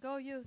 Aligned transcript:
Go 0.00 0.16
youth. 0.16 0.46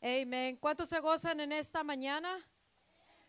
Amén. 0.00 0.56
¿Cuántos 0.56 0.88
se 0.88 0.98
gozan 0.98 1.40
en 1.40 1.52
esta 1.52 1.84
mañana? 1.84 2.51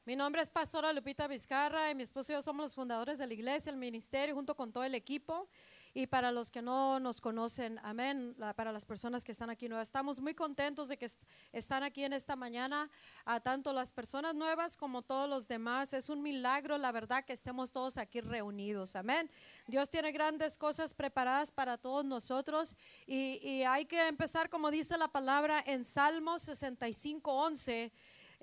Mi 0.06 0.18
nombre 0.18 0.42
es 0.42 0.50
Pastora 0.50 0.92
Lupita 0.92 1.28
Vizcarra 1.28 1.90
y 1.90 1.96
mi 1.96 2.04
esposo 2.04 2.34
y 2.34 2.36
yo 2.36 2.42
somos 2.42 2.64
los 2.66 2.76
fundadores 2.76 3.18
de 3.20 3.26
la 3.26 3.34
iglesia, 3.34 3.70
el 3.70 3.78
ministerio, 3.78 4.36
junto 4.36 4.54
con 4.54 4.74
todo 4.74 4.84
el 4.84 4.96
equipo. 4.96 5.48
Y 5.96 6.08
para 6.08 6.32
los 6.32 6.50
que 6.52 6.62
no 6.62 7.00
nos 7.00 7.22
conocen, 7.22 7.80
amén, 7.84 8.34
la- 8.40 8.54
para 8.54 8.72
las 8.74 8.84
personas 8.84 9.24
que 9.24 9.32
están 9.32 9.50
aquí 9.52 9.70
nuevas, 9.70 9.88
estamos 9.88 10.20
muy 10.20 10.34
contentos 10.34 10.90
de 10.90 10.98
que 10.98 11.06
est- 11.06 11.24
están 11.54 11.84
aquí 11.84 12.04
en 12.04 12.12
esta 12.14 12.36
mañana, 12.36 12.90
a 13.26 13.40
tanto 13.40 13.72
las 13.72 13.94
personas 13.94 14.34
nuevas 14.34 14.76
como 14.76 15.04
todos 15.04 15.30
los 15.30 15.48
demás. 15.48 15.94
Es 15.94 16.10
un 16.10 16.22
milagro, 16.24 16.78
la 16.80 16.92
verdad, 16.92 17.24
que 17.24 17.32
estemos 17.32 17.72
todos 17.72 17.98
aquí 17.98 18.20
reunidos, 18.22 18.96
amén. 18.98 19.30
Dios 19.68 19.90
tiene 19.90 20.12
grandes 20.12 20.58
cosas 20.58 20.94
preparadas 20.96 21.52
para 21.52 21.78
todos 21.78 22.04
nosotros 22.04 22.76
y, 23.06 23.40
y 23.48 23.64
hay 23.64 23.86
que 23.86 24.08
empezar, 24.08 24.50
como 24.50 24.70
dice 24.72 24.98
la 24.98 25.08
palabra 25.10 25.64
en 25.66 25.86
Salmos 25.86 26.42
65, 26.42 27.32
11. 27.32 27.92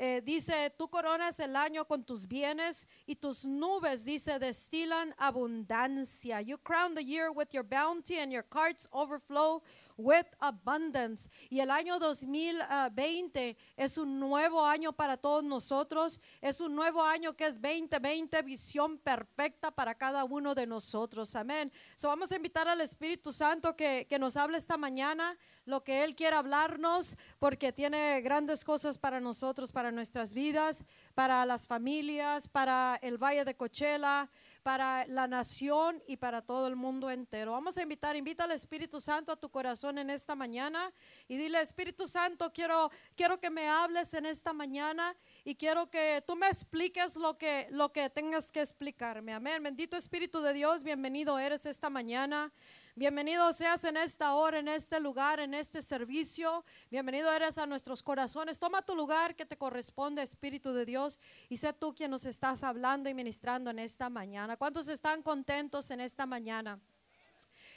Eh, 0.03 0.23
dice, 0.23 0.73
tú 0.79 0.89
coronas 0.89 1.39
el 1.41 1.55
año 1.55 1.85
con 1.85 2.03
tus 2.03 2.27
bienes 2.27 2.89
y 3.05 3.17
tus 3.17 3.45
nubes, 3.45 4.03
dice, 4.03 4.39
destilan 4.39 5.15
abundancia. 5.19 6.41
You 6.41 6.57
crown 6.57 6.95
the 6.95 7.05
year 7.05 7.31
with 7.31 7.53
your 7.53 7.65
bounty 7.65 8.17
and 8.17 8.33
your 8.33 8.45
carts 8.45 8.89
overflow 8.93 9.63
with 10.01 10.27
abundance. 10.39 11.31
Y 11.49 11.61
el 11.61 11.71
año 11.71 11.99
2020 11.99 13.57
es 13.77 13.99
un 13.99 14.19
nuevo 14.19 14.65
año 14.65 14.93
para 14.93 15.17
todos 15.17 15.45
nosotros. 15.45 16.21
Es 16.41 16.61
un 16.61 16.75
nuevo 16.75 17.03
año 17.03 17.37
que 17.37 17.47
es 17.47 17.61
2020, 17.61 18.43
visión 18.43 18.99
perfecta 18.99 19.71
para 19.71 19.95
cada 19.95 20.25
uno 20.25 20.55
de 20.55 20.67
nosotros. 20.67 21.37
Amén. 21.37 21.73
So 21.97 22.09
vamos 22.09 22.33
a 22.33 22.37
invitar 22.37 22.69
al 22.69 22.81
Espíritu 22.81 23.33
Santo 23.33 23.77
que, 23.77 24.07
que 24.09 24.19
nos 24.19 24.37
hable 24.37 24.59
esta 24.59 24.77
mañana 24.77 25.37
lo 25.65 25.85
que 25.85 26.05
Él 26.05 26.17
quiere 26.17 26.37
hablarnos, 26.37 27.17
porque 27.39 27.73
tiene 27.73 28.21
grandes 28.23 28.65
cosas 28.65 28.99
para 28.99 29.21
nosotros, 29.21 29.73
para 29.73 29.93
nuestras 29.93 30.35
vidas, 30.35 30.85
para 31.15 31.47
las 31.47 31.67
familias, 31.67 32.49
para 32.49 32.99
el 33.03 33.19
Valle 33.19 33.45
de 33.45 33.57
Cochela, 33.57 34.29
para 34.63 35.07
la 35.07 35.27
nación 35.27 36.03
y 36.07 36.17
para 36.17 36.43
todo 36.43 36.67
el 36.67 36.77
mundo 36.77 37.11
entero. 37.11 37.53
Vamos 37.53 37.77
a 37.77 37.83
invitar, 37.83 38.17
invita 38.17 38.45
al 38.45 38.53
Espíritu 38.53 39.01
Santo 39.01 39.33
a 39.33 39.37
tu 39.37 39.51
corazón 39.51 39.99
en 39.99 40.11
esta 40.11 40.35
mañana 40.35 40.93
y 41.29 41.37
dile, 41.37 41.61
Espíritu 41.61 42.07
Santo, 42.07 42.53
quiero, 42.53 42.91
quiero 43.17 43.41
que 43.41 43.51
me 43.51 43.69
hables 43.69 44.13
en 44.15 44.27
esta 44.27 44.53
mañana 44.53 45.17
y 45.45 45.55
quiero 45.55 45.91
que 45.91 46.23
tú 46.27 46.37
me 46.37 46.49
expliques 46.49 47.17
lo 47.17 47.39
que, 47.39 47.69
lo 47.71 47.93
que 47.93 48.11
tengas 48.11 48.53
que 48.53 48.61
explicarme. 48.61 49.33
Amén. 49.33 49.63
Bendito 49.63 49.97
Espíritu 49.97 50.41
de 50.41 50.53
Dios, 50.53 50.85
bienvenido 50.85 51.39
eres 51.39 51.67
esta 51.67 51.91
mañana. 51.91 52.53
Bienvenido 53.01 53.51
seas 53.55 53.83
en 53.85 53.97
esta 53.97 54.35
hora, 54.35 54.59
en 54.59 54.69
este 54.69 55.01
lugar, 55.01 55.41
en 55.41 55.55
este 55.55 55.81
servicio. 55.81 56.67
Bienvenido 56.91 57.33
eres 57.33 57.57
a 57.57 57.65
nuestros 57.65 58.03
corazones. 58.03 58.59
Toma 58.59 58.83
tu 58.83 58.95
lugar 58.95 59.35
que 59.35 59.47
te 59.47 59.57
corresponde, 59.57 60.21
Espíritu 60.21 60.75
de 60.75 60.85
Dios, 60.85 61.19
y 61.49 61.57
sé 61.57 61.73
tú 61.73 61.95
quien 61.95 62.11
nos 62.11 62.27
estás 62.27 62.63
hablando 62.63 63.09
y 63.09 63.15
ministrando 63.15 63.71
en 63.71 63.79
esta 63.79 64.11
mañana. 64.11 64.59
¿Cuántos 64.59 64.87
están 64.89 65.23
contentos 65.23 65.91
en 65.91 66.03
esta 66.03 66.27
mañana? 66.27 66.79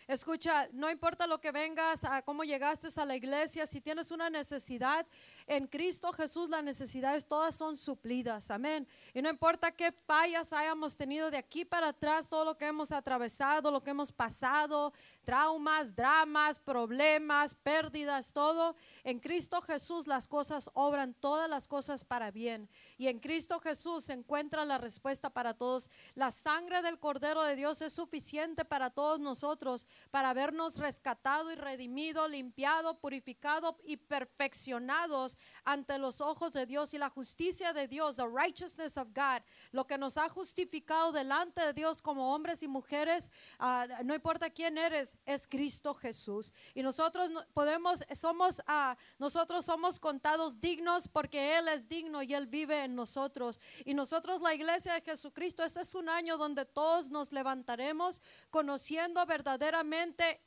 Escucha, 0.08 0.68
no 0.74 0.90
importa 0.90 1.28
lo 1.28 1.40
que 1.40 1.52
vengas, 1.52 2.04
a 2.04 2.22
cómo 2.22 2.44
llegaste 2.44 2.84
a 2.98 3.06
la 3.06 3.16
iglesia, 3.16 3.66
si 3.66 3.80
tienes 3.80 4.12
una 4.12 4.30
necesidad 4.30 5.06
en 5.48 5.68
Cristo 5.68 6.12
Jesús, 6.12 6.50
las 6.50 6.64
necesidades 6.64 7.26
todas 7.26 7.56
son 7.56 7.78
suplidas, 7.78 8.52
amén. 8.52 8.88
Y 9.14 9.22
no 9.22 9.30
importa 9.30 9.72
qué 9.72 9.92
fallas 9.92 10.52
hayamos 10.52 10.98
tenido 10.98 11.32
de 11.32 11.38
aquí 11.38 11.64
para 11.64 11.90
atrás, 11.90 12.30
todo 12.30 12.44
lo 12.44 12.58
que 12.58 12.66
hemos 12.66 12.92
atravesado, 12.92 13.72
lo 13.72 13.82
que 13.82 13.92
hemos 13.92 14.12
pasado, 14.12 14.94
traumas, 15.24 15.96
dramas, 15.96 16.60
problemas, 16.60 17.56
pérdidas, 17.56 18.34
todo, 18.34 18.76
en 19.04 19.20
Cristo 19.20 19.62
Jesús 19.62 20.08
las 20.08 20.28
cosas 20.28 20.70
obran, 20.74 21.14
todas 21.14 21.50
las 21.50 21.68
cosas 21.68 22.04
para 22.04 22.32
bien. 22.32 22.70
Y 22.98 23.08
en 23.08 23.20
Cristo 23.20 23.60
Jesús 23.60 24.06
se 24.06 24.14
encuentra 24.14 24.66
la 24.66 24.78
respuesta 24.78 25.30
para 25.30 25.54
todos. 25.54 25.90
La 26.16 26.32
sangre 26.32 26.82
del 26.82 27.00
Cordero 27.00 27.44
de 27.44 27.56
Dios 27.56 27.82
es 27.82 27.94
suficiente 27.94 28.66
para 28.66 28.90
todos 28.90 29.20
nosotros, 29.20 29.88
para 30.12 30.30
habernos 30.30 30.78
rescatado 30.78 31.52
y 31.52 31.56
redimido, 31.56 32.28
limpiado, 32.28 33.00
purificado 33.00 33.78
y 33.86 33.98
perfeccionados 33.98 35.38
ante 35.66 35.98
los 35.98 36.22
ojos 36.22 36.54
de 36.54 36.66
Dios 36.66 36.94
y 36.94 36.98
la 36.98 37.10
justicia 37.10 37.74
de 37.74 37.88
Dios, 37.88 38.16
the 38.18 38.28
righteousness 38.28 38.98
of 38.98 39.10
God, 39.14 39.42
lo 39.72 39.86
que 39.88 39.98
nos 39.98 40.18
ha 40.18 40.30
justificado 40.30 41.12
delante 41.12 41.62
de 41.62 41.74
Dios 41.74 42.02
como 42.02 42.34
hombres 42.34 42.64
y 42.64 42.68
mujeres, 42.68 43.32
ah, 43.60 43.86
no 44.04 44.14
importa 44.14 44.50
quién 44.50 44.78
eres, 44.78 45.18
es 45.26 45.48
Cristo 45.48 45.94
Jesús. 45.94 46.52
Y 46.74 46.82
nosotros 46.84 47.32
no- 47.32 47.44
podemos, 47.54 48.04
somos, 48.14 48.62
ah, 48.68 48.96
nosotros 49.20 49.66
somos 49.66 50.00
contados 50.00 50.60
dignos 50.60 51.08
porque 51.08 51.58
Él 51.58 51.68
es 51.68 51.88
digno 51.88 52.22
y 52.24 52.34
Él 52.34 52.48
vive 52.48 52.84
en 52.84 52.96
nosotros. 52.96 53.60
Y 53.86 53.94
nosotros, 53.94 54.42
la 54.42 54.54
iglesia 54.54 54.94
de 54.94 55.02
Jesucristo, 55.02 55.64
este 55.64 55.82
es 55.82 55.96
un 55.96 56.10
año 56.10 56.38
donde 56.38 56.66
todos 56.66 57.10
nos 57.10 57.32
levantaremos 57.32 58.22
conociendo 58.50 59.26
verdaderamente 59.26 59.83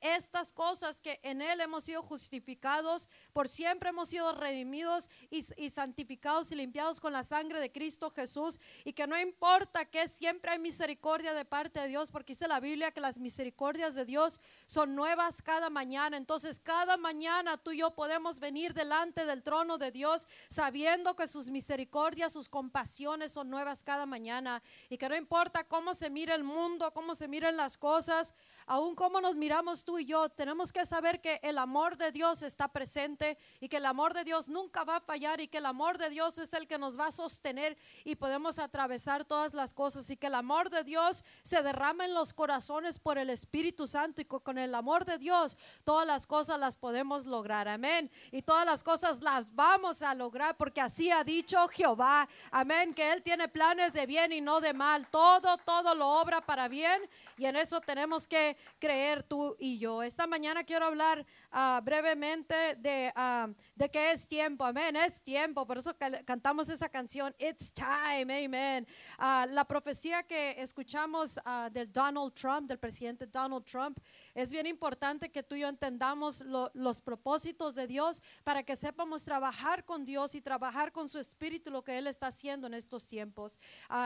estas 0.01 0.53
cosas 0.53 1.01
que 1.01 1.21
en 1.23 1.43
Él 1.43 1.61
hemos 1.61 1.85
sido 1.85 2.03
justificados, 2.03 3.09
por 3.33 3.49
siempre 3.49 3.91
hemos 3.91 4.09
sido 4.09 4.33
redimidos 4.33 5.11
y, 5.31 5.45
y 5.57 5.71
santificados 5.71 6.53
y 6.53 6.55
limpiados 6.55 7.01
con 7.01 7.13
la 7.13 7.23
sangre 7.23 7.61
de 7.61 7.73
Cristo 7.73 8.11
Jesús. 8.11 8.61
Y 8.85 8.93
que 8.93 9.07
no 9.07 9.19
importa 9.19 9.85
que 9.85 10.09
siempre 10.09 10.51
hay 10.51 10.59
misericordia 10.59 11.35
de 11.35 11.45
parte 11.45 11.81
de 11.81 11.89
Dios, 11.89 12.11
porque 12.11 12.33
dice 12.33 12.49
la 12.49 12.61
Biblia 12.61 12.93
que 12.93 13.01
las 13.01 13.19
misericordias 13.19 13.95
de 13.95 14.05
Dios 14.05 14.41
son 14.67 14.95
nuevas 14.95 15.43
cada 15.43 15.71
mañana. 15.71 16.17
Entonces, 16.17 16.59
cada 16.59 16.97
mañana 16.97 17.57
tú 17.57 17.73
y 17.73 17.79
yo 17.79 17.95
podemos 17.95 18.41
venir 18.41 18.75
delante 18.75 19.25
del 19.25 19.43
trono 19.43 19.79
de 19.79 19.91
Dios 19.91 20.29
sabiendo 20.49 21.15
que 21.17 21.27
sus 21.27 21.51
misericordias, 21.51 22.33
sus 22.33 22.49
compasiones 22.49 23.33
son 23.33 23.51
nuevas 23.51 23.83
cada 23.83 24.07
mañana. 24.07 24.63
Y 24.89 24.99
que 24.99 25.09
no 25.09 25.17
importa 25.17 25.65
cómo 25.65 25.95
se 25.95 26.11
mire 26.11 26.35
el 26.35 26.45
mundo, 26.45 26.93
cómo 26.93 27.15
se 27.15 27.29
miren 27.29 27.57
las 27.57 27.77
cosas, 27.77 28.35
aún 28.67 28.95
cómo 28.95 29.21
nos 29.21 29.37
miramos 29.37 29.85
tú 29.85 29.99
y 29.99 30.07
yo, 30.07 30.29
tenemos 30.29 30.73
que 30.73 30.85
saber 30.85 31.21
que 31.21 31.39
el 31.43 31.59
amor 31.59 31.97
de 31.97 32.13
Dios 32.13 32.43
está 32.43 32.69
presente 32.69 33.39
y 33.61 33.69
que 33.69 33.77
el 33.77 33.87
amor 33.87 34.13
de 34.13 34.25
Dios 34.25 34.49
nunca 34.49 34.85
va 34.85 34.97
a 34.97 35.01
fallar 35.01 35.41
y 35.41 35.49
que 35.49 35.59
el 35.59 35.67
amor 35.67 35.99
de 35.99 36.11
Dios 36.11 36.39
es 36.39 36.53
el 36.53 36.67
que 36.67 36.79
nos 36.79 36.99
va 36.99 37.07
a 37.07 37.11
sostener 37.13 37.77
y 38.05 38.17
podemos 38.17 38.59
atravesar 38.59 39.25
todas 39.25 39.55
las 39.55 39.73
cosas 39.73 40.11
y 40.11 40.17
que 40.17 40.27
el 40.27 40.35
amor 40.35 40.71
de 40.71 40.83
Dios 40.85 41.25
se 41.43 41.63
derrama 41.63 42.05
en 42.05 42.15
los 42.15 42.33
corazones 42.33 42.99
por 42.99 43.19
el 43.19 43.31
Espíritu 43.31 43.87
Santo 43.87 44.21
y 44.21 44.25
co- 44.25 44.41
con 44.41 44.59
el 44.59 44.75
amor 44.75 45.05
de 45.05 45.19
Dios 45.19 45.57
todas 45.85 46.07
las 46.07 46.27
cosas 46.27 46.59
las 46.59 46.77
podemos 46.77 47.27
lograr, 47.27 47.69
amén. 47.69 48.11
Y 48.33 48.43
todas 48.43 48.67
las 48.67 48.83
cosas 48.83 49.23
las 49.23 49.55
vamos 49.55 50.03
a 50.03 50.15
lograr 50.15 50.57
porque 50.57 50.81
así 50.81 51.11
ha 51.11 51.23
dicho 51.23 51.69
Jehová, 51.69 52.29
amén, 52.51 52.95
que 52.95 53.13
Él 53.13 53.23
tiene 53.23 53.49
planes 53.49 53.93
de 53.93 54.07
bien 54.07 54.33
y 54.33 54.41
no 54.41 54.61
de 54.61 54.73
mal, 54.73 55.07
todo, 55.09 55.57
todo 55.59 55.95
lo 55.95 56.09
obra 56.09 56.41
para 56.41 56.69
bien 56.69 57.01
y 57.39 57.47
en 57.47 57.57
eso 57.57 57.81
tenemos 57.81 58.27
que 58.27 58.56
creer 58.79 59.23
tú 59.23 59.57
y 59.59 59.79
yo. 59.79 60.03
Esta 60.03 60.27
mañana 60.27 60.65
quiero 60.65 60.87
hablar 60.87 61.27
ah, 61.59 61.81
brevemente 61.83 62.55
de, 62.77 63.11
ah, 63.17 63.49
de 63.75 63.89
que 63.89 64.11
es 64.11 64.29
tiempo, 64.29 64.63
amén, 64.65 64.95
es 64.95 65.23
tiempo, 65.23 65.67
por 65.67 65.79
eso 65.79 65.97
cantamos 66.27 66.69
esa 66.69 66.89
canción, 66.91 67.35
It's 67.39 67.73
Time, 67.73 68.45
amén. 68.45 68.87
Ah, 69.17 69.47
la 69.49 69.65
profecía 69.65 70.23
que 70.23 70.55
escuchamos 70.59 71.41
del 71.73 71.91
Donald 71.91 72.35
Trump, 72.35 72.69
del 72.69 72.79
presidente 72.79 73.27
Donald 73.27 73.65
Trump, 73.65 73.99
es 74.35 74.53
bien 74.53 74.67
importante 74.67 75.31
que 75.31 75.43
tú 75.43 75.55
y 75.55 75.61
yo 75.61 75.69
entendamos 75.69 76.43
lo- 76.43 76.71
los 76.75 77.01
propósitos 77.01 77.75
de 77.75 77.87
Dios 77.87 78.23
para 78.45 78.63
que 78.63 78.77
sepamos 78.77 79.25
trabajar 79.25 79.85
con 79.87 80.05
Dios 80.05 80.35
y 80.35 80.43
trabajar 80.43 80.93
con 80.93 81.09
su 81.09 81.19
espíritu, 81.19 81.71
lo 81.71 81.83
que 81.83 81.97
Él 81.97 82.07
está 82.07 82.27
haciendo 82.27 82.67
en 82.67 82.75
estos 82.75 83.07
tiempos. 83.07 83.59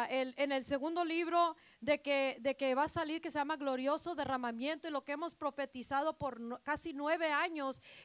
El- 0.09 0.35
en 0.37 0.53
el 0.53 0.65
segundo 0.65 1.05
libro 1.05 1.57
de 1.81 2.01
que, 2.01 2.37
de 2.41 2.57
que 2.57 2.77
va 2.77 2.85
a 2.85 2.89
salir, 2.89 3.21
que 3.21 3.31
se 3.31 3.39
llama 3.39 3.57
Glorioso 3.57 4.15
Derramamiento, 4.15 4.87
y 4.87 4.93
lo 4.93 5.05
que 5.05 5.13
hemos 5.13 5.35
profetizado 5.35 6.17
por 6.17 6.39
no- 6.39 6.61
casi 6.63 6.93
nueve 6.93 7.27
años 7.33 7.40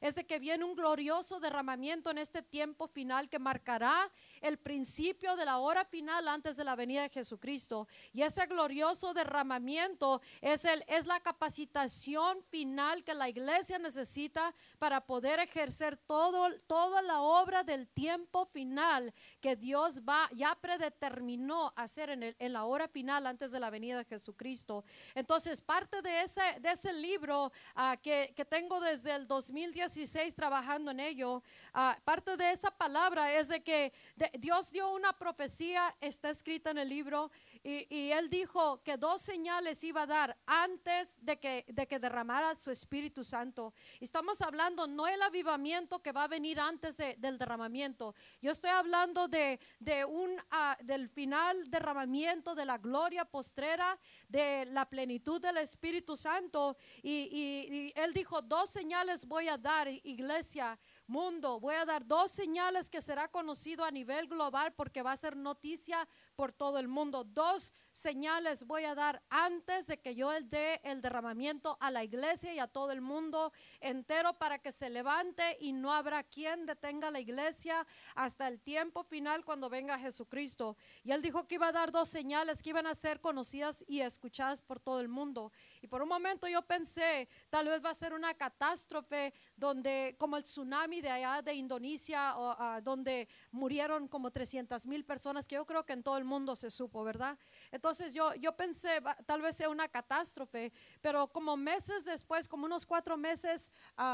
es 0.02 0.16
de 0.16 0.26
que 0.26 0.40
viene 0.40 0.64
un 0.64 0.76
glorioso 0.76 1.40
derramamiento 1.40 2.10
en 2.10 2.18
este 2.18 2.42
tiempo 2.42 2.88
final 2.88 3.30
que 3.30 3.40
marcará 3.40 4.10
el 4.42 4.58
principio 4.58 5.36
de 5.36 5.46
la 5.46 5.58
hora 5.58 5.84
final 5.86 6.28
antes 6.28 6.56
de 6.56 6.64
la 6.64 6.76
venida 6.76 7.02
de 7.04 7.10
Jesucristo. 7.10 7.88
Y 8.14 8.22
ese 8.22 8.46
glorioso 8.46 9.14
derramamiento 9.14 10.22
es, 10.42 10.66
el, 10.66 10.84
es 10.88 11.06
la 11.06 11.20
capacitación 11.20 12.44
final 12.50 13.04
que 13.04 13.14
la 13.14 13.30
iglesia 13.30 13.78
necesita 13.80 14.54
para 14.80 15.02
poder 15.06 15.40
ejercer 15.40 15.98
todo, 15.98 16.48
toda 16.68 17.02
la 17.02 17.22
obra 17.22 17.64
del 17.64 17.88
tiempo 17.88 18.46
final 18.46 19.14
que 19.42 19.56
Dios 19.56 20.02
va, 20.02 20.30
ya 20.34 20.56
predeterminó 20.56 21.74
hacer 21.76 22.10
en, 22.10 22.24
el- 22.24 22.36
en 22.40 22.54
la 22.54 22.66
hora 22.66 22.88
final 22.88 23.28
antes 23.28 23.52
de 23.52 23.60
la 23.60 23.70
venida 23.70 23.98
de 23.98 24.06
Jesucristo. 24.06 24.84
Entonces, 25.14 25.62
parte 25.62 26.02
de 26.02 26.22
ese, 26.22 26.42
de 26.60 26.72
ese 26.72 26.94
libro 26.94 27.52
ah, 27.76 27.98
que, 28.02 28.34
que 28.36 28.46
tengo 28.46 28.80
desde 28.80 29.16
el 29.16 29.25
2016 29.28 30.36
trabajando 30.36 30.92
en 30.92 31.00
ello, 31.00 31.44
ah, 31.74 31.98
parte 32.04 32.38
de 32.38 32.52
esa 32.52 32.72
palabra 32.72 33.34
es 33.34 33.48
de 33.48 33.62
que 33.62 33.94
Dios 34.40 34.72
dio 34.72 34.94
una 34.94 35.14
profecía, 35.14 35.96
está 36.02 36.30
escrita 36.30 36.72
en 36.72 36.78
el 36.78 36.90
libro, 36.90 37.32
y, 37.68 38.12
él 38.12 38.30
dijo 38.30 38.84
que 38.84 38.96
dos 38.96 39.22
señales 39.22 39.84
iba 39.84 40.04
a 40.04 40.06
dar 40.06 40.38
antes 40.46 41.18
de 41.26 41.40
que, 41.40 41.66
de 41.68 41.88
que 41.88 41.98
derramara 41.98 42.54
su 42.54 42.70
Espíritu 42.70 43.24
Santo. 43.24 43.74
Estamos 44.00 44.40
hablando 44.44 44.86
no 44.86 45.08
el 45.08 45.20
avivamiento 45.24 46.00
que 46.00 46.12
va 46.12 46.26
a 46.26 46.28
venir 46.28 46.60
antes 46.60 46.98
de- 46.98 47.16
del 47.18 47.40
derramamiento. 47.40 48.14
Yo 48.40 48.52
estoy 48.52 48.70
hablando 48.70 49.28
de, 49.28 49.60
de 49.80 50.06
un, 50.06 50.40
ah, 50.52 50.78
del 50.84 51.10
final 51.10 51.68
derramamiento 51.72 52.54
de 52.54 52.66
la 52.66 52.78
gloria 52.78 53.26
postrera, 53.26 54.00
de 54.30 54.66
la 54.68 54.88
plenitud 54.88 55.42
del 55.42 55.58
Espíritu 55.58 56.16
Santo. 56.16 56.78
Y 57.02 57.92
él 57.96 58.14
dijo, 58.14 58.44
dos 58.44 58.70
señales 58.70 59.26
voy 59.26 59.48
a 59.48 59.58
dar, 59.58 59.88
iglesia, 59.88 60.78
mundo. 61.08 61.60
Voy 61.60 61.76
a 61.76 61.86
dar 61.86 62.06
dos 62.06 62.32
señales 62.32 62.90
que 62.90 63.02
será 63.02 63.28
conocido 63.28 63.84
a 63.84 63.92
nivel 63.92 64.28
global 64.28 64.74
porque 64.74 65.02
va 65.02 65.12
a 65.12 65.18
ser 65.18 65.36
noticia 65.36 66.08
por 66.36 66.54
todo 66.54 66.80
el 66.80 66.88
mundo. 66.88 67.24
Dos 67.24 67.74
señales 67.96 68.68
voy 68.68 68.84
a 68.84 68.94
dar 68.94 69.24
antes 69.30 69.88
de 69.88 69.98
que 69.98 70.16
yo 70.16 70.30
dé 70.42 70.82
el 70.84 71.02
derramamiento 71.02 71.78
a 71.80 71.90
la 71.92 72.04
iglesia 72.04 72.54
y 72.54 72.60
a 72.60 72.68
todo 72.68 72.92
el 72.92 73.00
mundo 73.00 73.54
entero 73.80 74.34
para 74.34 74.60
que 74.60 74.74
se 74.74 74.90
levante 74.90 75.56
y 75.62 75.72
no 75.72 75.94
habrá 75.94 76.22
quien 76.24 76.66
detenga 76.66 77.10
la 77.10 77.22
iglesia 77.22 77.88
hasta 78.14 78.50
el 78.50 78.60
tiempo 78.60 79.04
final 79.04 79.46
cuando 79.46 79.70
venga 79.70 79.98
Jesucristo. 79.98 80.76
Y 81.06 81.12
él 81.14 81.22
dijo 81.22 81.48
que 81.48 81.56
iba 81.56 81.70
a 81.70 81.72
dar 81.72 81.90
dos 81.90 82.10
señales 82.10 82.62
que 82.62 82.72
iban 82.72 82.86
a 82.86 82.94
ser 82.94 83.22
conocidas 83.22 83.86
y 83.88 84.02
escuchadas 84.02 84.62
por 84.62 84.82
todo 84.82 85.00
el 85.00 85.08
mundo. 85.08 85.54
Y 85.82 85.88
por 85.88 86.02
un 86.02 86.10
momento 86.10 86.50
yo 86.50 86.62
pensé, 86.64 87.30
tal 87.50 87.70
vez 87.70 87.84
va 87.84 87.92
a 87.92 87.94
ser 87.94 88.14
una 88.14 88.34
catástrofe 88.34 89.34
donde 89.56 90.18
como 90.20 90.36
el 90.36 90.44
tsunami 90.44 91.00
de 91.00 91.12
allá 91.12 91.42
de 91.42 91.54
Indonesia 91.54 92.38
o, 92.38 92.56
ah, 92.60 92.82
donde 92.84 93.30
murieron 93.52 94.10
como 94.10 94.32
300 94.32 94.86
mil 94.86 95.06
personas 95.06 95.48
que 95.48 95.56
yo 95.56 95.66
creo 95.66 95.86
que 95.86 95.94
en 95.94 96.04
todo 96.04 96.18
el 96.18 96.26
mundo 96.26 96.58
se 96.58 96.70
supo, 96.70 97.02
¿verdad? 97.06 97.38
Entonces 97.72 98.14
yo, 98.14 98.34
yo 98.36 98.56
pensé, 98.56 99.02
tal 99.26 99.42
vez 99.42 99.56
sea 99.56 99.70
una 99.70 99.88
catástrofe, 99.88 100.72
pero 101.02 101.28
como 101.28 101.56
meses 101.56 102.06
después, 102.06 102.48
como 102.48 102.66
unos 102.66 102.86
cuatro 102.86 103.16
meses 103.18 103.72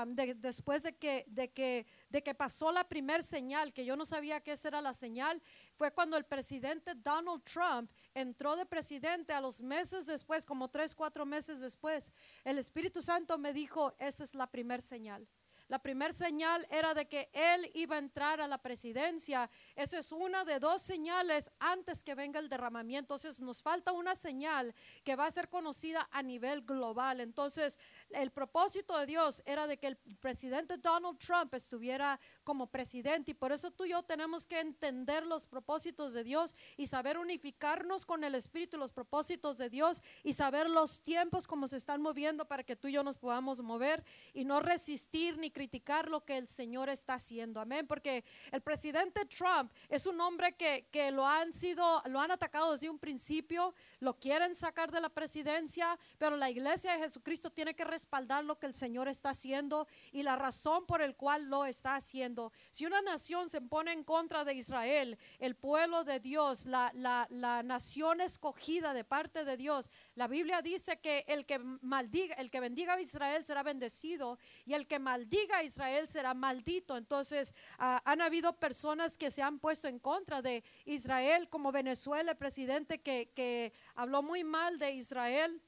de- 0.08 0.36
después 0.36 0.84
de 0.84 0.96
que, 0.96 1.26
de, 1.28 1.52
que, 1.52 1.86
de 2.10 2.22
que 2.22 2.36
pasó 2.36 2.72
la 2.72 2.88
primer 2.88 3.24
señal, 3.24 3.74
que 3.74 3.86
yo 3.86 3.96
no 3.96 4.06
sabía 4.06 4.42
esa 4.52 4.68
era 4.68 4.82
la 4.82 4.94
señal, 4.94 5.42
fue 5.76 5.92
cuando 5.92 6.18
el 6.18 6.26
presidente 6.26 6.94
Donald 6.96 7.44
Trump 7.44 7.92
entró 8.14 8.56
de 8.56 8.66
presidente 8.66 9.34
a 9.34 9.42
los 9.42 9.62
meses 9.62 10.06
después, 10.06 10.46
como 10.46 10.70
tres, 10.70 10.94
cuatro 10.94 11.26
meses 11.26 11.62
después. 11.62 12.12
El 12.44 12.58
Espíritu 12.58 13.02
Santo 13.02 13.38
me 13.38 13.54
dijo, 13.54 13.94
esa 13.98 14.24
es 14.24 14.36
la 14.36 14.48
primer 14.48 14.82
señal. 14.82 15.28
La 15.72 15.80
primer 15.80 16.12
señal 16.12 16.68
era 16.70 16.94
de 16.94 17.08
que 17.08 17.30
él 17.32 17.72
iba 17.76 17.96
a 17.96 18.00
entrar 18.00 18.42
a 18.42 18.48
la 18.50 18.58
presidencia. 18.58 19.50
Esa 19.74 20.00
es 20.00 20.12
una 20.12 20.44
de 20.44 20.60
dos 20.60 20.82
señales 20.82 21.50
antes 21.60 22.04
que 22.04 22.14
venga 22.14 22.42
el 22.42 22.50
derramamiento. 22.50 23.16
Entonces 23.16 23.40
nos 23.40 23.64
falta 23.64 23.94
una 23.94 24.14
señal 24.16 24.76
que 25.06 25.16
va 25.16 25.28
a 25.28 25.32
ser 25.32 25.48
conocida 25.48 26.10
a 26.12 26.22
nivel 26.24 26.64
global. 26.64 27.22
Entonces 27.22 27.80
el 28.10 28.32
propósito 28.32 28.98
de 28.98 29.06
Dios 29.06 29.42
era 29.46 29.66
de 29.66 29.78
que 29.78 29.88
el 29.88 29.96
presidente 30.20 30.76
Donald 30.76 31.18
Trump 31.20 31.54
estuviera 31.54 32.20
como 32.44 32.68
presidente 32.68 33.32
y 33.32 33.34
por 33.34 33.54
eso 33.54 33.72
tú 33.72 33.86
y 33.86 33.92
yo 33.92 34.04
tenemos 34.04 34.46
que 34.46 34.60
entender 34.60 35.26
los 35.26 35.48
propósitos 35.48 36.12
de 36.12 36.26
Dios 36.26 36.54
y 36.76 36.88
saber 36.88 37.18
unificarnos 37.18 38.06
con 38.06 38.26
el 38.26 38.36
Espíritu, 38.36 38.78
los 38.78 38.92
propósitos 38.92 39.58
de 39.58 39.70
Dios 39.70 40.04
y 40.22 40.34
saber 40.34 40.70
los 40.70 41.02
tiempos 41.02 41.48
como 41.48 41.70
se 41.70 41.78
están 41.78 42.02
moviendo 42.02 42.44
para 42.44 42.66
que 42.66 42.76
tú 42.76 42.90
y 42.90 42.92
yo 42.92 43.04
nos 43.04 43.18
podamos 43.18 43.62
mover 43.62 44.04
y 44.34 44.44
no 44.44 44.60
resistir 44.60 45.38
ni 45.38 45.50
criticar 45.62 46.10
lo 46.10 46.26
que 46.26 46.38
el 46.38 46.48
Señor 46.48 46.90
está 46.90 47.14
haciendo. 47.14 47.60
Amén. 47.60 47.86
Porque 47.86 48.24
el 48.52 48.62
presidente 48.62 49.26
Trump 49.26 49.72
es 49.90 50.08
un 50.08 50.20
hombre 50.20 50.54
que, 50.54 50.88
que 50.92 51.12
lo 51.12 51.24
han 51.24 51.54
sido, 51.54 52.02
lo 52.06 52.20
han 52.20 52.32
atacado 52.32 52.72
desde 52.72 52.90
un 52.90 52.98
principio, 52.98 53.76
lo 54.00 54.18
quieren 54.18 54.56
sacar 54.56 54.90
de 54.90 55.00
la 55.00 55.10
presidencia, 55.10 56.00
pero 56.18 56.36
la 56.36 56.50
iglesia 56.50 56.94
de 56.94 57.04
Jesucristo 57.04 57.52
tiene 57.52 57.76
que 57.76 57.86
respaldar 57.86 58.44
lo 58.44 58.58
que 58.58 58.66
el 58.66 58.74
Señor 58.74 59.08
está 59.08 59.30
haciendo 59.30 59.88
y 60.12 60.24
la 60.24 60.36
razón 60.36 60.88
por 60.88 61.00
el 61.04 61.16
cual 61.16 61.46
lo 61.46 61.64
está 61.66 61.94
haciendo. 61.96 62.52
Si 62.72 62.88
una 62.88 63.04
nación 63.04 63.48
se 63.48 63.62
pone 63.62 63.94
en 63.94 64.04
contra 64.04 64.44
de 64.44 64.56
Israel, 64.56 65.20
el 65.38 65.56
pueblo 65.56 66.04
de 66.04 66.20
Dios, 66.20 66.66
la, 66.66 66.92
la, 66.96 67.28
la 67.30 67.62
nación 67.62 68.20
escogida 68.20 68.96
de 68.96 69.04
parte 69.04 69.46
de 69.46 69.58
Dios, 69.58 69.92
la 70.16 70.28
Biblia 70.28 70.64
dice 70.64 71.00
que 71.00 71.24
el 71.28 71.46
que 71.46 71.60
maldiga, 71.60 72.34
el 72.36 72.50
que 72.50 72.60
bendiga 72.60 72.96
a 72.96 73.00
Israel 73.00 73.46
será 73.46 73.62
bendecido 73.62 74.40
y 74.66 74.74
el 74.74 74.88
que 74.88 74.98
maldiga 74.98 75.51
Israel 75.64 76.08
será 76.08 76.34
maldito. 76.34 76.98
Entonces, 76.98 77.54
ah, 77.78 78.02
han 78.06 78.22
habido 78.22 78.54
personas 78.54 79.18
que 79.18 79.32
se 79.32 79.42
han 79.42 79.60
puesto 79.60 79.88
en 79.88 80.00
contra 80.00 80.42
de 80.42 80.64
Israel, 80.86 81.50
como 81.50 81.72
Venezuela, 81.72 82.32
el 82.32 82.38
presidente 82.38 83.02
que, 83.02 83.74
habló 83.96 84.24
muy 84.24 84.44
mal 84.44 84.80
de 84.80 84.92
Israel 84.92 85.62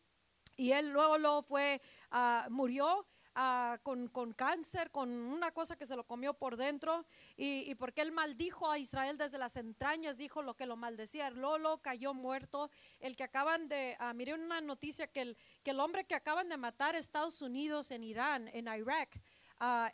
y 0.55 0.71
él 0.71 0.91
luego, 0.91 1.17
luego 1.17 1.43
fue, 1.43 1.81
ah, 2.11 2.47
murió. 2.49 3.05
ah, 3.35 3.79
con, 3.81 4.31
cáncer, 4.33 4.91
con 4.91 5.09
una 5.09 5.51
cosa 5.51 5.75
que 5.75 5.87
se 5.87 5.95
lo 5.95 6.03
comió 6.03 6.35
por 6.35 6.55
dentro, 6.55 7.03
y, 7.35 7.73
porque 7.75 8.01
él 8.01 8.11
maldijo 8.11 8.69
a 8.69 8.77
Israel 8.77 9.17
desde 9.17 9.39
las 9.39 9.55
entrañas, 9.55 10.17
dijo 10.17 10.43
lo 10.43 10.55
que 10.55 10.67
lo 10.67 10.75
maldecía. 10.75 11.31
Lolo 11.31 11.81
cayó 11.81 12.13
muerto. 12.13 12.69
El 12.99 13.15
que 13.15 13.23
acaban 13.23 13.67
de, 13.67 13.97
ah, 13.99 14.13
miré 14.13 14.35
una 14.35 14.61
noticia 14.61 15.07
que 15.07 15.21
el, 15.21 15.37
que 15.63 15.71
el 15.71 15.79
hombre 15.79 16.05
que 16.05 16.15
acaban 16.15 16.47
de 16.47 16.57
matar 16.57 16.95
Estados 16.95 17.41
Unidos 17.41 17.89
en 17.89 18.03
Irán, 18.03 18.49
en 18.53 18.67
Irak, 18.67 19.19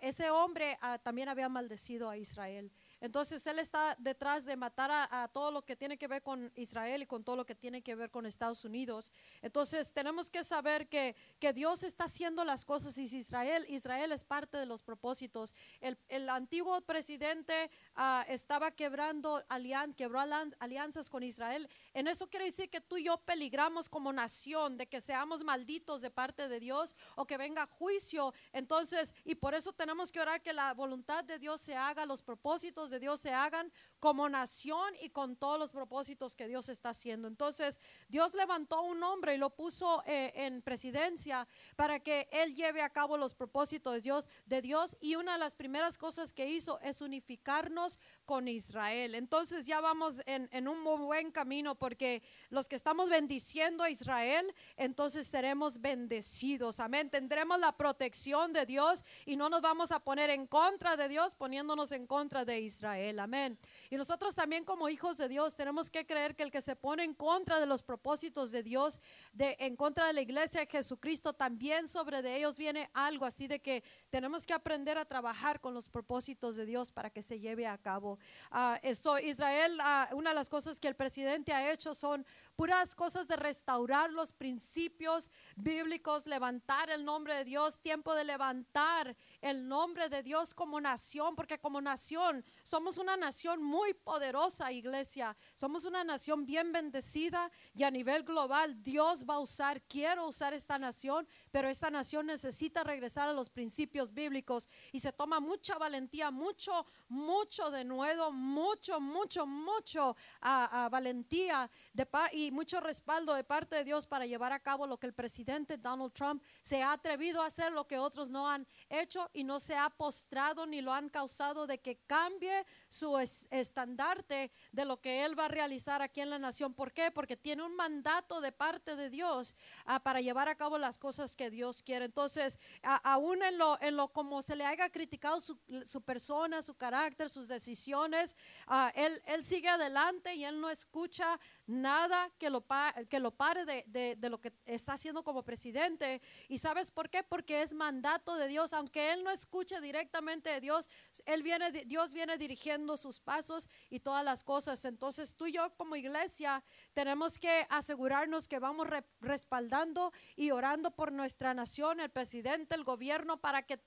ese 0.01 0.30
hombre 0.30 0.77
ah, 0.81 0.98
también 0.98 1.30
había 1.30 1.50
maldecido 1.50 2.10
a 2.10 2.18
Israel. 2.18 2.71
Entonces 3.01 3.46
él 3.48 3.60
está 3.60 3.96
detrás 4.00 4.46
de 4.46 4.56
matar 4.57 4.92
a, 4.92 5.28
todo 5.30 5.51
lo 5.51 5.63
que 5.63 5.75
tiene 5.75 5.98
que 5.98 6.07
ver 6.07 6.22
con 6.22 6.51
Israel 6.56 7.01
y 7.01 7.06
con 7.06 7.24
todo 7.24 7.36
lo 7.36 7.46
que 7.46 7.56
tiene 7.56 7.81
que 7.81 7.96
ver 7.96 8.10
con 8.10 8.25
Estados 8.25 8.66
Unidos. 8.66 9.12
Entonces 9.42 9.94
tenemos 9.94 10.30
que 10.30 10.44
saber 10.44 10.88
que, 10.90 11.16
que 11.40 11.54
Dios 11.54 11.83
está 11.83 12.06
haciendo 12.06 12.44
las 12.44 12.66
cosas 12.66 12.97
y 12.97 13.04
Israel, 13.04 13.66
Israel 13.69 14.12
es 14.12 14.23
parte 14.23 14.57
de 14.57 14.66
los 14.66 14.81
propósitos. 14.81 15.54
El, 15.80 15.97
el 16.09 16.30
antiguo 16.30 16.81
presidente 16.81 17.71
ah, 17.95 18.26
estaba 18.28 18.71
quebrando 18.71 19.44
alian, 19.47 19.94
quebró 19.94 20.19
alian- 20.19 20.56
alianzas 20.59 21.09
con 21.09 21.23
Israel. 21.23 21.69
En 21.94 22.07
eso 22.07 22.28
quiere 22.28 22.45
decir 22.45 22.69
que 22.69 22.81
tú 22.81 22.97
y 22.97 23.06
yo 23.06 23.18
peligramos 23.18 23.90
como 23.90 24.12
nación 24.12 24.78
de 24.78 24.88
que 24.88 25.02
seamos 25.02 25.44
malditos 25.44 26.02
de 26.02 26.12
parte 26.12 26.47
de 26.47 26.59
Dios 26.59 26.95
o 27.16 27.26
que 27.26 27.38
venga 27.38 27.66
juicio. 27.66 28.33
Entonces, 28.52 29.16
y 29.23 29.35
por 29.35 29.54
eso 29.54 29.71
tenemos 29.73 30.12
que 30.12 30.19
orar 30.19 30.42
que 30.42 30.54
la 30.54 30.73
voluntad 30.73 31.23
de 31.23 31.40
Dios 31.40 31.62
se 31.62 31.76
haga, 31.76 32.06
los 32.06 32.21
propósitos 32.21 32.89
de 32.90 33.00
Dios 33.00 33.19
se 33.19 33.31
hagan 33.31 33.72
como 34.00 34.30
nación 34.30 34.94
y 35.02 35.10
con 35.10 35.36
todos 35.36 35.60
los 35.60 35.72
propósitos 35.72 36.36
que 36.36 36.48
Dios 36.48 36.69
está 36.69 36.90
haciendo. 36.90 37.28
Entonces, 37.28 37.81
Dios 38.08 38.34
levantó 38.34 38.81
un 38.81 39.04
hombre 39.04 39.36
y 39.36 39.38
lo 39.38 39.50
puso 39.50 40.04
eh, 40.06 40.31
en 40.36 40.62
presidencia 40.62 41.48
para 41.76 42.00
que 42.00 42.30
él 42.31 42.56
lleve 42.56 42.81
a 42.81 42.90
cabo 42.90 43.18
los 43.18 43.34
propósitos 43.34 43.94
de 43.94 44.02
Dios, 44.02 44.30
de 44.46 44.62
Dios. 44.62 44.98
Y 45.02 45.16
una 45.16 45.34
de 45.34 45.40
las 45.40 45.56
primeras 45.56 45.98
cosas 45.98 46.34
que 46.34 46.48
hizo 46.48 46.80
es 46.80 47.02
unificarnos 47.02 48.00
con 48.26 48.48
Israel. 48.48 49.16
Entonces, 49.16 49.66
ya 49.66 49.81
vamos 49.81 50.22
en, 50.26 50.68
un 50.68 50.81
muy 50.81 50.98
buen 50.98 51.31
camino 51.31 51.76
porque 51.76 52.24
los 52.50 52.69
que 52.69 52.76
estamos 52.76 53.10
bendiciendo 53.10 53.84
a 53.84 53.90
Israel, 53.90 54.54
entonces 54.78 55.28
seremos 55.28 55.81
bendecidos. 55.81 56.80
Amén. 56.80 57.10
Tendremos 57.10 57.60
la 57.60 57.74
protección 57.74 58.54
de 58.54 58.66
Dios 58.66 59.04
y 59.26 59.36
no 59.36 59.50
nos 59.50 59.62
vamos 59.62 59.92
a 59.92 60.00
poner 60.00 60.30
en 60.30 60.48
contra 60.48 60.96
de 60.96 61.08
Dios 61.10 61.34
poniéndonos 61.36 61.92
en 61.92 62.08
contra 62.08 62.46
de 62.46 62.62
Israel. 62.62 62.79
Israel. 62.80 63.19
Amén. 63.19 63.57
Y 63.90 63.98
nosotros 63.98 64.33
también 64.36 64.64
como 64.64 64.88
hijos 64.88 65.18
de 65.18 65.28
Dios 65.28 65.56
tenemos 65.56 65.90
que 65.90 66.06
creer 66.06 66.36
que 66.36 66.44
el 66.44 66.52
que 66.52 66.62
se 66.62 66.76
pone 66.78 67.04
en 67.04 67.14
contra 67.14 67.59
de 67.59 67.66
los 67.66 67.83
propósitos 67.83 68.52
de 68.52 68.64
Dios, 68.64 69.02
de, 69.33 69.57
en 69.59 69.76
contra 69.76 70.07
de 70.07 70.14
la 70.14 70.21
iglesia 70.21 70.62
de 70.62 70.68
Jesucristo, 70.68 71.33
también 71.33 71.88
sobre 71.88 72.21
de 72.21 72.38
ellos 72.38 72.57
viene 72.57 72.90
algo 72.94 73.26
así 73.26 73.48
de 73.48 73.59
que 73.59 73.83
tenemos 74.09 74.45
que 74.45 74.54
aprender 74.54 74.98
a 74.98 75.04
trabajar 75.04 75.59
con 75.59 75.74
los 75.74 75.90
propósitos 75.90 76.56
de 76.56 76.66
Dios 76.66 76.92
para 76.92 77.09
que 77.09 77.21
se 77.21 77.40
lleve 77.40 77.68
a 77.68 77.78
cabo. 77.78 78.18
Uh, 78.52 78.78
eso, 78.81 79.19
Israel, 79.19 79.78
uh, 79.80 80.16
una 80.16 80.30
de 80.30 80.36
las 80.36 80.50
cosas 80.50 80.80
que 80.80 80.88
el 80.88 80.95
presidente 80.95 81.54
ha 81.54 81.71
hecho 81.71 81.94
son 81.94 82.26
puras 82.56 82.95
cosas 82.95 83.28
de 83.28 83.36
restaurar 83.36 84.09
los 84.12 84.31
principios 84.31 85.30
bíblicos, 85.57 86.26
levantar 86.26 86.90
el 86.90 87.04
nombre 87.04 87.36
de 87.36 87.44
Dios, 87.44 87.80
tiempo 87.80 88.16
de 88.16 88.24
levantar 88.24 89.16
el 89.42 89.68
nombre 89.68 90.10
de 90.10 90.24
Dios 90.24 90.54
como 90.54 90.81
nación, 90.81 91.36
porque 91.36 91.60
como 91.60 91.81
nación 91.81 92.44
somos 92.64 92.98
una 92.98 93.16
nación 93.18 93.64
muy 93.64 93.94
poderosa, 93.94 94.72
iglesia. 94.72 95.36
Somos 95.56 95.86
una 95.86 96.04
nación 96.04 96.46
bien 96.46 96.72
bendecida 96.72 97.52
y 97.74 97.84
a 97.84 97.92
nivel 97.92 98.24
global 98.24 98.81
Dios 98.84 99.26
va 99.28 99.36
a 99.36 99.40
usar, 99.40 99.81
quiero 99.84 100.28
usar 100.28 100.54
esta 100.54 100.78
nación, 100.78 101.28
pero 101.52 101.69
esta 101.69 101.90
nación 101.90 102.28
necesita 102.28 102.84
regresar 102.84 103.30
a 103.30 103.34
los 103.34 103.50
principios 103.50 104.14
bíblicos 104.14 104.69
y 104.92 105.00
se 105.00 105.14
toma 105.14 105.40
mucha 105.40 105.78
valentía, 105.78 106.31
mucho, 106.31 106.86
mucho 107.08 107.72
de 107.72 107.86
nuevo, 107.86 108.31
mucho, 108.31 109.00
mucho, 109.00 109.46
mucho 109.46 110.16
a, 110.42 110.90
valentía 110.92 111.69
de 111.94 112.08
y 112.34 112.52
mucho 112.52 112.80
respaldo 112.80 113.34
de 113.34 113.44
parte 113.44 113.76
de 113.76 113.84
Dios 113.84 114.06
para 114.06 114.26
llevar 114.26 114.52
a 114.52 114.60
cabo 114.60 114.88
lo 114.88 114.98
que 114.98 115.08
el 115.08 115.14
presidente 115.14 115.78
Donald 115.78 116.14
Trump 116.14 116.44
se 116.62 116.81
ha 116.81 116.92
atrevido 116.92 117.42
a 117.42 117.46
hacer, 117.46 117.72
lo 117.72 117.88
que 117.88 117.98
otros 117.98 118.31
no 118.31 118.50
han 118.50 118.68
hecho 118.90 119.29
y 119.33 119.44
no 119.44 119.59
se 119.59 119.76
ha 119.76 119.90
postrado 119.90 120.66
ni 120.66 120.81
lo 120.81 120.94
han 120.94 121.09
causado 121.09 121.68
de 121.68 121.80
que 121.80 121.98
cambie 122.07 122.66
su 122.88 123.18
estandarte 123.18 124.52
de 124.71 124.86
lo 124.86 125.00
que 125.02 125.24
él 125.24 125.38
va 125.38 125.45
a 125.45 125.50
realizar 125.50 126.02
aquí 126.02 126.21
en 126.21 126.30
la 126.30 126.40
nación. 126.40 126.74
¿Por 126.74 126.92
qué? 126.92 127.12
Porque 127.12 127.38
tiene 127.38 127.64
un 127.64 127.76
mandato 127.76 128.42
de 128.42 128.52
parte 128.52 128.95
de 128.95 129.09
Dios 129.09 129.56
ah, 129.86 130.02
para 130.02 130.21
llevar 130.21 130.50
a 130.50 130.56
cabo 130.56 130.78
las 130.78 130.98
cosas 130.98 131.36
que 131.36 131.50
Dios 131.50 131.83
quiere. 131.83 132.06
Entonces, 132.06 132.59
aún 132.81 133.44
en 133.44 133.57
lo, 133.57 133.80
en 133.81 133.95
lo 133.95 134.09
como 134.09 134.42
se 134.42 134.56
le 134.56 134.66
haya 134.66 134.90
criticado 134.90 135.40
su, 135.40 136.02
persona, 136.04 136.62
su 136.62 136.76
carácter, 136.76 137.30
sus 137.30 137.48
decisiones, 137.48 138.36
ah, 138.68 138.92
él, 138.95 139.21
él 139.26 139.44
sigue 139.44 139.69
adelante 139.69 140.36
y 140.36 140.45
él 140.45 140.59
no 140.59 140.69
escucha 140.69 141.40
nada 141.69 142.31
que 142.40 142.49
lo, 142.49 142.66
que 143.09 143.19
lo 143.19 143.31
pare 143.31 143.64
de, 143.66 144.16
de, 144.18 144.30
lo 144.30 144.42
que 144.42 144.52
está 144.66 144.94
haciendo 144.94 145.23
como 145.23 145.44
presidente. 145.44 146.21
¿Y 146.47 146.57
sabes 146.57 146.90
por 146.92 147.09
qué? 147.09 147.23
Porque 147.23 147.61
es 147.61 147.73
mandato 147.73 148.35
de 148.35 148.47
Dios. 148.47 148.73
Aunque 148.73 149.11
él 149.11 149.23
no 149.23 149.30
escuche 149.30 149.80
directamente 149.80 150.49
de 150.49 150.61
Dios, 150.61 150.90
él 151.26 151.44
viene, 151.44 151.71
Dios 151.71 152.14
viene 152.14 152.38
dirigiendo 152.38 152.97
sus 152.97 153.19
pasos 153.19 153.69
y 153.90 153.99
todas 153.99 154.26
las 154.26 154.44
cosas. 154.44 154.83
Entonces 154.85 155.35
tú 155.35 155.45
y 155.45 155.54
yo 155.54 155.73
como 155.78 155.95
iglesia 155.95 156.64
tenemos 156.94 157.38
que 157.38 157.68
asegurarnos 157.69 158.47
que 158.47 158.59
vamos 158.59 158.88
respaldando 159.21 160.11
y 160.35 160.52
orando 160.52 160.92
por 160.92 161.11
nuestra 161.11 161.54
nación, 161.54 161.99
el 161.99 162.09
presidente, 162.09 162.73
el 162.73 162.83
gobierno, 162.83 163.40
para 163.40 163.64
que 163.64 163.80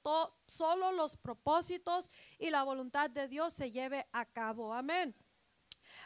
solo 0.46 0.92
los 0.92 1.16
propósitos 1.16 2.10
y 2.38 2.50
la 2.50 2.62
voluntad 2.62 3.10
de 3.10 3.26
Dios 3.26 3.52
se 3.52 3.72
lleve 3.72 4.06
a 4.12 4.24
cabo. 4.24 4.72
Amén. 4.72 5.14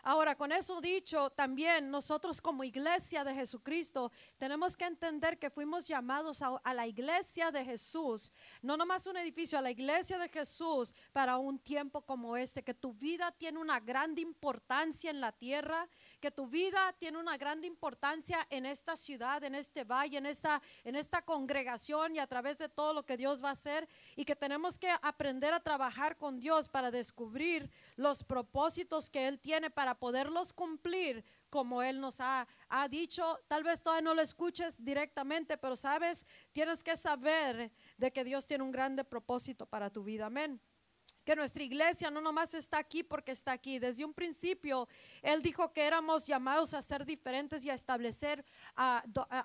Ahora, 0.09 0.37
con 0.37 0.53
eso 0.53 0.81
dicho, 0.81 1.31
también 1.31 1.91
nosotros 1.91 2.41
como 2.41 2.63
iglesia 2.63 3.25
de 3.25 3.35
Jesucristo 3.35 4.13
tenemos 4.39 4.77
que 4.77 4.85
entender 4.85 5.37
que 5.37 5.51
fuimos 5.51 5.89
llamados 5.89 6.43
a, 6.43 6.75
la 6.75 6.87
iglesia 6.87 7.51
de 7.51 7.65
Jesús, 7.65 8.33
no 8.63 8.77
nomás 8.77 9.09
un 9.09 9.17
edificio, 9.17 9.59
a 9.59 9.63
la 9.63 9.73
iglesia 9.73 10.17
de 10.17 10.29
Jesús 10.29 10.95
para 11.13 11.39
un 11.39 11.59
tiempo 11.59 12.03
como 12.03 12.37
este, 12.37 12.63
que 12.63 12.73
tu 12.73 12.95
vida 12.95 13.33
tiene 13.33 13.59
una 13.59 13.81
gran 13.81 14.17
importancia 14.17 15.11
en 15.11 15.21
la 15.21 15.33
tierra, 15.33 15.89
que 16.27 16.33
tu 16.33 16.49
vida 16.49 16.93
tiene 16.99 17.19
una 17.19 17.37
gran 17.37 17.63
importancia 17.63 18.45
en 18.51 18.67
esta 18.67 18.97
ciudad, 18.97 19.45
en 19.45 19.55
este 19.55 19.85
valle, 19.85 20.19
en 20.19 20.27
esta, 20.27 20.61
en 20.83 20.97
esta 20.97 21.23
congregación 21.23 22.17
y 22.17 22.19
a 22.19 22.27
través 22.27 22.59
de 22.59 22.69
todo 22.69 22.93
lo 22.93 23.07
que 23.07 23.17
Dios 23.17 23.45
va 23.45 23.51
a 23.51 23.53
hacer 23.53 23.89
y 24.17 24.25
que 24.25 24.35
tenemos 24.35 24.77
que 24.77 24.89
aprender 25.03 25.55
a 25.55 25.61
trabajar 25.61 26.17
con 26.17 26.41
Dios 26.41 26.67
para 26.67 26.91
descubrir 26.91 27.71
los 27.95 28.25
propósitos 28.25 29.09
que 29.09 29.29
Él 29.29 29.39
tiene 29.39 29.71
para 29.71 29.95
poderlos 29.95 30.53
cumplir 30.53 31.25
como 31.49 31.81
Él 31.81 32.01
nos 32.01 32.21
ha, 32.21 32.49
ha, 32.69 32.89
dicho. 32.89 33.39
Tal 33.47 33.63
vez 33.63 33.81
todavía 33.81 34.03
no 34.03 34.15
lo 34.15 34.23
escuches 34.23 34.85
directamente, 34.85 35.57
pero 35.57 35.77
sabes, 35.77 36.27
tienes 36.53 36.83
que 36.83 36.97
saber 36.97 37.71
de 37.99 38.13
que 38.13 38.25
Dios 38.25 38.49
tiene 38.49 38.65
un 38.65 38.73
grande 38.73 39.05
propósito 39.05 39.65
para 39.65 39.91
tu 39.91 40.03
vida. 40.03 40.27
Amén. 40.27 40.61
Que 41.27 41.35
nuestra 41.35 41.65
iglesia 41.65 42.09
no 42.09 42.21
nomás 42.21 42.55
está 42.55 42.79
aquí 42.79 43.03
porque 43.03 43.33
está 43.33 43.51
aquí. 43.51 43.81
Desde 43.81 44.05
un 44.05 44.15
principio, 44.15 44.87
Él 45.21 45.43
dijo 45.43 45.73
que 45.73 45.83
éramos 45.83 46.25
llamados 46.25 46.73
a 46.73 46.81
ser 46.81 47.05
diferentes 47.05 47.65
y 47.65 47.71
a 47.71 47.75
establecer, 47.75 48.45
a, 48.77 49.03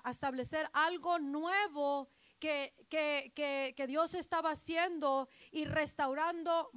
establecer 0.08 0.68
algo 0.72 1.18
nuevo 1.18 2.08
que, 2.38 2.72
que, 2.88 3.86
Dios 3.88 4.14
estaba 4.14 4.52
haciendo 4.52 5.28
y 5.50 5.64
restaurando 5.64 6.70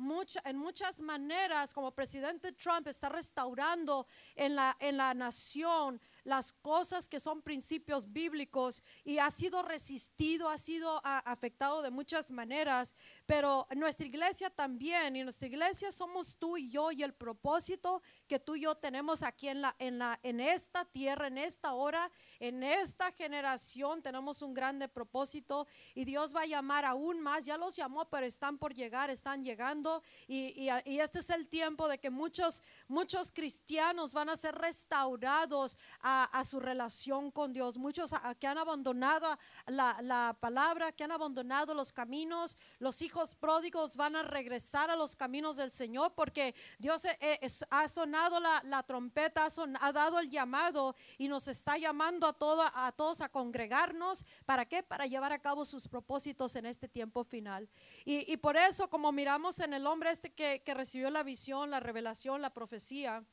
en 0.44 0.58
muchas 0.58 1.02
maneras, 1.02 1.72
como 1.72 1.92
presidente 1.92 2.52
Trump 2.54 2.88
está 2.88 3.08
restaurando 3.08 4.08
en 4.36 4.56
la, 4.56 4.76
en 4.80 4.98
la 4.98 5.14
nación 5.14 6.02
las 6.26 6.52
cosas 6.52 7.08
que 7.08 7.20
son 7.20 7.42
principios 7.42 8.12
bíblicos 8.12 8.84
y 9.04 9.20
ha 9.20 9.30
sido 9.30 9.62
resistido, 9.62 10.50
ha 10.50 10.58
sido 10.58 11.00
afectado 11.04 11.82
de 11.82 11.92
muchas 11.92 12.32
maneras, 12.32 12.96
pero 13.26 13.68
nuestra 13.76 14.06
iglesia 14.08 14.50
también, 14.50 15.16
y 15.16 15.24
nuestra 15.24 15.48
iglesia 15.48 15.92
somos 15.92 16.38
tú 16.38 16.58
y 16.58 16.70
yo 16.70 16.92
y 16.92 17.04
el 17.04 17.14
propósito 17.14 18.02
que 18.28 18.40
tú 18.40 18.56
y 18.56 18.62
yo 18.62 18.76
tenemos 18.76 19.22
aquí 19.22 19.48
en, 19.48 19.62
la, 19.62 19.76
en, 19.80 20.00
la, 20.00 20.20
en 20.24 20.40
esta 20.40 20.84
tierra, 20.84 21.28
en 21.28 21.38
esta 21.38 21.74
hora, 21.74 22.12
en 22.40 22.64
esta 22.64 23.12
generación, 23.12 24.02
tenemos 24.02 24.42
un 24.42 24.54
grande 24.54 24.88
propósito 24.90 25.68
y 25.94 26.06
Dios 26.06 26.36
va 26.36 26.42
a 26.42 26.46
llamar 26.48 26.86
aún 26.86 27.22
más, 27.22 27.46
ya 27.46 27.58
los 27.58 27.76
llamó, 27.76 28.06
pero 28.10 28.26
están 28.26 28.58
por 28.58 28.74
llegar, 28.74 29.12
están 29.12 29.44
llegando 29.44 30.02
y, 30.28 30.70
y, 30.86 31.00
este 31.00 31.20
es 31.20 31.30
el 31.30 31.48
tiempo 31.48 31.88
de 31.88 32.00
que 32.00 32.10
muchos, 32.10 32.64
muchos 32.88 33.32
cristianos 33.32 34.14
van 34.14 34.30
a 34.30 34.36
ser 34.36 34.56
restaurados 34.56 35.78
a, 36.24 36.44
su 36.44 36.60
relación 36.60 37.32
con 37.32 37.54
Dios. 37.54 37.78
Muchos 37.78 38.12
que 38.40 38.48
han 38.48 38.58
abandonado 38.58 39.38
la, 39.68 40.36
palabra, 40.40 40.92
que 40.92 41.04
han 41.04 41.12
abandonado 41.12 41.74
los 41.74 41.92
caminos. 41.92 42.58
Los 42.80 43.02
hijos 43.02 43.36
pródigos 43.36 43.96
van 43.96 44.16
a 44.16 44.24
regresar 44.24 44.90
a 44.90 44.96
los 44.96 45.16
caminos 45.16 45.58
del 45.58 45.72
Señor 45.72 46.14
porque 46.16 46.56
Dios 46.80 47.06
eh, 47.06 47.18
eh, 47.20 47.48
ha 47.70 47.88
sonado 47.88 48.40
la, 48.40 48.84
trompeta, 48.84 49.48
ha, 49.82 49.92
dado 49.92 50.20
el 50.20 50.30
llamado 50.30 50.96
y 51.18 51.28
nos 51.28 51.48
está 51.48 51.78
llamando 51.78 52.28
a, 52.28 52.34
todo, 52.34 52.62
a 52.62 52.92
todos 52.92 53.22
a 53.22 53.30
congregarnos. 53.30 54.26
¿Para 54.46 54.66
qué? 54.66 54.84
Para 54.84 55.06
llevar 55.06 55.34
a 55.34 55.40
cabo 55.40 55.66
sus 55.66 55.88
propósitos 55.88 56.56
en 56.56 56.66
este 56.66 56.88
tiempo 56.88 57.24
final. 57.24 57.70
Y, 58.06 58.38
por 58.38 58.58
eso, 58.58 58.90
como 58.90 59.12
miramos 59.12 59.60
en 59.60 59.74
el 59.74 59.88
hombre 59.88 60.12
este 60.12 60.34
que, 60.34 60.62
que 60.64 60.74
recibió 60.74 61.10
la 61.10 61.24
visión, 61.24 61.72
la 61.72 61.80
revelación, 61.80 62.42
la 62.42 62.52
profecía, 62.52 63.24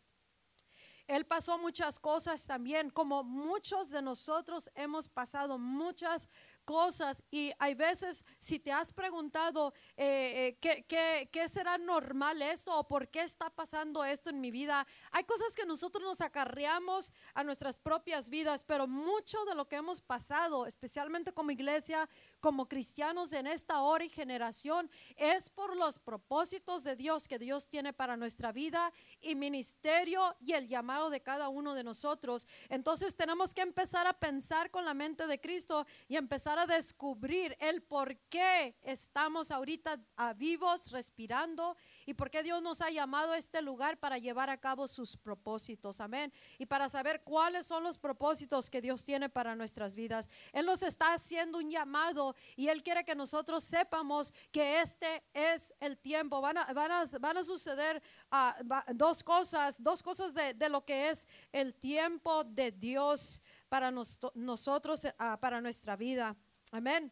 él 1.06 1.24
pasó 1.26 1.58
muchas 1.58 1.98
cosas 1.98 2.46
también, 2.46 2.90
como 2.90 3.24
muchos 3.24 3.90
de 3.90 4.02
nosotros 4.02 4.70
hemos 4.74 5.08
pasado 5.08 5.58
muchas 5.58 6.28
cosas 6.64 7.22
y 7.30 7.52
hay 7.58 7.74
veces 7.74 8.24
si 8.38 8.58
te 8.58 8.72
has 8.72 8.92
preguntado 8.92 9.72
eh, 9.96 10.56
eh, 10.62 10.84
¿qué, 10.86 11.28
qué, 11.30 11.48
será 11.48 11.78
normal 11.78 12.40
esto 12.42 12.78
o 12.78 12.86
por 12.86 13.08
qué 13.08 13.22
está 13.22 13.50
pasando 13.50 14.04
esto 14.04 14.30
en 14.30 14.40
mi 14.40 14.50
vida, 14.50 14.86
hay 15.10 15.24
cosas 15.24 15.54
que 15.54 15.66
nosotros 15.66 16.02
nos 16.02 16.20
acarreamos 16.20 17.12
a 17.34 17.44
nuestras 17.44 17.78
propias 17.78 18.28
vidas, 18.28 18.64
pero 18.64 18.86
mucho 18.86 19.44
de 19.44 19.54
lo 19.54 19.68
que 19.68 19.76
hemos 19.76 20.00
pasado, 20.00 20.66
especialmente 20.66 21.32
como 21.32 21.50
iglesia, 21.50 22.08
como 22.40 22.68
cristianos 22.68 23.32
en 23.32 23.46
esta 23.46 23.80
hora 23.80 24.04
y 24.04 24.08
generación, 24.08 24.90
es 25.16 25.50
por 25.50 25.76
los 25.76 25.98
propósitos 25.98 26.84
de 26.84 26.96
Dios 26.96 27.28
que 27.28 27.38
Dios 27.38 27.68
tiene 27.68 27.92
para 27.92 28.16
nuestra 28.16 28.52
vida 28.52 28.92
y 29.20 29.34
ministerio 29.34 30.36
y 30.40 30.52
el 30.52 30.68
llamado 30.68 31.10
de 31.10 31.22
cada 31.22 31.48
uno 31.48 31.74
de 31.74 31.84
nosotros. 31.84 32.46
Entonces 32.68 33.16
tenemos 33.16 33.54
que 33.54 33.62
empezar 33.62 34.06
a 34.06 34.12
pensar 34.12 34.70
con 34.70 34.84
la 34.84 34.94
mente 34.94 35.26
de 35.26 35.40
Cristo 35.40 35.86
y 36.08 36.16
empezar 36.16 36.51
a 36.58 36.66
descubrir 36.66 37.56
el 37.60 37.82
por 37.82 38.16
qué 38.28 38.76
estamos 38.82 39.50
ahorita 39.50 40.00
ah, 40.16 40.32
vivos, 40.32 40.90
respirando 40.90 41.76
y 42.06 42.14
por 42.14 42.30
qué 42.30 42.42
Dios 42.42 42.62
nos 42.62 42.80
ha 42.80 42.90
llamado 42.90 43.32
a 43.32 43.38
este 43.38 43.62
lugar 43.62 43.98
para 43.98 44.18
llevar 44.18 44.50
a 44.50 44.58
cabo 44.58 44.88
sus 44.88 45.16
propósitos. 45.16 46.00
Amén. 46.00 46.32
Y 46.58 46.66
para 46.66 46.88
saber 46.88 47.22
cuáles 47.22 47.66
son 47.66 47.84
los 47.84 47.98
propósitos 47.98 48.70
que 48.70 48.80
Dios 48.80 49.04
tiene 49.04 49.28
para 49.28 49.54
nuestras 49.54 49.94
vidas. 49.94 50.28
Él 50.52 50.66
nos 50.66 50.82
está 50.82 51.14
haciendo 51.14 51.58
un 51.58 51.70
llamado 51.70 52.34
y 52.56 52.68
Él 52.68 52.82
quiere 52.82 53.04
que 53.04 53.14
nosotros 53.14 53.64
sepamos 53.64 54.32
que 54.50 54.80
este 54.80 55.22
es 55.34 55.74
el 55.80 55.98
tiempo. 55.98 56.40
Van 56.40 56.58
a, 56.58 56.72
van 56.72 57.36
a, 57.36 57.44
suceder 57.44 58.02
ah, 58.30 58.56
dos 58.94 59.22
cosas, 59.22 59.82
dos 59.82 60.02
cosas 60.02 60.34
de, 60.34 60.54
de 60.54 60.68
lo 60.68 60.84
que 60.84 61.10
es 61.10 61.26
el 61.52 61.74
tiempo 61.74 62.44
de 62.44 62.70
Dios 62.70 63.42
para 63.72 63.90
nosotros, 63.90 65.08
ah, 65.16 65.40
para 65.40 65.62
nuestra 65.62 65.96
vida. 65.96 66.36
Amén. 66.72 67.10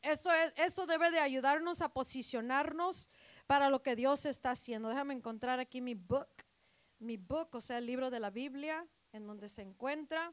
Eso, 0.00 0.30
es, 0.30 0.54
eso 0.56 0.86
debe 0.86 1.10
de 1.10 1.18
ayudarnos 1.18 1.80
a 1.80 1.92
posicionarnos 1.92 3.10
para 3.48 3.68
lo 3.68 3.82
que 3.82 3.96
Dios 3.96 4.24
está 4.24 4.52
haciendo. 4.52 4.90
Déjame 4.90 5.14
encontrar 5.14 5.58
aquí 5.58 5.80
mi 5.80 5.94
book, 5.94 6.28
mi 7.00 7.16
book, 7.16 7.48
o 7.56 7.60
sea, 7.60 7.78
el 7.78 7.86
libro 7.86 8.10
de 8.10 8.20
la 8.20 8.30
Biblia, 8.30 8.86
en 9.10 9.26
donde 9.26 9.48
se 9.48 9.62
encuentra. 9.62 10.32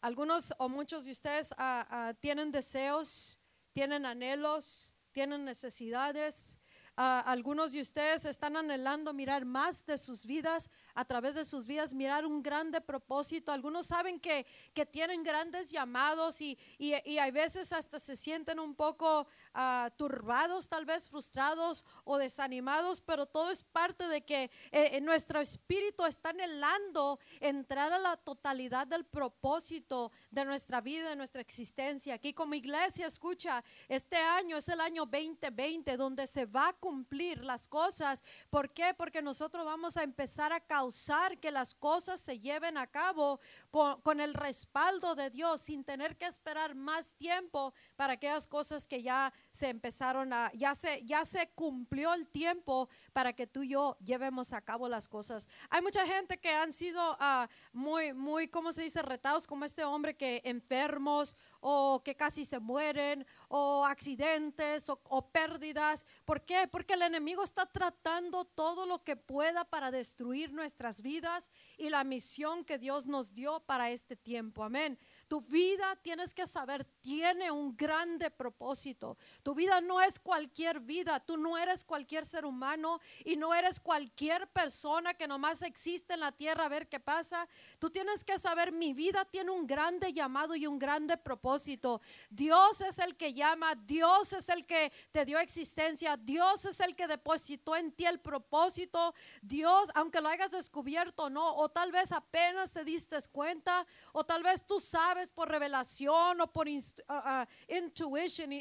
Algunos 0.00 0.54
o 0.58 0.68
muchos 0.68 1.04
de 1.04 1.10
ustedes 1.10 1.52
ah, 1.58 1.84
ah, 1.90 2.14
tienen 2.20 2.52
deseos, 2.52 3.40
tienen 3.72 4.06
anhelos, 4.06 4.94
tienen 5.10 5.44
necesidades. 5.44 6.60
Algunos 6.96 7.72
de 7.72 7.80
ustedes 7.80 8.24
están 8.24 8.56
anhelando 8.56 9.12
mirar 9.12 9.44
más 9.44 9.84
de 9.84 9.98
sus 9.98 10.24
vidas, 10.24 10.70
a 10.94 11.04
través 11.04 11.34
de 11.34 11.44
sus 11.44 11.66
vidas, 11.66 11.92
mirar 11.92 12.24
un 12.24 12.42
grande 12.42 12.80
propósito. 12.80 13.50
Algunos 13.50 13.86
saben 13.86 14.20
que, 14.20 14.46
que 14.72 14.86
tienen 14.86 15.24
grandes 15.24 15.70
llamados 15.70 16.40
y, 16.40 16.56
y, 16.78 16.94
y 17.04 17.18
hay 17.18 17.30
veces 17.32 17.72
hasta 17.72 17.98
se 17.98 18.14
sienten 18.14 18.60
un 18.60 18.74
poco 18.74 19.26
uh, 19.54 19.90
turbados, 19.96 20.68
tal 20.68 20.84
vez 20.84 21.08
frustrados 21.08 21.84
o 22.04 22.16
desanimados, 22.16 23.00
pero 23.00 23.26
todo 23.26 23.50
es 23.50 23.62
parte 23.62 24.06
de 24.06 24.24
que 24.24 24.50
eh, 24.70 25.00
nuestro 25.00 25.40
espíritu 25.40 26.04
está 26.04 26.30
anhelando 26.30 27.18
entrar 27.40 27.92
a 27.92 27.98
la 27.98 28.16
totalidad 28.16 28.86
del 28.86 29.04
propósito 29.04 30.12
de 30.30 30.44
nuestra 30.44 30.80
vida, 30.80 31.10
de 31.10 31.16
nuestra 31.16 31.40
existencia. 31.40 32.14
Aquí 32.14 32.32
como 32.32 32.54
iglesia, 32.54 33.06
escucha, 33.06 33.64
este 33.88 34.16
año 34.16 34.56
es 34.56 34.68
el 34.68 34.80
año 34.80 35.06
2020 35.06 35.96
donde 35.96 36.26
se 36.26 36.46
va 36.46 36.68
a 36.68 36.72
cumplir 36.84 37.42
las 37.42 37.66
cosas. 37.66 38.22
¿Por 38.50 38.74
qué? 38.74 38.92
Porque 38.92 39.22
nosotros 39.22 39.64
vamos 39.64 39.96
a 39.96 40.02
empezar 40.02 40.52
a 40.52 40.60
causar 40.60 41.38
que 41.38 41.50
las 41.50 41.74
cosas 41.74 42.20
se 42.20 42.38
lleven 42.38 42.76
a 42.76 42.86
cabo 42.86 43.40
con, 43.70 44.20
el 44.20 44.34
respaldo 44.34 45.14
de 45.14 45.30
Dios, 45.30 45.62
sin 45.62 45.82
tener 45.82 46.18
que 46.18 46.26
esperar 46.26 46.74
más 46.74 47.14
tiempo 47.14 47.72
para 47.96 48.12
aquellas 48.12 48.46
cosas 48.46 48.86
que 48.86 49.02
ya 49.02 49.32
se 49.50 49.70
empezaron 49.70 50.34
a, 50.34 50.52
ya 50.52 50.74
se, 50.74 51.02
ya 51.06 51.24
se 51.24 51.48
cumplió 51.54 52.12
el 52.12 52.28
tiempo 52.28 52.90
para 53.14 53.32
que 53.32 53.46
tú 53.46 53.62
y 53.62 53.70
yo 53.70 53.96
llevemos 54.04 54.52
a 54.52 54.60
cabo 54.60 54.86
las 54.86 55.08
cosas. 55.08 55.48
Hay 55.70 55.80
mucha 55.80 56.06
gente 56.06 56.36
que 56.38 56.50
han 56.50 56.70
sido 56.70 57.12
uh, 57.12 57.46
muy, 57.72 58.12
muy, 58.12 58.48
¿cómo 58.48 58.72
se 58.72 58.82
dice? 58.82 59.00
Retados 59.00 59.46
como 59.46 59.64
este 59.64 59.84
hombre 59.84 60.18
que 60.18 60.42
enfermos 60.44 61.34
o 61.66 62.02
que 62.04 62.14
casi 62.14 62.44
se 62.44 62.60
mueren 62.60 63.26
o 63.48 63.86
accidentes 63.86 64.90
o, 64.90 65.30
pérdidas. 65.32 66.06
¿Por 66.26 66.42
qué? 66.42 66.68
Porque 66.70 66.92
el 66.92 67.00
enemigo 67.00 67.42
está 67.42 67.64
tratando 67.64 68.44
todo 68.44 68.84
lo 68.84 69.02
que 69.02 69.16
pueda 69.16 69.64
para 69.64 69.90
destruir 69.90 70.52
nuestras 70.52 71.00
vidas 71.00 71.50
y 71.78 71.88
la 71.88 72.04
misión 72.04 72.66
que 72.66 72.76
Dios 72.76 73.06
nos 73.06 73.32
dio 73.32 73.60
para 73.60 73.90
este 73.90 74.14
tiempo. 74.14 74.62
Amén. 74.62 74.98
Tu 75.28 75.40
vida, 75.40 75.96
tienes 76.02 76.34
que 76.34 76.46
saber, 76.46 76.84
tiene 77.00 77.50
un 77.50 77.76
grande 77.76 78.30
propósito. 78.30 79.16
Tu 79.42 79.54
vida 79.54 79.80
no 79.80 80.00
es 80.00 80.18
cualquier 80.18 80.80
vida, 80.80 81.20
tú 81.20 81.36
no 81.36 81.56
eres 81.56 81.84
cualquier 81.84 82.26
ser 82.26 82.44
humano 82.44 83.00
y 83.24 83.36
no 83.36 83.54
eres 83.54 83.80
cualquier 83.80 84.46
persona 84.48 85.14
que 85.14 85.26
nomás 85.26 85.62
existe 85.62 86.14
en 86.14 86.20
la 86.20 86.32
tierra 86.32 86.66
a 86.66 86.68
ver 86.68 86.88
qué 86.88 87.00
pasa. 87.00 87.48
Tú 87.78 87.90
tienes 87.90 88.24
que 88.24 88.38
saber, 88.38 88.72
mi 88.72 88.92
vida 88.92 89.24
tiene 89.24 89.50
un 89.50 89.66
grande 89.66 90.12
llamado 90.12 90.54
y 90.54 90.66
un 90.66 90.78
grande 90.78 91.16
propósito. 91.16 92.00
Dios 92.28 92.82
es 92.82 92.98
el 92.98 93.16
que 93.16 93.32
llama, 93.32 93.74
Dios 93.74 94.32
es 94.32 94.48
el 94.48 94.66
que 94.66 94.92
te 95.12 95.24
dio 95.24 95.38
existencia, 95.38 96.16
Dios 96.16 96.64
es 96.66 96.80
el 96.80 96.94
que 96.94 97.06
depositó 97.06 97.76
en 97.76 97.92
ti 97.92 98.04
el 98.04 98.20
propósito. 98.20 99.14
Dios, 99.40 99.90
aunque 99.94 100.20
lo 100.20 100.28
hayas 100.28 100.50
descubierto 100.50 101.30
no, 101.30 101.56
o 101.56 101.68
tal 101.68 101.90
vez 101.90 102.12
apenas 102.12 102.70
te 102.70 102.84
diste 102.84 103.14
cuenta, 103.30 103.86
o 104.12 104.24
tal 104.24 104.42
vez 104.42 104.66
tú 104.66 104.80
sabes 104.80 105.23
por 105.30 105.48
revelación 105.48 106.40
o 106.40 106.52
por 106.52 106.68
intuition, 106.68 108.52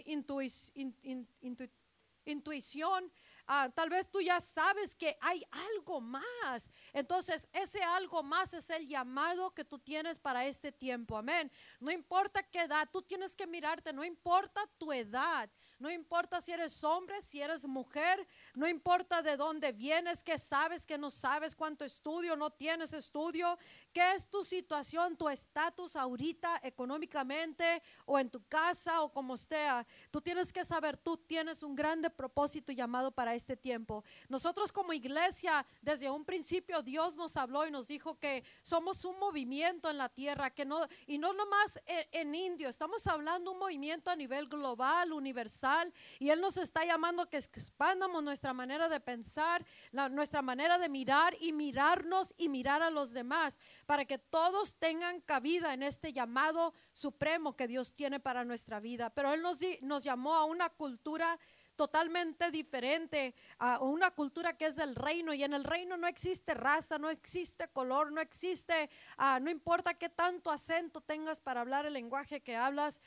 intuición. 2.26 3.12
Ah, 3.46 3.70
tal 3.76 3.90
vez 3.90 4.10
tú 4.10 4.22
ya 4.22 4.40
sabes 4.40 4.96
que 4.96 5.18
hay 5.20 5.44
algo 5.52 6.00
más. 6.00 6.70
Entonces, 6.94 7.50
ese 7.52 7.82
algo 7.82 8.24
más 8.24 8.54
es 8.54 8.70
el 8.70 8.88
llamado 8.88 9.54
que 9.54 9.66
tú 9.66 9.80
tienes 9.80 10.18
para 10.18 10.46
este 10.46 10.72
tiempo. 10.72 11.18
Amén. 11.18 11.52
No 11.80 11.92
importa 11.92 12.42
qué 12.42 12.62
edad, 12.62 12.88
tú 12.92 13.02
tienes 13.02 13.36
que 13.36 13.46
mirarte, 13.46 13.92
no 13.92 14.04
importa 14.04 14.66
tu 14.78 14.94
edad. 14.94 15.50
No 15.84 15.92
importa 15.92 16.40
si 16.40 16.54
eres 16.54 16.82
hombre, 16.86 17.22
si 17.22 17.42
eres 17.42 17.68
mujer, 17.68 18.26
no 18.56 18.70
importa 18.70 19.22
de 19.22 19.36
dónde 19.36 19.74
vienes, 19.74 20.24
que 20.24 20.38
sabes, 20.38 20.86
que 20.86 20.98
no 20.98 21.10
sabes, 21.10 21.58
cuánto 21.58 21.84
estudio, 21.84 22.38
no 22.38 22.52
tienes 22.52 22.94
estudio, 22.94 23.58
qué 23.92 24.14
es 24.14 24.30
tu 24.30 24.46
situación, 24.46 25.18
tu 25.18 25.28
estatus 25.28 25.98
ahorita 25.98 26.62
económicamente 26.64 27.84
o 28.06 28.18
en 28.18 28.30
tu 28.30 28.48
casa 28.48 29.02
o 29.02 29.12
como 29.12 29.36
sea. 29.36 29.86
Tú 30.10 30.22
tienes 30.22 30.54
que 30.54 30.64
saber, 30.64 30.96
tú 30.96 31.18
tienes 31.18 31.64
un 31.64 31.76
grande 31.76 32.10
propósito 32.10 32.72
llamado 32.72 33.12
para 33.12 33.36
este 33.36 33.58
tiempo. 33.58 34.06
Nosotros 34.30 34.72
como 34.72 34.94
iglesia, 34.94 35.66
desde 35.82 36.10
un 36.10 36.24
principio 36.24 36.82
Dios 36.82 37.18
nos 37.18 37.36
habló 37.36 37.68
y 37.68 37.72
nos 37.72 37.90
dijo 37.90 38.18
que 38.18 38.46
somos 38.62 39.04
un 39.04 39.20
movimiento 39.20 39.90
en 39.90 39.98
la 39.98 40.08
tierra, 40.08 40.50
que 40.50 40.64
no, 40.64 40.88
y 41.08 41.18
no 41.18 41.34
nomás 41.34 41.78
en, 41.86 42.08
en 42.14 42.36
indio, 42.36 42.70
estamos 42.70 43.06
hablando 43.06 43.52
un 43.52 43.60
movimiento 43.60 44.10
a 44.10 44.16
nivel 44.16 44.48
global, 44.48 45.12
universal 45.12 45.73
y 46.20 46.30
Él 46.30 46.42
nos 46.42 46.58
está 46.58 46.86
llamando 46.86 47.30
que 47.30 47.38
expandamos 47.38 48.24
nuestra 48.24 48.54
manera 48.54 48.90
de 48.90 49.00
pensar, 49.00 49.66
nuestra 50.12 50.42
manera 50.42 50.78
de 50.78 50.90
mirar 50.90 51.36
y 51.40 51.52
mirarnos 51.52 52.34
y 52.38 52.50
mirar 52.50 52.82
a 52.82 52.90
los 52.90 53.12
demás 53.12 53.60
para 53.86 54.06
que 54.06 54.18
todos 54.18 54.76
tengan 54.76 55.22
cabida 55.22 55.74
en 55.74 55.84
este 55.84 56.14
llamado 56.14 56.74
supremo 56.92 57.56
que 57.56 57.68
Dios 57.68 57.94
tiene 57.94 58.20
para 58.20 58.46
nuestra 58.46 58.80
vida. 58.80 59.10
Pero 59.10 59.34
Él 59.34 59.42
nos, 59.42 59.60
nos 59.82 60.04
llamó 60.04 60.36
a 60.36 60.46
una 60.46 60.70
cultura 60.70 61.40
totalmente 61.76 62.52
diferente 62.52 63.36
a 63.58 63.80
una 63.80 64.12
cultura 64.12 64.58
que 64.58 64.66
es 64.66 64.76
del 64.76 64.96
reino 64.96 65.34
y 65.34 65.44
en 65.44 65.54
el 65.54 65.64
reino 65.64 65.98
no 65.98 66.08
existe 66.08 66.54
raza, 66.54 66.98
no 66.98 67.10
existe 67.10 67.68
color, 67.70 68.12
no 68.12 68.22
existe, 68.22 68.90
uh, 69.18 69.40
no 69.42 69.50
importa 69.50 69.94
qué 69.94 70.10
tanto 70.10 70.52
acento 70.52 71.02
tengas 71.02 71.42
para 71.42 71.62
hablar 71.62 71.86
el 71.86 71.94
lenguaje 71.94 72.42
que 72.42 72.56
hablas, 72.56 73.02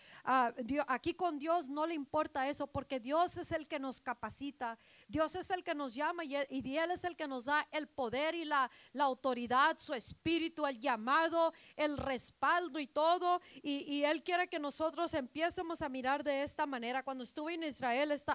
Dios, 0.65 0.85
aquí 0.89 1.15
con 1.15 1.39
Dios 1.39 1.69
no 1.69 1.87
le 1.87 1.95
importa 1.95 2.49
eso 2.49 2.67
porque 2.67 3.01
Dios 3.01 3.37
es 3.37 3.53
el 3.53 3.69
que 3.69 3.79
nos 3.79 4.01
capacita, 4.01 4.79
Dios 5.09 5.35
es 5.37 5.51
el 5.51 5.63
que 5.63 5.75
nos 5.75 5.95
llama 5.95 6.25
y, 6.25 6.37
y 6.51 6.77
Él 6.77 6.91
es 6.91 7.05
el 7.05 7.17
que 7.17 7.29
nos 7.29 7.45
da 7.45 7.67
el 7.73 7.89
poder 7.89 8.35
y 8.35 8.45
la, 8.45 8.71
la, 8.93 9.05
autoridad, 9.05 9.79
su 9.79 9.95
espíritu, 9.95 10.67
el 10.67 10.79
llamado, 10.79 11.53
el 11.77 11.97
respaldo 11.97 12.79
y 12.79 12.87
todo 12.87 13.41
y, 13.63 13.85
y 13.95 14.05
Él 14.05 14.23
quiere 14.23 14.49
que 14.49 14.59
nosotros 14.59 15.15
empiecemos 15.15 15.83
a 15.83 15.89
mirar 15.89 16.25
de 16.25 16.43
esta 16.43 16.67
manera. 16.67 17.03
Cuando 17.03 17.25
estuve 17.25 17.55
en 17.55 17.65
Israel 17.65 18.11
esta, 18.13 18.33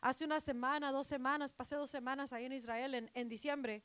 hace 0.00 0.24
una 0.24 0.40
semana, 0.40 0.92
dos 0.92 1.06
semanas, 1.06 1.52
pasé 1.52 1.76
dos 1.76 1.90
semanas 1.90 2.32
ahí 2.32 2.44
en 2.44 2.52
Israel 2.52 2.94
en, 2.94 3.10
en 3.14 3.28
diciembre. 3.28 3.82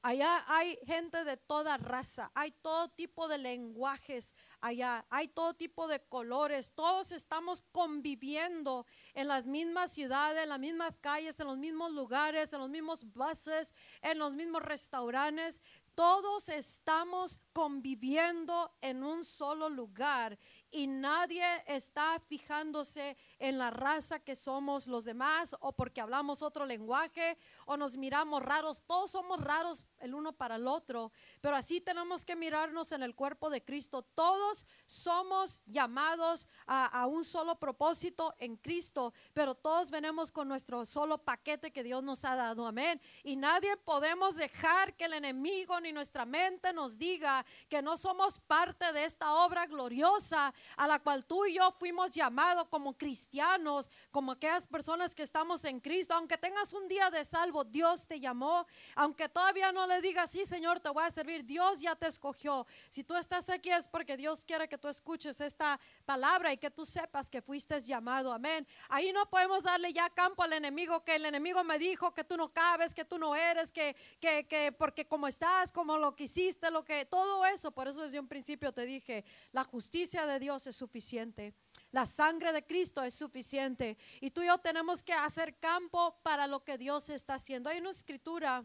Allá 0.00 0.44
hay 0.46 0.78
gente 0.86 1.24
de 1.24 1.36
toda 1.36 1.76
raza, 1.76 2.30
hay 2.32 2.52
todo 2.52 2.88
tipo 2.88 3.26
de 3.26 3.36
lenguajes 3.36 4.32
allá, 4.60 5.04
hay 5.10 5.26
todo 5.26 5.54
tipo 5.54 5.88
de 5.88 5.98
colores, 5.98 6.72
todos 6.72 7.10
estamos 7.10 7.62
conviviendo 7.72 8.86
en 9.12 9.26
las 9.26 9.48
mismas 9.48 9.90
ciudades, 9.90 10.44
en 10.44 10.50
las 10.50 10.60
mismas 10.60 10.98
calles, 10.98 11.40
en 11.40 11.48
los 11.48 11.58
mismos 11.58 11.90
lugares, 11.90 12.52
en 12.52 12.60
los 12.60 12.70
mismos 12.70 13.04
buses, 13.12 13.74
en 14.00 14.20
los 14.20 14.34
mismos 14.34 14.62
restaurantes. 14.62 15.60
Todos 15.96 16.48
estamos 16.48 17.40
conviviendo 17.52 18.72
en 18.80 19.02
un 19.02 19.24
solo 19.24 19.68
lugar 19.68 20.38
y 20.70 20.86
nadie 20.86 21.44
está 21.66 22.20
fijándose 22.28 23.16
en 23.38 23.58
la 23.58 23.70
raza 23.70 24.18
que 24.18 24.34
somos 24.34 24.86
los 24.86 25.04
demás 25.04 25.56
o 25.60 25.72
porque 25.72 26.00
hablamos 26.00 26.42
otro 26.42 26.66
lenguaje 26.66 27.38
o 27.66 27.76
nos 27.76 27.96
miramos 27.96 28.42
raros. 28.42 28.82
Todos 28.86 29.12
somos 29.12 29.40
raros 29.40 29.86
el 29.98 30.14
uno 30.14 30.32
para 30.32 30.56
el 30.56 30.66
otro, 30.66 31.12
pero 31.40 31.56
así 31.56 31.80
tenemos 31.80 32.24
que 32.24 32.36
mirarnos 32.36 32.92
en 32.92 33.02
el 33.02 33.14
cuerpo 33.14 33.50
de 33.50 33.64
Cristo. 33.64 34.02
Todos 34.02 34.66
somos 34.86 35.62
llamados 35.66 36.48
a, 36.66 37.06
un 37.06 37.24
solo 37.24 37.58
propósito 37.58 38.34
en 38.38 38.56
Cristo, 38.56 39.14
pero 39.32 39.54
todos 39.54 39.90
venimos 39.90 40.30
con 40.30 40.48
nuestro 40.48 40.84
solo 40.84 41.18
paquete 41.18 41.72
que 41.72 41.82
Dios 41.82 42.02
nos 42.02 42.24
ha 42.24 42.34
dado. 42.34 42.66
Amén. 42.66 43.00
Y 43.22 43.36
nadie 43.36 43.76
podemos 43.78 44.36
dejar 44.36 44.94
que 44.94 45.06
el 45.06 45.14
enemigo 45.14 45.80
ni 45.80 45.92
nuestra 45.92 46.26
mente 46.26 46.72
nos 46.72 46.98
diga 46.98 47.44
que 47.68 47.80
no 47.80 47.96
somos 47.96 48.38
parte 48.40 48.92
de 48.92 49.04
esta 49.04 49.32
obra 49.34 49.66
gloriosa 49.66 50.52
a 50.76 50.86
la 50.86 50.98
cual 50.98 51.24
tú 51.24 51.46
y 51.46 51.54
yo 51.54 51.74
fuimos 51.78 52.10
llamados 52.10 52.68
como 52.68 52.96
cristianos, 52.96 53.90
como 54.10 54.32
aquellas 54.32 54.66
personas 54.66 55.14
que 55.14 55.22
estamos 55.22 55.64
en 55.64 55.80
Cristo. 55.80 56.14
Aunque 56.14 56.36
tengas 56.36 56.72
un 56.72 56.88
día 56.88 57.08
de 57.10 57.24
salvo, 57.24 57.64
Dios 57.64 58.06
te 58.06 58.20
llamó. 58.20 58.66
Aunque 58.94 59.28
todavía 59.28 59.72
no 59.72 59.86
le 59.86 60.00
digas, 60.02 60.30
sí, 60.30 60.44
Señor, 60.44 60.80
te 60.80 60.90
voy 60.90 61.04
a 61.04 61.10
servir, 61.10 61.44
Dios 61.44 61.80
ya 61.80 61.96
te 61.96 62.06
escogió. 62.06 62.66
Si 62.90 63.02
tú 63.02 63.14
estás 63.16 63.48
aquí 63.48 63.70
es 63.70 63.88
porque 63.88 64.16
Dios 64.16 64.44
quiere 64.44 64.68
que 64.68 64.76
tú 64.78 64.88
escuches 64.88 65.40
esta 65.40 65.80
palabra 66.04 66.52
y 66.52 66.58
que 66.58 66.70
tú 66.70 66.84
sepas 66.84 67.30
que 67.30 67.40
fuiste 67.40 67.78
llamado. 67.86 68.32
Amén. 68.32 68.66
Ahí 68.88 69.12
no 69.12 69.26
podemos 69.26 69.62
darle 69.62 69.92
ya 69.92 70.08
campo 70.10 70.42
al 70.42 70.52
enemigo, 70.52 71.04
que 71.04 71.16
el 71.16 71.26
enemigo 71.26 71.62
me 71.64 71.78
dijo 71.78 72.12
que 72.14 72.24
tú 72.24 72.36
no 72.36 72.52
cabes, 72.52 72.94
que 72.94 73.04
tú 73.04 73.18
no 73.18 73.36
eres, 73.36 73.70
que, 73.70 73.94
que, 74.20 74.46
que 74.46 74.72
porque 74.72 75.06
como 75.06 75.28
estás, 75.28 75.72
como 75.72 75.98
lo 75.98 76.12
que 76.12 76.24
hiciste, 76.24 76.70
lo 76.70 76.84
que, 76.84 77.04
todo 77.04 77.44
eso. 77.46 77.70
Por 77.70 77.88
eso 77.88 78.02
desde 78.02 78.20
un 78.20 78.28
principio 78.28 78.72
te 78.72 78.86
dije, 78.86 79.24
la 79.52 79.64
justicia 79.64 80.26
de 80.26 80.38
Dios 80.38 80.47
es 80.56 80.76
suficiente. 80.76 81.54
La 81.90 82.04
sangre 82.04 82.52
de 82.52 82.64
Cristo 82.64 83.02
es 83.02 83.14
suficiente. 83.14 83.96
Y 84.20 84.30
tú 84.30 84.42
y 84.42 84.46
yo 84.46 84.58
tenemos 84.58 85.02
que 85.02 85.12
hacer 85.12 85.56
campo 85.58 86.18
para 86.22 86.46
lo 86.46 86.64
que 86.64 86.76
Dios 86.76 87.08
está 87.08 87.34
haciendo. 87.34 87.70
Hay 87.70 87.78
una 87.78 87.90
escritura 87.90 88.64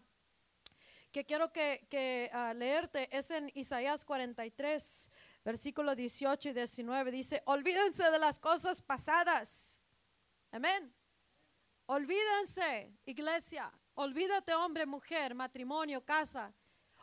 que 1.12 1.26
quiero 1.26 1.54
que, 1.54 2.30
ah, 2.34 2.54
leerte, 2.54 3.08
es 3.16 3.30
en 3.32 3.52
Isaías 3.54 4.04
43, 4.04 5.12
versículo 5.46 5.96
18 5.96 6.50
y 6.50 6.54
19. 6.54 7.12
Dice, 7.12 7.44
olvídense 7.46 8.10
de 8.10 8.20
las 8.20 8.40
cosas 8.40 8.82
pasadas. 8.82 9.86
Amén. 10.52 10.94
Olvídense, 11.86 12.92
iglesia. 13.06 13.72
Olvídate, 13.96 14.54
hombre, 14.56 14.86
mujer, 14.86 15.36
matrimonio, 15.36 16.04
casa. 16.04 16.52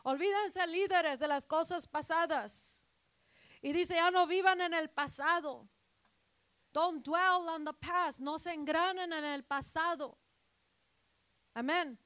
Olvídense, 0.02 0.66
líderes, 0.66 1.18
de 1.18 1.28
las 1.28 1.46
cosas 1.46 1.86
pasadas. 1.86 2.79
Y 3.62 3.72
dice, 3.72 3.94
ya 3.94 4.10
no 4.10 4.26
vivan 4.26 4.60
en 4.60 4.74
el 4.74 4.88
pasado. 4.88 5.68
Don't 6.72 7.04
dwell 7.04 7.48
on 7.48 7.64
the 7.64 7.72
past. 7.72 8.20
No 8.20 8.38
se 8.38 8.52
engranen 8.52 9.12
en 9.12 9.24
el 9.24 9.44
pasado. 9.44 10.16
Amén. 11.54 11.98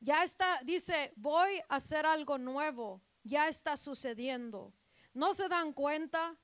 Ya 0.00 0.24
está, 0.24 0.60
dice, 0.64 1.12
voy 1.16 1.60
a 1.68 1.76
hacer 1.76 2.06
algo 2.06 2.38
nuevo. 2.38 3.00
Ya 3.22 3.48
está 3.48 3.76
sucediendo. 3.76 4.72
¿No 5.14 5.34
se 5.34 5.48
dan 5.48 5.72
cuenta? 5.72 6.36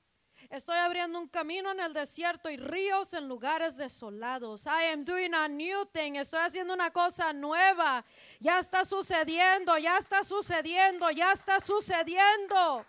Estoy 0.49 0.77
abriendo 0.77 1.19
un 1.19 1.27
camino 1.27 1.71
en 1.71 1.81
el 1.81 1.91
desierto 1.91 2.49
y 2.49 2.55
ríos 2.55 3.13
en 3.13 3.27
lugares 3.27 3.75
desolados. 3.75 4.65
I 4.65 4.93
am 4.93 5.03
doing 5.03 5.33
a 5.33 5.47
new 5.47 5.85
thing. 5.87 6.13
Estoy 6.15 6.39
haciendo 6.39 6.73
una 6.73 6.91
cosa 6.91 7.33
nueva. 7.33 8.05
Ya 8.39 8.59
está 8.59 8.85
sucediendo, 8.85 9.77
ya 9.77 9.97
está 9.97 10.23
sucediendo, 10.23 11.11
ya 11.11 11.33
está 11.33 11.59
sucediendo. 11.59 12.85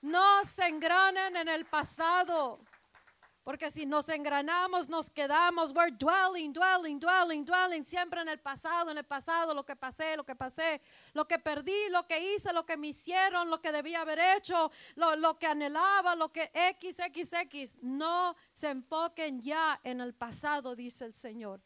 No 0.00 0.44
se 0.44 0.66
engranen 0.66 1.36
en 1.36 1.48
el 1.48 1.66
pasado. 1.66 2.60
Porque 3.42 3.70
si 3.70 3.86
nos 3.86 4.08
engranamos, 4.08 4.88
nos 4.88 5.10
quedamos, 5.10 5.72
we're 5.72 5.90
dwelling, 5.90 6.52
dwelling, 6.52 7.00
dwelling, 7.00 7.44
dwelling, 7.44 7.84
siempre 7.84 8.20
en 8.20 8.28
el 8.28 8.38
pasado, 8.38 8.90
en 8.90 8.98
el 8.98 9.04
pasado, 9.04 9.54
lo 9.54 9.64
que 9.64 9.74
pasé, 9.74 10.14
lo 10.14 10.24
que 10.24 10.36
pasé, 10.36 10.80
lo 11.14 11.26
que 11.26 11.38
perdí, 11.38 11.88
lo 11.90 12.06
que 12.06 12.34
hice, 12.34 12.52
lo 12.52 12.66
que 12.66 12.76
me 12.76 12.88
hicieron, 12.88 13.48
lo 13.48 13.60
que 13.60 13.72
debía 13.72 14.02
haber 14.02 14.18
hecho, 14.36 14.70
lo, 14.94 15.16
lo 15.16 15.38
que 15.38 15.46
anhelaba, 15.46 16.14
lo 16.14 16.30
que 16.30 16.52
XXX. 16.54 17.78
No 17.82 18.36
se 18.52 18.68
enfoquen 18.68 19.40
ya 19.40 19.80
en 19.84 20.02
el 20.02 20.14
pasado, 20.14 20.76
dice 20.76 21.06
el 21.06 21.14
Señor 21.14 21.60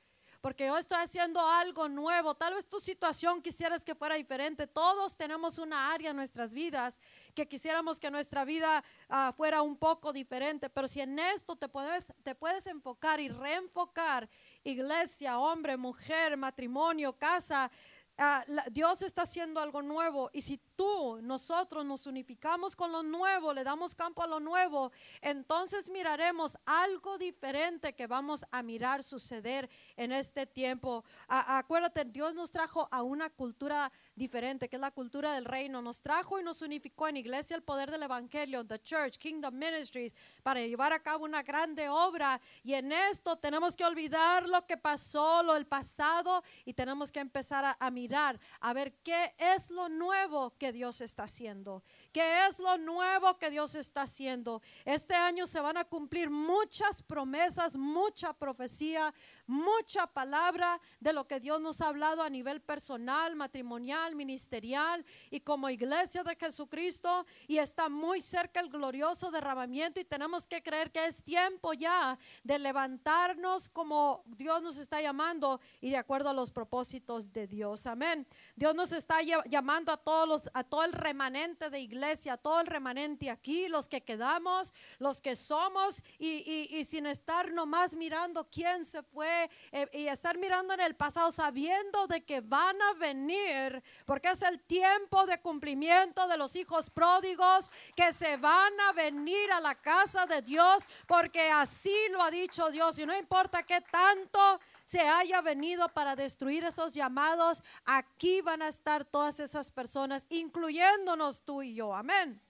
porque 0.44 0.66
yo 0.66 0.77
estoy 0.77 0.99
haciendo 0.99 1.40
algo 1.40 1.88
nuevo. 1.88 2.35
Tal 2.35 2.53
vez 2.53 2.68
tu 2.68 2.79
situación 2.79 3.40
quisieras 3.40 3.83
que 3.83 3.94
fuera 3.94 4.16
diferente. 4.16 4.66
Todos 4.66 5.16
tenemos 5.16 5.57
una 5.57 5.90
área 5.90 6.11
en 6.11 6.16
nuestras 6.16 6.53
vidas 6.53 7.01
que 7.35 7.47
quisiéramos 7.47 8.01
que 8.01 8.11
nuestra 8.11 8.44
vida 8.44 8.83
ah, 9.09 9.33
fuera 9.37 9.62
un 9.62 9.77
poco 9.77 10.12
diferente, 10.12 10.70
pero 10.70 10.87
si 10.87 11.01
en 11.01 11.18
esto 11.18 11.57
te 11.57 11.68
puedes, 11.68 12.12
te 12.23 12.35
puedes 12.35 12.66
enfocar 12.66 13.20
y 13.20 13.29
reenfocar, 13.29 14.29
iglesia, 14.62 15.38
hombre, 15.38 15.77
mujer, 15.77 16.37
matrimonio, 16.37 17.12
casa, 17.12 17.70
Ah, 18.16 18.44
Dios 18.70 19.03
está 19.03 19.23
haciendo 19.23 19.59
algo 19.59 19.83
nuevo 19.83 20.31
y 20.33 20.42
si 20.42 20.61
tú, 20.77 21.18
nosotros 21.20 21.85
nos 21.85 22.07
unificamos 22.07 22.77
con 22.77 22.92
lo 22.92 23.03
nuevo, 23.03 23.53
le 23.53 23.64
damos 23.64 23.92
campo 23.92 24.23
a 24.23 24.29
lo 24.29 24.38
nuevo, 24.38 24.92
entonces 25.20 25.90
miraremos 25.90 26.57
algo 26.64 27.18
diferente 27.18 27.97
que 27.97 28.07
vamos 28.07 28.44
a 28.53 28.62
mirar 28.62 29.03
suceder 29.03 29.68
en 29.97 30.12
este 30.12 30.47
tiempo. 30.47 31.05
acuérdate, 31.27 32.05
Dios 32.05 32.37
nos 32.37 32.53
trajo 32.53 32.88
a 32.92 33.03
una 33.03 33.31
cultura 33.31 33.90
diferente, 34.14 34.68
que 34.68 34.77
es 34.77 34.81
la 34.81 34.90
cultura 34.90 35.33
del 35.33 35.44
reino. 35.44 35.83
Nos 35.83 36.00
trajo 36.00 36.38
y 36.38 36.42
nos 36.42 36.62
unificó 36.62 37.09
en 37.09 37.16
iglesia 37.16 37.57
el 37.57 37.62
poder 37.62 37.90
del 37.90 38.03
evangelio, 38.03 38.64
the 38.64 38.81
church, 38.81 39.18
kingdom 39.18 39.55
ministries, 39.55 40.14
para 40.42 40.61
llevar 40.61 40.92
a 40.92 41.00
cabo 41.00 41.24
una 41.24 41.42
grande 41.42 41.88
obra. 41.88 42.40
Y 42.62 42.74
en 42.74 42.92
esto 42.92 43.37
tenemos 43.37 43.77
que 43.77 43.85
olvidar 43.85 44.48
lo 44.48 44.66
que 44.66 44.77
pasó, 44.77 45.42
lo 45.42 45.55
del 45.55 45.66
pasado, 45.66 46.42
y 46.64 46.74
tenemos 46.74 47.11
que 47.11 47.20
empezar 47.20 47.64
a, 47.64 47.77
a 47.79 47.90
mirar 47.90 48.38
a 48.61 48.72
ver 48.72 48.94
qué 49.03 49.35
es 49.38 49.70
lo 49.70 49.88
nuevo 49.88 50.55
que 50.59 50.72
Dios 50.72 51.00
está 51.00 51.24
haciendo. 51.24 51.83
¿Qué 52.12 52.46
es 52.46 52.59
lo 52.59 52.79
nuevo 52.79 53.38
que 53.38 53.50
Dios 53.50 53.74
está 53.74 54.03
haciendo? 54.03 54.62
Este 54.85 55.14
año 55.14 55.46
se 55.46 55.61
van 55.61 55.77
a 55.77 55.85
cumplir 55.85 56.31
muchas 56.31 57.03
promesas, 57.03 57.77
mucha 57.77 58.33
profecía, 58.33 59.12
mucha 59.46 60.07
palabra 60.07 60.81
de 61.00 61.12
lo 61.12 61.27
que 61.27 61.40
Dios 61.40 61.61
nos 61.61 61.81
ha 61.81 61.88
hablado 61.88 62.22
a 62.22 62.31
nivel 62.31 62.61
personal, 62.61 63.37
matrimonial, 63.37 64.03
ministerial 64.12 65.04
y 65.30 65.40
como 65.40 65.70
iglesia 65.70 66.22
de 66.22 66.36
Jesucristo. 66.36 67.24
Y 67.46 67.58
está 67.58 67.88
muy 67.88 68.20
cerca 68.20 68.60
el 68.60 68.68
glorioso 68.68 69.30
derramamiento 69.30 70.00
y 70.00 70.04
tenemos 70.04 70.46
que 70.46 70.62
creer 70.62 70.90
que 70.90 71.06
es 71.06 71.22
tiempo 71.22 71.72
ya 71.72 72.18
de 72.42 72.58
levantarnos 72.58 73.70
como 73.70 74.22
Dios 74.26 74.62
nos 74.62 74.78
está 74.78 75.00
llamando 75.00 75.60
y 75.80 75.90
de 75.90 75.96
acuerdo 75.96 76.30
a 76.30 76.34
los 76.34 76.50
propósitos 76.50 77.32
de 77.32 77.46
Dios. 77.46 77.86
Amén. 77.86 78.26
Dios 78.56 78.74
nos 78.74 78.92
está 78.92 79.20
llamando 79.22 79.92
a 79.92 79.96
todos 79.96 80.28
los, 80.28 80.50
a 80.52 80.64
todo 80.64 80.84
el 80.84 80.92
remanente 80.92 81.70
de 81.70 81.80
iglesia, 81.80 82.34
a 82.34 82.36
todo 82.36 82.60
el 82.60 82.66
remanente 82.66 83.30
aquí, 83.30 83.68
los 83.68 83.88
que 83.88 84.02
quedamos, 84.02 84.72
los 84.98 85.20
que 85.20 85.36
somos, 85.36 86.02
y, 86.18 86.84
sin 86.84 87.06
estar 87.06 87.52
nomás 87.52 87.94
mirando 87.94 88.48
quién 88.50 88.84
se 88.84 89.02
fue 89.02 89.50
eh, 89.72 89.88
y 89.92 90.06
estar 90.06 90.38
mirando 90.38 90.74
en 90.74 90.80
el 90.80 90.94
pasado, 90.94 91.30
sabiendo 91.30 92.06
de 92.06 92.24
que 92.24 92.40
van 92.40 92.80
a 92.82 92.94
venir, 92.94 93.82
porque 94.04 94.30
es 94.30 94.42
el 94.42 94.61
tiempo 94.61 95.26
de 95.26 95.40
cumplimiento 95.40 96.26
de 96.28 96.37
los 96.37 96.57
hijos 96.57 96.90
pródigos 96.90 97.70
que 97.96 98.12
se 98.12 98.37
van 98.37 98.72
a 98.88 98.92
venir 98.92 99.50
a 99.52 99.61
la 99.61 99.74
casa 99.74 100.26
de 100.26 100.42
Dios, 100.42 100.85
porque 101.07 101.50
así 101.50 101.96
lo 102.11 102.22
ha 102.22 102.30
dicho 102.30 102.70
Dios, 102.70 102.98
y 102.98 103.07
no 103.07 103.16
importa 103.16 103.62
qué 103.62 103.80
tanto 103.80 104.61
se 104.85 105.00
haya 105.00 105.40
venido 105.40 105.88
para 105.88 106.14
destruir 106.14 106.64
esos 106.64 106.94
llamados, 106.94 107.62
aquí 107.85 108.40
van 108.40 108.62
a 108.62 108.68
estar 108.68 109.04
todas 109.04 109.40
esas 109.40 109.70
personas, 109.70 110.26
incluyéndonos 110.28 111.42
tú 111.44 111.62
y 111.62 111.74
yo. 111.74 111.94
Amén. 111.94 112.40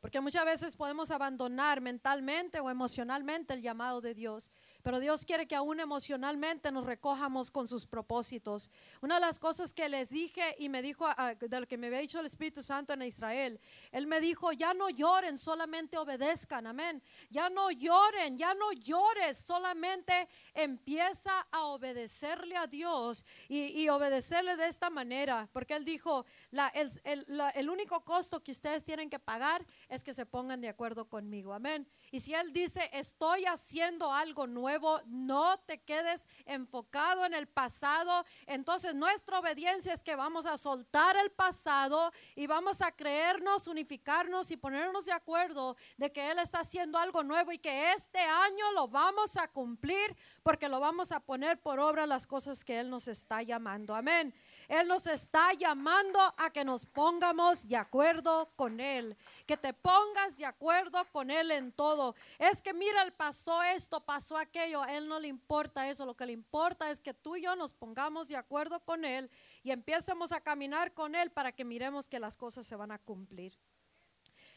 Porque 0.00 0.20
muchas 0.20 0.44
veces 0.44 0.76
podemos 0.76 1.10
abandonar 1.10 1.80
mentalmente 1.80 2.60
o 2.60 2.70
emocionalmente 2.70 3.54
el 3.54 3.62
llamado 3.62 4.00
de 4.00 4.14
Dios. 4.14 4.50
Pero 4.86 5.00
Dios 5.00 5.24
quiere 5.24 5.48
que 5.48 5.56
aún 5.56 5.80
emocionalmente 5.80 6.70
nos 6.70 6.86
recojamos 6.86 7.50
con 7.50 7.66
sus 7.66 7.84
propósitos. 7.84 8.70
Una 9.00 9.16
de 9.16 9.20
las 9.20 9.40
cosas 9.40 9.74
que 9.74 9.88
les 9.88 10.10
dije 10.10 10.54
y 10.60 10.68
me 10.68 10.80
dijo, 10.80 11.04
ah, 11.08 11.34
de 11.34 11.60
lo 11.60 11.66
que 11.66 11.76
me 11.76 11.88
había 11.88 11.98
dicho 11.98 12.20
el 12.20 12.26
Espíritu 12.26 12.62
Santo 12.62 12.92
en 12.92 13.02
Israel, 13.02 13.58
Él 13.90 14.06
me 14.06 14.20
dijo, 14.20 14.52
ya 14.52 14.74
no 14.74 14.88
lloren, 14.88 15.38
solamente 15.38 15.98
obedezcan, 15.98 16.68
amén. 16.68 17.02
Ya 17.30 17.50
no 17.50 17.72
lloren, 17.72 18.38
ya 18.38 18.54
no 18.54 18.70
llores, 18.70 19.38
solamente 19.38 20.28
empieza 20.54 21.48
a 21.50 21.64
obedecerle 21.64 22.56
a 22.56 22.68
Dios 22.68 23.26
y, 23.48 23.88
obedecerle 23.88 24.54
de 24.54 24.68
esta 24.68 24.88
manera. 24.88 25.48
Porque 25.52 25.74
Él 25.74 25.84
dijo, 25.84 26.24
el 26.52 27.70
único 27.70 28.04
costo 28.04 28.40
que 28.40 28.52
ustedes 28.52 28.84
tienen 28.84 29.10
que 29.10 29.18
pagar 29.18 29.66
es 29.88 30.04
que 30.04 30.12
se 30.12 30.26
pongan 30.26 30.60
de 30.60 30.68
acuerdo 30.68 31.08
conmigo, 31.08 31.52
amén. 31.52 31.88
Y 32.10 32.20
si 32.20 32.34
Él 32.34 32.52
dice, 32.52 32.88
estoy 32.92 33.44
haciendo 33.46 34.12
algo 34.12 34.46
nuevo, 34.46 35.00
no 35.06 35.58
te 35.58 35.78
quedes 35.82 36.28
enfocado 36.44 37.24
en 37.24 37.34
el 37.34 37.46
pasado. 37.46 38.24
Entonces 38.46 38.94
nuestra 38.94 39.38
obediencia 39.38 39.92
es 39.92 40.02
que 40.02 40.16
vamos 40.16 40.46
a 40.46 40.56
soltar 40.56 41.16
el 41.16 41.30
pasado 41.30 42.12
y 42.34 42.46
vamos 42.46 42.80
a 42.82 42.92
creernos, 42.92 43.68
unificarnos 43.68 44.50
y 44.50 44.56
ponernos 44.56 45.04
de 45.06 45.12
acuerdo 45.12 45.76
de 45.96 46.12
que 46.12 46.30
Él 46.30 46.38
está 46.38 46.60
haciendo 46.60 46.98
algo 46.98 47.22
nuevo 47.22 47.52
y 47.52 47.58
que 47.58 47.92
este 47.92 48.20
año 48.20 48.72
lo 48.72 48.88
vamos 48.88 49.36
a 49.36 49.48
cumplir 49.48 50.16
porque 50.42 50.68
lo 50.68 50.80
vamos 50.80 51.12
a 51.12 51.20
poner 51.20 51.60
por 51.60 51.80
obra 51.80 52.06
las 52.06 52.26
cosas 52.26 52.64
que 52.64 52.78
Él 52.78 52.90
nos 52.90 53.08
está 53.08 53.42
llamando. 53.42 53.94
Amén. 53.94 54.34
Él 54.68 54.88
nos 54.88 55.06
está 55.06 55.52
llamando 55.52 56.18
a 56.36 56.50
que 56.50 56.64
nos 56.64 56.86
pongamos 56.86 57.68
de 57.68 57.76
acuerdo 57.76 58.50
con 58.56 58.80
Él, 58.80 59.16
que 59.46 59.56
te 59.56 59.72
pongas 59.72 60.36
de 60.36 60.46
acuerdo 60.46 61.04
con 61.12 61.30
Él 61.30 61.50
en 61.50 61.72
todo. 61.72 62.14
Es 62.38 62.62
que 62.62 62.72
mira, 62.72 63.06
pasó 63.16 63.62
esto, 63.62 64.00
pasó 64.00 64.36
aquello, 64.36 64.82
a 64.82 64.92
Él 64.92 65.08
no 65.08 65.18
le 65.18 65.28
importa 65.28 65.88
eso, 65.88 66.06
lo 66.06 66.16
que 66.16 66.26
le 66.26 66.32
importa 66.32 66.90
es 66.90 67.00
que 67.00 67.14
tú 67.14 67.36
y 67.36 67.42
yo 67.42 67.56
nos 67.56 67.72
pongamos 67.72 68.28
de 68.28 68.36
acuerdo 68.36 68.80
con 68.80 69.04
Él 69.04 69.30
y 69.62 69.70
empecemos 69.70 70.32
a 70.32 70.40
caminar 70.40 70.92
con 70.94 71.14
Él 71.14 71.30
para 71.30 71.52
que 71.52 71.64
miremos 71.64 72.08
que 72.08 72.18
las 72.18 72.36
cosas 72.36 72.66
se 72.66 72.76
van 72.76 72.92
a 72.92 72.98
cumplir. 72.98 73.56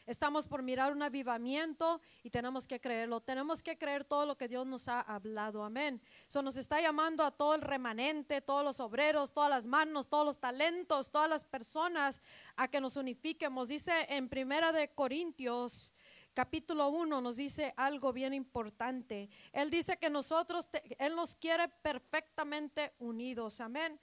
Estamos 0.06 0.48
por 0.48 0.62
mirar 0.62 0.92
un 0.92 1.02
avivamiento 1.02 2.00
y 2.22 2.30
tenemos 2.30 2.66
que 2.66 2.80
creerlo. 2.80 3.20
Tenemos 3.20 3.62
que 3.62 3.78
creer 3.78 4.04
todo 4.04 4.26
lo 4.26 4.36
que 4.36 4.48
Dios 4.48 4.66
nos 4.66 4.88
ha 4.88 5.00
hablado. 5.00 5.62
Amén. 5.62 6.00
Eso 6.28 6.42
nos 6.42 6.56
está 6.56 6.80
llamando 6.80 7.24
a 7.24 7.30
todo 7.30 7.54
el 7.54 7.62
remanente, 7.62 8.40
todos 8.40 8.64
los 8.64 8.80
obreros, 8.80 9.32
todas 9.32 9.50
las 9.50 9.66
manos, 9.66 10.08
todos 10.08 10.26
los 10.26 10.38
talentos, 10.38 11.10
todas 11.10 11.28
las 11.28 11.44
personas 11.44 12.20
a 12.56 12.68
que 12.68 12.80
nos 12.80 12.96
unifiquemos. 12.96 13.68
Dice 13.68 13.92
en 14.08 14.28
Primera 14.28 14.72
de 14.72 14.88
Corintios 14.88 15.94
capítulo 16.34 16.88
1 16.88 17.20
nos 17.20 17.36
dice 17.36 17.74
algo 17.76 18.12
bien 18.12 18.32
importante. 18.32 19.28
Él 19.52 19.70
dice 19.70 19.96
que 19.98 20.10
nosotros, 20.10 20.68
Él 20.98 21.14
nos 21.14 21.34
quiere 21.34 21.68
perfectamente 21.68 22.94
unidos. 22.98 23.60
Amén. 23.60 23.98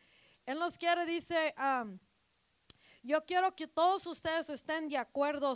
Él 0.45 0.59
nos 0.59 0.77
quiere, 0.77 1.05
dice, 1.05 1.53
yo 3.03 3.25
quiero 3.25 3.55
que 3.55 3.67
todos 3.67 4.07
ustedes 4.07 4.49
estén 4.49 4.87
de 4.87 4.97
acuerdo 4.97 5.53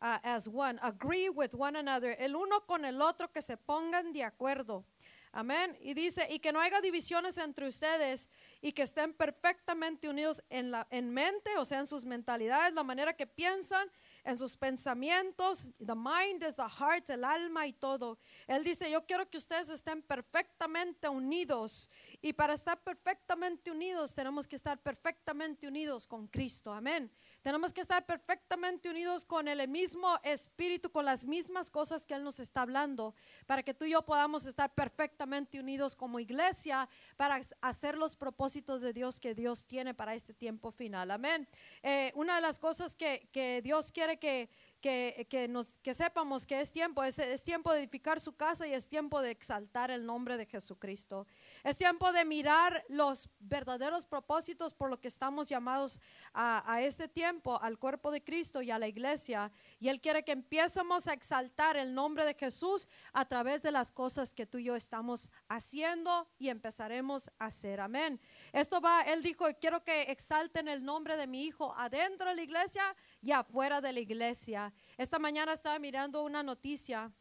uh, 0.00 0.18
as 0.22 0.48
one. 0.48 0.78
Agree 0.82 1.28
with 1.28 1.54
one 1.54 1.76
another. 1.76 2.16
El 2.18 2.36
uno 2.36 2.60
con 2.66 2.84
el 2.84 3.00
otro 3.00 3.28
que 3.32 3.42
se 3.42 3.56
pongan 3.56 4.12
de 4.12 4.24
acuerdo. 4.24 4.84
Amén. 5.32 5.76
Y 5.80 5.92
dice, 5.94 6.26
y 6.30 6.38
que 6.38 6.52
no 6.52 6.60
haya 6.60 6.80
divisiones 6.80 7.36
entre 7.36 7.68
ustedes 7.68 8.30
y 8.62 8.72
que 8.72 8.82
estén 8.82 9.12
perfectamente 9.12 10.08
unidos 10.08 10.42
en, 10.48 10.70
la, 10.70 10.86
en 10.90 11.12
mente, 11.12 11.56
o 11.58 11.64
sea, 11.64 11.80
en 11.80 11.86
sus 11.86 12.06
mentalidades, 12.06 12.72
la 12.72 12.82
manera 12.82 13.12
que 13.12 13.26
piensan, 13.26 13.90
en 14.24 14.38
sus 14.38 14.56
pensamientos. 14.56 15.70
The 15.78 15.94
mind 15.94 16.42
is 16.42 16.56
the 16.56 16.62
heart, 16.62 17.10
el 17.10 17.24
alma 17.24 17.66
y 17.66 17.72
todo. 17.74 18.18
Él 18.46 18.64
dice, 18.64 18.90
yo 18.90 19.04
quiero 19.04 19.28
que 19.28 19.38
ustedes 19.38 19.68
estén 19.68 20.02
perfectamente 20.02 21.08
unidos. 21.08 21.90
Y 22.22 22.32
para 22.32 22.54
estar 22.54 22.82
perfectamente 22.82 23.70
unidos, 23.70 24.14
tenemos 24.14 24.48
que 24.48 24.56
estar 24.56 24.78
perfectamente 24.80 25.68
unidos 25.68 26.06
con 26.06 26.26
Cristo. 26.26 26.72
Amén. 26.72 27.12
Tenemos 27.42 27.72
que 27.72 27.80
estar 27.80 28.04
perfectamente 28.04 28.90
unidos 28.90 29.24
con 29.24 29.46
el 29.48 29.66
mismo 29.68 30.18
espíritu, 30.24 30.90
con 30.90 31.04
las 31.04 31.24
mismas 31.24 31.70
cosas 31.70 32.04
que 32.04 32.14
Él 32.14 32.24
nos 32.24 32.40
está 32.40 32.62
hablando, 32.62 33.14
para 33.46 33.62
que 33.62 33.74
tú 33.74 33.84
y 33.84 33.90
yo 33.90 34.02
podamos 34.02 34.44
estar 34.46 34.74
perfectamente 34.74 35.60
unidos 35.60 35.94
como 35.94 36.18
iglesia 36.18 36.88
para 37.16 37.40
hacer 37.60 37.96
los 37.96 38.16
propósitos 38.16 38.82
de 38.82 38.92
Dios 38.92 39.20
que 39.20 39.34
Dios 39.34 39.66
tiene 39.66 39.94
para 39.94 40.14
este 40.14 40.34
tiempo 40.34 40.70
final. 40.70 41.10
Amén. 41.10 41.48
Eh, 41.82 42.12
una 42.14 42.34
de 42.34 42.40
las 42.40 42.58
cosas 42.58 42.96
que, 42.96 43.28
que 43.32 43.62
Dios 43.62 43.92
quiere 43.92 44.18
que 44.18 44.50
que, 44.80 45.46
nos, 45.48 45.78
que 45.78 45.94
sepamos 45.94 46.46
que 46.46 46.60
es 46.60 46.72
tiempo, 46.72 47.02
es, 47.02 47.18
es, 47.18 47.42
tiempo 47.42 47.72
de 47.72 47.80
edificar 47.80 48.20
su 48.20 48.36
casa 48.36 48.66
y 48.66 48.72
es 48.72 48.88
tiempo 48.88 49.20
de 49.20 49.30
exaltar 49.30 49.90
el 49.90 50.06
nombre 50.06 50.36
de 50.36 50.46
Jesucristo. 50.46 51.26
Es 51.64 51.76
tiempo 51.76 52.12
de 52.12 52.24
mirar 52.24 52.84
los 52.88 53.28
verdaderos 53.40 54.06
propósitos 54.06 54.74
por 54.74 54.90
lo 54.90 55.00
que 55.00 55.08
estamos 55.08 55.48
llamados 55.48 56.00
a, 56.32 56.62
a 56.72 56.82
este 56.82 57.08
tiempo, 57.08 57.60
al 57.60 57.78
cuerpo 57.78 58.10
de 58.10 58.22
Cristo 58.22 58.62
y 58.62 58.70
a 58.70 58.78
la 58.78 58.88
iglesia. 58.88 59.50
Y 59.80 59.88
Él 59.88 60.00
quiere 60.00 60.24
que 60.24 60.32
empiecemos 60.32 61.08
a 61.08 61.12
exaltar 61.12 61.76
el 61.76 61.94
nombre 61.94 62.24
de 62.24 62.34
Jesús 62.34 62.88
a 63.12 63.24
través 63.26 63.62
de 63.62 63.72
las 63.72 63.90
cosas 63.90 64.34
que 64.34 64.46
tú 64.46 64.58
y 64.58 64.64
yo 64.64 64.76
estamos 64.76 65.30
haciendo 65.48 66.28
y 66.38 66.48
empezaremos 66.48 67.30
a 67.38 67.46
hacer. 67.46 67.80
Amén. 67.80 68.20
Esto 68.52 68.80
va, 68.80 69.02
Él 69.02 69.22
dijo, 69.22 69.46
quiero 69.60 69.82
que 69.82 70.02
exalten 70.02 70.68
el 70.68 70.84
nombre 70.84 71.16
de 71.16 71.26
mi 71.26 71.44
Hijo 71.44 71.74
adentro 71.76 72.28
de 72.28 72.36
la 72.36 72.42
iglesia 72.42 72.96
y 73.20 73.32
afuera 73.32 73.80
de 73.80 73.92
la 73.92 74.00
iglesia. 74.00 74.72
Esta 74.96 75.18
mañana 75.18 75.52
estaba 75.52 75.78
mirando 75.78 76.22
una 76.22 76.42
noticia 76.42 77.12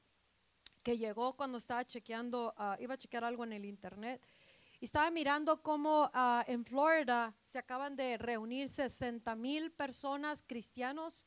que 0.83 0.97
llegó 0.97 1.35
cuando 1.35 1.57
estaba 1.57 1.85
chequeando, 1.85 2.53
ah, 2.57 2.77
iba 2.79 2.93
a 2.93 2.97
chequear 2.97 3.23
algo 3.23 3.43
en 3.43 3.53
el 3.53 3.65
internet. 3.65 4.21
Y 4.79 4.85
estaba 4.85 5.09
mirando 5.09 5.61
cómo 5.61 6.09
ah, 6.13 6.45
en 6.47 6.63
Florida 6.63 7.35
se 7.43 7.59
acaban 7.59 7.95
de 7.95 8.17
reunir 8.17 8.69
60 8.69 9.35
mil 9.35 9.71
personas 9.71 10.43
cristianos, 10.45 11.25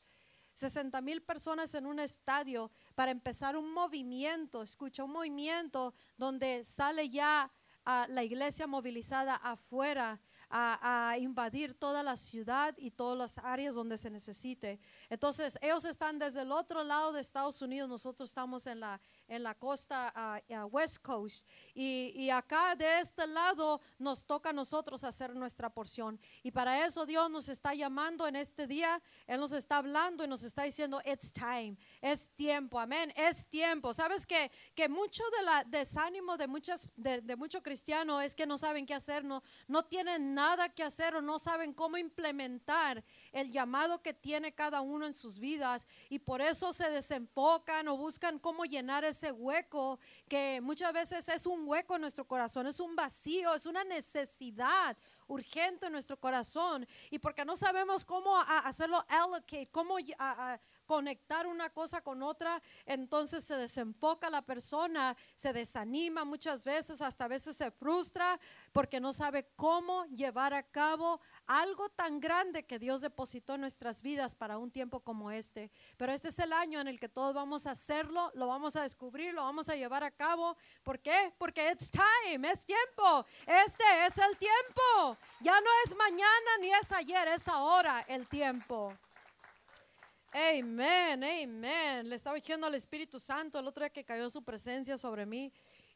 60 0.53 1.01
mil 1.01 1.21
personas 1.21 1.75
en 1.75 1.85
un 1.85 1.99
estadio 1.99 2.71
para 2.95 3.11
empezar 3.11 3.57
un 3.57 3.73
movimiento, 3.73 4.63
escucha, 4.63 5.03
un 5.03 5.11
movimiento 5.11 5.93
donde 6.17 6.63
sale 6.65 7.09
ya 7.09 7.51
a 7.83 8.07
la 8.07 8.23
iglesia 8.23 8.67
movilizada 8.67 9.35
afuera 9.35 10.19
a, 10.51 11.15
invadir 11.19 11.73
toda 11.73 12.03
la 12.03 12.17
ciudad 12.17 12.75
y 12.77 12.91
todas 12.91 13.17
las 13.17 13.37
áreas 13.45 13.75
donde 13.75 13.97
se 13.97 14.09
necesite. 14.09 14.79
Entonces, 15.09 15.57
ellos 15.61 15.85
están 15.85 16.19
desde 16.19 16.41
el 16.41 16.51
otro 16.51 16.83
lado 16.83 17.11
de 17.11 17.21
Estados 17.21 17.61
Unidos, 17.61 17.89
nosotros 17.89 18.29
estamos 18.29 18.67
en 18.67 18.79
la, 18.79 18.99
en 19.31 19.43
la 19.43 19.55
costa 19.55 20.13
West 20.69 20.99
Coast. 21.01 21.47
Y, 21.73 22.11
y, 22.15 22.29
acá 22.29 22.75
de 22.75 22.99
este 22.99 23.25
lado 23.25 23.79
nos 23.97 24.25
toca 24.25 24.49
a 24.49 24.53
nosotros 24.53 25.05
hacer 25.05 25.33
nuestra 25.35 25.69
porción. 25.69 26.19
Y 26.43 26.51
para 26.51 26.85
eso 26.85 27.05
Dios 27.05 27.29
nos 27.31 27.47
está 27.47 27.73
llamando 27.73 28.27
en 28.27 28.35
este 28.35 28.67
día, 28.67 29.01
Él 29.25 29.39
nos 29.39 29.53
está 29.53 29.77
hablando 29.77 30.25
y 30.25 30.27
nos 30.27 30.43
está 30.43 30.63
diciendo, 30.63 31.01
it's 31.05 31.31
time, 31.31 31.77
es 32.01 32.31
tiempo, 32.31 32.77
amén, 32.77 33.13
es 33.15 33.47
tiempo. 33.47 33.93
¿Sabes 33.93 34.25
que, 34.25 34.51
que 34.75 34.89
mucho 34.89 35.23
de 35.37 35.43
la 35.43 35.63
desánimo 35.63 36.35
de, 36.35 36.47
muchas, 36.47 36.91
de, 36.97 37.21
de 37.21 37.35
muchos 37.37 37.61
cristianos 37.61 38.23
es 38.23 38.35
que 38.35 38.45
no 38.45 38.57
saben 38.57 38.85
qué 38.85 38.93
hacer, 38.93 39.23
no, 39.23 39.41
no 39.67 39.83
tienen 39.83 40.33
nada 40.33 40.67
que 40.67 40.83
hacer 40.83 41.15
o 41.15 41.21
no 41.21 41.39
saben 41.39 41.73
cómo 41.73 41.97
implementar 41.97 43.01
el 43.31 43.49
llamado 43.49 44.01
que 44.01 44.13
tiene 44.13 44.53
cada 44.53 44.81
uno 44.81 45.05
en 45.05 45.13
sus 45.13 45.39
vidas 45.39 45.87
y 46.09 46.19
por 46.19 46.41
eso 46.41 46.73
se 46.73 46.89
desenfocan 46.89 47.87
o 47.87 47.95
buscan 47.95 48.37
cómo 48.37 48.65
llenar 48.65 49.05
ese 49.05 49.20
ese 49.21 49.31
hueco 49.31 49.99
que 50.27 50.59
muchas 50.61 50.91
veces 50.91 51.29
es 51.29 51.45
un 51.45 51.67
hueco 51.67 51.95
en 51.95 52.01
nuestro 52.01 52.25
corazón, 52.25 52.65
es 52.65 52.79
un 52.79 52.95
vacío, 52.95 53.53
es 53.53 53.67
una 53.67 53.83
necesidad 53.83 54.97
urgente 55.27 55.85
en 55.85 55.91
nuestro 55.91 56.17
corazón. 56.17 56.87
Y 57.11 57.19
porque 57.19 57.45
no 57.45 57.55
sabemos 57.55 58.03
cómo 58.03 58.35
hacerlo 58.37 59.05
allocate, 59.07 59.67
cómo 59.71 59.97
conectar 60.91 61.47
una 61.47 61.69
cosa 61.69 62.01
con 62.01 62.21
otra, 62.21 62.61
entonces 62.85 63.45
se 63.45 63.55
desenfoca 63.55 64.29
la 64.29 64.41
persona, 64.41 65.15
se 65.37 65.53
desanima 65.53 66.25
muchas 66.25 66.65
veces, 66.65 67.01
hasta 67.01 67.23
a 67.23 67.27
veces 67.29 67.55
se 67.55 67.71
frustra 67.71 68.37
porque 68.73 68.99
no 68.99 69.13
sabe 69.13 69.47
cómo 69.55 70.03
llevar 70.07 70.53
a 70.53 70.63
cabo 70.63 71.21
algo 71.47 71.87
tan 71.87 72.19
grande 72.19 72.65
que 72.65 72.77
Dios 72.77 72.99
depositó 72.99 73.55
en 73.55 73.61
nuestras 73.61 74.01
vidas 74.01 74.35
para 74.35 74.57
un 74.57 74.69
tiempo 74.69 74.99
como 74.99 75.31
este. 75.31 75.71
Pero 75.95 76.11
este 76.11 76.27
es 76.27 76.39
el 76.39 76.51
año 76.51 76.81
en 76.81 76.89
el 76.89 76.99
que 76.99 77.07
todos 77.07 77.33
vamos 77.33 77.67
a 77.67 77.71
hacerlo, 77.71 78.29
lo 78.33 78.47
vamos 78.47 78.75
a 78.75 78.81
descubrir, 78.81 79.33
lo 79.33 79.43
vamos 79.43 79.69
a 79.69 79.77
llevar 79.77 80.03
a 80.03 80.11
cabo. 80.11 80.57
¿Por 80.83 80.99
qué? 80.99 81.33
Porque 81.37 81.71
it's 81.71 81.89
time, 81.89 82.51
es 82.51 82.65
tiempo. 82.65 83.25
Este 83.45 83.85
es 84.07 84.17
el 84.17 84.35
tiempo. 84.35 85.17
Ya 85.39 85.57
no 85.61 85.69
es 85.85 85.95
mañana 85.95 86.51
ni 86.59 86.69
es 86.69 86.91
ayer, 86.91 87.29
es 87.29 87.47
ahora 87.47 88.03
el 88.09 88.27
tiempo. 88.27 88.93
Amén, 90.33 91.21
amén. 91.21 92.07
Le 92.07 92.15
estaba 92.15 92.37
diciendo 92.37 92.65
al 92.65 92.75
Espíritu 92.75 93.19
Santo 93.19 93.59
el 93.59 93.67
otro 93.67 93.83
día 93.83 93.89
que 93.89 94.05
cayó 94.05 94.29
su 94.29 94.41
presencia 94.41 94.97
sobre 94.97 95.25
mí 95.25 95.51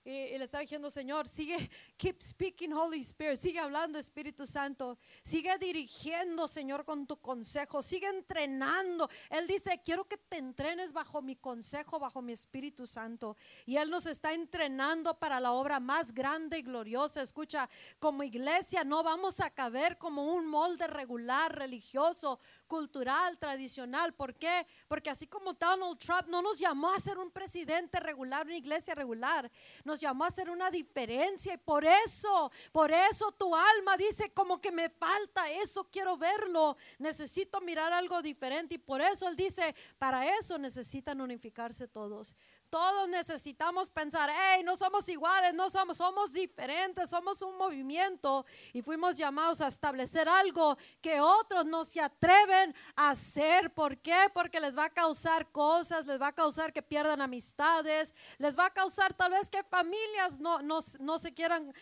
y, 0.06 0.38
le 0.38 0.44
estaba 0.44 0.62
diciendo, 0.62 0.92
Señor, 0.92 1.28
sigue, 1.28 1.70
keep 1.98 2.22
speaking 2.22 2.72
Holy 2.72 3.02
Spirit, 3.02 3.38
sigue 3.38 3.58
hablando 3.60 3.98
Espíritu 3.98 4.46
Santo, 4.46 5.00
sigue 5.24 5.58
dirigiendo, 5.58 6.48
Señor, 6.48 6.86
con 6.86 7.08
tu 7.08 7.20
consejo, 7.20 7.82
sigue 7.82 8.08
entrenando. 8.08 9.10
Él 9.32 9.48
dice, 9.48 9.82
quiero 9.84 10.08
que 10.08 10.18
te 10.18 10.38
entrenes 10.38 10.94
bajo 10.94 11.24
mi 11.24 11.36
consejo, 11.36 11.98
bajo 11.98 12.22
mi 12.22 12.34
Espíritu 12.34 12.86
Santo. 12.86 13.36
Y 13.66 13.78
Él 13.78 13.90
nos 13.90 14.06
está 14.06 14.32
entrenando 14.34 15.18
para 15.18 15.40
la 15.40 15.54
obra 15.54 15.80
más 15.80 16.14
grande 16.14 16.60
y 16.60 16.62
gloriosa. 16.62 17.24
Escucha, 17.24 17.68
como 17.98 18.22
iglesia 18.22 18.84
no 18.84 19.02
vamos 19.02 19.40
a 19.40 19.50
caber 19.50 19.98
como 19.98 20.36
un 20.36 20.46
molde 20.46 20.86
regular, 20.86 21.56
religioso, 21.58 22.40
cultural, 22.68 23.40
tradicional. 23.40 24.14
¿Por 24.14 24.36
qué? 24.36 24.68
Porque 24.88 25.10
así 25.10 25.26
como 25.26 25.54
Donald 25.54 25.98
Trump 25.98 26.28
no 26.28 26.44
nos 26.44 26.60
llamó 26.60 26.92
a 26.92 27.00
ser 27.00 27.18
un 27.18 27.32
presidente 27.32 28.00
regular, 28.00 28.46
una 28.46 28.56
iglesia 28.56 28.94
regular, 28.94 29.52
llamó 30.02 30.24
a 30.24 30.28
hacer 30.28 30.50
una 30.50 30.70
diferencia 30.72 31.54
y 31.54 31.58
por 31.58 31.86
eso, 31.86 32.52
por 32.72 32.92
eso 32.92 33.32
tu 33.32 33.56
alma 33.56 33.98
dice 33.98 34.32
como 34.32 34.60
que 34.60 34.72
me 34.72 34.90
falta 34.90 35.50
eso, 35.50 35.88
quiero 35.92 36.18
verlo, 36.18 36.78
necesito 37.00 37.62
mirar 37.62 37.94
algo 37.94 38.22
diferente 38.22 38.76
y 38.76 38.78
por 38.78 39.02
eso 39.02 39.28
Él 39.28 39.36
dice, 39.36 39.76
para 39.98 40.38
eso 40.38 40.58
necesitan 40.58 41.22
unificarse 41.22 41.88
todos. 41.88 42.36
Todos 42.76 43.08
necesitamos 43.08 43.90
pensar, 43.90 44.30
hey, 44.30 44.62
no 44.62 44.76
somos 44.76 45.08
iguales, 45.08 45.54
no 45.54 45.70
somos, 45.70 45.96
somos 45.96 46.34
diferentes, 46.34 47.10
somos 47.10 47.42
un 47.42 47.58
movimiento 47.58 48.46
y 48.74 48.82
fuimos 48.82 49.16
llamados 49.16 49.62
a 49.62 49.68
establecer 49.68 50.28
algo 50.28 50.78
que 51.00 51.22
otros 51.22 51.66
no 51.66 51.86
se 51.86 52.02
atreven 52.02 52.76
a 52.98 53.12
hacer. 53.12 53.74
¿Por 53.74 53.98
qué? 54.00 54.30
Porque 54.34 54.60
les 54.60 54.78
va 54.78 54.88
a 54.88 54.90
causar 54.90 55.50
cosas, 55.54 56.06
les 56.06 56.22
va 56.22 56.28
a 56.28 56.32
causar 56.34 56.74
que 56.74 56.82
pierdan 56.82 57.22
amistades, 57.22 58.14
les 58.40 58.60
va 58.60 58.66
a 58.66 58.74
causar 58.74 59.14
tal 59.14 59.32
vez 59.32 59.50
que 59.50 59.64
familias 59.64 60.42
no, 60.42 60.62
no, 60.62 60.80
no 61.00 61.18
se 61.18 61.34
quieran 61.34 61.74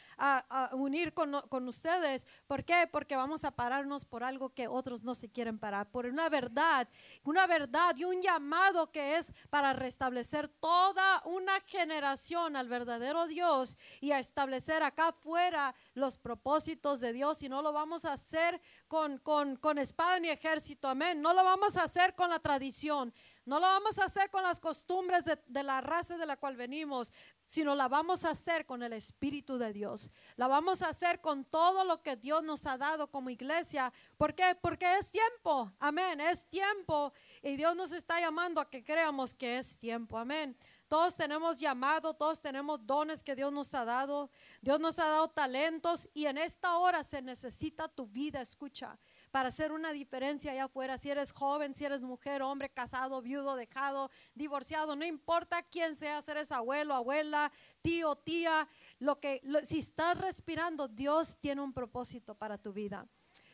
unir 0.74 1.16
con, 1.16 1.42
con 1.50 1.68
ustedes. 1.68 2.28
¿Por 2.46 2.64
qué? 2.64 2.88
Porque 2.92 3.16
vamos 3.16 3.46
a 3.46 3.50
pararnos 3.50 4.06
por 4.06 4.24
algo 4.24 4.54
que 4.54 4.68
otros 4.68 5.02
no 5.02 5.16
se 5.16 5.32
quieren 5.32 5.58
parar, 5.58 5.90
por 5.90 6.06
una 6.06 6.30
verdad, 6.30 6.88
una 7.24 7.48
verdad 7.48 7.96
y 7.98 8.04
un 8.04 8.22
llamado 8.22 8.92
que 8.92 9.18
es 9.18 9.34
para 9.50 9.74
restablecer 9.74 10.50
todo 10.50 10.83
toda 10.84 11.22
una 11.26 11.62
generación 11.62 12.58
al 12.58 12.68
verdadero 12.68 13.26
Dios 13.26 13.78
y 14.02 14.12
a 14.12 14.20
establecer 14.20 14.84
acá 14.84 15.10
afuera 15.10 15.74
los 15.94 16.18
propósitos 16.18 17.00
de 17.00 17.14
Dios. 17.14 17.42
Y 17.42 17.48
no 17.48 17.62
lo 17.62 17.72
vamos 17.72 18.04
a 18.04 18.12
hacer 18.12 18.60
con, 18.90 19.18
con, 19.20 19.78
espada 19.78 20.20
ni 20.20 20.28
ejército, 20.28 20.90
amén. 20.90 21.22
No 21.22 21.34
lo 21.34 21.44
vamos 21.44 21.78
a 21.78 21.84
hacer 21.84 22.16
con 22.16 22.30
la 22.30 22.40
tradición. 22.40 23.14
No 23.46 23.60
lo 23.60 23.66
vamos 23.66 23.98
a 23.98 24.06
hacer 24.06 24.30
con 24.30 24.44
las 24.44 24.60
costumbres 24.60 25.24
de, 25.26 25.40
de, 25.48 25.64
la 25.64 25.80
raza 25.82 26.18
de 26.18 26.26
la 26.26 26.38
cual 26.38 26.56
venimos, 26.56 27.12
sino 27.46 27.76
la 27.76 27.88
vamos 27.88 28.24
a 28.24 28.32
hacer 28.32 28.66
con 28.66 28.84
el 28.84 28.94
Espíritu 28.94 29.58
de 29.58 29.74
Dios. 29.74 30.12
La 30.36 30.48
vamos 30.48 30.82
a 30.82 30.90
hacer 30.90 31.22
con 31.22 31.46
todo 31.46 31.84
lo 31.86 32.02
que 32.02 32.16
Dios 32.16 32.44
nos 32.44 32.66
ha 32.66 32.78
dado 32.78 33.08
como 33.08 33.30
iglesia. 33.30 33.92
¿Por 34.18 34.36
qué? 34.36 34.56
Porque 34.62 34.98
es 34.98 35.12
tiempo. 35.12 35.72
Amén. 35.80 36.20
Es 36.22 36.46
tiempo. 36.46 37.14
Y 37.42 37.56
Dios 37.56 37.76
nos 37.76 37.92
está 37.92 38.20
llamando 38.20 38.60
a 38.60 38.70
que 38.70 38.84
creamos 38.84 39.34
que 39.34 39.58
es 39.58 39.78
tiempo. 39.78 40.18
Amén. 40.18 40.56
Todos 40.94 41.16
tenemos 41.16 41.60
llamado, 41.60 42.14
todos 42.14 42.40
tenemos 42.40 42.86
dones 42.86 43.24
que 43.24 43.36
Dios 43.36 43.52
nos 43.52 43.74
ha 43.74 43.84
dado. 43.84 44.30
Dios 44.62 44.80
nos 44.80 45.00
ha 45.00 45.08
dado 45.08 45.28
talentos 45.28 46.08
y 46.14 46.28
en 46.28 46.38
esta 46.38 46.78
hora 46.78 47.04
se 47.04 47.20
necesita 47.20 47.88
tu 47.88 48.06
vida, 48.06 48.42
escucha, 48.42 49.00
para 49.32 49.48
hacer 49.48 49.72
una 49.72 49.92
diferencia 49.92 50.52
allá 50.52 50.66
afuera. 50.66 51.00
Si 51.00 51.10
eres 51.10 51.32
joven, 51.32 51.74
si 51.76 51.84
eres 51.84 52.04
mujer, 52.04 52.44
hombre, 52.44 52.70
casado, 52.70 53.24
viudo, 53.24 53.56
dejado, 53.56 54.12
divorciado, 54.36 54.96
no 54.96 55.04
importa 55.04 55.64
quién 55.64 55.96
sea, 55.96 56.22
si 56.22 56.30
eres 56.30 56.52
abuelo, 56.52 56.94
abuela, 56.94 57.52
tío, 57.82 58.16
tía, 58.16 58.70
lo 59.00 59.20
que 59.20 59.42
si 59.66 59.80
estás 59.80 60.20
respirando, 60.20 60.88
Dios 60.88 61.40
tiene 61.40 61.62
un 61.62 61.74
propósito 61.74 62.36
para 62.36 62.60
tu 62.60 62.72
vida. 62.72 63.08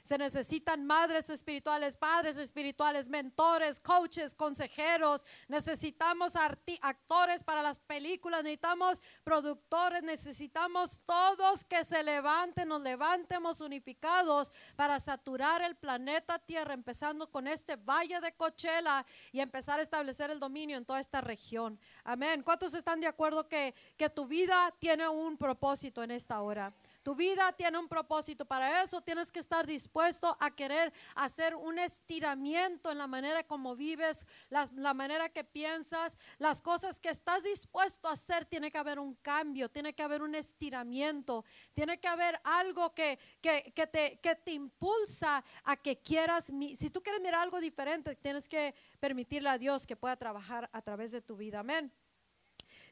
Se 0.09 0.17
necesitan 0.17 0.87
madres 0.87 1.29
espirituales, 1.29 1.95
padres 1.95 2.35
espirituales, 2.37 3.07
mentores, 3.09 3.79
coaches, 3.79 4.33
consejeros. 4.33 5.23
Necesitamos 5.47 6.35
actores 6.35 7.43
para 7.43 7.61
las 7.61 7.77
películas, 7.77 8.41
necesitamos 8.41 9.03
productores, 9.23 10.01
necesitamos 10.01 10.99
todos 11.05 11.63
que 11.63 11.83
se 11.83 12.01
levanten, 12.01 12.69
nos 12.69 12.81
levantemos 12.81 13.61
unificados 13.61 14.51
para 14.75 14.99
saturar 14.99 15.61
el 15.61 15.75
planeta 15.75 16.39
Tierra, 16.39 16.73
empezando 16.73 17.29
con 17.29 17.47
este 17.47 17.75
valle 17.75 18.19
de 18.19 18.31
Coachella 18.31 19.05
y 19.31 19.41
empezar 19.41 19.77
a 19.77 19.83
establecer 19.83 20.31
el 20.31 20.39
dominio 20.39 20.75
en 20.75 20.85
toda 20.85 20.99
esta 20.99 21.21
región. 21.21 21.79
Amén. 22.03 22.41
¿Cuántos 22.41 22.73
están 22.73 22.99
de 22.99 23.05
acuerdo 23.05 23.47
que, 23.47 23.75
que 23.95 24.09
tu 24.09 24.25
vida 24.25 24.73
tiene 24.79 25.07
un 25.07 25.37
propósito 25.37 26.01
en 26.01 26.09
esta 26.09 26.41
hora? 26.41 26.73
Tu 27.09 27.15
vida 27.15 27.51
tiene 27.53 27.79
un 27.79 27.87
propósito. 27.87 28.45
Para 28.45 28.83
eso 28.83 29.01
tienes 29.01 29.31
que 29.31 29.39
estar 29.39 29.65
dispuesto 29.65 30.37
a 30.39 30.51
querer 30.51 30.93
hacer 31.15 31.55
un 31.55 31.79
estiramiento 31.79 32.91
en 32.91 32.99
la 32.99 33.07
manera 33.07 33.41
como 33.41 33.75
vives, 33.75 34.27
la, 34.51 34.93
manera 34.93 35.27
que 35.27 35.43
piensas, 35.43 36.19
las 36.37 36.61
cosas 36.61 36.99
que 36.99 37.09
estás 37.09 37.45
dispuesto 37.45 38.07
a 38.07 38.11
hacer. 38.11 38.45
Tiene 38.45 38.69
que 38.69 38.77
haber 38.77 38.99
un 38.99 39.15
cambio, 39.15 39.69
tiene 39.69 39.95
que 39.95 40.03
haber 40.03 40.21
un 40.21 40.35
estiramiento, 40.35 41.43
tiene 41.73 41.99
que 41.99 42.07
haber 42.07 42.39
algo 42.43 42.93
que, 42.93 43.17
que, 43.41 43.87
te, 43.91 44.19
que 44.21 44.35
te 44.35 44.51
impulsa 44.51 45.43
a 45.63 45.77
que 45.77 45.99
quieras. 46.03 46.51
Si 46.75 46.91
tú 46.91 47.01
quieres 47.01 47.23
mirar 47.23 47.41
algo 47.41 47.59
diferente, 47.59 48.17
tienes 48.17 48.47
que 48.47 48.75
permitirle 48.99 49.49
a 49.49 49.57
Dios 49.57 49.87
que 49.87 49.95
pueda 49.95 50.15
trabajar 50.15 50.69
a 50.71 50.83
través 50.83 51.11
de 51.11 51.23
tu 51.23 51.35
vida. 51.35 51.61
Amén. 51.61 51.91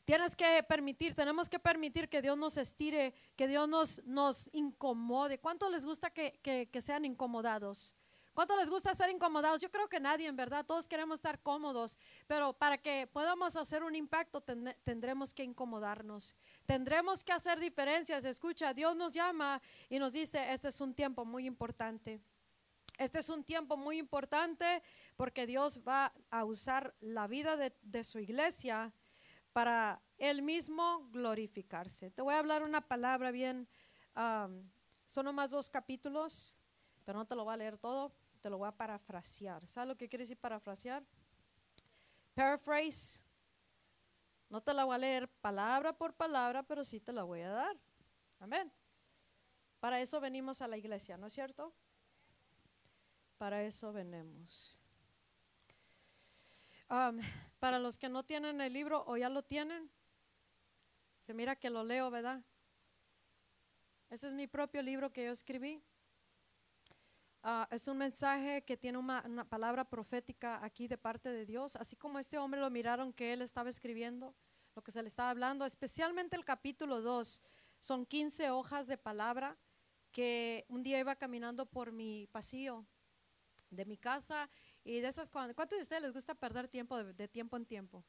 Tienes 0.08 0.38
que 0.38 0.64
permitir, 0.64 1.14
tenemos 1.16 1.50
que 1.50 1.60
permitir 1.60 2.08
que 2.08 2.22
Dios 2.22 2.38
nos 2.38 2.56
estire, 2.56 3.14
que 3.36 3.46
Dios 3.46 3.68
nos, 3.68 4.06
nos 4.06 4.50
incomode. 4.54 5.38
¿Cuánto 5.38 5.70
les 5.70 5.84
gusta 5.84 6.10
que, 6.10 6.40
que, 6.42 6.82
sean 6.82 7.04
incomodados? 7.04 7.94
¿Cuánto 8.34 8.56
les 8.56 8.70
gusta 8.70 8.96
ser 8.96 9.10
incomodados? 9.10 9.60
Yo 9.60 9.70
creo 9.70 9.90
que 9.90 10.00
nadie, 10.00 10.28
en 10.28 10.38
verdad, 10.38 10.66
todos 10.66 10.88
queremos 10.88 11.16
estar 11.18 11.42
cómodos, 11.42 11.98
pero 12.26 12.54
para 12.54 12.78
que 12.78 13.06
podamos 13.12 13.58
hacer 13.58 13.84
un 13.84 13.98
impacto 13.98 14.40
tendremos 14.40 15.34
que 15.34 15.44
incomodarnos, 15.44 16.38
tendremos 16.66 17.22
que 17.22 17.34
hacer 17.34 17.60
diferencias. 17.60 18.24
Escucha, 18.24 18.74
Dios 18.74 18.96
nos 18.96 19.12
llama 19.12 19.62
y 19.90 20.00
nos 20.00 20.14
dice, 20.14 20.54
este 20.54 20.70
es 20.70 20.80
un 20.80 20.94
tiempo 20.94 21.26
muy 21.26 21.46
importante. 21.46 22.22
Este 22.98 23.20
es 23.20 23.28
un 23.28 23.44
tiempo 23.44 23.76
muy 23.76 23.98
importante 23.98 24.82
porque 25.18 25.46
Dios 25.46 25.82
va 25.86 26.14
a 26.30 26.46
usar 26.46 26.96
la 27.02 27.28
vida 27.28 27.58
de, 27.58 27.76
de 27.82 28.06
su 28.06 28.20
iglesia 28.20 28.94
para 29.58 30.00
él 30.20 30.44
mismo 30.44 31.10
glorificarse. 31.10 32.12
Te 32.12 32.22
voy 32.22 32.36
a 32.36 32.38
hablar 32.38 32.62
una 32.62 32.80
palabra 32.80 33.32
bien, 33.32 33.68
son 34.14 35.26
nomás 35.26 35.50
dos 35.50 35.68
capítulos, 35.68 36.60
pero 37.04 37.18
no 37.18 37.26
te 37.26 37.34
lo 37.34 37.44
voy 37.44 37.56
a 37.56 37.58
leer 37.58 37.76
todo, 37.76 38.14
te 38.40 38.52
lo 38.52 38.60
voy 38.60 38.68
a 38.68 38.72
parafrasear. 38.72 39.68
¿Sabes 39.68 39.88
lo 39.88 39.98
que 39.98 40.08
quiere 40.08 40.22
decir 40.22 40.38
parafrasear? 40.38 41.04
Paraphrase. 42.36 43.24
No 44.48 44.62
te 44.62 44.76
la 44.76 44.86
voy 44.86 44.94
a 44.94 45.00
leer 45.00 45.28
palabra 45.28 45.92
por 45.92 46.14
palabra, 46.14 46.62
pero 46.62 46.84
sí 46.84 47.00
te 47.00 47.12
la 47.12 47.24
voy 47.24 47.42
a 47.42 47.50
dar. 47.50 47.76
Amén. 48.40 48.72
Para 49.80 50.00
eso 50.00 50.20
venimos 50.20 50.62
a 50.62 50.68
la 50.68 50.78
iglesia, 50.78 51.18
¿no 51.18 51.26
es 51.26 51.34
cierto? 51.34 51.74
Para 53.40 53.64
eso 53.64 53.92
venimos. 53.92 54.80
Para 57.60 57.80
los 57.80 57.98
que 57.98 58.10
no 58.10 58.24
tienen 58.24 58.62
el 58.62 58.74
libro 58.74 59.04
o 59.08 59.18
ya 59.18 59.30
lo 59.30 59.44
tienen, 59.44 59.92
se 61.18 61.34
mira 61.34 61.56
que 61.56 61.70
lo 61.70 61.84
leo, 61.84 62.10
¿verdad? 62.10 62.44
Ese 64.10 64.28
es 64.28 64.34
mi 64.34 64.48
propio 64.48 64.82
libro 64.82 65.12
que 65.12 65.26
yo 65.26 65.32
escribí. 65.32 65.84
Ah, 67.44 67.68
es 67.72 67.88
un 67.88 67.98
mensaje 67.98 68.64
que 68.64 68.78
tiene 68.78 68.98
una, 68.98 69.46
palabra 69.50 69.86
profética 69.86 70.64
aquí 70.64 70.88
de 70.88 70.98
parte 70.98 71.30
de 71.30 71.46
Dios, 71.46 71.76
así 71.76 71.96
como 71.96 72.20
este 72.20 72.38
hombre 72.38 72.60
lo 72.60 72.70
miraron 72.70 73.14
que 73.14 73.34
él 73.34 73.42
estaba 73.42 73.70
escribiendo, 73.70 74.36
lo 74.76 74.82
que 74.82 74.92
se 74.92 75.02
le 75.02 75.08
estaba 75.08 75.30
hablando, 75.30 75.66
especialmente 75.66 76.36
el 76.36 76.46
capítulo 76.46 77.02
2, 77.02 77.42
son 77.80 78.06
15 78.06 78.50
hojas 78.52 78.88
de 78.88 78.98
palabra 78.98 79.58
que 80.12 80.66
un 80.68 80.84
día 80.84 81.00
iba 81.00 81.16
caminando 81.16 81.66
por 81.66 81.92
mi 81.92 82.28
pasillo 82.28 82.86
de 83.70 83.86
mi 83.86 83.98
casa 83.98 84.50
y 84.88 85.02
de 85.02 85.10
esas, 85.10 85.30
¿cuántos 85.30 85.78
de 85.78 85.82
ustedes 85.82 86.02
les 86.02 86.14
gusta 86.14 86.34
perder 86.34 86.70
tiempo 86.70 87.04
de, 87.04 87.28
tiempo 87.28 87.58
en 87.58 87.66
tiempo? 87.66 88.06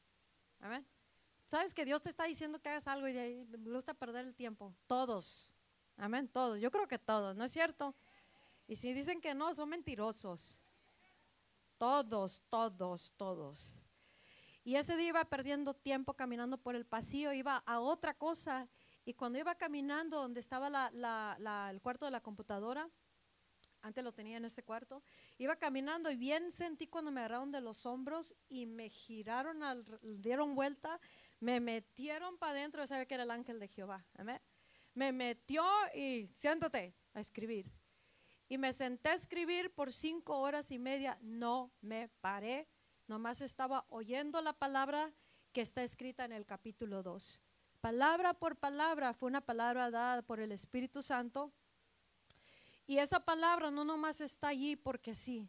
Amén. 0.60 0.86
¿Sabes 1.44 1.74
que 1.74 1.84
Dios 1.84 2.00
te 2.00 2.08
está 2.08 2.22
diciendo 2.24 2.60
que 2.60 2.68
hagas 2.68 2.86
algo 2.86 3.08
y 3.08 3.14
me 3.14 3.72
gusta 3.72 3.94
perder 3.94 4.26
el 4.26 4.34
tiempo? 4.34 4.72
Todos. 4.86 5.56
Amén, 5.96 6.28
todos. 6.28 6.60
Yo 6.60 6.70
creo 6.70 6.86
que 6.86 6.98
todos, 6.98 7.34
¿no 7.34 7.42
es 7.42 7.50
cierto? 7.50 7.96
Y 8.68 8.76
si 8.76 8.92
dicen 8.92 9.20
que 9.20 9.34
no, 9.34 9.52
son 9.54 9.70
mentirosos. 9.70 10.60
Todos, 11.78 12.44
todos, 12.48 13.12
todos. 13.16 13.74
Y 14.62 14.76
ese 14.76 14.96
día 14.96 15.08
iba 15.08 15.24
perdiendo 15.24 15.74
tiempo 15.74 16.14
caminando 16.14 16.58
por 16.58 16.76
el 16.76 16.86
pasillo, 16.86 17.32
iba 17.32 17.56
a 17.66 17.80
otra 17.80 18.14
cosa. 18.14 18.68
Y 19.04 19.14
cuando 19.14 19.40
iba 19.40 19.56
caminando 19.56 20.20
donde 20.20 20.38
estaba 20.38 20.90
el 21.70 21.80
cuarto 21.80 22.04
de 22.04 22.12
la 22.12 22.20
computadora, 22.20 22.88
antes 23.82 24.02
lo 24.04 24.12
tenía 24.12 24.36
en 24.36 24.44
ese 24.44 24.62
cuarto, 24.62 25.02
iba 25.38 25.56
caminando 25.56 26.10
y 26.10 26.16
bien 26.16 26.50
sentí 26.52 26.86
cuando 26.86 27.10
me 27.10 27.20
agarraron 27.20 27.50
de 27.50 27.60
los 27.60 27.86
hombros 27.86 28.34
y 28.48 28.66
me 28.66 28.88
giraron, 28.88 29.62
al, 29.62 29.84
dieron 30.02 30.54
vuelta, 30.54 31.00
me 31.40 31.60
metieron 31.60 32.36
para 32.38 32.52
adentro, 32.52 32.86
sabía 32.86 33.06
que 33.06 33.14
era 33.14 33.24
el 33.24 33.30
ángel 33.30 33.58
de 33.60 33.68
Jehová. 33.68 34.04
Me 34.94 35.12
metió 35.12 35.64
y 35.94 36.26
siéntate 36.28 36.94
a 37.14 37.20
escribir. 37.20 37.70
Y 38.48 38.58
me 38.58 38.72
senté 38.72 39.10
a 39.10 39.14
escribir 39.14 39.72
por 39.74 39.92
cinco 39.92 40.38
horas 40.40 40.70
y 40.70 40.78
media, 40.78 41.18
no 41.20 41.70
me 41.80 42.08
paré, 42.20 42.66
nomás 43.06 43.40
estaba 43.42 43.84
oyendo 43.90 44.40
la 44.40 44.54
palabra 44.54 45.12
que 45.52 45.60
está 45.60 45.82
escrita 45.82 46.24
en 46.24 46.32
el 46.32 46.46
capítulo 46.46 47.02
2. 47.02 47.42
Palabra 47.80 48.34
por 48.34 48.56
palabra, 48.56 49.14
fue 49.14 49.28
una 49.28 49.40
palabra 49.40 49.90
dada 49.90 50.22
por 50.22 50.40
el 50.40 50.50
Espíritu 50.50 51.02
Santo 51.02 51.52
y 52.88 52.98
esa 52.98 53.20
palabra 53.20 53.70
no 53.70 53.84
nomás 53.84 54.22
está 54.22 54.48
allí 54.48 54.74
porque 54.74 55.14
sí, 55.14 55.46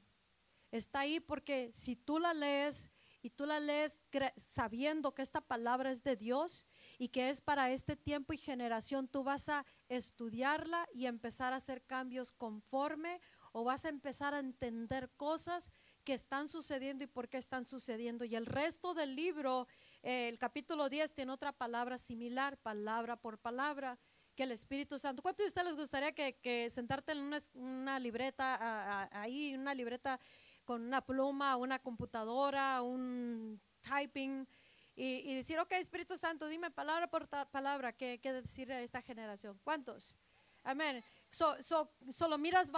está 0.72 1.00
ahí 1.00 1.22
porque 1.22 1.72
si 1.74 1.96
tú 1.96 2.20
la 2.20 2.34
lees 2.34 2.92
y 3.22 3.30
tú 3.30 3.46
la 3.46 3.62
lees 3.62 4.02
sabiendo 4.36 5.16
que 5.16 5.22
esta 5.22 5.40
palabra 5.40 5.90
es 5.90 6.04
de 6.04 6.18
Dios 6.18 6.68
y 6.98 7.08
que 7.08 7.30
es 7.30 7.40
para 7.40 7.72
este 7.72 7.96
tiempo 7.96 8.34
y 8.34 8.38
generación, 8.38 9.08
tú 9.08 9.24
vas 9.24 9.48
a 9.48 9.66
estudiarla 9.88 10.86
y 10.94 11.06
empezar 11.06 11.54
a 11.54 11.58
hacer 11.58 11.82
cambios 11.84 12.34
conforme 12.34 13.22
o 13.54 13.64
vas 13.64 13.86
a 13.86 13.90
empezar 13.90 14.34
a 14.34 14.40
entender 14.40 15.10
cosas 15.16 15.72
que 16.04 16.14
están 16.14 16.50
sucediendo 16.50 17.06
y 17.06 17.08
por 17.08 17.30
qué 17.30 17.38
están 17.38 17.64
sucediendo. 17.64 18.26
Y 18.26 18.36
el 18.36 18.46
resto 18.46 18.94
del 18.94 19.16
libro, 19.16 19.66
eh, 20.04 20.28
el 20.28 20.40
capítulo 20.40 20.90
10, 20.90 21.14
tiene 21.14 21.32
otra 21.32 21.54
palabra 21.54 21.98
similar, 21.98 22.58
palabra 22.58 23.16
por 23.16 23.38
palabra 23.38 23.98
que 24.40 24.44
el 24.44 24.54
Espíritu 24.54 24.98
Santo. 24.98 25.22
¿Cuántos 25.22 25.44
de 25.44 25.48
ustedes 25.50 25.68
les 25.68 25.76
gustaría 25.76 26.14
que, 26.14 26.70
sentarte 26.70 27.12
en 27.12 27.30
una, 27.56 28.00
libreta, 28.00 29.10
ahí, 29.12 29.54
una 29.54 29.74
libreta 29.74 30.18
con 30.64 30.82
una 30.82 31.02
pluma, 31.02 31.58
una 31.58 31.78
computadora, 31.80 32.82
un 32.82 33.60
typing, 33.82 34.48
y, 34.96 35.36
decir, 35.36 35.60
ok, 35.60 35.74
Espíritu 35.74 36.16
Santo, 36.16 36.48
dime 36.48 36.72
palabra 36.72 37.08
por 37.08 37.28
palabra 37.52 37.92
qué, 37.92 38.22
qué 38.22 38.32
decir 38.32 38.72
a 38.72 38.82
esta 38.82 39.02
generación? 39.02 39.60
¿Cuántos? 39.62 40.16
Amén. 40.64 41.04
solo 41.32 42.38
miras 42.38 42.72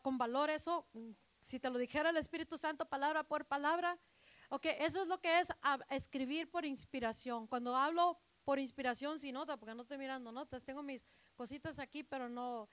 con 0.00 0.16
valor 0.16 0.48
eso. 0.48 0.86
Si 1.38 1.60
te 1.60 1.68
lo 1.68 1.76
dijera 1.76 2.08
el 2.08 2.16
Espíritu 2.16 2.56
Santo 2.56 2.86
palabra 2.86 3.24
por 3.24 3.44
palabra, 3.44 3.98
ok, 4.48 4.64
eso 4.80 5.02
es 5.02 5.08
lo 5.08 5.20
que 5.20 5.38
es 5.38 5.48
escribir 5.90 6.50
por 6.50 6.64
inspiración. 6.64 7.46
Cuando 7.46 7.76
hablo 7.76 8.18
por 8.48 8.58
inspiración 8.58 9.18
sin 9.18 9.34
nota, 9.34 9.58
porque 9.58 9.74
no 9.74 9.82
estoy 9.82 9.98
mirando 9.98 10.32
notas. 10.32 10.64
Tengo 10.64 10.82
mis 10.82 11.06
cositas 11.34 11.78
aquí, 11.78 12.02
pero 12.02 12.30
no, 12.30 12.70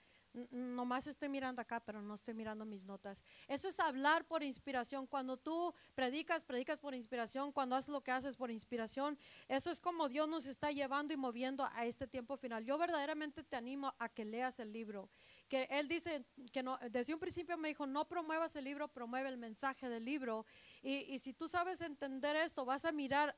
nomás 0.50 1.06
estoy 1.06 1.28
mirando 1.28 1.60
acá, 1.60 1.80
pero 1.80 2.02
no 2.02 2.14
estoy 2.14 2.34
mirando 2.34 2.64
mis 2.64 2.84
notas. 2.84 3.24
Eso 3.48 3.68
es 3.68 3.80
hablar 3.80 4.26
por 4.26 4.42
inspiración. 4.42 5.06
Cuando 5.06 5.36
tú 5.36 5.74
predicas, 5.94 6.44
predicas 6.44 6.80
por 6.80 6.94
inspiración. 6.94 7.52
Cuando 7.52 7.76
haces 7.76 7.90
lo 7.90 8.02
que 8.02 8.10
haces 8.10 8.36
por 8.36 8.50
inspiración, 8.50 9.18
eso 9.48 9.70
es 9.70 9.80
como 9.80 10.08
Dios 10.08 10.28
nos 10.28 10.46
está 10.46 10.70
llevando 10.70 11.12
y 11.12 11.16
moviendo 11.16 11.68
a 11.72 11.86
este 11.86 12.06
tiempo 12.06 12.36
final. 12.36 12.64
Yo 12.64 12.78
verdaderamente 12.78 13.42
te 13.42 13.56
animo 13.56 13.94
a 13.98 14.08
que 14.08 14.24
leas 14.24 14.60
el 14.60 14.72
libro. 14.72 15.08
Que 15.48 15.68
Él 15.70 15.88
dice 15.88 16.24
que 16.52 16.64
desde 16.90 17.14
un 17.14 17.20
principio 17.20 17.56
me 17.56 17.68
dijo, 17.68 17.86
no 17.86 18.06
promuevas 18.06 18.54
el 18.56 18.64
libro, 18.64 18.88
promueve 18.88 19.28
el 19.28 19.38
mensaje 19.38 19.88
del 19.88 20.04
libro. 20.04 20.46
Y, 20.82 20.94
y 21.12 21.18
si 21.18 21.32
tú 21.32 21.48
sabes 21.48 21.80
entender 21.80 22.36
esto, 22.36 22.64
vas 22.64 22.84
a 22.84 22.92
mirar, 22.92 23.34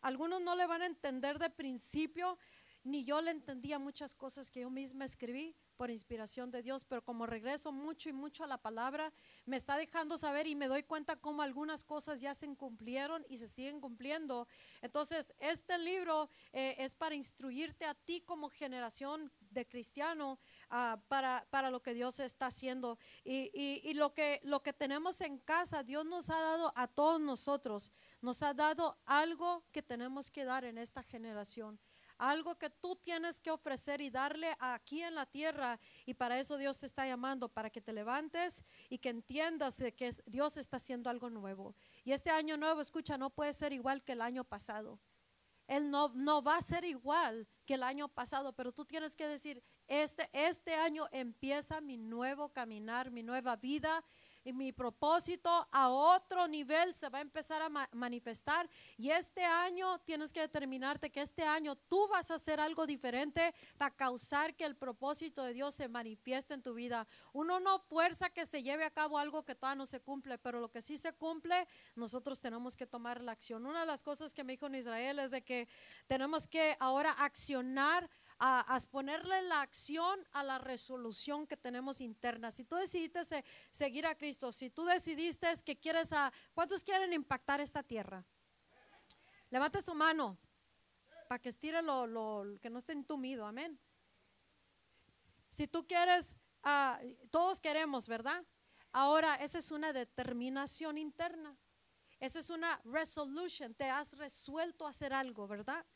algunos 0.00 0.40
no 0.40 0.54
le 0.54 0.66
van 0.66 0.82
a 0.82 0.86
entender 0.86 1.38
de 1.38 1.50
principio, 1.50 2.38
ni 2.84 3.04
yo 3.04 3.20
le 3.20 3.30
entendía 3.30 3.78
muchas 3.78 4.14
cosas 4.14 4.50
que 4.50 4.60
yo 4.60 4.70
misma 4.70 5.04
escribí 5.04 5.54
por 5.76 5.90
inspiración 5.90 6.50
de 6.50 6.62
Dios, 6.62 6.84
pero 6.84 7.02
como 7.02 7.26
regreso 7.26 7.72
mucho 7.72 8.08
y 8.08 8.12
mucho 8.12 8.44
a 8.44 8.46
la 8.46 8.58
palabra, 8.58 9.12
me 9.46 9.56
está 9.56 9.76
dejando 9.76 10.16
saber 10.16 10.46
y 10.46 10.54
me 10.54 10.68
doy 10.68 10.82
cuenta 10.82 11.16
cómo 11.16 11.42
algunas 11.42 11.84
cosas 11.84 12.20
ya 12.20 12.34
se 12.34 12.46
cumplieron 12.56 13.24
y 13.28 13.38
se 13.38 13.48
siguen 13.48 13.80
cumpliendo. 13.80 14.46
Entonces, 14.80 15.32
este 15.38 15.78
libro 15.78 16.28
eh, 16.52 16.76
es 16.78 16.94
para 16.94 17.14
instruirte 17.14 17.84
a 17.84 17.94
ti 17.94 18.20
como 18.20 18.48
generación 18.48 19.30
de 19.50 19.66
cristiano 19.66 20.38
ah, 20.70 21.00
para, 21.08 21.46
para, 21.50 21.70
lo 21.70 21.82
que 21.82 21.94
Dios 21.94 22.20
está 22.20 22.46
haciendo. 22.46 22.98
Y, 23.24 23.50
y, 23.54 23.94
lo, 23.94 24.14
que, 24.14 24.40
lo 24.44 24.62
que 24.62 24.72
tenemos 24.72 25.20
en 25.20 25.38
casa, 25.38 25.82
Dios 25.82 26.04
nos 26.06 26.30
ha 26.30 26.38
dado 26.38 26.72
a 26.74 26.88
todos 26.88 27.20
nosotros, 27.20 27.92
nos 28.20 28.42
ha 28.42 28.54
dado 28.54 28.98
algo 29.04 29.64
que 29.72 29.82
tenemos 29.82 30.30
que 30.30 30.44
dar 30.44 30.64
en 30.64 30.78
esta 30.78 31.02
generación 31.02 31.78
algo 32.18 32.56
que 32.56 32.70
tú 32.70 32.96
tienes 32.96 33.40
que 33.40 33.50
ofrecer 33.50 34.00
y 34.00 34.10
darle 34.10 34.56
aquí 34.58 35.02
en 35.02 35.14
la 35.14 35.26
tierra. 35.26 35.78
Y 36.06 36.14
para 36.14 36.38
eso 36.38 36.56
Dios 36.56 36.78
te 36.78 36.86
está 36.86 37.06
llamando, 37.06 37.48
para 37.48 37.70
que 37.70 37.80
te 37.80 37.92
levantes 37.92 38.64
y 38.88 38.98
que 38.98 39.10
entiendas 39.10 39.76
de 39.78 39.92
que 39.94 40.10
Dios 40.26 40.56
está 40.56 40.76
haciendo 40.76 41.10
algo 41.10 41.30
nuevo. 41.30 41.74
Y 42.04 42.12
este 42.12 42.30
año 42.30 42.56
nuevo, 42.56 42.80
escucha, 42.80 43.18
no 43.18 43.30
puede 43.30 43.52
ser 43.52 43.72
igual 43.72 44.02
que 44.02 44.12
el 44.12 44.20
año 44.20 44.44
pasado. 44.44 44.98
Él 45.68 45.90
no, 45.90 46.10
no 46.14 46.42
va 46.42 46.56
a 46.56 46.60
ser 46.60 46.84
igual 46.84 47.46
que 47.64 47.74
el 47.74 47.82
año 47.82 48.08
pasado, 48.08 48.52
pero 48.52 48.72
tú 48.72 48.84
tienes 48.84 49.16
que 49.16 49.26
decir, 49.26 49.62
este, 49.86 50.28
este 50.32 50.74
año 50.74 51.06
empieza 51.12 51.80
mi 51.80 51.96
nuevo 51.96 52.52
caminar, 52.52 53.10
mi 53.10 53.22
nueva 53.22 53.56
vida 53.56 54.04
y 54.44 54.52
mi 54.52 54.72
propósito 54.72 55.68
a 55.70 55.88
otro 55.88 56.46
nivel 56.48 56.94
se 56.94 57.08
va 57.08 57.18
a 57.18 57.22
empezar 57.22 57.62
a 57.62 57.88
manifestar. 57.92 58.68
Y 58.96 59.10
este 59.10 59.44
año 59.44 59.98
tienes 60.00 60.32
que 60.32 60.40
determinarte 60.40 61.10
que 61.10 61.22
este 61.22 61.44
año 61.44 61.76
tú 61.76 62.08
vas 62.08 62.30
a 62.30 62.34
hacer 62.34 62.60
algo 62.60 62.86
diferente 62.86 63.54
para 63.76 63.94
causar 63.94 64.54
que 64.54 64.64
el 64.64 64.76
propósito 64.76 65.42
de 65.44 65.52
Dios 65.52 65.74
se 65.74 65.88
manifieste 65.88 66.54
en 66.54 66.62
tu 66.62 66.74
vida. 66.74 67.06
Uno 67.32 67.60
no 67.60 67.78
fuerza 67.78 68.30
que 68.30 68.46
se 68.46 68.62
lleve 68.62 68.84
a 68.84 68.90
cabo 68.90 69.18
algo 69.18 69.44
que 69.44 69.54
todavía 69.54 69.76
no 69.76 69.86
se 69.86 70.00
cumple, 70.00 70.38
pero 70.38 70.60
lo 70.60 70.70
que 70.70 70.82
sí 70.82 70.98
se 70.98 71.12
cumple, 71.12 71.66
nosotros 71.94 72.40
tenemos 72.40 72.76
que 72.76 72.86
tomar 72.86 73.20
la 73.20 73.32
acción. 73.32 73.66
Una 73.66 73.80
de 73.80 73.86
las 73.86 74.02
cosas 74.02 74.34
que 74.34 74.44
me 74.44 74.54
dijo 74.54 74.66
en 74.66 74.74
Israel 74.76 75.18
es 75.18 75.30
de 75.30 75.42
que 75.42 75.68
tenemos 76.06 76.46
que 76.46 76.76
ahora 76.80 77.12
accionar 77.12 78.08
a, 78.44 78.80
ponerle 78.90 79.40
la 79.42 79.62
acción 79.62 80.26
a 80.32 80.42
la 80.42 80.58
resolución 80.58 81.46
que 81.46 81.56
tenemos 81.56 82.00
interna. 82.00 82.50
Si 82.50 82.64
tú 82.64 82.74
decidiste 82.74 83.44
seguir 83.70 84.04
a 84.04 84.16
Cristo, 84.16 84.50
si 84.50 84.68
tú 84.68 84.84
decidiste 84.84 85.46
que 85.64 85.78
quieres 85.78 86.12
a, 86.12 86.32
¿cuántos 86.52 86.82
quieren 86.82 87.12
impactar 87.12 87.60
esta 87.60 87.84
tierra? 87.84 88.24
Levante 89.48 89.80
su 89.80 89.94
mano 89.94 90.36
para 91.28 91.40
que 91.40 91.50
estire 91.50 91.82
lo, 91.82 92.58
que 92.60 92.68
no 92.68 92.78
esté 92.78 92.94
entumido, 92.94 93.46
amén. 93.46 93.78
Si 95.48 95.68
tú 95.68 95.86
quieres, 95.86 96.36
ah, 96.64 97.00
todos 97.30 97.60
queremos, 97.60 98.08
¿verdad? 98.08 98.44
Ahora, 98.90 99.36
esa 99.36 99.58
es 99.58 99.70
una 99.70 99.92
determinación 99.92 100.98
interna. 100.98 101.56
Esa 102.18 102.40
es 102.40 102.50
una 102.50 102.80
resolution. 102.84 103.72
Te 103.74 103.88
has 103.88 104.16
resuelto 104.16 104.84
a 104.84 104.90
hacer 104.90 105.12
algo, 105.12 105.46
¿verdad? 105.46 105.86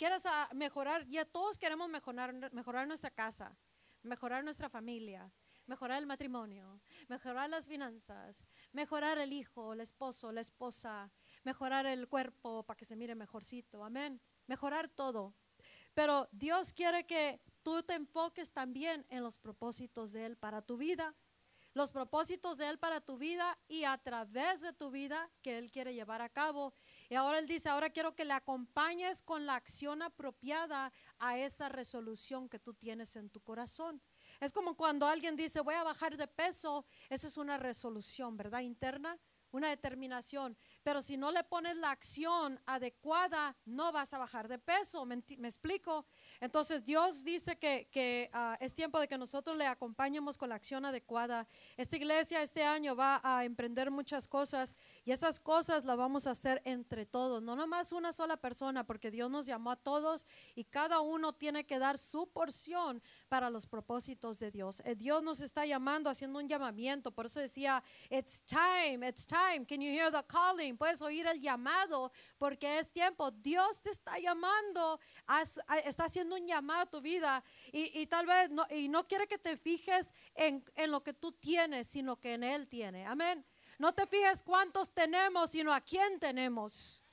Quieras 0.00 0.24
mejorar, 0.54 1.06
ya 1.08 1.26
todos 1.26 1.58
queremos 1.58 1.86
mejorar, 1.90 2.32
mejorar 2.54 2.88
nuestra 2.88 3.10
casa, 3.10 3.54
mejorar 4.02 4.42
nuestra 4.42 4.70
familia, 4.70 5.30
mejorar 5.66 5.98
el 5.98 6.06
matrimonio, 6.06 6.80
mejorar 7.06 7.50
las 7.50 7.68
finanzas, 7.68 8.42
mejorar 8.72 9.18
el 9.18 9.34
hijo, 9.34 9.74
el 9.74 9.82
esposo, 9.82 10.32
la 10.32 10.40
esposa, 10.40 11.12
mejorar 11.44 11.84
el 11.84 12.08
cuerpo 12.08 12.62
para 12.62 12.78
que 12.78 12.86
se 12.86 12.96
mire 12.96 13.14
mejorcito, 13.14 13.84
amén, 13.84 14.22
mejorar 14.46 14.88
todo. 14.88 15.34
Pero 15.92 16.30
Dios 16.32 16.72
quiere 16.72 17.04
que 17.04 17.38
tú 17.62 17.82
te 17.82 17.92
enfoques 17.92 18.52
también 18.52 19.04
en 19.10 19.22
los 19.22 19.36
propósitos 19.36 20.12
de 20.12 20.24
Él 20.24 20.38
para 20.38 20.62
tu 20.62 20.78
vida 20.78 21.14
los 21.74 21.92
propósitos 21.92 22.58
de 22.58 22.68
Él 22.68 22.78
para 22.78 23.00
tu 23.00 23.16
vida 23.16 23.58
y 23.68 23.84
a 23.84 23.96
través 23.98 24.60
de 24.60 24.72
tu 24.72 24.90
vida 24.90 25.30
que 25.42 25.58
Él 25.58 25.70
quiere 25.70 25.94
llevar 25.94 26.22
a 26.22 26.28
cabo. 26.28 26.74
Y 27.08 27.14
ahora 27.14 27.38
Él 27.38 27.46
dice, 27.46 27.68
ahora 27.68 27.90
quiero 27.90 28.14
que 28.14 28.24
le 28.24 28.32
acompañes 28.32 29.22
con 29.22 29.46
la 29.46 29.54
acción 29.54 30.02
apropiada 30.02 30.92
a 31.18 31.38
esa 31.38 31.68
resolución 31.68 32.48
que 32.48 32.58
tú 32.58 32.74
tienes 32.74 33.16
en 33.16 33.30
tu 33.30 33.40
corazón. 33.40 34.02
Es 34.40 34.52
como 34.52 34.76
cuando 34.76 35.06
alguien 35.06 35.36
dice, 35.36 35.60
voy 35.60 35.74
a 35.74 35.84
bajar 35.84 36.16
de 36.16 36.26
peso, 36.26 36.84
esa 37.08 37.26
es 37.26 37.36
una 37.36 37.58
resolución, 37.58 38.36
¿verdad? 38.36 38.60
Interna 38.60 39.18
una 39.52 39.68
determinación. 39.68 40.56
Pero 40.82 41.02
si 41.02 41.16
no 41.16 41.30
le 41.30 41.44
pones 41.44 41.76
la 41.76 41.90
acción 41.90 42.60
adecuada, 42.66 43.56
no 43.64 43.92
vas 43.92 44.14
a 44.14 44.18
bajar 44.18 44.48
de 44.48 44.58
peso. 44.58 45.04
¿Me, 45.04 45.16
explico? 45.16 46.06
Entonces 46.40 46.84
Dios 46.84 47.24
dice 47.24 47.58
que, 47.58 48.30
ah, 48.32 48.56
es 48.60 48.74
tiempo 48.74 49.00
de 49.00 49.08
que 49.08 49.18
nosotros 49.18 49.56
le 49.56 49.66
acompañemos 49.66 50.38
con 50.38 50.48
la 50.48 50.54
acción 50.54 50.84
adecuada. 50.84 51.46
Esta 51.76 51.96
iglesia 51.96 52.42
este 52.42 52.62
año 52.62 52.94
va 52.94 53.20
a 53.22 53.44
emprender 53.44 53.90
muchas 53.90 54.28
cosas 54.28 54.76
y 55.04 55.12
esas 55.12 55.40
cosas 55.40 55.84
las 55.84 55.96
vamos 55.96 56.26
a 56.26 56.32
hacer 56.32 56.62
entre 56.64 57.06
todos, 57.06 57.42
no 57.42 57.56
nomás 57.56 57.92
una 57.92 58.12
sola 58.12 58.36
persona, 58.36 58.84
porque 58.84 59.10
Dios 59.10 59.30
nos 59.30 59.46
llamó 59.46 59.72
a 59.72 59.76
todos 59.76 60.26
y 60.54 60.64
cada 60.64 61.00
uno 61.00 61.32
tiene 61.32 61.64
que 61.64 61.78
dar 61.78 61.98
su 61.98 62.28
porción 62.28 63.02
para 63.28 63.50
los 63.50 63.66
propósitos 63.66 64.38
de 64.38 64.50
Dios. 64.50 64.80
Eh, 64.84 64.94
Dios 64.94 65.22
nos 65.22 65.40
está 65.40 65.66
llamando, 65.66 66.10
haciendo 66.10 66.38
un 66.38 66.48
llamamiento. 66.48 67.10
Por 67.10 67.26
eso 67.26 67.40
decía, 67.40 67.82
it's 68.10 68.42
time, 68.42 69.06
it's 69.06 69.26
time 69.26 69.39
Can 69.66 69.80
you 69.80 69.90
hear 69.90 70.10
the 70.10 70.22
calling? 70.26 70.76
Puedes 70.76 71.02
oír 71.02 71.26
el 71.26 71.40
llamado 71.40 72.12
porque 72.38 72.78
es 72.78 72.92
tiempo. 72.92 73.30
Dios 73.30 73.80
te 73.82 73.90
está 73.90 74.18
llamando, 74.18 75.00
está 75.84 76.04
haciendo 76.04 76.36
un 76.36 76.46
llamado 76.46 76.82
a 76.82 76.86
tu 76.86 77.00
vida 77.00 77.42
y, 77.72 78.06
tal 78.06 78.26
vez 78.26 78.50
no, 78.50 78.66
y 78.70 78.88
no 78.88 79.04
quiere 79.04 79.26
que 79.26 79.38
te 79.38 79.56
fijes 79.56 80.12
en, 80.34 80.64
en 80.76 80.90
lo 80.90 81.02
que 81.02 81.12
tú 81.12 81.32
tienes, 81.32 81.88
sino 81.88 82.20
que 82.20 82.34
en 82.34 82.44
Él 82.44 82.68
tiene. 82.68 83.06
Amén. 83.06 83.44
No 83.78 83.92
te 83.92 84.06
fijes 84.06 84.42
cuántos 84.42 84.92
tenemos, 84.92 85.50
sino 85.50 85.72
a 85.72 85.80
quién 85.80 86.20
tenemos. 86.20 87.04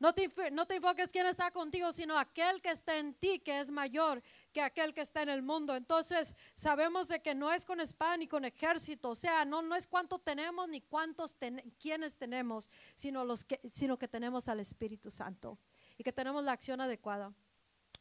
No 0.00 0.12
te, 0.12 0.28
no 0.50 0.66
te 0.66 0.76
enfoques 0.76 1.10
quién 1.10 1.26
está 1.26 1.50
contigo, 1.50 1.92
sino 1.92 2.18
aquel 2.18 2.60
que 2.60 2.70
está 2.70 2.98
en 2.98 3.14
ti, 3.14 3.38
que 3.38 3.60
es 3.60 3.70
mayor 3.70 4.22
que 4.52 4.60
aquel 4.60 4.92
que 4.92 5.00
está 5.00 5.22
en 5.22 5.28
el 5.28 5.42
mundo. 5.42 5.76
Entonces, 5.76 6.34
sabemos 6.54 7.08
de 7.08 7.22
que 7.22 7.34
no 7.34 7.52
es 7.52 7.64
con 7.64 7.80
espada 7.80 8.16
ni 8.16 8.26
con 8.26 8.44
ejército, 8.44 9.10
o 9.10 9.14
sea, 9.14 9.44
no, 9.44 9.62
no 9.62 9.74
es 9.76 9.86
cuánto 9.86 10.18
tenemos 10.18 10.68
ni 10.68 10.80
cuántos 10.80 11.36
quienes 11.78 12.16
tenemos, 12.16 12.70
sino, 12.94 13.24
los 13.24 13.44
que, 13.44 13.60
sino 13.68 13.96
que 13.96 14.08
tenemos 14.08 14.48
al 14.48 14.60
Espíritu 14.60 15.10
Santo 15.10 15.58
y 15.96 16.02
que 16.02 16.12
tenemos 16.12 16.42
la 16.42 16.52
acción 16.52 16.80
adecuada. 16.80 17.32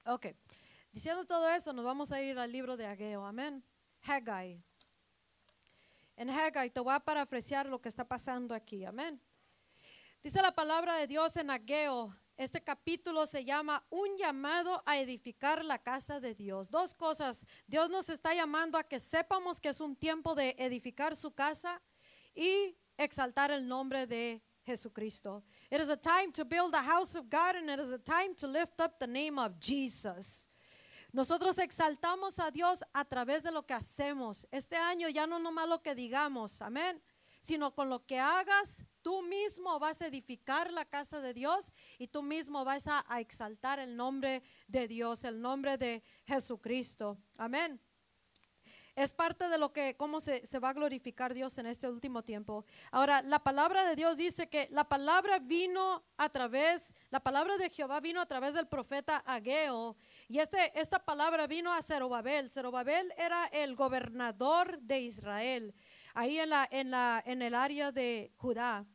Ok, 0.05 0.27
diciendo 0.91 1.25
todo 1.25 1.47
eso, 1.49 1.73
nos 1.73 1.85
vamos 1.85 2.11
a 2.11 2.21
ir 2.21 2.37
al 2.37 2.51
libro 2.51 2.75
de 2.75 2.87
Ageo, 2.87 3.23
amén. 3.25 3.63
Haggai. 4.05 4.61
En 6.17 6.29
Haggai 6.29 6.69
te 6.69 6.79
voy 6.79 6.93
a 6.93 6.99
parafrasear 6.99 7.67
lo 7.67 7.79
que 7.79 7.89
está 7.89 8.03
pasando 8.03 8.53
aquí, 8.53 8.83
amén. 8.83 9.21
Dice 10.23 10.41
la 10.41 10.55
palabra 10.55 10.95
de 10.95 11.05
Dios 11.05 11.35
en 11.35 11.49
Ageo. 11.49 12.15
Este 12.37 12.63
capítulo 12.63 13.25
se 13.25 13.43
llama 13.43 13.85
Un 13.89 14.15
llamado 14.17 14.81
a 14.85 14.97
edificar 14.97 15.65
la 15.65 15.79
casa 15.79 16.21
de 16.21 16.33
Dios. 16.33 16.71
Dos 16.71 16.93
cosas. 16.93 17.45
Dios 17.67 17.89
nos 17.89 18.07
está 18.07 18.33
llamando 18.33 18.77
a 18.77 18.85
que 18.85 19.01
sepamos 19.01 19.59
que 19.59 19.67
es 19.67 19.81
un 19.81 19.97
tiempo 19.97 20.33
de 20.33 20.55
edificar 20.57 21.17
su 21.17 21.31
casa 21.31 21.81
y 22.33 22.73
exaltar 22.95 23.51
el 23.51 23.67
nombre 23.67 24.07
de 24.07 24.41
Jesucristo. 24.65 25.43
It 25.69 25.81
is 25.81 25.89
a 25.89 25.97
time 25.97 26.31
to 26.31 26.45
build 26.45 26.71
the 26.71 26.81
house 26.81 27.17
of 27.17 27.25
God 27.29 27.57
and 27.57 27.69
it 27.69 27.81
is 27.81 27.91
a 27.91 27.99
time 27.99 28.33
to 28.37 28.47
lift 28.47 28.79
up 28.79 28.97
the 28.99 29.07
name 29.07 29.37
of 29.37 29.59
Jesus. 29.59 30.47
Nosotros 31.11 31.57
exaltamos 31.57 32.39
a 32.39 32.49
Dios 32.49 32.81
a 32.93 33.03
través 33.03 33.43
de 33.43 33.51
lo 33.51 33.63
que 33.63 33.73
hacemos. 33.73 34.47
Este 34.51 34.77
año 34.77 35.09
ya 35.09 35.27
no 35.27 35.37
nomás 35.37 35.67
lo 35.67 35.81
que 35.81 35.93
digamos, 35.93 36.61
amén 36.61 37.01
sino 37.43 37.75
con 37.75 37.89
lo 37.89 38.05
que 38.05 38.19
hagas, 38.19 38.85
tú 39.01 39.21
mismo 39.21 39.77
vas 39.77 40.01
a 40.01 40.07
edificar 40.07 40.71
la 40.71 40.85
casa 40.85 41.19
de 41.19 41.33
Dios 41.33 41.73
y 41.99 42.07
tú 42.07 42.23
mismo 42.23 42.63
vas 42.63 42.87
a, 42.87 43.05
exaltar 43.19 43.79
el 43.79 43.97
nombre 43.97 44.41
de 44.67 44.87
Dios, 44.87 45.25
el 45.25 45.41
nombre 45.41 45.77
de 45.77 46.01
Jesucristo. 46.25 47.17
Amén. 47.37 47.81
Es 48.95 49.13
parte 49.13 49.49
de 49.49 49.57
lo 49.57 49.73
que, 49.73 49.97
cómo 49.97 50.21
se, 50.21 50.45
se, 50.45 50.59
va 50.59 50.69
a 50.69 50.73
glorificar 50.73 51.33
Dios 51.33 51.57
en 51.57 51.65
este 51.65 51.89
último 51.89 52.23
tiempo. 52.23 52.63
Ahora, 52.91 53.21
la 53.23 53.39
palabra 53.39 53.83
de 53.89 53.97
Dios 53.97 54.17
dice 54.17 54.47
que 54.47 54.69
la 54.71 54.87
palabra 54.87 55.39
vino 55.39 56.01
a 56.15 56.29
través, 56.29 56.93
la 57.09 57.19
palabra 57.19 57.57
de 57.57 57.69
Jehová 57.69 57.99
vino 57.99 58.21
a 58.21 58.25
través 58.25 58.53
del 58.53 58.67
profeta 58.67 59.17
Ageo. 59.25 59.97
Y 60.29 60.39
este, 60.39 60.79
esta 60.79 61.03
palabra 61.03 61.45
vino 61.47 61.73
a 61.73 61.81
Zerobabel. 61.81 62.49
Zerobabel 62.51 63.11
era 63.17 63.47
el 63.47 63.75
gobernador 63.75 64.79
de 64.79 65.01
Israel 65.01 65.75
ahí 66.13 66.39
en, 66.39 66.49
la, 66.49 66.67
en, 66.71 66.91
la, 66.91 67.23
en 67.25 67.41
el 67.41 67.55
área 67.55 67.91
de 67.91 68.31
Judá. 68.37 68.85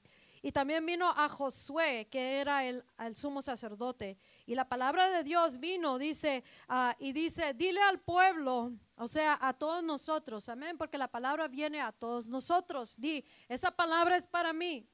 Y 0.41 0.53
también 0.53 0.87
vino 0.87 1.09
a 1.11 1.29
Josué, 1.29 2.07
que 2.11 2.41
era 2.41 2.65
el, 2.65 2.85
el 2.99 3.17
sumo 3.17 3.43
sacerdote. 3.43 4.17
Y 4.47 4.55
la 4.55 4.69
palabra 4.69 5.09
de 5.09 5.25
Dios 5.25 5.59
vino, 5.59 5.99
dice, 5.99 6.45
ah, 6.69 6.95
y 6.99 7.13
dice, 7.13 7.55
dile 7.55 7.83
al 7.83 7.99
pueblo, 7.99 8.73
o 8.97 9.07
sea, 9.07 9.37
a 9.41 9.53
todos 9.53 9.83
nosotros, 9.83 10.49
amén, 10.49 10.79
porque 10.79 10.97
la 10.97 11.09
palabra 11.09 11.49
viene 11.49 11.81
a 11.81 11.91
todos 11.93 12.29
nosotros. 12.29 13.01
Di, 13.01 13.25
esa 13.49 13.71
palabra 13.71 14.17
es 14.17 14.27
para 14.27 14.53
mí. 14.53 14.87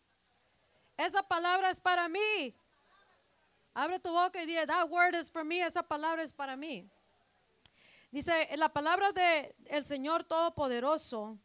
Esa 0.96 1.22
palabra 1.22 1.70
es 1.70 1.80
para 1.80 2.08
mí. 2.08 2.56
Abre 3.74 3.98
tu 3.98 4.10
boca 4.10 4.42
y 4.42 4.46
di, 4.46 4.54
that 4.66 4.88
word 4.88 5.14
is 5.14 5.30
for 5.30 5.44
me, 5.44 5.60
esa 5.60 5.82
palabra 5.82 6.22
es 6.22 6.32
para 6.32 6.56
mí. 6.56 6.88
Dice, 8.10 8.48
la 8.56 8.68
palabra 8.68 9.10
de 9.12 9.54
el 9.66 9.84
Señor 9.84 10.24
Todopoderoso, 10.24 11.36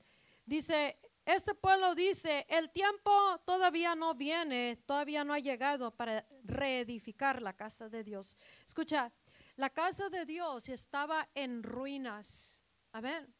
dice, 0.49 0.99
este 1.23 1.53
pueblo 1.53 1.95
dice, 1.95 2.45
el 2.49 2.71
tiempo 2.71 3.11
todavía 3.45 3.95
no 3.95 4.15
viene, 4.15 4.81
todavía 4.85 5.23
no 5.23 5.33
ha 5.33 5.39
llegado 5.39 5.91
para 5.95 6.27
reedificar 6.43 7.41
la 7.41 7.53
casa 7.53 7.87
de 7.87 8.03
Dios. 8.03 8.35
Escucha, 8.65 9.11
la 9.55 9.69
casa 9.69 10.09
de 10.09 10.25
Dios 10.25 10.67
estaba 10.69 11.29
en 11.35 11.63
ruinas. 11.63 12.63
Amén. 12.91 13.33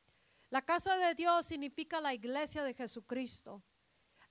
La 0.50 0.62
casa 0.62 0.96
de 0.98 1.16
Dios 1.16 1.46
significa 1.46 2.00
la 2.00 2.14
iglesia 2.14 2.64
de 2.64 2.74
Jesucristo. 2.74 3.64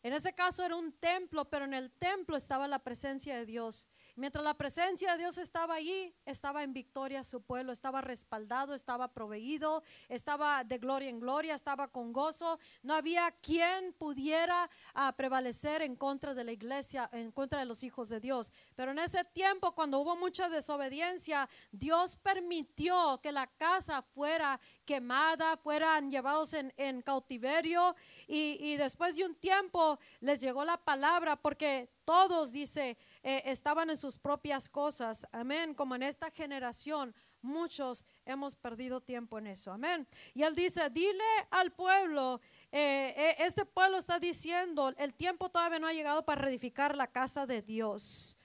En 0.02 0.12
ese 0.12 0.32
caso 0.32 0.64
era 0.64 0.76
un 0.76 0.92
templo, 0.92 1.50
pero 1.50 1.64
en 1.64 1.74
el 1.74 1.90
templo 1.90 2.36
estaba 2.36 2.68
la 2.68 2.78
presencia 2.78 3.36
de 3.36 3.46
Dios. 3.46 3.88
Mientras 4.18 4.42
la 4.42 4.54
presencia 4.54 5.12
de 5.12 5.18
Dios 5.18 5.38
estaba 5.38 5.74
allí, 5.74 6.12
estaba 6.26 6.64
en 6.64 6.72
victoria 6.72 7.22
su 7.22 7.40
pueblo, 7.40 7.70
estaba 7.70 8.00
respaldado, 8.00 8.74
estaba 8.74 9.06
proveído, 9.14 9.84
estaba 10.08 10.64
de 10.64 10.78
gloria 10.78 11.08
en 11.08 11.20
gloria, 11.20 11.54
estaba 11.54 11.86
con 11.86 12.12
gozo. 12.12 12.58
No 12.82 12.94
había 12.94 13.30
quien 13.40 13.92
pudiera 13.92 14.68
ah, 14.92 15.14
prevalecer 15.16 15.82
en 15.82 15.94
contra 15.94 16.34
de 16.34 16.42
la 16.42 16.50
iglesia, 16.50 17.08
en 17.12 17.30
contra 17.30 17.60
de 17.60 17.66
los 17.66 17.84
hijos 17.84 18.08
de 18.08 18.18
Dios. 18.18 18.50
Pero 18.74 18.90
en 18.90 18.98
ese 18.98 19.22
tiempo, 19.22 19.72
cuando 19.72 20.00
hubo 20.00 20.16
mucha 20.16 20.48
desobediencia, 20.48 21.48
Dios 21.70 22.16
permitió 22.16 23.20
que 23.22 23.30
la 23.30 23.46
casa 23.46 24.02
fuera 24.02 24.58
quemada, 24.84 25.56
fueran 25.56 26.10
llevados 26.10 26.54
en, 26.54 27.02
cautiverio 27.02 27.94
y, 28.26 28.58
y 28.58 28.76
después 28.76 29.14
de 29.14 29.24
un 29.24 29.36
tiempo 29.36 30.00
les 30.18 30.40
llegó 30.40 30.64
la 30.64 30.76
palabra 30.76 31.36
porque 31.36 31.88
todos, 32.08 32.52
dice, 32.52 32.96
eh, 33.30 33.42
estaban 33.44 33.90
en 33.90 33.98
sus 33.98 34.16
propias 34.16 34.70
cosas. 34.70 35.26
Amén. 35.32 35.74
Como 35.74 35.94
en 35.94 36.02
esta 36.02 36.30
generación, 36.30 37.14
muchos 37.42 38.06
hemos 38.24 38.56
perdido 38.56 39.02
tiempo 39.02 39.38
en 39.38 39.48
eso. 39.48 39.70
Amén. 39.70 40.08
Y 40.32 40.44
él 40.44 40.54
dice, 40.54 40.88
dile 40.88 41.22
al 41.50 41.70
pueblo, 41.70 42.40
eh, 42.72 43.12
eh, 43.14 43.36
este 43.40 43.66
pueblo 43.66 43.98
está 43.98 44.18
diciendo, 44.18 44.94
el 44.96 45.12
tiempo 45.12 45.50
todavía 45.50 45.78
no 45.78 45.86
ha 45.86 45.92
llegado 45.92 46.24
para 46.24 46.40
reedificar 46.40 46.96
la 46.96 47.06
casa 47.06 47.44
de 47.44 47.60
Dios. 47.60 48.38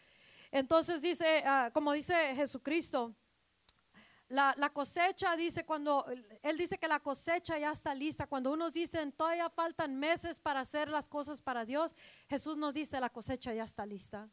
Entonces 0.51 1.01
dice, 1.01 1.43
ah, 1.45 1.71
como 1.73 1.93
dice 1.93 2.35
Jesucristo, 2.35 3.15
la, 4.27 4.53
la, 4.57 4.69
cosecha 4.69 5.37
dice 5.37 5.65
cuando, 5.65 6.05
él 6.41 6.57
dice 6.57 6.77
que 6.77 6.89
la 6.89 6.99
cosecha 6.99 7.57
ya 7.57 7.71
está 7.71 7.95
lista. 7.95 8.27
Cuando 8.27 8.51
unos 8.51 8.73
dicen 8.73 9.13
todavía 9.13 9.49
faltan 9.49 9.97
meses 9.97 10.41
para 10.41 10.59
hacer 10.59 10.89
las 10.89 11.07
cosas 11.07 11.39
para 11.39 11.63
Dios, 11.63 11.95
Jesús 12.27 12.57
nos 12.57 12.73
dice 12.73 12.99
la 12.99 13.09
cosecha 13.09 13.53
ya 13.53 13.63
está 13.63 13.85
lista. 13.85 14.27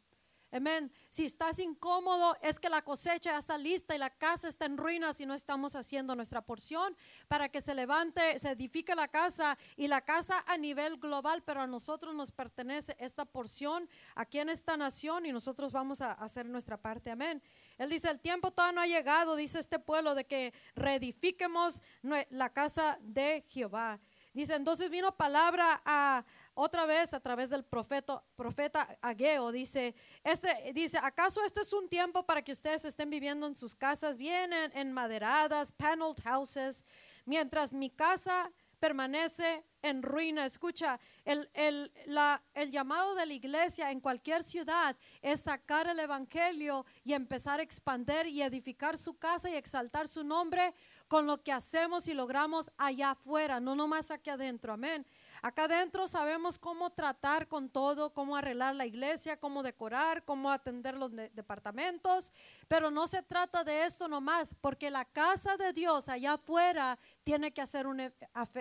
Amén. 0.53 0.91
Si 1.09 1.25
estás 1.25 1.59
incómodo, 1.59 2.35
es 2.41 2.59
que 2.59 2.67
la 2.67 2.81
cosecha 2.81 3.31
ya 3.31 3.37
está 3.37 3.57
lista 3.57 3.95
y 3.95 3.97
la 3.97 4.09
casa 4.09 4.49
está 4.49 4.65
en 4.65 4.77
ruinas 4.77 5.21
y 5.21 5.25
no 5.25 5.33
estamos 5.33 5.75
haciendo 5.75 6.13
nuestra 6.13 6.41
porción 6.41 6.97
para 7.29 7.47
que 7.47 7.61
se 7.61 7.73
levante, 7.73 8.37
se 8.37 8.51
edifique 8.51 8.93
la 8.93 9.07
casa 9.07 9.57
y 9.77 9.87
la 9.87 10.01
casa 10.01 10.43
a 10.45 10.57
nivel 10.57 10.97
global, 10.97 11.41
pero 11.43 11.61
a 11.61 11.67
nosotros 11.67 12.13
nos 12.13 12.33
pertenece 12.33 12.97
esta 12.99 13.23
porción 13.23 13.87
aquí 14.13 14.39
en 14.39 14.49
esta 14.49 14.75
nación 14.75 15.25
y 15.25 15.31
nosotros 15.31 15.71
vamos 15.71 16.01
a 16.01 16.11
hacer 16.13 16.45
nuestra 16.45 16.75
parte. 16.75 17.11
Amén. 17.11 17.41
Él 17.77 17.89
dice, 17.89 18.09
el 18.09 18.19
tiempo 18.19 18.51
todavía 18.51 18.75
no 18.75 18.81
ha 18.81 18.87
llegado, 18.87 19.37
dice 19.37 19.57
este 19.57 19.79
pueblo, 19.79 20.15
de 20.15 20.25
que 20.25 20.53
reedifiquemos 20.75 21.81
la 22.29 22.49
casa 22.49 22.99
de 23.01 23.45
Jehová. 23.47 24.01
Dice, 24.33 24.55
entonces 24.55 24.89
vino 24.89 25.15
palabra 25.17 25.81
a, 25.83 26.23
otra 26.61 26.85
vez 26.85 27.11
a 27.15 27.19
través 27.19 27.49
del 27.49 27.63
profeta, 27.63 28.23
profeta 28.35 28.87
Ageo, 29.01 29.51
dice, 29.51 29.95
este, 30.23 30.71
dice, 30.73 30.99
¿acaso 31.01 31.43
este 31.43 31.61
es 31.61 31.73
un 31.73 31.89
tiempo 31.89 32.23
para 32.23 32.43
que 32.43 32.51
ustedes 32.51 32.85
estén 32.85 33.09
viviendo 33.09 33.47
en 33.47 33.55
sus 33.55 33.73
casas 33.73 34.19
bien 34.19 34.53
enmaderadas, 34.75 35.71
paneled 35.71 36.21
houses, 36.23 36.85
mientras 37.25 37.73
mi 37.73 37.89
casa 37.89 38.51
permanece 38.79 39.63
en 39.81 40.03
ruina. 40.03 40.45
Escucha, 40.45 40.99
el, 41.23 41.49
el, 41.53 41.91
la, 42.05 42.41
el, 42.53 42.71
llamado 42.71 43.15
de 43.15 43.25
la 43.25 43.33
iglesia 43.33 43.91
en 43.91 43.99
cualquier 43.99 44.43
ciudad 44.43 44.95
es 45.21 45.41
sacar 45.41 45.87
el 45.87 45.99
Evangelio 45.99 46.85
y 47.03 47.13
empezar 47.13 47.59
a 47.59 47.63
expandir 47.63 48.27
y 48.27 48.41
edificar 48.41 48.97
su 48.97 49.17
casa 49.17 49.49
y 49.49 49.55
exaltar 49.55 50.07
su 50.07 50.23
nombre 50.23 50.73
con 51.07 51.27
lo 51.27 51.41
que 51.43 51.51
hacemos 51.51 52.07
y 52.07 52.13
logramos 52.13 52.71
allá 52.77 53.11
afuera, 53.11 53.59
no 53.59 53.75
nomás 53.75 54.11
aquí 54.11 54.29
adentro. 54.29 54.73
Amén. 54.73 55.05
Acá 55.43 55.63
adentro 55.63 56.07
sabemos 56.07 56.59
cómo 56.59 56.91
tratar 56.91 57.47
con 57.47 57.67
todo, 57.67 58.13
cómo 58.13 58.35
arreglar 58.35 58.75
la 58.75 58.85
iglesia, 58.85 59.39
cómo 59.39 59.63
decorar, 59.63 60.23
cómo 60.23 60.51
atender 60.51 60.95
los 60.95 61.11
departamentos, 61.11 62.31
pero 62.67 62.91
no 62.91 63.07
se 63.07 63.23
trata 63.23 63.63
de 63.63 63.85
eso 63.85 64.07
nomás, 64.07 64.55
porque 64.61 64.91
la 64.91 65.03
casa 65.03 65.57
de 65.57 65.73
Dios 65.73 66.09
allá 66.09 66.33
afuera 66.33 66.99
tiene 67.23 67.51
que 67.51 67.61
hacer 67.61 67.87
un 67.87 68.13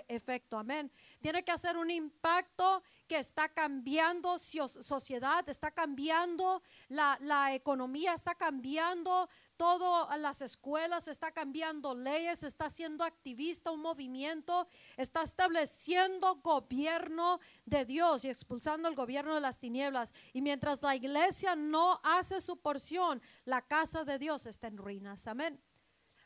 efecto, 0.08 0.56
amén. 0.56 0.90
Tiene 1.20 1.44
que 1.44 1.52
hacer 1.52 1.76
un 1.76 1.90
impacto 1.90 2.82
que 3.06 3.18
está 3.18 3.50
cambiando 3.50 4.38
sociedad, 4.38 5.46
está 5.50 5.70
cambiando 5.70 6.62
la, 6.88 7.18
la 7.20 7.54
economía, 7.54 8.14
está 8.14 8.34
cambiando 8.34 9.28
todo 9.60 10.08
las 10.16 10.40
escuelas, 10.40 11.06
está 11.06 11.32
cambiando 11.32 11.94
leyes, 11.94 12.44
está 12.44 12.70
siendo 12.70 13.04
activista, 13.04 13.70
un 13.70 13.82
movimiento, 13.82 14.66
está 14.96 15.20
estableciendo 15.20 16.36
gobierno 16.36 17.40
de 17.66 17.84
Dios 17.84 18.24
y 18.24 18.30
expulsando 18.30 18.88
el 18.88 18.94
gobierno 18.94 19.34
de 19.34 19.42
las 19.42 19.58
tinieblas. 19.58 20.14
Y 20.32 20.40
mientras 20.40 20.80
la 20.80 20.96
iglesia 20.96 21.56
no 21.56 22.00
hace 22.02 22.40
su 22.40 22.56
porción, 22.56 23.20
la 23.44 23.60
casa 23.60 24.02
de 24.02 24.18
Dios 24.18 24.46
está 24.46 24.68
en 24.68 24.78
ruinas. 24.78 25.26
Amén. 25.26 25.60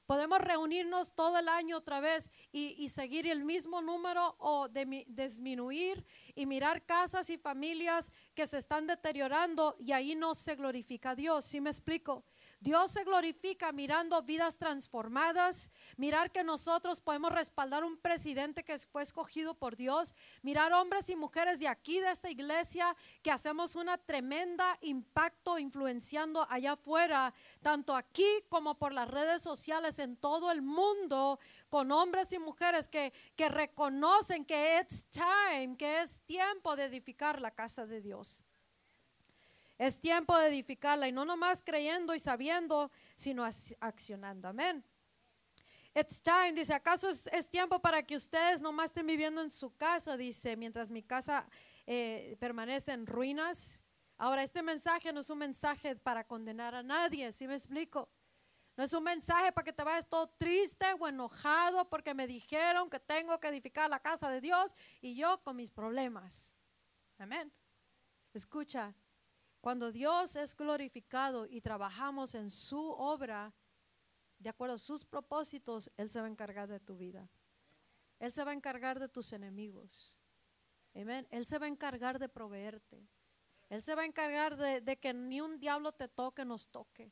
Podemos 0.06 0.38
reunirnos 0.38 1.14
todo 1.14 1.38
el 1.38 1.48
año 1.48 1.78
otra 1.78 1.98
vez 1.98 2.30
y, 2.52 2.88
seguir 2.90 3.26
el 3.26 3.42
mismo 3.42 3.80
número 3.80 4.36
o 4.38 4.68
disminuir 4.68 6.04
y 6.34 6.44
mirar 6.44 6.84
casas 6.84 7.30
y 7.30 7.38
familias 7.38 8.12
que 8.34 8.46
se 8.46 8.58
están 8.58 8.86
deteriorando 8.86 9.74
y 9.78 9.92
ahí 9.92 10.14
no 10.14 10.34
se 10.34 10.56
glorifica 10.56 11.10
a 11.10 11.14
Dios. 11.14 11.46
¿Sí 11.46 11.60
me 11.60 11.70
explico? 11.70 12.22
Dios 12.64 12.92
se 12.92 13.04
glorifica 13.04 13.72
mirando 13.72 14.22
vidas 14.22 14.56
transformadas, 14.56 15.70
mirar 15.98 16.30
que 16.32 16.42
nosotros 16.42 16.98
podemos 16.98 17.30
respaldar 17.30 17.84
un 17.84 17.98
presidente 17.98 18.64
que 18.64 18.78
fue 18.78 19.02
escogido 19.02 19.52
por 19.52 19.76
Dios, 19.76 20.14
mirar 20.40 20.72
hombres 20.72 21.10
y 21.10 21.14
mujeres 21.14 21.60
de 21.60 21.68
aquí, 21.68 22.00
de 22.00 22.10
esta 22.10 22.30
iglesia, 22.30 22.96
que 23.22 23.30
hacemos 23.30 23.76
una 23.76 23.98
tremenda 23.98 24.78
impacto 24.80 25.58
influenciando 25.58 26.46
allá 26.48 26.72
afuera, 26.72 27.34
tanto 27.60 27.94
aquí 27.94 28.24
como 28.48 28.78
por 28.78 28.94
las 28.94 29.10
redes 29.10 29.42
sociales 29.42 29.98
en 29.98 30.16
todo 30.16 30.50
el 30.50 30.62
mundo, 30.62 31.38
con 31.68 31.92
hombres 31.92 32.32
y 32.32 32.38
mujeres 32.38 32.88
que, 32.88 33.12
que 33.36 33.50
reconocen 33.50 34.42
que 34.46 34.78
es 34.78 35.04
time, 35.10 35.76
que 35.76 36.00
es 36.00 36.22
tiempo 36.22 36.76
de 36.76 36.84
edificar 36.84 37.42
la 37.42 37.50
casa 37.50 37.84
de 37.84 38.00
Dios. 38.00 38.46
Es 39.78 40.00
tiempo 40.00 40.38
de 40.38 40.48
edificarla 40.48 41.08
y 41.08 41.12
no 41.12 41.24
nomás 41.24 41.62
creyendo 41.62 42.14
y 42.14 42.18
sabiendo, 42.18 42.90
sino 43.16 43.44
accionando. 43.44 44.48
Amén. 44.48 44.84
It's 45.96 46.20
time, 46.20 46.52
dice, 46.52 46.74
¿acaso 46.74 47.08
es, 47.08 47.48
tiempo 47.48 47.78
para 47.78 48.02
que 48.02 48.16
ustedes 48.16 48.60
nomás 48.60 48.86
estén 48.86 49.06
viviendo 49.06 49.40
en 49.40 49.50
su 49.50 49.76
casa? 49.76 50.16
Dice, 50.16 50.56
mientras 50.56 50.90
mi 50.90 51.04
casa 51.04 51.46
eh, 51.86 52.36
permanece 52.40 52.92
en 52.92 53.06
ruinas. 53.06 53.84
Ahora, 54.18 54.42
este 54.42 54.62
mensaje 54.62 55.12
no 55.12 55.20
es 55.20 55.30
un 55.30 55.38
mensaje 55.38 55.94
para 55.94 56.24
condenar 56.24 56.74
a 56.74 56.82
nadie, 56.82 57.30
¿sí 57.30 57.46
me 57.46 57.54
explico? 57.54 58.08
No 58.76 58.82
es 58.82 58.92
un 58.92 59.04
mensaje 59.04 59.52
para 59.52 59.64
que 59.64 59.72
te 59.72 59.84
vayas 59.84 60.08
todo 60.08 60.28
triste 60.30 60.86
o 60.98 61.06
enojado 61.06 61.88
porque 61.88 62.12
me 62.12 62.26
dijeron 62.26 62.90
que 62.90 62.98
tengo 62.98 63.38
que 63.38 63.48
edificar 63.48 63.88
la 63.88 64.00
casa 64.00 64.28
de 64.30 64.40
Dios 64.40 64.74
y 65.00 65.14
yo 65.14 65.40
con 65.44 65.54
mis 65.54 65.70
problemas. 65.70 66.56
Amén. 67.18 67.52
Escucha, 68.32 68.92
cuando 69.64 69.90
Dios 69.90 70.36
es 70.36 70.54
glorificado 70.54 71.46
y 71.46 71.62
trabajamos 71.62 72.34
en 72.34 72.50
su 72.50 72.78
obra, 72.78 73.50
de 74.38 74.50
acuerdo 74.50 74.74
a 74.74 74.78
sus 74.78 75.06
propósitos, 75.06 75.90
Él 75.96 76.10
se 76.10 76.20
va 76.20 76.26
a 76.26 76.28
encargar 76.28 76.68
de 76.68 76.80
tu 76.80 76.98
vida. 76.98 77.30
Él 78.18 78.30
se 78.30 78.44
va 78.44 78.50
a 78.50 78.54
encargar 78.54 79.00
de 79.00 79.08
tus 79.08 79.32
enemigos. 79.32 80.18
Amén. 80.94 81.26
Él 81.30 81.46
se 81.46 81.58
va 81.58 81.64
a 81.64 81.70
encargar 81.70 82.18
de 82.18 82.28
proveerte. 82.28 83.08
Él 83.70 83.82
se 83.82 83.94
va 83.94 84.02
a 84.02 84.04
encargar 84.04 84.54
de, 84.54 84.82
de, 84.82 84.98
que 84.98 85.14
ni 85.14 85.40
un 85.40 85.58
diablo 85.58 85.92
te 85.92 86.08
toque, 86.08 86.44
nos 86.44 86.68
toque. 86.68 87.10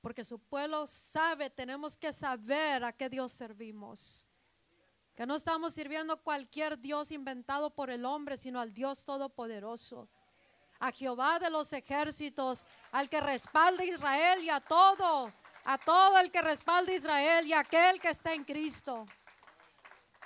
Porque 0.00 0.22
su 0.22 0.38
pueblo 0.38 0.86
sabe, 0.86 1.50
tenemos 1.50 1.98
que 1.98 2.12
saber 2.12 2.84
a 2.84 2.92
qué 2.92 3.08
Dios 3.08 3.32
servimos. 3.32 4.24
Que 5.16 5.26
no 5.26 5.34
estamos 5.34 5.72
sirviendo 5.72 6.22
cualquier 6.22 6.78
Dios 6.78 7.10
inventado 7.10 7.74
por 7.74 7.90
el 7.90 8.04
hombre, 8.04 8.36
sino 8.36 8.60
al 8.60 8.72
Dios 8.72 9.04
Todopoderoso 9.04 10.08
a 10.80 10.90
Jehová 10.90 11.38
de 11.38 11.50
los 11.50 11.72
ejércitos, 11.72 12.64
al 12.90 13.08
que 13.08 13.20
respalda 13.20 13.84
Israel 13.84 14.42
y 14.42 14.48
a 14.48 14.60
todo, 14.60 15.30
a 15.64 15.78
todo 15.78 16.18
el 16.18 16.30
que 16.30 16.40
respalda 16.40 16.92
Israel 16.92 17.46
y 17.46 17.52
a 17.52 17.60
aquel 17.60 18.00
que 18.00 18.08
está 18.08 18.32
en 18.32 18.44
Cristo. 18.44 19.06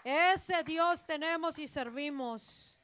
Ese 0.05 0.63
Dios 0.63 1.05
tenemos 1.05 1.59
y 1.59 1.67
servimos. 1.67 2.79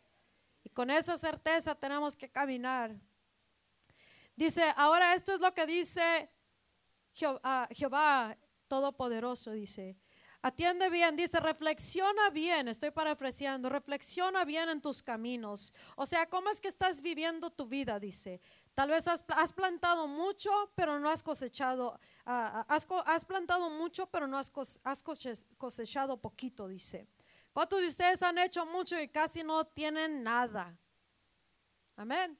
Y 0.64 0.70
con 0.70 0.90
esa 0.90 1.16
certeza 1.16 1.74
tenemos 1.74 2.16
que 2.16 2.28
caminar. 2.28 2.94
Dice, 4.34 4.72
ahora 4.76 5.14
esto 5.14 5.34
es 5.34 5.40
lo 5.40 5.52
que 5.54 5.66
dice 5.66 6.30
Jehová, 7.12 8.36
Todopoderoso, 8.66 9.52
dice. 9.52 9.99
Atiende 10.42 10.88
bien, 10.88 11.16
dice, 11.16 11.38
reflexiona 11.38 12.30
bien, 12.30 12.66
estoy 12.68 12.90
parafraseando, 12.90 13.68
reflexiona 13.68 14.46
bien 14.46 14.70
en 14.70 14.80
tus 14.80 15.02
caminos. 15.02 15.74
O 15.96 16.06
sea, 16.06 16.26
¿cómo 16.30 16.48
es 16.48 16.62
que 16.62 16.68
estás 16.68 17.02
viviendo 17.02 17.50
tu 17.50 17.66
vida? 17.66 18.00
Dice, 18.00 18.40
tal 18.74 18.88
vez 18.88 19.06
has, 19.06 19.52
plantado 19.52 20.08
mucho, 20.08 20.50
pero 20.74 20.98
no 20.98 21.10
has 21.10 21.22
cosechado, 21.22 22.00
ah, 22.24 22.64
ah, 22.66 23.02
has, 23.06 23.24
plantado 23.26 23.68
mucho, 23.68 24.06
pero 24.06 24.26
no 24.26 24.38
has, 24.38 24.50
has 24.82 25.02
cosechado 25.02 26.16
poquito, 26.16 26.68
dice. 26.68 27.06
¿Cuántos 27.52 27.82
de 27.82 27.88
ustedes 27.88 28.22
han 28.22 28.38
hecho 28.38 28.64
mucho 28.64 28.98
y 28.98 29.08
casi 29.08 29.42
no 29.42 29.66
tienen 29.66 30.22
nada? 30.22 30.74
Amén. 31.96 32.38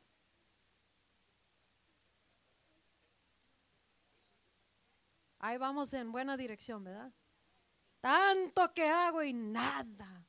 Ahí 5.39 5.59
vamos 5.59 5.93
en 5.93 6.13
buena 6.13 6.37
dirección, 6.39 6.85
¿verdad? 6.85 7.13
Tanto 8.01 8.73
que 8.73 8.89
hago 8.89 9.23
y 9.23 9.33
nada. 9.33 10.25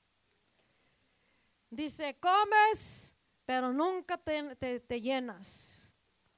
Dice, 1.69 2.17
comes, 2.19 3.15
pero 3.45 3.71
nunca 3.71 4.17
te, 4.17 5.01
llenas. 5.01 5.93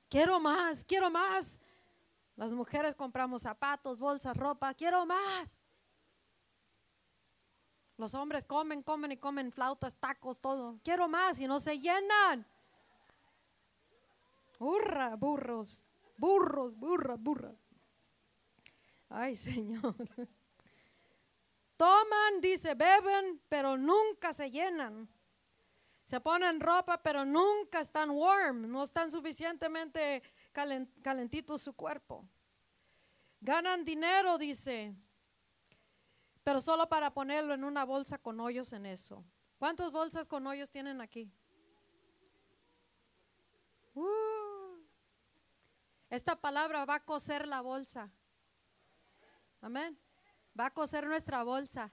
Quiero 0.10 0.40
más, 0.40 0.86
quiero 0.86 1.10
más. 1.10 1.60
Las 2.36 2.54
mujeres 2.54 2.94
compramos 2.94 3.42
zapatos, 3.42 3.98
bolsas, 3.98 4.38
ropa, 4.38 4.74
quiero 4.76 5.06
más. 5.08 5.56
Los 7.98 8.14
hombres 8.14 8.46
comen, 8.46 8.84
comen 8.84 9.12
y 9.12 9.18
comen 9.18 9.52
flautas, 9.52 9.96
tacos, 9.96 10.40
todo. 10.40 10.80
Quiero 10.84 11.08
más 11.08 11.40
y 11.40 11.48
no 11.48 11.60
se 11.60 11.80
llenan. 11.80 12.46
Burra, 14.60 15.16
burros, 15.16 15.88
burros, 16.18 16.76
burra, 16.76 17.16
burra. 17.18 17.56
Ay, 19.10 19.36
Señor. 19.36 19.96
Toman, 21.84 22.40
dice, 22.40 22.76
beben, 22.76 23.42
pero 23.50 23.76
nunca 23.76 24.32
se 24.32 24.50
llenan. 24.50 25.06
Se 26.06 26.22
ponen 26.22 26.62
ropa, 26.62 27.04
pero 27.04 27.26
nunca 27.26 27.82
están 27.82 28.10
warm, 28.12 28.72
no 28.72 28.84
están 28.84 29.12
suficientemente 29.12 30.24
calentitos 31.02 31.62
su 31.62 31.74
cuerpo. 31.76 32.26
Ganan 33.42 33.84
dinero, 33.84 34.38
dice, 34.38 34.96
pero 36.42 36.62
solo 36.62 36.88
para 36.88 37.14
ponerlo 37.14 37.54
en 37.54 37.66
una 37.66 37.84
bolsa 37.84 38.18
con 38.18 38.40
hoyos 38.40 38.72
en 38.72 38.86
eso. 38.86 39.22
¿Cuántas 39.58 39.92
bolsas 39.92 40.30
con 40.30 40.48
hoyos 40.48 40.72
tienen 40.72 41.02
aquí? 41.02 41.30
Uh. 43.94 44.78
esta 46.10 46.40
palabra 46.40 46.86
va 46.86 46.96
a 46.96 47.04
coser 47.04 47.46
la 47.46 47.60
bolsa. 47.60 48.10
Amén 49.60 50.03
va 50.60 50.68
a 50.68 50.72
coser 50.72 51.08
nuestra 51.08 51.44
bolsa. 51.44 51.92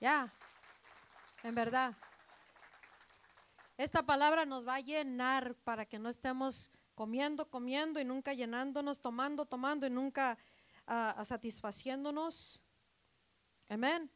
Ya, 0.00 0.30
en 1.42 1.54
verdad. 1.54 1.94
Esta 3.76 4.02
palabra 4.02 4.44
nos 4.44 4.66
va 4.66 4.76
a 4.76 4.80
llenar 4.80 5.54
para 5.56 5.86
que 5.86 5.98
no 5.98 6.08
estemos 6.08 6.70
comiendo, 6.94 7.48
comiendo 7.48 7.98
y 8.00 8.04
nunca 8.04 8.34
llenándonos, 8.34 9.00
tomando, 9.00 9.46
tomando 9.46 9.86
y 9.86 9.90
nunca 9.90 10.36
uh, 10.86 11.24
satisfaciéndonos. 11.24 12.62
Amén. 13.68 14.10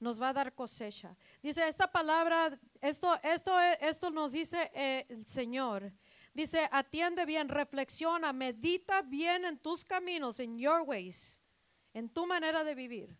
Nos 0.00 0.20
va 0.20 0.30
a 0.30 0.32
dar 0.32 0.54
cosecha. 0.54 1.16
Dice 1.42 1.66
esta 1.66 1.90
palabra, 1.90 2.58
esto, 2.80 3.14
esto, 3.22 3.58
esto 3.60 4.10
nos 4.10 4.32
dice 4.32 4.70
eh, 4.74 5.06
el 5.08 5.26
Señor. 5.26 5.92
Dice, 6.38 6.68
atiende 6.70 7.26
bien, 7.26 7.48
reflexiona, 7.48 8.32
medita 8.32 9.02
bien 9.02 9.44
en 9.44 9.58
tus 9.58 9.84
caminos, 9.84 10.38
en 10.38 10.56
your 10.56 10.82
ways, 10.82 11.44
en 11.92 12.08
tu 12.08 12.28
manera 12.28 12.62
de 12.62 12.76
vivir, 12.76 13.18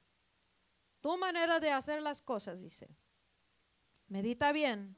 tu 1.01 1.19
manera 1.19 1.59
de 1.59 1.69
hacer 1.69 2.01
las 2.01 2.23
cosas, 2.23 2.61
dice. 2.63 2.89
Medita 4.07 4.53
bien, 4.53 4.97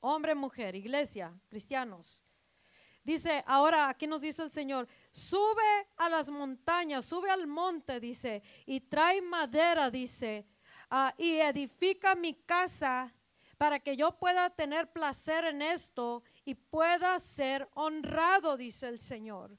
hombre, 0.00 0.34
mujer, 0.34 0.76
iglesia, 0.76 1.38
cristianos. 1.50 2.24
Dice, 3.04 3.44
ahora 3.46 3.90
aquí 3.90 4.06
nos 4.06 4.22
dice 4.22 4.44
el 4.44 4.50
Señor, 4.50 4.88
sube 5.12 5.88
a 5.98 6.08
las 6.08 6.30
montañas, 6.30 7.04
sube 7.04 7.30
al 7.30 7.46
monte, 7.46 8.00
dice, 8.00 8.42
y 8.64 8.80
trae 8.80 9.20
madera, 9.20 9.90
dice, 9.90 10.46
ah, 10.88 11.14
y 11.18 11.32
edifica 11.34 12.14
mi 12.14 12.32
casa 12.32 13.14
para 13.58 13.80
que 13.80 13.96
yo 13.96 14.12
pueda 14.12 14.48
tener 14.48 14.90
placer 14.90 15.44
en 15.44 15.60
esto 15.60 16.22
y 16.48 16.54
pueda 16.54 17.18
ser 17.18 17.68
honrado, 17.74 18.56
dice 18.56 18.88
el 18.88 18.98
Señor. 18.98 19.58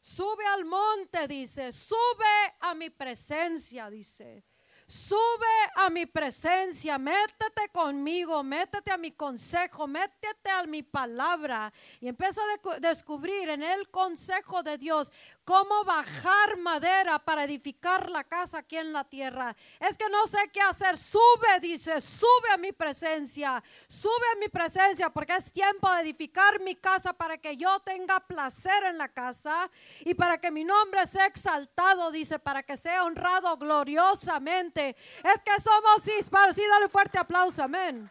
Sube 0.00 0.46
al 0.46 0.64
monte, 0.64 1.28
dice, 1.28 1.70
sube 1.70 2.54
a 2.60 2.74
mi 2.74 2.88
presencia, 2.88 3.90
dice. 3.90 4.42
Sube 4.90 5.46
a 5.76 5.88
mi 5.88 6.04
presencia, 6.04 6.98
métete 6.98 7.68
conmigo, 7.72 8.42
métete 8.42 8.90
a 8.90 8.96
mi 8.96 9.12
consejo, 9.12 9.86
métete 9.86 10.50
a 10.50 10.64
mi 10.64 10.82
palabra 10.82 11.72
y 12.00 12.08
empieza 12.08 12.40
a 12.40 12.80
descubrir 12.80 13.50
en 13.50 13.62
el 13.62 13.88
consejo 13.88 14.64
de 14.64 14.78
Dios 14.78 15.12
cómo 15.44 15.84
bajar 15.84 16.56
madera 16.58 17.20
para 17.20 17.44
edificar 17.44 18.10
la 18.10 18.24
casa 18.24 18.58
aquí 18.58 18.78
en 18.78 18.92
la 18.92 19.04
tierra. 19.04 19.54
Es 19.78 19.96
que 19.96 20.08
no 20.08 20.26
sé 20.26 20.50
qué 20.52 20.60
hacer. 20.60 20.98
Sube, 20.98 21.60
dice, 21.60 22.00
sube 22.00 22.50
a 22.52 22.56
mi 22.56 22.72
presencia, 22.72 23.62
sube 23.86 24.26
a 24.34 24.40
mi 24.40 24.48
presencia 24.48 25.08
porque 25.10 25.36
es 25.36 25.52
tiempo 25.52 25.88
de 25.92 26.00
edificar 26.00 26.58
mi 26.62 26.74
casa 26.74 27.12
para 27.12 27.38
que 27.38 27.56
yo 27.56 27.78
tenga 27.78 28.18
placer 28.18 28.82
en 28.86 28.98
la 28.98 29.06
casa 29.06 29.70
y 30.00 30.14
para 30.14 30.38
que 30.38 30.50
mi 30.50 30.64
nombre 30.64 31.06
sea 31.06 31.26
exaltado, 31.26 32.10
dice, 32.10 32.40
para 32.40 32.64
que 32.64 32.76
sea 32.76 33.04
honrado 33.04 33.56
gloriosamente 33.56 34.79
es 34.88 35.40
que 35.44 35.60
somos 35.60 36.06
hispanos. 36.06 36.56
Sí, 36.56 36.62
dale 36.68 36.88
fuerte 36.88 37.18
aplauso, 37.18 37.62
amén. 37.62 38.10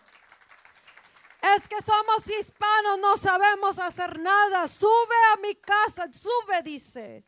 Es 1.56 1.68
que 1.68 1.82
somos 1.82 2.28
hispanos, 2.28 3.00
no 3.00 3.18
sabemos 3.18 3.80
hacer 3.80 4.20
nada. 4.20 4.68
Sube 4.68 5.16
a 5.34 5.38
mi 5.38 5.56
casa, 5.56 6.08
sube, 6.12 6.62
dice. 6.64 7.24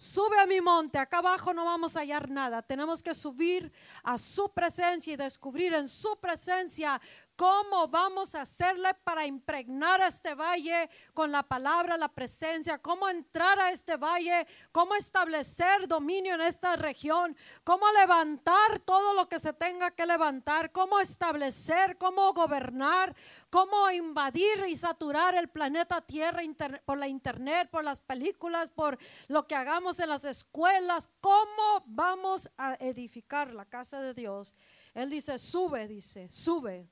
Sube 0.00 0.38
a 0.38 0.46
mi 0.46 0.60
monte, 0.60 0.96
acá 0.96 1.18
abajo 1.18 1.52
no 1.52 1.64
vamos 1.64 1.96
a 1.96 2.00
hallar 2.00 2.30
nada. 2.30 2.62
Tenemos 2.62 3.02
que 3.02 3.14
subir 3.14 3.72
a 4.04 4.16
su 4.16 4.48
presencia 4.52 5.12
y 5.12 5.16
descubrir 5.16 5.74
en 5.74 5.88
su 5.88 6.16
presencia 6.20 7.00
¿Cómo 7.38 7.86
vamos 7.86 8.34
a 8.34 8.40
hacerle 8.40 8.92
para 9.04 9.24
impregnar 9.24 10.00
este 10.00 10.34
valle 10.34 10.90
con 11.14 11.30
la 11.30 11.44
palabra, 11.44 11.96
la 11.96 12.08
presencia? 12.08 12.78
¿Cómo 12.78 13.08
entrar 13.08 13.60
a 13.60 13.70
este 13.70 13.96
valle? 13.96 14.44
¿Cómo 14.72 14.96
establecer 14.96 15.86
dominio 15.86 16.34
en 16.34 16.40
esta 16.40 16.74
región? 16.74 17.36
¿Cómo 17.62 17.86
levantar 17.92 18.80
todo 18.80 19.14
lo 19.14 19.28
que 19.28 19.38
se 19.38 19.52
tenga 19.52 19.92
que 19.92 20.04
levantar? 20.04 20.72
¿Cómo 20.72 20.98
establecer? 20.98 21.96
¿Cómo 21.96 22.32
gobernar? 22.32 23.14
¿Cómo 23.50 23.88
invadir 23.92 24.64
y 24.66 24.74
saturar 24.74 25.36
el 25.36 25.48
planeta 25.48 26.00
Tierra 26.00 26.42
por 26.84 26.98
la 26.98 27.06
internet, 27.06 27.68
por 27.70 27.84
las 27.84 28.00
películas, 28.00 28.70
por 28.70 28.98
lo 29.28 29.46
que 29.46 29.54
hagamos 29.54 29.87
en 30.00 30.08
las 30.08 30.24
escuelas? 30.24 31.08
¿Cómo 31.20 31.84
vamos 31.86 32.50
a 32.56 32.74
edificar 32.74 33.52
la 33.54 33.64
casa 33.64 34.00
de 34.00 34.14
Dios? 34.14 34.54
Él 34.94 35.10
dice, 35.10 35.38
sube, 35.38 35.86
dice, 35.86 36.28
sube 36.30 36.90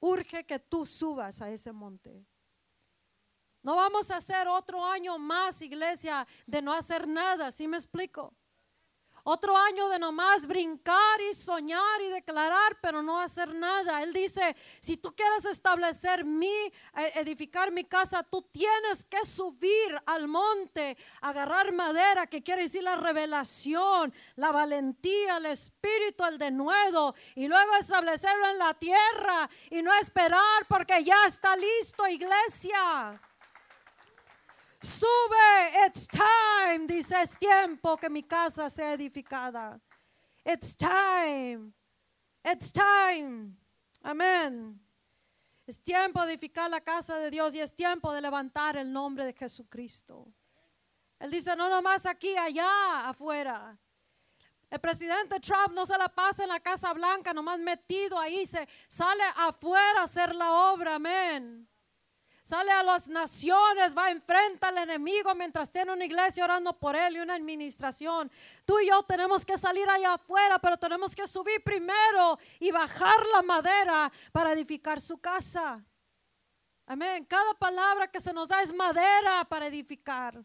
urge 0.00 0.44
que 0.44 0.58
tú 0.58 0.86
subas 0.86 1.40
a 1.42 1.50
ese 1.50 1.72
monte. 1.72 2.24
No 3.62 3.76
vamos 3.76 4.10
a 4.10 4.16
hacer 4.16 4.48
otro 4.48 4.84
año 4.84 5.18
más, 5.18 5.60
iglesia, 5.62 6.26
de 6.46 6.62
no 6.62 6.72
hacer 6.72 7.06
nada, 7.06 7.50
¿sí 7.50 7.66
me 7.66 7.76
explico? 7.76 8.34
Otro 9.30 9.54
año 9.58 9.90
de 9.90 9.98
nomás 9.98 10.46
brincar 10.46 11.20
y 11.30 11.34
soñar 11.34 12.00
y 12.00 12.08
declarar, 12.08 12.78
pero 12.80 13.02
no 13.02 13.20
hacer 13.20 13.54
nada. 13.54 14.02
Él 14.02 14.14
dice, 14.14 14.56
si 14.80 14.96
tú 14.96 15.14
quieres 15.14 15.44
establecer 15.44 16.24
mi, 16.24 16.46
eh, 16.46 16.72
edificar 17.16 17.70
mi 17.70 17.84
casa, 17.84 18.22
tú 18.22 18.40
tienes 18.50 19.04
que 19.04 19.26
subir 19.26 20.02
al 20.06 20.28
monte, 20.28 20.96
agarrar 21.20 21.72
madera, 21.72 22.26
que 22.26 22.42
quiere 22.42 22.62
decir 22.62 22.82
la 22.82 22.96
revelación, 22.96 24.14
la 24.36 24.50
valentía, 24.50 25.36
el 25.36 25.44
espíritu, 25.44 26.24
el 26.24 26.38
denuedo, 26.38 27.14
y 27.34 27.48
luego 27.48 27.74
establecerlo 27.74 28.48
en 28.48 28.58
la 28.58 28.72
tierra 28.72 29.50
y 29.68 29.82
no 29.82 29.92
esperar 29.92 30.66
porque 30.70 31.04
ya 31.04 31.26
está 31.26 31.54
listo, 31.54 32.08
iglesia. 32.08 33.20
Sube, 34.80 35.86
it's 35.86 36.06
time, 36.06 36.86
dice, 36.86 37.20
es 37.20 37.36
tiempo 37.36 37.96
que 37.96 38.08
mi 38.08 38.22
casa 38.22 38.70
sea 38.70 38.92
edificada. 38.92 39.80
It's 40.44 40.76
time, 40.76 41.72
it's 42.44 42.72
time. 42.72 43.56
Amén. 44.02 44.80
Es 45.66 45.82
tiempo 45.82 46.24
de 46.24 46.32
edificar 46.32 46.70
la 46.70 46.80
casa 46.80 47.18
de 47.18 47.30
Dios 47.30 47.54
y 47.54 47.60
es 47.60 47.74
tiempo 47.74 48.12
de 48.12 48.20
levantar 48.20 48.76
el 48.76 48.92
nombre 48.92 49.24
de 49.24 49.32
Jesucristo. 49.32 50.32
Él 51.18 51.30
dice, 51.32 51.56
no 51.56 51.68
nomás 51.68 52.06
aquí, 52.06 52.36
allá, 52.36 53.08
afuera. 53.08 53.76
El 54.70 54.78
presidente 54.78 55.40
Trump 55.40 55.72
no 55.72 55.84
se 55.86 55.98
la 55.98 56.08
pasa 56.08 56.44
en 56.44 56.50
la 56.50 56.60
Casa 56.60 56.92
Blanca, 56.92 57.34
nomás 57.34 57.58
metido 57.58 58.18
ahí, 58.18 58.46
se 58.46 58.68
sale 58.88 59.24
afuera 59.36 60.00
a 60.00 60.04
hacer 60.04 60.34
la 60.34 60.72
obra, 60.72 60.94
amén 60.94 61.68
Sale 62.48 62.72
a 62.72 62.82
las 62.82 63.08
naciones, 63.08 63.94
va 63.94 64.10
enfrenta 64.10 64.68
al 64.68 64.78
enemigo 64.78 65.34
mientras 65.34 65.70
tiene 65.70 65.92
una 65.92 66.06
iglesia 66.06 66.44
orando 66.44 66.72
por 66.72 66.96
él 66.96 67.16
y 67.16 67.20
una 67.20 67.34
administración. 67.34 68.30
Tú 68.64 68.80
y 68.80 68.88
yo 68.88 69.02
tenemos 69.02 69.44
que 69.44 69.58
salir 69.58 69.86
allá 69.86 70.14
afuera, 70.14 70.58
pero 70.58 70.78
tenemos 70.78 71.14
que 71.14 71.26
subir 71.26 71.62
primero 71.62 72.38
y 72.58 72.70
bajar 72.70 73.18
la 73.34 73.42
madera 73.42 74.10
para 74.32 74.54
edificar 74.54 74.98
su 74.98 75.18
casa. 75.18 75.84
Amén. 76.86 77.26
Cada 77.26 77.52
palabra 77.52 78.10
que 78.10 78.18
se 78.18 78.32
nos 78.32 78.48
da 78.48 78.62
es 78.62 78.72
madera 78.72 79.44
para 79.44 79.66
edificar. 79.66 80.42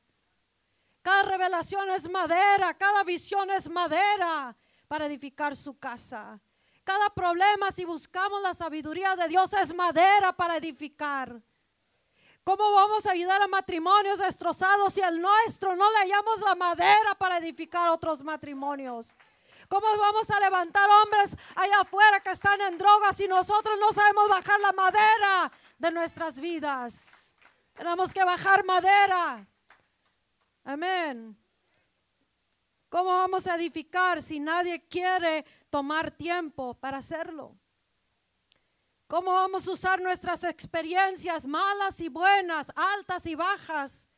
Cada 1.01 1.23
revelación 1.23 1.89
es 1.91 2.09
madera, 2.09 2.77
cada 2.77 3.05
visión 3.05 3.49
es 3.49 3.69
madera 3.69 4.53
para 4.89 5.05
edificar 5.05 5.55
su 5.55 5.79
casa. 5.79 6.37
Cada 6.83 7.09
problema, 7.11 7.71
si 7.71 7.85
buscamos 7.85 8.41
la 8.41 8.53
sabiduría 8.53 9.15
de 9.15 9.29
Dios, 9.29 9.53
es 9.53 9.73
madera 9.73 10.33
para 10.33 10.57
edificar. 10.57 11.41
¿Cómo 12.43 12.73
vamos 12.73 13.05
a 13.05 13.11
ayudar 13.11 13.41
a 13.41 13.47
matrimonios 13.47 14.19
destrozados 14.19 14.93
si 14.93 15.01
al 15.01 15.21
nuestro 15.21 15.75
no 15.75 15.89
le 15.91 15.97
hallamos 15.99 16.41
la 16.41 16.55
madera 16.55 17.15
para 17.17 17.37
edificar 17.37 17.89
otros 17.89 18.21
matrimonios? 18.21 19.15
¿Cómo 19.69 19.87
vamos 19.97 20.29
a 20.29 20.39
levantar 20.41 20.89
hombres 20.89 21.37
allá 21.55 21.79
afuera 21.81 22.19
que 22.19 22.31
están 22.31 22.59
en 22.61 22.77
drogas 22.77 23.15
si 23.15 23.27
nosotros 23.27 23.79
no 23.79 23.93
sabemos 23.93 24.27
bajar 24.27 24.59
la 24.59 24.73
madera 24.73 25.51
de 25.77 25.91
nuestras 25.91 26.39
vidas? 26.39 27.37
Tenemos 27.73 28.13
que 28.13 28.23
bajar 28.25 28.65
madera. 28.65 29.47
Amén. 30.65 31.37
¿Cómo 32.89 33.09
vamos 33.09 33.47
a 33.47 33.55
edificar 33.55 34.21
si 34.21 34.39
nadie 34.39 34.85
quiere 34.87 35.45
tomar 35.69 36.11
tiempo 36.11 36.73
para 36.75 36.97
hacerlo? 36.97 37.55
¿Cómo 39.14 39.32
vamos 39.32 39.68
a 39.68 39.74
usar 39.74 40.01
nuestras 40.01 40.43
experiencias 40.43 41.45
malas 41.45 41.99
y 41.99 42.09
buenas, 42.09 42.72
altas 42.76 43.28
y 43.28 43.36
bajas? 43.36 44.09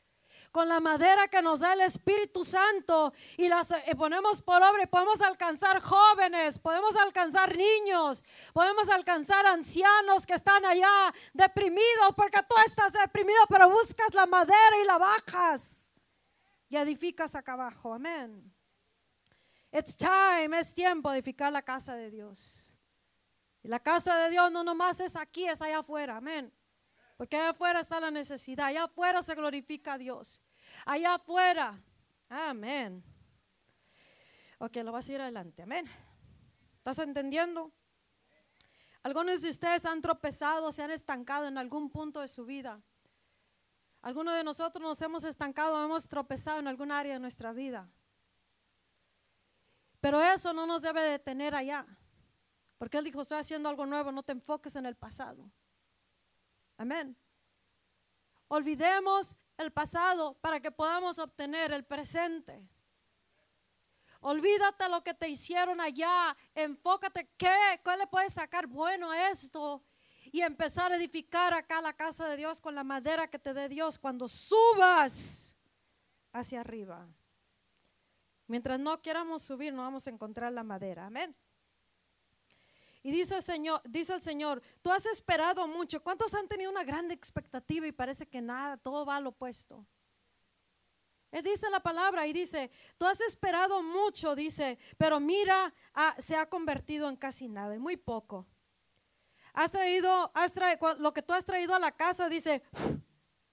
Con 0.54 0.70
la 0.70 0.80
madera 0.80 1.28
que 1.28 1.42
nos 1.42 1.60
da 1.60 1.74
el 1.74 1.82
Espíritu 1.82 2.46
Santo 2.46 3.12
y 3.36 3.50
las 3.50 3.72
eh, 3.72 3.94
ponemos 3.98 4.42
por 4.42 4.64
obra 4.64 4.84
y 4.84 4.88
podemos 4.88 5.20
alcanzar 5.20 5.82
jóvenes, 5.82 6.58
podemos 6.60 6.96
alcanzar 6.96 7.58
niños, 7.58 8.24
podemos 8.54 8.88
alcanzar 8.88 9.46
ancianos 9.46 10.26
que 10.26 10.36
están 10.36 10.64
allá 10.64 11.14
deprimidos 11.34 12.16
porque 12.16 12.40
tú 12.48 12.56
estás 12.66 12.94
deprimido, 12.94 13.40
pero 13.50 13.70
buscas 13.70 14.14
la 14.14 14.26
madera 14.26 14.78
y 14.82 14.86
la 14.86 14.98
bajas 14.98 15.92
y 16.70 16.78
edificas 16.78 17.36
acá 17.36 17.52
abajo. 17.52 17.94
Amén. 17.94 18.50
It's 19.74 19.98
time, 19.98 20.58
es 20.58 20.74
tiempo 20.74 21.12
de 21.12 21.18
edificar 21.18 21.52
la 21.52 21.64
casa 21.64 21.96
de 21.96 22.12
Dios. 22.12 22.65
Y 23.66 23.68
la 23.68 23.80
casa 23.80 24.16
de 24.18 24.30
Dios 24.30 24.52
no 24.52 24.64
nomás 24.64 25.00
es 25.00 25.16
aquí, 25.16 25.48
es 25.48 25.60
allá 25.60 25.80
afuera. 25.80 26.18
Amén. 26.18 26.54
Porque 27.18 27.36
allá 27.36 27.50
afuera 27.50 27.80
está 27.80 28.00
la 28.00 28.12
necesidad. 28.12 28.68
Allá 28.68 28.84
afuera 28.84 29.24
se 29.24 29.34
glorifica 29.34 29.94
a 29.94 29.98
Dios. 29.98 30.40
Allá 30.86 31.16
afuera. 31.16 31.82
Amén. 32.30 33.04
Ok, 34.60 34.78
lo 34.84 34.92
vas 34.92 35.10
a 35.10 35.14
ir 35.14 35.20
adelante. 35.20 35.64
Amén. 35.64 35.90
¿Estás 36.78 37.00
entendiendo? 37.00 37.72
Algunos 39.02 39.42
de 39.42 39.50
ustedes 39.50 39.84
han 39.88 40.00
tropezado, 40.00 40.72
se 40.72 40.84
han 40.84 40.92
estancado 40.92 41.48
en 41.48 41.58
algún 41.58 41.90
punto 41.90 42.22
de 42.22 42.28
su 42.28 42.46
vida. 42.46 42.80
Algunos 44.04 44.36
de 44.36 44.44
nosotros 44.44 44.84
nos 44.84 45.02
hemos 45.02 45.24
estancado, 45.24 45.84
hemos 45.84 46.08
tropezado 46.08 46.60
en 46.60 46.68
algún 46.68 46.92
área 46.92 47.16
de 47.16 47.20
nuestra 47.20 47.52
vida. 47.52 47.90
Pero 50.02 50.22
eso 50.22 50.54
no 50.54 50.68
nos 50.68 50.84
debe 50.84 51.02
detener 51.02 51.56
allá. 51.56 51.88
Porque 52.86 53.00
Él 53.00 53.06
dijo, 53.06 53.22
estoy 53.22 53.40
haciendo 53.40 53.68
algo 53.68 53.88
nuevo, 53.88 54.12
no 54.12 54.22
te 54.22 54.32
enfoques 54.32 54.76
en 54.76 54.86
el 54.86 54.96
pasado. 54.96 55.50
Amén. 56.78 57.18
Olvidemos 58.48 59.36
el 59.58 59.72
pasado 59.72 60.36
para 60.36 60.60
que 60.60 60.70
podamos 60.70 61.18
obtener 61.18 61.72
el 61.72 61.84
presente. 61.84 62.64
Olvídate 64.20 64.88
lo 64.88 65.04
que 65.04 65.16
te 65.16 65.28
hicieron 65.28 65.82
allá. 65.82 66.38
Enfócate 66.54 67.28
qué, 67.38 67.82
qué 67.84 67.98
le 67.98 68.06
puedes 68.06 68.34
sacar 68.34 68.68
bueno 68.68 69.10
a 69.10 69.32
esto 69.32 69.84
y 70.32 70.42
empezar 70.42 70.92
a 70.92 70.98
edificar 70.98 71.56
acá 71.56 71.82
la 71.82 71.94
casa 71.94 72.28
de 72.28 72.38
Dios 72.38 72.62
con 72.62 72.76
la 72.76 72.84
madera 72.84 73.28
que 73.28 73.40
te 73.40 73.56
dé 73.56 73.68
Dios 73.68 73.98
cuando 73.98 74.28
subas 74.28 75.58
hacia 76.34 76.60
arriba. 76.60 77.08
Mientras 78.46 78.80
no 78.80 79.02
queramos 79.02 79.42
subir, 79.42 79.74
no 79.74 79.82
vamos 79.82 80.06
a 80.06 80.12
encontrar 80.12 80.54
la 80.54 80.62
madera. 80.62 81.08
Amén. 81.08 81.36
Y 83.06 83.12
dice 83.12 83.36
el 83.36 83.44
Señor, 83.44 83.84
dice 83.88 84.16
el 84.16 84.22
Señor, 84.24 84.64
tú 84.82 84.90
has 84.90 85.06
esperado 85.06 85.68
mucho. 85.68 86.02
¿Cuántos 86.02 86.34
han 86.34 86.48
tenido 86.48 86.72
una 86.72 86.84
gran 86.84 87.12
expectativa 87.12 87.86
y 87.86 87.92
parece 87.92 88.28
que 88.28 88.42
nada, 88.42 88.78
todo 88.78 89.06
va 89.06 89.18
al 89.18 89.28
opuesto? 89.28 89.86
Él 91.30 91.44
dice 91.44 91.70
la 91.70 91.82
palabra 91.82 92.26
y 92.26 92.34
dice, 92.34 92.72
tú 92.98 93.06
has 93.06 93.22
esperado 93.22 93.84
mucho, 93.84 94.34
dice, 94.34 94.80
pero 94.98 95.20
mira, 95.20 95.72
se 96.18 96.36
ha 96.36 96.50
convertido 96.50 97.08
en 97.08 97.16
casi 97.16 97.48
nada, 97.48 97.76
en 97.76 97.82
muy 97.82 97.96
poco. 97.96 98.48
Has 99.54 99.70
traído, 99.70 100.32
has 100.34 100.54
traído, 100.54 100.96
lo 100.96 101.14
que 101.14 101.22
tú 101.22 101.34
has 101.34 101.46
traído 101.46 101.76
a 101.76 101.80
la 101.80 101.92
casa, 101.92 102.28
dice, 102.28 102.64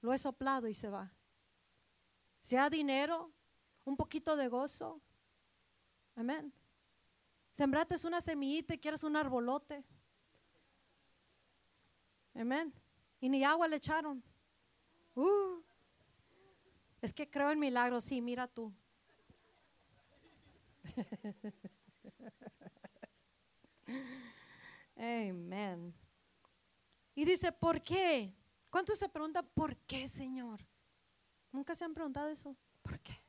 lo 0.00 0.14
he 0.14 0.18
soplado 0.18 0.66
y 0.66 0.72
se 0.72 0.88
va. 0.88 1.12
Sea 2.40 2.70
dinero, 2.70 3.30
un 3.84 3.98
poquito 3.98 4.34
de 4.34 4.48
gozo. 4.48 5.02
Amén. 6.16 6.54
Sembrate 7.52 7.96
una 8.06 8.20
semillita 8.20 8.74
y 8.74 8.78
quieres 8.78 9.04
un 9.04 9.14
arbolote. 9.16 9.84
Amén. 12.34 12.72
Y 13.20 13.28
ni 13.28 13.44
agua 13.44 13.68
le 13.68 13.76
echaron. 13.76 14.24
Uh. 15.14 15.60
es 17.02 17.12
que 17.12 17.28
creo 17.28 17.50
en 17.50 17.58
milagros, 17.58 18.04
sí, 18.04 18.22
mira 18.22 18.48
tú. 18.48 18.72
Amén. 24.96 25.94
Y 27.14 27.26
dice, 27.26 27.52
¿por 27.52 27.82
qué? 27.82 28.34
¿Cuántos 28.70 28.98
se 28.98 29.08
preguntan, 29.08 29.46
¿por 29.52 29.76
qué, 29.76 30.08
Señor? 30.08 30.66
¿Nunca 31.52 31.74
se 31.74 31.84
han 31.84 31.92
preguntado 31.92 32.30
eso? 32.30 32.56
¿Por 32.80 32.98
qué? 33.00 33.21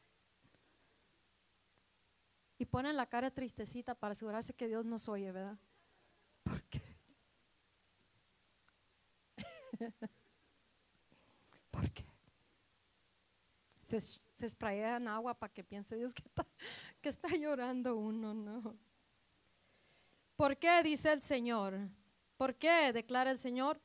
Y 2.58 2.66
ponen 2.66 2.96
la 2.96 3.08
cara 3.08 3.32
tristecita 3.32 3.96
para 3.96 4.12
asegurarse 4.12 4.54
que 4.54 4.68
Dios 4.68 4.86
nos 4.86 5.10
oye, 5.10 5.32
¿verdad? 5.32 5.58
¿Por 6.44 6.62
qué? 6.64 6.82
¿Por 11.72 11.92
qué? 11.92 12.06
Se, 13.82 14.00
se 14.00 14.58
agua 15.08 15.34
para 15.34 15.54
que 15.54 15.64
piense 15.64 15.96
Dios 15.96 16.14
que 16.14 16.24
está, 16.24 16.46
que 17.02 17.10
está 17.10 17.28
llorando 17.36 17.96
uno, 17.96 18.34
¿no? 18.34 18.78
¿Por 20.36 20.58
qué? 20.58 20.82
Dice 20.84 21.12
el 21.14 21.22
Señor. 21.22 21.78
¿Por 22.38 22.56
qué? 22.56 22.92
Declara 22.92 23.32
el 23.32 23.40
Señor. 23.40 23.80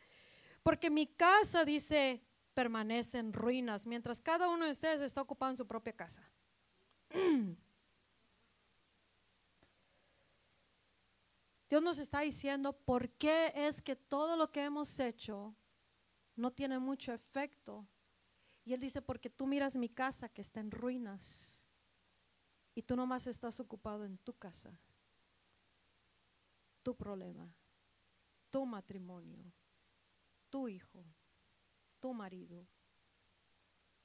Porque 0.63 0.91
mi 0.91 1.07
casa, 1.07 1.65
dice, 1.65 2.23
permanece 2.55 3.19
en 3.19 3.33
ruinas, 3.33 3.87
mientras 3.87 4.21
cada 4.21 4.49
uno 4.49 4.65
de 4.65 4.73
ustedes 4.73 5.01
está 5.01 5.23
ocupado 5.23 5.51
en 5.51 5.57
su 5.57 5.67
propia 5.67 5.93
casa. 5.93 6.29
Dios 11.69 11.83
nos 11.83 11.99
está 11.99 12.21
diciendo 12.21 12.73
por 12.73 13.11
qué 13.11 13.53
es 13.55 13.83
que 13.83 13.95
todo 13.95 14.37
lo 14.37 14.51
que 14.51 14.65
hemos 14.65 14.99
hecho 15.01 15.55
no 16.35 16.51
tiene 16.51 16.79
mucho 16.79 17.13
efecto. 17.13 17.87
Y 18.65 18.73
Él 18.73 18.81
dice, 18.81 19.03
porque 19.03 19.29
tú 19.29 19.47
miras 19.47 19.77
mi 19.77 19.89
casa 19.89 20.29
que 20.29 20.41
está 20.41 20.61
en 20.61 20.71
ruinas 20.71 21.69
y 22.75 22.83
tú 22.83 22.97
nomás 22.97 23.27
estás 23.27 23.61
ocupado 23.61 24.05
en 24.05 24.19
tu 24.19 24.33
casa, 24.35 24.79
tu 26.83 26.95
problema, 26.95 27.53
tu 28.51 28.65
matrimonio, 28.65 29.53
tu 30.49 30.69
hijo, 30.69 31.05
tu 32.01 32.15
marido. 32.15 32.67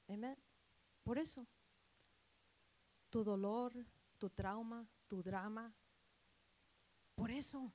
Amén. 0.08 0.36
Por 1.02 1.18
eso, 1.18 1.46
tu 3.10 3.22
dolor, 3.22 3.72
tu 4.18 4.28
trauma, 4.28 4.86
tu 5.06 5.22
drama, 5.22 5.72
por 7.14 7.30
eso. 7.30 7.72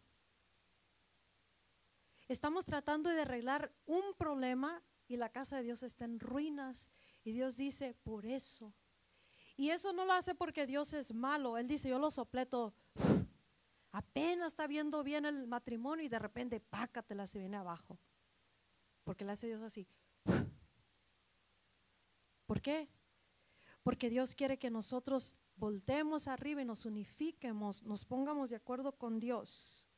Estamos 2.28 2.66
tratando 2.66 3.10
de 3.10 3.22
arreglar 3.22 3.74
un 3.86 4.14
problema 4.18 4.84
y 5.08 5.18
la 5.18 5.30
casa 5.30 5.58
de 5.58 5.64
Dios 5.64 5.84
está 5.84 6.06
en 6.06 6.20
ruinas. 6.20 6.92
Y 7.24 7.32
Dios 7.32 7.58
dice, 7.58 7.96
por 8.04 8.26
eso. 8.26 8.74
Y 9.58 9.72
eso 9.72 9.92
no 9.92 10.06
lo 10.06 10.14
hace 10.14 10.36
porque 10.36 10.68
Dios 10.68 10.94
es 10.94 11.14
malo. 11.14 11.58
Él 11.58 11.68
dice, 11.68 11.90
yo 11.90 12.00
lo 12.00 12.12
sopleto. 12.12 12.74
Apenas 13.92 14.54
está 14.54 14.68
viendo 14.68 15.04
bien 15.04 15.26
el 15.26 15.48
matrimonio 15.48 16.06
y 16.06 16.10
de 16.10 16.20
repente, 16.20 16.60
pácatela, 16.60 17.26
se 17.26 17.40
viene 17.40 17.58
abajo. 17.58 17.98
Porque 19.04 19.26
le 19.26 19.32
hace 19.32 19.48
Dios 19.48 19.62
así. 19.62 19.88
¿Por 22.46 22.62
qué? 22.62 22.88
Porque 23.84 24.10
Dios 24.10 24.36
quiere 24.36 24.60
que 24.60 24.70
nosotros 24.70 25.36
voltemos 25.60 26.28
arriba 26.28 26.62
y 26.62 26.66
nos 26.66 26.86
unifiquemos, 26.86 27.84
nos 27.84 28.06
pongamos 28.06 28.50
de 28.50 28.56
acuerdo 28.56 28.94
con 28.94 29.20
Dios 29.20 29.90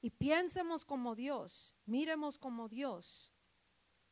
y 0.00 0.10
piensemos 0.10 0.84
como 0.84 1.14
Dios, 1.14 1.74
miremos 1.86 2.38
como 2.38 2.68
Dios. 2.68 3.32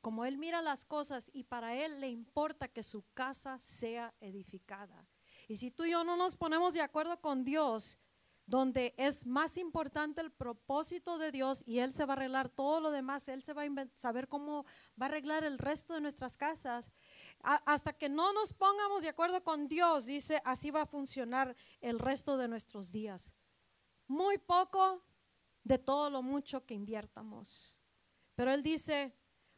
como 0.01 0.25
Él 0.25 0.39
mira 0.39 0.63
las 0.63 0.85
cosas 0.85 1.31
y 1.33 1.43
para 1.43 1.75
Él 1.75 2.01
le 2.01 2.09
importa 2.09 2.69
que 2.69 2.85
su 2.85 3.05
casa 3.13 3.59
sea 3.59 4.15
edificada. 4.21 5.09
Y 5.49 5.57
si 5.57 5.73
tú 5.73 5.85
y 5.85 5.91
yo 5.91 6.05
no 6.05 6.17
nos 6.17 6.37
ponemos 6.37 6.75
de 6.75 6.81
acuerdo 6.81 7.21
con 7.21 7.45
Dios, 7.45 7.99
donde 8.47 8.95
es 8.97 9.27
más 9.27 9.57
importante 9.57 10.21
el 10.21 10.31
propósito 10.31 11.19
de 11.19 11.33
Dios 11.33 11.65
y 11.67 11.81
Él 11.81 11.93
se 11.93 12.05
va 12.05 12.15
a 12.15 12.17
arreglar 12.17 12.49
todo 12.49 12.81
lo 12.81 12.91
demás, 12.93 13.27
Él 13.29 13.43
se 13.43 13.53
va 13.53 13.65
a 13.65 13.89
saber 13.95 14.29
cómo 14.29 14.65
va 15.01 15.07
a 15.07 15.09
arreglar 15.09 15.43
el 15.43 15.59
resto 15.59 15.95
de 15.95 16.01
nuestras 16.01 16.37
casas. 16.37 16.93
hasta 17.43 17.93
que 17.93 18.09
no 18.09 18.33
nos 18.33 18.53
pongamos 18.53 19.03
de 19.03 19.09
acuerdo 19.09 19.43
con 19.43 19.69
Dios, 19.69 20.07
dice, 20.07 20.41
así 20.45 20.71
va 20.71 20.83
a 20.83 20.87
funcionar 20.87 21.57
el 21.81 21.99
resto 21.99 22.37
de 22.37 22.49
nuestros 22.49 22.93
días. 22.93 23.35
Muy 24.07 24.39
poco 24.39 25.03
de 25.65 25.79
todo 25.79 26.09
lo 26.11 26.23
mucho 26.23 26.65
que 26.65 26.75
inviertamos. 26.75 27.81
Pero 28.37 28.53
Él 28.53 28.63
dice, 28.63 29.13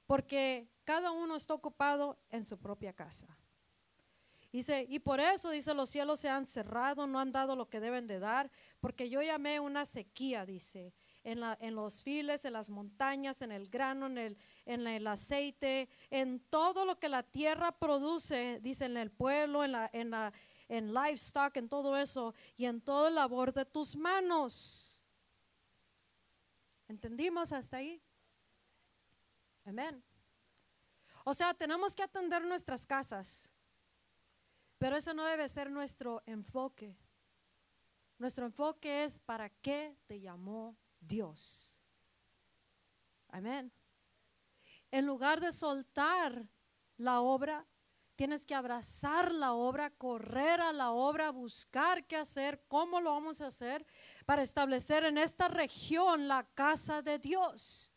porque 0.06 0.72
cada 0.84 1.10
uno 1.10 1.36
está 1.36 1.52
ocupado 1.52 2.18
en 2.30 2.46
su 2.46 2.58
propia 2.58 2.94
casa. 2.94 3.38
Dice, 4.50 4.86
y 4.88 4.98
por 4.98 5.20
eso, 5.20 5.50
dice, 5.50 5.74
los 5.74 5.90
cielos 5.90 6.20
se 6.20 6.28
han 6.28 6.46
cerrado, 6.46 7.06
no 7.06 7.20
han 7.20 7.32
dado 7.32 7.54
lo 7.54 7.68
que 7.68 7.80
deben 7.80 8.06
de 8.06 8.18
dar, 8.18 8.50
porque 8.80 9.10
yo 9.10 9.20
llamé 9.20 9.60
una 9.60 9.84
sequía, 9.84 10.46
dice, 10.46 10.94
en, 11.22 11.40
la, 11.40 11.58
en 11.60 11.74
los 11.74 12.02
files, 12.02 12.46
en 12.46 12.54
las 12.54 12.70
montañas, 12.70 13.42
en 13.42 13.52
el 13.52 13.68
grano, 13.68 14.06
en 14.06 14.16
el, 14.16 14.38
en 14.64 14.86
el 14.86 15.06
aceite, 15.06 15.90
en 16.10 16.40
todo 16.40 16.86
lo 16.86 16.98
que 16.98 17.10
la 17.10 17.22
tierra 17.22 17.72
produce, 17.72 18.58
dice, 18.62 18.86
en 18.86 18.96
el 18.96 19.10
pueblo, 19.10 19.64
en 19.64 19.72
la, 19.72 19.90
en 19.92 20.10
la 20.10 20.32
en 20.68 20.92
livestock, 20.92 21.56
en 21.56 21.68
todo 21.68 21.96
eso, 21.96 22.34
y 22.56 22.66
en 22.66 22.80
todo 22.80 23.08
el 23.08 23.14
labor 23.14 23.52
de 23.52 23.64
tus 23.64 23.96
manos. 23.96 25.02
¿Entendimos 26.86 27.52
hasta 27.52 27.78
ahí? 27.78 28.00
Amén. 29.64 30.02
O 31.24 31.34
sea, 31.34 31.52
tenemos 31.54 31.94
que 31.94 32.02
atender 32.02 32.44
nuestras 32.44 32.86
casas, 32.86 33.52
pero 34.78 34.96
eso 34.96 35.12
no 35.12 35.24
debe 35.24 35.48
ser 35.48 35.70
nuestro 35.70 36.22
enfoque. 36.26 36.96
Nuestro 38.18 38.46
enfoque 38.46 39.04
es 39.04 39.18
para 39.18 39.48
qué 39.48 39.96
te 40.06 40.20
llamó 40.20 40.76
Dios. 41.00 41.80
Amén. 43.28 43.72
En 44.90 45.06
lugar 45.06 45.40
de 45.40 45.52
soltar 45.52 46.48
la 46.96 47.20
obra, 47.20 47.66
tienes 48.16 48.44
que 48.44 48.54
abrazar 48.54 49.32
la 49.32 49.52
obra, 49.52 49.90
correr 49.90 50.60
a 50.60 50.72
la 50.72 50.90
obra, 50.90 51.30
buscar 51.30 52.06
qué 52.06 52.16
hacer, 52.16 52.64
cómo 52.66 53.00
lo 53.00 53.12
vamos 53.12 53.40
a 53.40 53.46
hacer 53.46 53.86
para 54.26 54.42
establecer 54.42 55.04
en 55.04 55.18
esta 55.18 55.46
región 55.46 56.26
la 56.26 56.44
casa 56.54 57.02
de 57.02 57.18
Dios. 57.18 57.94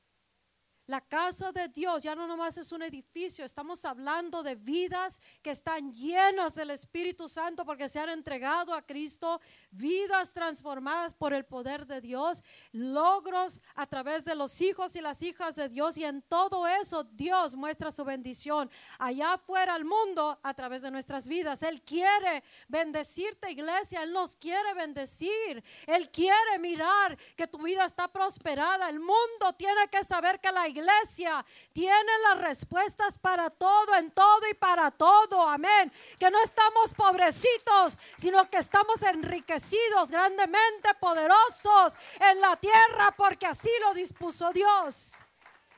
La 0.92 1.00
casa 1.00 1.54
de 1.54 1.70
Dios 1.70 2.04
ya 2.04 2.16
no 2.16 2.28
nomás 2.28 2.58
es 2.58 2.70
un 2.74 2.82
edificio, 2.82 3.46
estamos 3.46 3.86
hablando 3.86 4.44
de 4.44 4.56
vidas 4.56 5.22
que 5.42 5.52
están 5.52 5.94
llenas 5.94 6.54
del 6.54 6.70
Espíritu 6.70 7.30
Santo 7.30 7.64
porque 7.64 7.88
se 7.88 7.98
han 7.98 8.10
entregado 8.10 8.74
a 8.74 8.82
Cristo, 8.82 9.40
vidas 9.70 10.34
transformadas 10.34 11.14
por 11.14 11.34
el 11.34 11.46
poder 11.46 11.88
de 11.88 12.02
Dios, 12.02 12.44
logros 12.74 13.62
a 13.76 13.88
través 13.88 14.26
de 14.26 14.36
los 14.36 14.60
hijos 14.60 14.98
y 14.98 15.00
las 15.00 15.22
hijas 15.22 15.56
de 15.56 15.70
Dios 15.70 15.98
y 15.98 16.04
en 16.04 16.22
todo 16.24 16.68
eso 16.68 17.06
Dios 17.06 17.56
muestra 17.56 17.90
su 17.90 18.04
bendición 18.04 18.70
allá 19.00 19.36
afuera 19.36 19.76
al 19.76 19.86
mundo 19.86 20.42
a 20.44 20.54
través 20.54 20.82
de 20.82 20.92
nuestras 20.92 21.26
vidas. 21.26 21.64
Él 21.64 21.82
quiere 21.84 22.44
bendecirte 22.68 23.50
iglesia, 23.50 24.04
Él 24.04 24.12
nos 24.12 24.36
quiere 24.36 24.74
bendecir, 24.74 25.64
Él 25.88 26.12
quiere 26.12 26.60
mirar 26.60 27.18
que 27.38 27.48
tu 27.48 27.60
vida 27.60 27.86
está 27.86 28.10
prosperada, 28.10 28.90
el 28.90 29.00
mundo 29.00 29.54
tiene 29.58 29.88
que 29.90 30.04
saber 30.04 30.42
que 30.42 30.52
la 30.52 30.68
iglesia 30.68 30.81
iglesia 30.82 31.46
tiene 31.72 32.12
las 32.30 32.42
respuestas 32.42 33.18
para 33.18 33.50
todo, 33.50 33.96
en 33.96 34.12
todo 34.12 34.42
y 34.50 34.54
para 34.56 34.92
todo. 34.92 35.48
Amén. 35.48 35.92
Que 36.20 36.30
no 36.30 36.42
estamos 36.44 36.94
pobrecitos, 36.94 37.98
sino 38.18 38.50
que 38.50 38.58
estamos 38.58 39.02
enriquecidos, 39.04 40.10
grandemente 40.10 40.90
poderosos 41.00 41.94
en 42.20 42.42
la 42.42 42.56
tierra, 42.58 43.12
porque 43.16 43.48
así 43.48 43.70
lo 43.86 43.94
dispuso 43.94 44.52
Dios. 44.52 45.16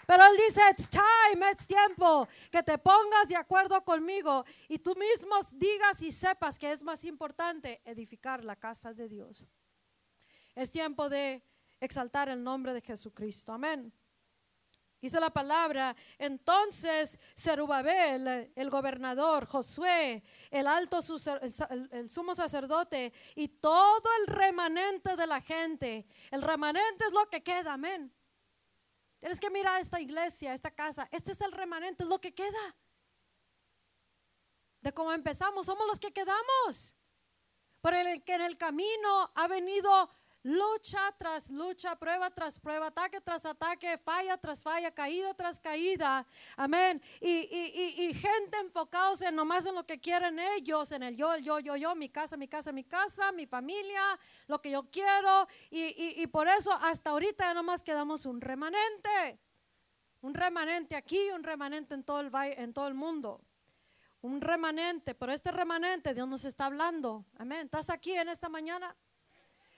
Pero 0.06 0.26
él 0.26 0.36
dice, 0.47 0.62
it's 0.70 0.89
time, 0.89 1.49
es 1.49 1.66
tiempo 1.66 2.28
que 2.51 2.62
te 2.62 2.78
pongas 2.78 3.28
de 3.30 3.38
acuerdo 3.38 3.84
conmigo 3.86 4.43
y 4.68 4.80
tú 4.80 4.95
mismo 4.95 5.36
digas 5.54 6.01
y 6.01 6.12
sepas 6.12 6.60
que 6.60 6.72
es 6.72 6.84
más 6.84 7.06
importante 7.06 7.82
edificar 7.86 8.43
la 8.43 8.58
casa 8.58 8.93
de 8.93 9.08
Dios. 9.08 9.47
Es 10.56 10.72
tiempo 10.72 11.08
de 11.08 11.41
exaltar 11.80 12.28
el 12.30 12.43
nombre 12.43 12.74
de 12.74 12.82
Jesucristo. 12.82 13.54
Amén. 13.54 13.93
Dice 15.04 15.20
la 15.20 15.32
palabra, 15.32 15.93
entonces 16.18 17.20
Zerubabel, 17.38 18.54
el 18.56 18.70
gobernador, 18.70 19.45
Josué, 19.45 20.24
el 20.49 20.66
alto 20.66 21.01
sumo 21.01 22.34
sacerdote 22.34 23.12
y 23.36 23.49
todo 23.49 24.10
el 24.22 24.28
remanente 24.28 25.18
de 25.18 25.28
la 25.28 25.41
gente. 25.41 26.08
El 26.32 26.41
remanente 26.41 27.04
es 27.04 27.12
lo 27.12 27.30
que 27.30 27.43
queda, 27.43 27.74
amén. 27.74 28.16
Tienes 29.20 29.41
que 29.41 29.49
mirar 29.49 29.82
esta 29.82 29.99
iglesia, 29.99 30.54
esta 30.54 30.72
casa. 30.72 31.06
Este 31.12 31.34
es 31.34 31.41
el 31.41 31.51
remanente, 31.51 32.04
es 32.04 32.10
lo 32.10 32.22
que 32.22 32.34
queda. 32.34 32.74
De 34.80 34.93
cómo 34.93 35.12
empezamos, 35.12 35.66
somos 35.66 35.86
los 35.86 35.99
que 35.99 36.14
quedamos. 36.14 36.95
Por 37.82 37.93
el 37.93 38.24
que 38.24 38.36
en 38.36 38.41
el 38.43 38.58
camino 38.58 39.34
ha 39.36 39.49
venido 39.49 40.10
lucha 40.44 41.00
tras 41.18 41.50
lucha, 41.50 41.96
prueba 41.96 42.30
tras 42.30 42.60
prueba, 42.60 42.88
ataque 42.88 43.22
tras 43.22 43.46
ataque, 43.46 43.98
falla 43.98 44.38
tras 44.38 44.62
falla, 44.62 44.91
caída 44.91 45.34
tras 45.34 45.60
caída. 45.60 46.26
Amén. 46.56 47.02
Y, 47.22 48.14
gente 48.14 48.58
enfocados 48.60 49.22
en 49.22 49.36
nomás 49.36 49.66
en 49.66 49.76
lo 49.76 49.86
que 49.86 50.00
quieren 50.00 50.39
ellos, 50.39 50.91
en 50.91 51.04
el 51.04 51.16
yo, 51.16 51.34
el 51.34 51.44
yo, 51.44 51.60
yo, 51.60 51.76
yo, 51.76 51.96
mi 51.96 52.10
casa, 52.10 52.38
mi 52.38 52.48
casa, 52.48 52.72
mi 52.72 52.84
casa, 52.84 53.32
mi 53.32 53.46
familia, 53.46 54.20
lo 54.48 54.62
que 54.62 54.72
yo 54.72 54.89
quiero. 54.91 55.48
Y, 55.72 56.28
por 56.28 56.48
eso 56.48 56.72
hasta 56.74 57.12
ahorita 57.12 57.46
ya 57.46 57.54
nomás 57.54 57.84
quedamos 57.84 58.26
un 58.26 58.41
remanente. 58.41 59.39
Un 60.22 60.34
remanente 60.34 60.96
aquí, 60.96 61.32
un 61.32 61.44
remanente 61.44 61.96
en 61.96 62.04
todo 62.04 62.22
el, 62.22 62.32
en 62.34 62.74
todo 62.74 62.88
el 62.88 62.94
mundo 62.94 63.41
un 64.22 64.39
remanente, 64.39 65.16
pero 65.16 65.34
este 65.34 65.52
remanente 65.52 66.14
Dios 66.14 66.30
nos 66.30 66.46
está 66.46 66.68
hablando. 66.68 67.26
Amén. 67.38 67.66
¿Estás 67.66 67.89
aquí 67.89 68.14
en 68.14 68.30
esta 68.30 68.48
mañana? 68.48 68.96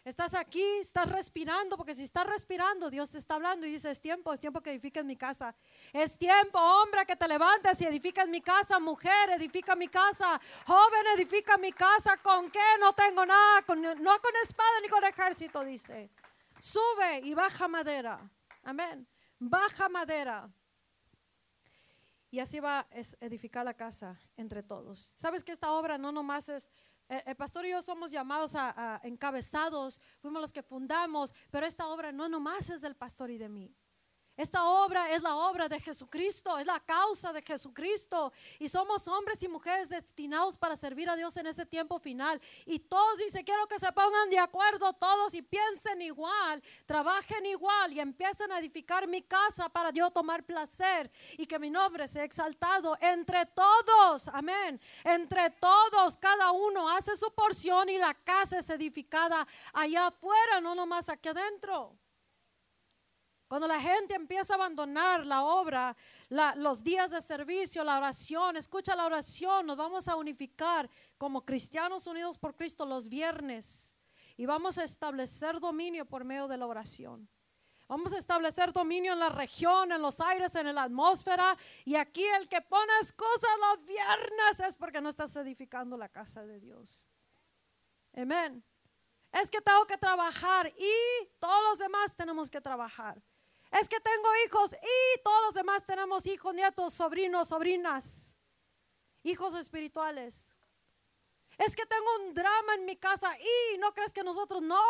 Estás 0.05 0.35
aquí, 0.35 0.61
estás 0.79 1.11
respirando, 1.11 1.75
porque 1.75 1.95
si 1.95 2.03
estás 2.03 2.27
respirando, 2.27 2.91
Dios 2.91 3.09
te 3.09 3.17
está 3.17 3.33
hablando 3.33 3.65
y 3.65 3.71
dice, 3.71 3.89
es 3.89 3.99
tiempo, 3.99 4.31
es 4.31 4.39
tiempo 4.39 4.61
que 4.61 4.69
edifiques 4.69 5.03
mi 5.03 5.15
casa. 5.15 5.55
Es 5.91 6.15
tiempo, 6.15 6.59
hombre, 6.59 7.07
que 7.07 7.15
te 7.15 7.27
levantes 7.27 7.81
y 7.81 7.87
edifiques 7.87 8.27
mi 8.27 8.39
casa. 8.39 8.79
Mujer, 8.79 9.31
edifica 9.31 9.75
mi 9.75 9.87
casa. 9.87 10.39
Joven, 10.67 11.07
edifica 11.17 11.57
mi 11.57 11.71
casa. 11.71 12.17
¿Con 12.17 12.51
qué? 12.51 12.59
No 12.79 12.93
tengo 12.93 13.25
nada, 13.25 13.61
no 13.67 14.21
con 14.21 14.35
espada 14.43 14.79
ni 14.83 14.89
con 14.89 15.03
ejército, 15.03 15.63
dice. 15.63 16.11
Sube 16.59 17.21
y 17.23 17.33
baja 17.33 17.67
madera. 17.67 18.19
Amén. 18.61 19.07
Baja 19.39 19.89
madera. 19.89 20.47
Y 22.29 22.39
así 22.39 22.59
va 22.59 22.81
a 22.81 22.87
edificar 23.21 23.65
la 23.65 23.73
casa 23.73 24.19
entre 24.37 24.61
todos. 24.61 25.13
¿Sabes 25.15 25.43
que 25.43 25.51
esta 25.51 25.71
obra 25.71 25.97
no 25.97 26.11
nomás 26.11 26.47
es 26.49 26.69
el 27.09 27.35
pastor 27.35 27.65
y 27.65 27.71
yo 27.71 27.81
somos 27.81 28.11
llamados 28.11 28.55
a, 28.55 28.99
encabezados, 29.03 30.01
fuimos 30.19 30.41
los 30.41 30.53
que 30.53 30.63
fundamos, 30.63 31.33
pero 31.51 31.65
esta 31.65 31.87
obra 31.87 32.11
no 32.11 32.27
nomás 32.29 32.69
es 32.69 32.81
del 32.81 32.95
pastor 32.95 33.29
y 33.31 33.37
de 33.37 33.49
mí. 33.49 33.75
Esta 34.37 34.65
obra 34.65 35.11
es 35.11 35.21
la 35.21 35.35
obra 35.35 35.69
de 35.69 35.79
Jesucristo, 35.79 36.57
es 36.57 36.65
la 36.65 36.79
causa 36.81 37.31
de 37.31 37.41
Jesucristo. 37.41 38.33
Y 38.59 38.67
somos 38.67 39.07
hombres 39.07 39.41
y 39.43 39.47
mujeres 39.47 39.87
destinados 39.87 40.57
para 40.57 40.75
servir 40.75 41.09
a 41.09 41.15
Dios 41.15 41.37
en 41.37 41.47
ese 41.47 41.65
tiempo 41.65 41.99
final. 41.99 42.41
Y 42.65 42.79
todos 42.79 43.17
dicen, 43.17 43.45
quiero 43.45 43.65
que 43.67 43.79
se 43.79 43.91
pongan 43.93 44.29
de 44.29 44.39
acuerdo 44.39 44.91
todos 44.93 45.33
y 45.33 45.41
piensen 45.41 46.01
igual, 46.01 46.61
trabajen 46.85 47.45
igual 47.45 47.93
y 47.93 48.01
empiecen 48.01 48.51
a 48.51 48.59
edificar 48.59 49.07
mi 49.07 49.21
casa 49.21 49.69
para 49.69 49.91
yo 49.91 50.11
tomar 50.11 50.43
placer 50.43 51.09
y 51.37 51.45
que 51.45 51.57
mi 51.57 51.69
nombre 51.69 52.07
sea 52.07 52.25
exaltado 52.25 52.97
entre 52.99 53.45
todos. 53.45 54.27
Amén. 54.27 54.81
Entre 55.03 55.49
todos, 55.51 56.17
cada 56.17 56.51
uno 56.51 56.89
hace 56.89 57.15
su 57.15 57.33
porción 57.33 57.89
y 57.89 57.97
la 57.97 58.13
casa 58.13 58.59
es 58.59 58.69
edificada 58.69 59.47
allá 59.73 60.07
afuera, 60.07 60.59
no 60.59 60.75
nomás 60.75 61.07
aquí 61.07 61.29
adentro. 61.29 61.97
Cuando 63.47 63.67
la 63.67 63.79
gente 63.79 64.15
empieza 64.15 64.53
a 64.53 64.55
abandonar 64.55 65.25
la 65.25 65.43
obra, 65.43 65.95
los 66.29 66.83
días 66.83 67.11
de 67.11 67.21
servicio, 67.21 67.83
la 67.83 67.97
oración, 67.97 68.57
escucha 68.57 68.95
la 68.95 69.05
oración, 69.05 69.67
nos 69.67 69.77
vamos 69.77 70.07
a 70.07 70.15
unificar 70.15 70.89
como 71.17 71.45
cristianos 71.45 72.07
unidos 72.07 72.37
por 72.37 72.55
Cristo 72.55 72.85
los 72.85 73.07
viernes 73.07 73.95
y 74.35 74.45
vamos 74.45 74.77
a 74.77 74.83
establecer 74.83 75.59
dominio 75.59 76.05
por 76.05 76.23
medio 76.25 76.47
de 76.47 76.57
la 76.57 76.65
oración. 76.65 77.29
Vamos 77.87 78.13
a 78.13 78.17
establecer 78.17 78.73
dominio 78.73 79.13
en 79.13 79.19
la 79.19 79.29
región, 79.29 79.91
en 79.91 80.01
los 80.01 80.19
aires, 80.19 80.55
en 80.55 80.73
la 80.73 80.83
atmósfera. 80.83 81.55
Y 81.85 81.95
aquí 81.95 82.23
el 82.23 82.49
que 82.49 82.59
pones 82.61 83.13
cosas 83.13 83.51
los 83.69 83.85
viernes 83.85 84.59
es 84.67 84.75
porque 84.75 84.99
no 85.01 85.09
estás 85.09 85.35
edificando 85.35 85.95
la 85.95 86.09
casa 86.09 86.43
de 86.43 86.59
Dios. 86.59 87.07
Amén. 88.15 88.63
Es 89.31 89.51
que 89.51 89.61
tengo 89.61 89.85
que 89.85 89.97
trabajar 89.97 90.73
y 90.75 91.27
todos 91.37 91.61
los 91.69 91.77
demás 91.77 92.15
tenemos 92.15 92.49
que 92.49 92.59
trabajar. 92.59 93.21
Es 93.79 93.89
que 93.89 93.99
tengo 93.99 94.27
hijos 94.45 94.73
y 94.73 95.21
todos 95.21 95.41
los 95.47 95.53
demás 95.53 95.85
tenemos 95.85 96.25
hijos, 96.27 96.53
nietos, 96.53 96.93
sobrinos, 96.93 97.49
sobrinas, 97.49 98.35
hijos 99.23 99.53
espirituales. 99.55 100.53
Es 101.57 101.75
que 101.75 101.85
tengo 101.85 102.15
un 102.21 102.33
drama 102.33 102.75
en 102.75 102.85
mi 102.85 102.95
casa 102.95 103.29
y 103.37 103.77
no 103.77 103.93
crees 103.93 104.13
que 104.13 104.23
nosotros 104.23 104.61
no. 104.61 104.81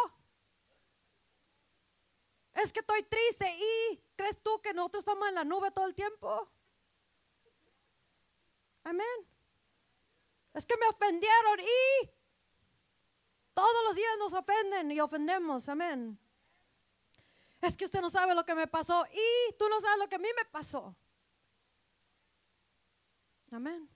Es 2.53 2.71
que 2.71 2.81
estoy 2.81 3.01
triste 3.03 3.51
y 3.57 4.03
crees 4.15 4.41
tú 4.41 4.61
que 4.61 4.73
nosotros 4.73 5.01
estamos 5.01 5.27
en 5.29 5.35
la 5.35 5.43
nube 5.43 5.71
todo 5.71 5.87
el 5.87 5.95
tiempo. 5.95 6.47
Amén. 8.83 9.27
Es 10.53 10.65
que 10.65 10.77
me 10.77 10.87
ofendieron 10.87 11.59
y 11.59 12.09
todos 13.53 13.83
los 13.85 13.95
días 13.95 14.17
nos 14.19 14.33
ofenden 14.33 14.91
y 14.91 14.99
ofendemos. 14.99 15.69
Amén. 15.69 16.19
Es 17.65 17.75
que 17.75 17.85
usted 17.85 17.99
no 17.99 18.09
sabe 18.09 18.35
lo 18.35 18.45
que 18.45 18.53
me 18.53 18.67
pasó 18.67 19.05
y 19.11 19.57
tú 19.57 19.67
no 19.67 19.81
sabes 19.81 19.97
lo 19.97 20.07
que 20.07 20.15
a 20.15 20.19
mí 20.19 20.27
me 20.37 20.45
pasó. 20.45 20.95
Amén. 23.51 23.89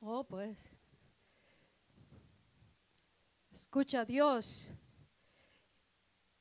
Oh, 0.00 0.24
pues. 0.24 0.58
Escucha, 3.50 4.04
Dios 4.04 4.70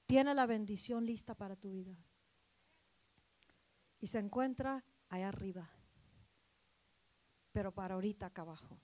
tiene 0.05 0.33
la 0.33 0.45
bendición 0.45 1.05
lista 1.05 1.33
para 1.33 1.55
tu 1.55 1.71
vida. 1.71 1.97
Y 3.99 4.07
se 4.07 4.19
encuentra 4.19 4.83
allá 5.07 5.29
arriba. 5.29 5.69
Pero 7.53 7.73
para 7.73 7.95
ahorita 7.95 8.25
acá 8.25 8.41
abajo. 8.41 8.77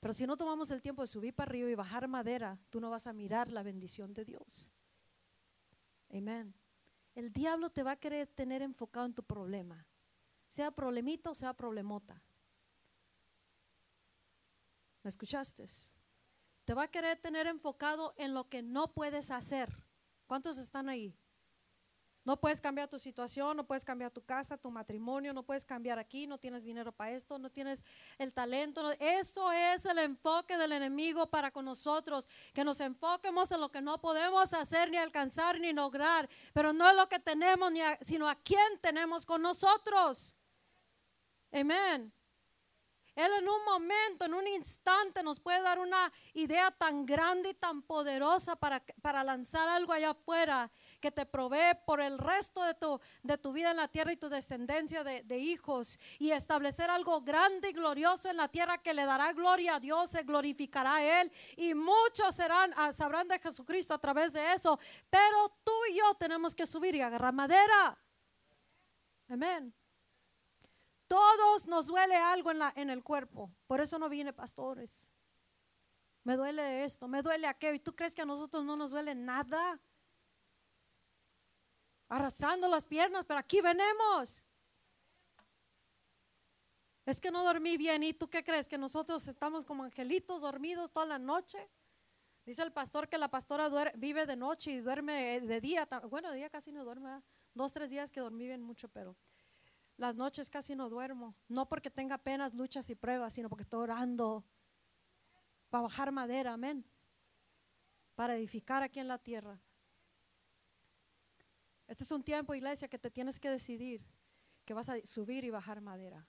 Pero 0.00 0.14
si 0.14 0.26
no 0.26 0.36
tomamos 0.36 0.70
el 0.70 0.80
tiempo 0.80 1.02
de 1.02 1.08
subir 1.08 1.34
para 1.34 1.50
arriba 1.50 1.70
y 1.70 1.74
bajar 1.74 2.06
madera, 2.06 2.58
tú 2.70 2.80
no 2.80 2.90
vas 2.90 3.06
a 3.06 3.12
mirar 3.12 3.50
la 3.50 3.62
bendición 3.62 4.14
de 4.14 4.24
Dios. 4.24 4.70
Amén. 6.10 6.54
El 7.14 7.32
diablo 7.32 7.70
te 7.70 7.82
va 7.82 7.92
a 7.92 7.96
querer 7.96 8.28
tener 8.28 8.62
enfocado 8.62 9.06
en 9.06 9.14
tu 9.14 9.24
problema, 9.24 9.84
sea 10.46 10.70
problemita 10.70 11.30
o 11.30 11.34
sea 11.34 11.52
problemota. 11.52 12.22
¿Me 15.02 15.08
escuchaste? 15.08 15.66
Te 16.64 16.74
va 16.74 16.84
a 16.84 16.88
querer 16.88 17.18
tener 17.18 17.46
enfocado 17.46 18.14
en 18.16 18.34
lo 18.34 18.48
que 18.48 18.62
no 18.62 18.94
puedes 18.94 19.30
hacer. 19.30 19.74
¿Cuántos 20.26 20.58
están 20.58 20.88
ahí? 20.88 21.16
No 22.28 22.36
puedes 22.36 22.60
cambiar 22.60 22.88
tu 22.88 22.98
situación, 22.98 23.56
no 23.56 23.66
puedes 23.66 23.86
cambiar 23.86 24.10
tu 24.10 24.22
casa, 24.22 24.58
tu 24.58 24.70
matrimonio, 24.70 25.32
no 25.32 25.42
puedes 25.42 25.64
cambiar 25.64 25.98
aquí, 25.98 26.26
no 26.26 26.36
tienes 26.36 26.62
dinero 26.62 26.92
para 26.92 27.12
esto, 27.12 27.38
no 27.38 27.48
tienes 27.48 27.82
el 28.18 28.34
talento. 28.34 28.92
Eso 29.00 29.50
es 29.50 29.86
el 29.86 29.98
enfoque 29.98 30.58
del 30.58 30.72
enemigo 30.72 31.30
para 31.30 31.50
con 31.50 31.64
nosotros, 31.64 32.28
que 32.52 32.64
nos 32.64 32.82
enfoquemos 32.82 33.50
en 33.50 33.62
lo 33.62 33.70
que 33.70 33.80
no 33.80 33.98
podemos 33.98 34.52
hacer, 34.52 34.90
ni 34.90 34.98
alcanzar, 34.98 35.58
ni 35.58 35.72
lograr, 35.72 36.28
pero 36.52 36.74
no 36.74 36.86
es 36.90 36.94
lo 36.94 37.08
que 37.08 37.18
tenemos, 37.18 37.72
sino 38.02 38.28
a 38.28 38.34
quién 38.34 38.78
tenemos 38.82 39.24
con 39.24 39.40
nosotros. 39.40 40.36
Amén. 41.50 42.12
Él 43.18 43.32
en 43.32 43.48
un 43.48 43.64
momento, 43.64 44.26
en 44.26 44.34
un 44.34 44.46
instante 44.46 45.24
nos 45.24 45.40
puede 45.40 45.60
dar 45.60 45.80
una 45.80 46.12
idea 46.34 46.70
tan 46.70 47.04
grande 47.04 47.50
y 47.50 47.54
tan 47.54 47.82
poderosa 47.82 48.54
para, 48.54 48.80
para 49.02 49.24
lanzar 49.24 49.68
algo 49.68 49.92
allá 49.92 50.10
afuera 50.10 50.70
que 51.00 51.10
te 51.10 51.26
provee 51.26 51.76
por 51.84 52.00
el 52.00 52.16
resto 52.16 52.62
de 52.62 52.74
tu, 52.74 53.00
de 53.24 53.36
tu 53.36 53.52
vida 53.52 53.72
en 53.72 53.78
la 53.78 53.88
tierra 53.88 54.12
y 54.12 54.16
tu 54.16 54.28
descendencia 54.28 55.02
de, 55.02 55.24
de 55.24 55.36
hijos 55.36 55.98
y 56.20 56.30
establecer 56.30 56.90
algo 56.90 57.20
grande 57.20 57.70
y 57.70 57.72
glorioso 57.72 58.30
en 58.30 58.36
la 58.36 58.46
tierra 58.46 58.78
que 58.78 58.94
le 58.94 59.04
dará 59.04 59.32
gloria 59.32 59.74
a 59.74 59.80
Dios, 59.80 60.10
se 60.10 60.22
glorificará 60.22 60.94
a 60.94 61.20
Él 61.20 61.32
y 61.56 61.74
muchos 61.74 62.36
serán, 62.36 62.72
ah, 62.76 62.92
sabrán 62.92 63.26
de 63.26 63.40
Jesucristo 63.40 63.94
a 63.94 63.98
través 63.98 64.32
de 64.32 64.52
eso. 64.52 64.78
Pero 65.10 65.58
tú 65.64 65.72
y 65.90 65.96
yo 65.96 66.14
tenemos 66.14 66.54
que 66.54 66.66
subir 66.66 66.94
y 66.94 67.00
agarrar 67.00 67.34
madera. 67.34 67.98
Amén. 69.28 69.74
Todos 71.08 71.66
nos 71.66 71.86
duele 71.86 72.14
algo 72.16 72.50
en, 72.50 72.58
la, 72.58 72.72
en 72.76 72.90
el 72.90 73.02
cuerpo. 73.02 73.50
Por 73.66 73.80
eso 73.80 73.98
no 73.98 74.08
viene 74.08 74.32
pastores. 74.32 75.12
Me 76.22 76.36
duele 76.36 76.84
esto, 76.84 77.08
me 77.08 77.22
duele 77.22 77.46
aquello. 77.46 77.74
¿Y 77.74 77.80
tú 77.80 77.96
crees 77.96 78.14
que 78.14 78.22
a 78.22 78.26
nosotros 78.26 78.62
no 78.64 78.76
nos 78.76 78.90
duele 78.90 79.14
nada? 79.14 79.80
Arrastrando 82.10 82.68
las 82.68 82.86
piernas, 82.86 83.24
pero 83.26 83.40
aquí 83.40 83.62
venemos. 83.62 84.44
Es 87.06 87.22
que 87.22 87.30
no 87.30 87.42
dormí 87.42 87.78
bien. 87.78 88.02
¿Y 88.02 88.12
tú 88.12 88.28
qué 88.28 88.44
crees? 88.44 88.68
Que 88.68 88.76
nosotros 88.76 89.26
estamos 89.26 89.64
como 89.64 89.84
angelitos 89.84 90.42
dormidos 90.42 90.92
toda 90.92 91.06
la 91.06 91.18
noche. 91.18 91.70
Dice 92.44 92.62
el 92.62 92.72
pastor 92.72 93.08
que 93.08 93.16
la 93.16 93.28
pastora 93.28 93.92
vive 93.96 94.26
de 94.26 94.36
noche 94.36 94.72
y 94.72 94.80
duerme 94.80 95.40
de 95.40 95.60
día. 95.62 95.88
Bueno, 96.10 96.30
de 96.30 96.36
día 96.36 96.50
casi 96.50 96.70
no 96.70 96.84
duerme. 96.84 97.22
Dos, 97.54 97.72
tres 97.72 97.90
días 97.90 98.12
que 98.12 98.20
dormí 98.20 98.46
bien 98.46 98.62
mucho, 98.62 98.90
pero 98.90 99.16
las 99.98 100.14
noches 100.14 100.48
casi 100.48 100.74
no 100.74 100.88
duermo, 100.88 101.34
no 101.48 101.68
porque 101.68 101.90
tenga 101.90 102.16
penas, 102.16 102.54
luchas 102.54 102.88
y 102.88 102.94
pruebas, 102.94 103.34
sino 103.34 103.48
porque 103.48 103.62
estoy 103.62 103.82
orando 103.82 104.44
para 105.68 105.82
bajar 105.82 106.12
madera, 106.12 106.54
amén, 106.54 106.86
para 108.14 108.36
edificar 108.36 108.82
aquí 108.82 109.00
en 109.00 109.08
la 109.08 109.18
tierra. 109.18 109.60
Este 111.88 112.04
es 112.04 112.10
un 112.12 112.22
tiempo, 112.22 112.54
iglesia, 112.54 112.88
que 112.88 112.98
te 112.98 113.10
tienes 113.10 113.40
que 113.40 113.50
decidir 113.50 114.06
que 114.64 114.72
vas 114.74 114.88
a 114.88 115.04
subir 115.04 115.44
y 115.44 115.50
bajar 115.50 115.80
madera. 115.80 116.26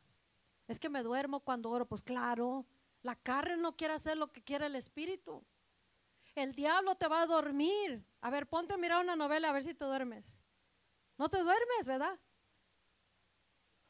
Es 0.68 0.80
que 0.80 0.90
me 0.90 1.04
duermo 1.04 1.42
cuando 1.42 1.70
oro, 1.70 1.86
pues 1.86 2.02
claro, 2.02 2.66
la 3.04 3.16
carne 3.16 3.58
no 3.58 3.72
quiere 3.72 3.94
hacer 3.94 4.18
lo 4.18 4.32
que 4.32 4.42
quiere 4.42 4.66
el 4.66 4.76
espíritu. 4.76 5.46
El 6.34 6.56
diablo 6.56 6.96
te 6.96 7.08
va 7.08 7.22
a 7.22 7.26
dormir. 7.28 8.04
A 8.22 8.30
ver, 8.30 8.48
ponte 8.48 8.74
a 8.74 8.78
mirar 8.78 9.04
una 9.04 9.16
novela 9.16 9.50
a 9.50 9.54
ver 9.54 9.64
si 9.64 9.74
te 9.74 9.86
duermes. 9.86 10.40
No 11.18 11.30
te 11.30 11.44
duermes, 11.44 11.86
¿verdad? 11.86 12.18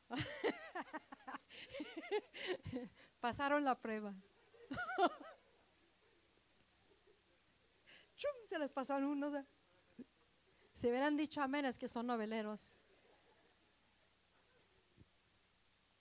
Pasaron 3.20 3.64
la 3.64 3.80
prueba. 3.80 4.16
Se 8.50 8.58
les 8.58 8.72
pasaron 8.72 9.06
unos. 9.06 9.46
Si 10.74 10.88
hubieran 10.88 11.16
dicho 11.16 11.40
amén, 11.40 11.66
es 11.66 11.78
que 11.78 11.88
son 11.88 12.08
noveleros. 12.08 12.76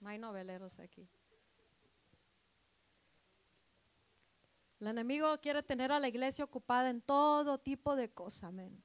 No 0.00 0.08
hay 0.08 0.18
noveleros 0.18 0.78
aquí. 0.78 1.06
El 4.80 4.86
enemigo 4.86 5.38
quiere 5.42 5.62
tener 5.62 5.92
a 5.92 6.00
la 6.00 6.08
iglesia 6.08 6.44
ocupada 6.44 6.88
en 6.88 7.02
todo 7.02 7.58
tipo 7.58 7.96
de 7.96 8.10
cosas, 8.10 8.44
amén. 8.44 8.82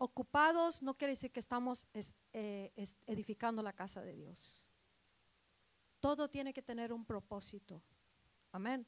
Ocupados 0.00 0.80
no 0.80 0.96
quiere 0.96 1.12
decir 1.12 1.32
que 1.32 1.40
estamos 1.40 1.88
eh, 2.32 2.72
edificando 3.04 3.62
la 3.62 3.72
casa 3.72 4.00
de 4.00 4.14
Dios. 4.14 4.68
Todo 5.98 6.28
tiene 6.28 6.54
que 6.54 6.62
tener 6.62 6.92
un 6.92 7.04
propósito. 7.04 7.82
Amén. 8.52 8.86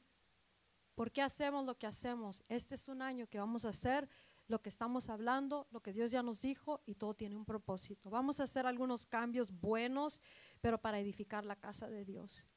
¿Por 0.95 1.11
qué 1.11 1.21
hacemos 1.21 1.65
lo 1.65 1.77
que 1.77 1.85
hacemos? 1.85 2.43
Este 2.47 2.75
es 2.75 2.87
un 2.87 3.01
año 3.01 3.27
que 3.27 3.39
vamos 3.39 3.65
a 3.65 3.69
hacer 3.69 4.07
lo 4.47 4.61
que 4.61 4.69
estamos 4.69 5.09
hablando, 5.09 5.67
lo 5.71 5.81
que 5.81 5.91
Dios 5.91 6.11
ya 6.11 6.23
nos 6.23 6.41
dijo 6.41 6.81
y 6.85 6.95
todo 6.95 7.13
tiene 7.13 7.35
un 7.35 7.43
propósito. 7.45 8.09
Vamos 8.09 8.39
a 8.39 8.43
hacer 8.43 8.65
algunos 8.65 9.05
cambios 9.05 9.51
buenos, 9.51 10.21
pero 10.61 10.77
para 10.77 10.99
edificar 10.99 11.43
la 11.43 11.57
casa 11.57 11.89
de 11.89 12.05
Dios. 12.05 12.47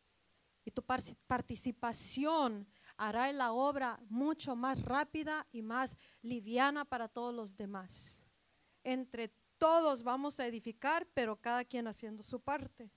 Y 0.64 0.70
tu 0.70 0.82
participación 0.82 2.68
hará 2.96 3.32
la 3.32 3.52
obra 3.52 3.98
mucho 4.08 4.54
más 4.54 4.80
rápida 4.80 5.46
y 5.50 5.62
más 5.62 5.96
liviana 6.22 6.84
para 6.84 7.08
todos 7.08 7.34
los 7.34 7.56
demás 7.56 8.23
entre 8.84 9.32
todos 9.58 10.02
vamos 10.02 10.38
a 10.40 10.46
edificar, 10.46 11.06
pero 11.14 11.40
cada 11.40 11.64
quien 11.64 11.86
haciendo 11.86 12.22
su 12.22 12.40
parte. 12.40 12.90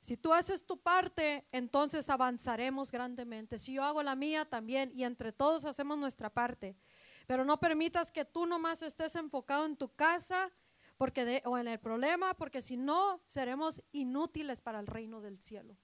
Si 0.00 0.16
tú 0.16 0.32
haces 0.32 0.66
tu 0.66 0.80
parte, 0.80 1.46
entonces 1.52 2.10
avanzaremos 2.10 2.90
grandemente. 2.90 3.58
Si 3.58 3.74
yo 3.74 3.84
hago 3.84 4.02
la 4.02 4.16
mía 4.16 4.44
también 4.44 4.90
y 4.94 5.04
entre 5.04 5.32
todos 5.32 5.64
hacemos 5.64 5.96
nuestra 5.96 6.28
parte. 6.28 6.76
Pero 7.26 7.44
no 7.44 7.60
permitas 7.60 8.10
que 8.10 8.24
tú 8.24 8.46
nomás 8.46 8.82
estés 8.82 9.14
enfocado 9.14 9.64
en 9.64 9.76
tu 9.76 9.94
casa 9.94 10.50
porque 10.96 11.42
o 11.44 11.56
en 11.56 11.68
el 11.68 11.78
problema, 11.78 12.34
porque 12.34 12.60
si 12.60 12.76
no, 12.76 13.22
seremos 13.26 13.82
inútiles 13.92 14.60
para 14.60 14.80
el 14.80 14.86
reino 14.86 15.20
del 15.20 15.40
cielo. 15.40 15.76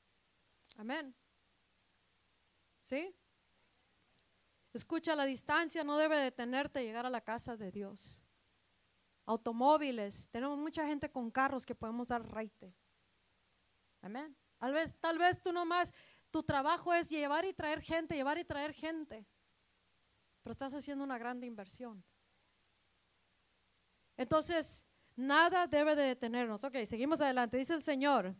Amén. 0.76 1.14
¿Sí? 2.80 3.14
Escucha, 4.72 5.16
la 5.16 5.26
distancia 5.26 5.82
no 5.82 5.96
debe 5.96 6.18
detenerte 6.18 6.84
llegar 6.84 7.06
a 7.06 7.10
la 7.10 7.20
casa 7.20 7.56
de 7.56 7.70
Dios 7.70 8.24
automóviles, 9.28 10.28
tenemos 10.30 10.56
mucha 10.56 10.86
gente 10.86 11.10
con 11.10 11.30
carros 11.30 11.66
que 11.66 11.74
podemos 11.74 12.08
dar 12.08 12.26
raite. 12.26 12.74
Amén. 14.00 14.34
Tal 14.58 14.72
vez, 14.72 14.94
tal 14.98 15.18
vez 15.18 15.42
tú 15.42 15.52
nomás, 15.52 15.92
tu 16.30 16.42
trabajo 16.42 16.94
es 16.94 17.10
llevar 17.10 17.44
y 17.44 17.52
traer 17.52 17.82
gente, 17.82 18.14
llevar 18.14 18.38
y 18.38 18.44
traer 18.44 18.72
gente, 18.72 19.26
pero 20.42 20.52
estás 20.52 20.74
haciendo 20.74 21.04
una 21.04 21.18
grande 21.18 21.46
inversión. 21.46 22.02
Entonces, 24.16 24.86
nada 25.14 25.66
debe 25.66 25.94
de 25.94 26.04
detenernos. 26.04 26.64
Ok, 26.64 26.76
seguimos 26.84 27.20
adelante. 27.20 27.58
Dice 27.58 27.74
el 27.74 27.82
Señor, 27.82 28.34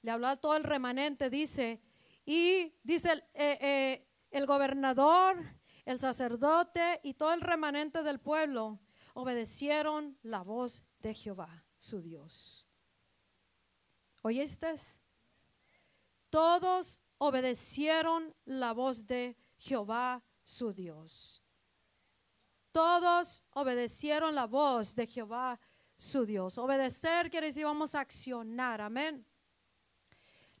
le 0.00 0.10
habló 0.10 0.28
a 0.28 0.36
todo 0.36 0.56
el 0.56 0.62
remanente, 0.62 1.28
dice, 1.28 1.82
y 2.24 2.72
dice 2.84 3.12
el, 3.12 3.18
eh, 3.34 3.58
eh, 3.60 4.08
el 4.30 4.46
gobernador 4.46 5.44
el 5.86 6.00
sacerdote 6.00 7.00
y 7.04 7.14
todo 7.14 7.32
el 7.32 7.40
remanente 7.40 8.02
del 8.02 8.18
pueblo 8.18 8.80
obedecieron 9.16 10.18
la 10.22 10.42
voz 10.42 10.84
de 11.00 11.14
Jehová, 11.14 11.64
su 11.78 12.02
Dios. 12.02 12.66
¿Oíste? 14.22 14.74
Todos 16.28 17.00
obedecieron 17.16 18.34
la 18.44 18.72
voz 18.72 19.06
de 19.06 19.34
Jehová, 19.56 20.22
su 20.44 20.74
Dios. 20.74 21.42
Todos 22.72 23.42
obedecieron 23.54 24.34
la 24.34 24.46
voz 24.46 24.94
de 24.94 25.06
Jehová, 25.06 25.58
su 25.96 26.26
Dios. 26.26 26.58
Obedecer 26.58 27.30
quiere 27.30 27.46
decir 27.46 27.64
vamos 27.64 27.94
a 27.94 28.00
accionar, 28.00 28.82
amén. 28.82 29.26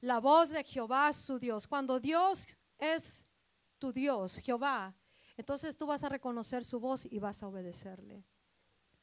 La 0.00 0.18
voz 0.18 0.48
de 0.48 0.64
Jehová, 0.64 1.12
su 1.12 1.38
Dios. 1.38 1.66
Cuando 1.66 2.00
Dios 2.00 2.46
es 2.78 3.26
tu 3.78 3.92
Dios, 3.92 4.36
Jehová, 4.38 4.94
entonces 5.36 5.76
tú 5.76 5.84
vas 5.84 6.04
a 6.04 6.08
reconocer 6.08 6.64
su 6.64 6.80
voz 6.80 7.04
y 7.04 7.18
vas 7.18 7.42
a 7.42 7.48
obedecerle. 7.48 8.24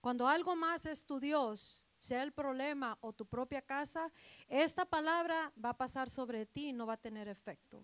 Cuando 0.04 0.28
algo 0.28 0.54
más 0.54 0.86
es 0.86 1.06
tu 1.06 1.18
Dios, 1.18 1.86
sea 1.98 2.24
el 2.24 2.34
problema 2.34 2.98
o 3.00 3.14
tu 3.14 3.26
propia 3.26 3.62
casa, 3.62 4.12
esta 4.50 4.84
palabra 4.84 5.54
va 5.64 5.70
a 5.70 5.78
pasar 5.78 6.10
sobre 6.10 6.46
ti 6.46 6.68
y 6.68 6.74
no 6.74 6.86
va 6.86 6.96
a 6.96 7.02
tener 7.02 7.30
efecto. 7.30 7.82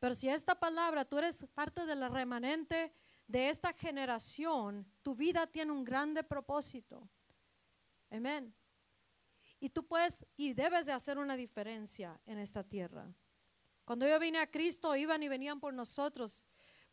Pero 0.00 0.16
si 0.16 0.28
esta 0.28 0.58
palabra, 0.58 1.04
tú 1.04 1.18
eres 1.18 1.46
parte 1.54 1.86
de 1.86 1.94
la 1.94 2.08
remanente 2.08 2.92
de 3.28 3.50
esta 3.50 3.72
generación, 3.72 4.84
tu 5.00 5.14
vida 5.14 5.46
tiene 5.46 5.70
un 5.70 5.84
grande 5.84 6.24
propósito. 6.24 7.08
Amén. 8.10 8.52
Y 9.60 9.70
tú 9.70 9.86
puedes 9.86 10.26
y 10.36 10.54
debes 10.54 10.86
de 10.86 10.92
hacer 10.92 11.18
una 11.18 11.36
diferencia 11.36 12.20
en 12.26 12.40
esta 12.40 12.64
tierra. 12.64 13.06
Cuando 13.84 14.08
yo 14.08 14.18
vine 14.18 14.40
a 14.40 14.50
Cristo, 14.50 14.96
iban 14.96 15.22
y 15.22 15.28
venían 15.28 15.60
por 15.60 15.72
nosotros, 15.72 16.42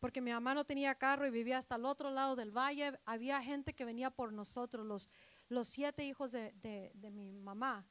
porque 0.00 0.20
mi 0.20 0.32
mamá 0.32 0.54
no 0.54 0.64
tenía 0.64 0.94
carro 0.94 1.26
y 1.26 1.30
vivía 1.30 1.58
hasta 1.58 1.76
el 1.76 1.84
otro 1.84 2.10
lado 2.10 2.36
del 2.36 2.50
valle. 2.50 2.98
Había 3.04 3.42
gente 3.42 3.74
que 3.74 3.84
venía 3.84 4.10
por 4.10 4.32
nosotros, 4.32 4.86
los, 4.86 5.10
los 5.48 5.68
siete 5.68 6.04
hijos 6.04 6.32
de, 6.32 6.52
de 6.94 7.10
mi 7.10 7.38
mamá. 7.40 7.86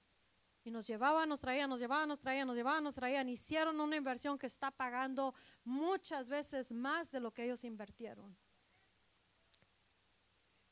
Y 0.63 0.71
nos 0.71 0.85
llevaban, 0.85 1.29
nos 1.29 1.39
traían, 1.39 1.69
nos 1.69 1.79
llevaban, 1.79 2.09
nos 2.09 2.19
traían, 2.19 2.45
nos 2.45 2.55
llevaban, 2.55 2.83
nos 2.83 2.95
traían. 2.95 3.29
Hicieron 3.29 3.79
una 3.79 3.95
inversión 3.95 4.37
que 4.37 4.47
está 4.47 4.69
pagando 4.69 5.33
muchas 5.63 6.29
veces 6.29 6.73
más 6.73 7.09
de 7.09 7.21
lo 7.21 7.31
que 7.31 7.45
ellos 7.45 7.63
invirtieron. 7.63 8.37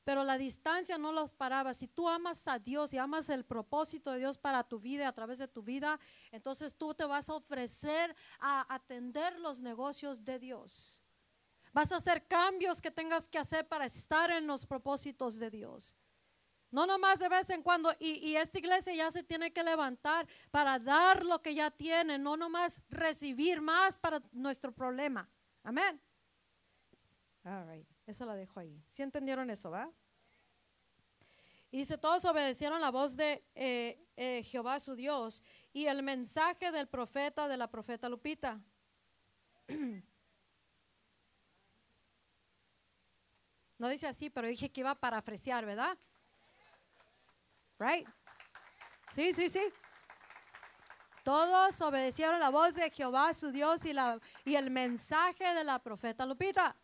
Pero 0.06 0.24
la 0.24 0.38
distancia 0.38 0.98
no 0.98 1.12
los 1.12 1.32
paraba. 1.32 1.74
Si 1.74 1.88
tú 1.88 2.08
amas 2.08 2.48
a 2.48 2.60
Dios 2.60 2.94
y 2.94 2.98
amas 2.98 3.28
el 3.30 3.44
propósito 3.44 4.12
de 4.12 4.20
Dios 4.20 4.38
para 4.38 4.64
tu 4.64 4.80
vida, 4.80 5.08
a 5.08 5.14
través 5.14 5.40
de 5.40 5.48
tu 5.48 5.64
vida, 5.64 6.00
entonces 6.32 6.76
tú 6.76 6.94
te 6.94 7.06
vas 7.06 7.30
a 7.30 7.34
ofrecer 7.34 8.16
a 8.40 8.74
atender 8.74 9.40
los 9.40 9.62
negocios 9.62 10.24
de 10.24 10.38
Dios. 10.40 11.05
Vas 11.76 11.92
a 11.92 11.98
hacer 11.98 12.26
cambios 12.26 12.82
que 12.82 12.90
tengas 12.90 13.28
que 13.28 13.38
hacer 13.38 13.68
para 13.68 13.84
estar 13.84 14.32
en 14.32 14.48
los 14.48 14.66
propósitos 14.66 15.38
de 15.38 15.50
Dios. 15.50 15.94
No 16.72 16.88
nomás 16.88 17.20
de 17.20 17.28
vez 17.28 17.50
en 17.50 17.62
cuando. 17.62 17.94
Y, 18.00 18.34
esta 18.38 18.60
iglesia 18.60 18.96
ya 18.96 19.12
se 19.12 19.24
tiene 19.24 19.52
que 19.52 19.62
levantar 19.62 20.26
para 20.52 20.80
dar 20.80 21.26
lo 21.26 21.42
que 21.42 21.54
ya 21.54 21.70
tiene, 21.72 22.18
no 22.18 22.38
nomás 22.38 22.82
recibir 22.88 23.60
más 23.60 23.98
para 23.98 24.22
nuestro 24.32 24.72
problema. 24.72 25.30
Amén. 25.64 26.00
All 27.44 27.68
right. 27.68 27.88
Esa 28.08 28.26
la 28.26 28.36
dejo 28.36 28.62
ahí. 28.62 28.82
¿Sí 28.88 29.02
entendieron 29.02 29.50
eso, 29.50 29.70
va? 29.70 29.92
Y 31.72 31.80
dice, 31.80 31.98
todos 31.98 32.24
obedecieron 32.24 32.80
la 32.80 32.90
voz 32.90 33.18
de 33.18 33.44
eh, 33.54 34.02
eh, 34.16 34.44
Jehová 34.44 34.80
su 34.80 34.96
Dios 34.96 35.44
y 35.74 35.88
el 35.88 36.04
mensaje 36.04 36.72
del 36.72 36.88
profeta, 36.88 37.50
de 37.50 37.58
la 37.58 37.70
profeta 37.70 38.08
Lupita. 38.08 38.62
No 43.78 43.90
dice 43.90 44.08
así, 44.08 44.30
pero 44.30 44.48
dije 44.48 44.72
que 44.72 44.82
iba 44.82 44.92
a 44.92 44.96
parafrasear, 44.96 45.66
¿verdad? 45.66 45.98
Right? 47.80 48.08
Sí, 49.14 49.34
sí, 49.34 49.50
sí. 49.50 49.62
Todos 51.24 51.82
obedecieron 51.82 52.40
la 52.40 52.50
voz 52.50 52.76
de 52.76 52.90
Jehová, 52.92 53.34
su 53.34 53.52
Dios, 53.52 53.84
y, 53.86 53.94
la, 53.94 54.20
y 54.46 54.56
el 54.56 54.70
mensaje 54.70 55.54
de 55.54 55.64
la 55.64 55.80
profeta 55.80 56.26
Lupita. 56.26 56.76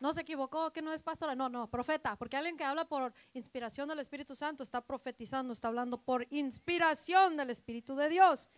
No 0.00 0.12
se 0.12 0.22
equivocó, 0.22 0.72
que 0.72 0.82
no 0.82 0.92
es 0.92 1.02
pastora, 1.02 1.34
no, 1.34 1.48
no, 1.48 1.70
profeta, 1.70 2.16
porque 2.16 2.36
alguien 2.36 2.56
que 2.56 2.64
habla 2.64 2.84
por 2.84 3.12
inspiración 3.32 3.88
del 3.88 4.00
Espíritu 4.00 4.34
Santo 4.34 4.62
está 4.62 4.80
profetizando, 4.80 5.52
está 5.52 5.68
hablando 5.68 6.00
por 6.00 6.26
inspiración 6.30 7.36
del 7.36 7.50
Espíritu 7.50 7.94
de 7.94 8.08
Dios. 8.08 8.50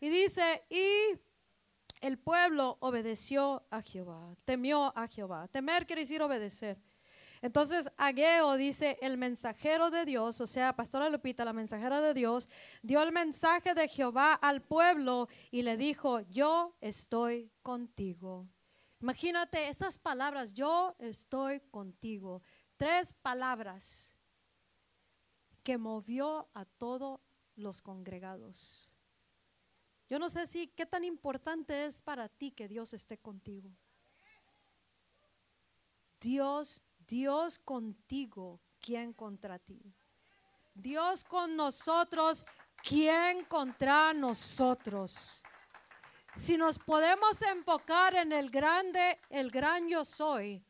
Y 0.00 0.08
dice, 0.08 0.64
y 0.68 1.18
el 2.04 2.18
pueblo 2.18 2.76
obedeció 2.80 3.64
a 3.70 3.80
Jehová, 3.80 4.36
temió 4.44 4.92
a 4.94 5.08
Jehová. 5.08 5.48
Temer 5.48 5.86
quiere 5.86 6.02
decir 6.02 6.20
obedecer. 6.20 6.78
Entonces 7.40 7.90
Ageo 7.96 8.56
dice, 8.58 8.98
el 9.00 9.16
mensajero 9.16 9.90
de 9.90 10.04
Dios, 10.04 10.38
o 10.42 10.46
sea, 10.46 10.76
Pastora 10.76 11.08
Lupita, 11.08 11.46
la 11.46 11.54
mensajera 11.54 12.02
de 12.02 12.12
Dios, 12.12 12.46
dio 12.82 13.02
el 13.02 13.10
mensaje 13.10 13.72
de 13.72 13.88
Jehová 13.88 14.34
al 14.34 14.60
pueblo 14.60 15.28
y 15.50 15.62
le 15.62 15.78
dijo, 15.78 16.20
yo 16.28 16.76
estoy 16.82 17.50
contigo. 17.62 18.46
Imagínate 19.00 19.68
esas 19.68 19.98
palabras, 19.98 20.52
yo 20.52 20.94
estoy 20.98 21.60
contigo. 21.70 22.42
Tres 22.76 23.14
palabras 23.14 24.14
que 25.62 25.78
movió 25.78 26.50
a 26.52 26.66
todos 26.66 27.20
los 27.56 27.80
congregados. 27.80 28.93
Yo 30.14 30.20
no 30.20 30.28
sé 30.28 30.46
si 30.46 30.68
qué 30.68 30.86
tan 30.86 31.02
importante 31.02 31.86
es 31.86 32.00
para 32.00 32.28
ti 32.28 32.52
que 32.52 32.68
Dios 32.68 32.94
esté 32.94 33.18
contigo. 33.18 33.68
Dios 36.20 36.80
Dios 37.08 37.58
contigo, 37.58 38.60
¿quién 38.78 39.12
contra 39.12 39.58
ti? 39.58 39.92
Dios 40.72 41.24
con 41.24 41.56
nosotros, 41.56 42.46
¿quién 42.76 43.44
contra 43.46 44.14
nosotros? 44.14 45.42
Si 46.36 46.56
nos 46.56 46.78
podemos 46.78 47.42
enfocar 47.42 48.14
en 48.14 48.32
el 48.32 48.50
grande, 48.50 49.18
el 49.30 49.50
gran 49.50 49.88
yo 49.88 50.04
soy, 50.04 50.64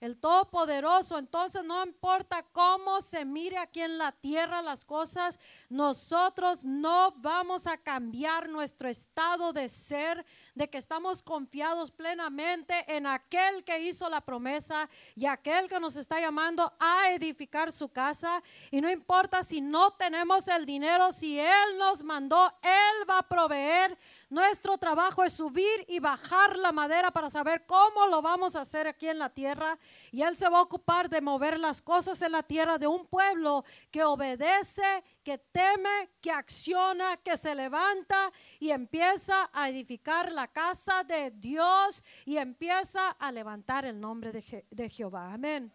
el 0.00 0.18
Todopoderoso. 0.18 1.18
Entonces 1.18 1.64
no 1.64 1.84
importa 1.84 2.44
cómo 2.52 3.00
se 3.00 3.24
mire 3.24 3.58
aquí 3.58 3.80
en 3.80 3.98
la 3.98 4.12
tierra 4.12 4.62
las 4.62 4.84
cosas, 4.84 5.38
nosotros 5.68 6.64
no 6.64 7.12
vamos 7.16 7.66
a 7.66 7.76
cambiar 7.76 8.48
nuestro 8.48 8.88
estado 8.88 9.52
de 9.52 9.68
ser, 9.68 10.24
de 10.54 10.68
que 10.68 10.78
estamos 10.78 11.22
confiados 11.22 11.90
plenamente 11.90 12.84
en 12.88 13.06
aquel 13.06 13.64
que 13.64 13.80
hizo 13.80 14.08
la 14.08 14.20
promesa 14.20 14.88
y 15.14 15.26
aquel 15.26 15.68
que 15.68 15.80
nos 15.80 15.96
está 15.96 16.20
llamando 16.20 16.72
a 16.78 17.10
edificar 17.10 17.72
su 17.72 17.88
casa. 17.88 18.42
Y 18.70 18.80
no 18.80 18.90
importa 18.90 19.42
si 19.42 19.60
no 19.60 19.92
tenemos 19.92 20.48
el 20.48 20.66
dinero, 20.66 21.12
si 21.12 21.38
Él 21.38 21.78
nos 21.78 22.02
mandó, 22.02 22.52
Él 22.62 23.08
va 23.08 23.18
a 23.18 23.22
proveer. 23.22 23.96
Nuestro 24.30 24.78
trabajo 24.78 25.24
es 25.24 25.32
subir 25.32 25.84
y 25.88 25.98
bajar 26.00 26.56
la 26.56 26.72
madera 26.72 27.10
para 27.10 27.30
saber 27.30 27.64
cómo 27.66 28.06
lo 28.06 28.22
vamos 28.22 28.56
a 28.56 28.60
hacer 28.60 28.86
aquí 28.86 29.08
en 29.08 29.18
la 29.18 29.30
tierra. 29.30 29.78
Y 30.10 30.22
Él 30.22 30.36
se 30.36 30.48
va 30.48 30.58
a 30.58 30.62
ocupar 30.62 31.08
de 31.08 31.20
mover 31.20 31.58
las 31.58 31.82
cosas 31.82 32.20
en 32.22 32.32
la 32.32 32.42
tierra 32.42 32.78
de 32.78 32.86
un 32.86 33.06
pueblo 33.06 33.64
que 33.90 34.04
obedece, 34.04 35.04
que 35.22 35.38
teme, 35.38 36.10
que 36.20 36.30
acciona, 36.30 37.16
que 37.18 37.36
se 37.36 37.54
levanta 37.54 38.32
y 38.58 38.70
empieza 38.70 39.50
a 39.52 39.68
edificar 39.68 40.32
la 40.32 40.48
casa 40.48 41.04
de 41.04 41.30
Dios 41.30 42.02
y 42.24 42.36
empieza 42.36 43.10
a 43.10 43.30
levantar 43.32 43.84
el 43.84 44.00
nombre 44.00 44.32
de, 44.32 44.88
Jehová. 44.88 45.32
Amén. 45.32 45.72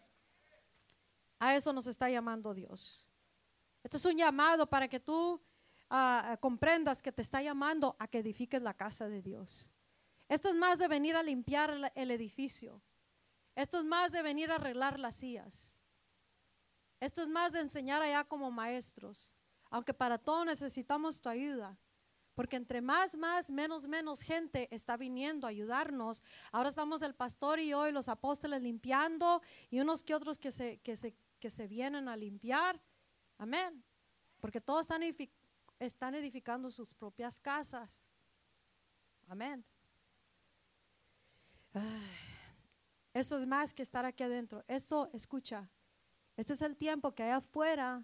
A 1.39 1.55
eso 1.55 1.73
nos 1.73 1.87
está 1.87 2.09
llamando 2.09 2.53
Dios. 2.53 3.09
Esto 3.83 3.97
es 3.97 4.05
un 4.05 4.17
llamado 4.17 4.67
para 4.67 4.87
que 4.87 4.99
tú 4.99 5.41
ah, 5.89 6.37
comprendas 6.39 7.01
que 7.01 7.11
te 7.11 7.21
está 7.21 7.41
llamando 7.41 7.95
a 7.99 8.07
que 8.07 8.19
edifiques 8.19 8.61
la 8.61 8.73
casa 8.73 9.07
de 9.07 9.21
Dios. 9.21 9.73
Esto 10.29 10.49
es 10.49 10.55
más 10.55 10.79
de 10.79 10.87
venir 10.87 11.15
a 11.15 11.23
limpiar 11.23 11.91
el 11.93 12.11
edificio. 12.11 12.81
Esto 13.55 13.79
es 13.79 13.85
más 13.85 14.11
de 14.11 14.21
venir 14.21 14.51
a 14.51 14.55
arreglar 14.55 14.99
las 14.99 15.15
sillas. 15.15 15.83
Esto 16.99 17.21
es 17.21 17.29
más 17.29 17.53
de 17.53 17.59
enseñar 17.59 18.01
allá 18.01 18.23
como 18.23 18.49
maestros. 18.49 19.35
Aunque 19.69 19.93
para 19.93 20.17
todo 20.17 20.45
necesitamos 20.45 21.21
tu 21.21 21.29
ayuda. 21.29 21.77
Porque 22.35 22.55
entre 22.55 22.81
más, 22.81 23.15
más, 23.15 23.51
menos, 23.51 23.87
menos 23.87 24.21
gente 24.21 24.67
está 24.71 24.97
viniendo 24.97 25.45
a 25.45 25.51
ayudarnos. 25.51 26.23
Ahora 26.51 26.69
estamos 26.69 27.01
el 27.03 27.13
pastor 27.13 27.59
y 27.59 27.73
hoy 27.73 27.91
los 27.91 28.07
apóstoles 28.07 28.61
limpiando 28.61 29.41
y 29.69 29.79
unos 29.79 30.03
que 30.03 30.15
otros 30.15 30.39
que 30.39 30.51
se, 30.51 30.79
que 30.79 30.95
se, 30.95 31.15
que 31.39 31.49
se 31.51 31.67
vienen 31.67 32.07
a 32.07 32.15
limpiar. 32.15 32.81
Amén. 33.37 33.83
Porque 34.39 34.61
todos 34.61 34.81
están, 34.81 35.03
están 35.79 36.15
edificando 36.15 36.71
sus 36.71 36.93
propias 36.93 37.39
casas. 37.39 38.09
Amén. 39.27 39.63
Ay. 41.73 42.32
Eso 43.13 43.37
es 43.37 43.45
más 43.45 43.73
que 43.73 43.83
estar 43.83 44.05
aquí 44.05 44.23
adentro. 44.23 44.63
Esto, 44.67 45.09
escucha, 45.13 45.69
este 46.35 46.53
es 46.53 46.61
el 46.61 46.75
tiempo 46.75 47.13
que 47.13 47.23
allá 47.23 47.37
afuera 47.37 48.03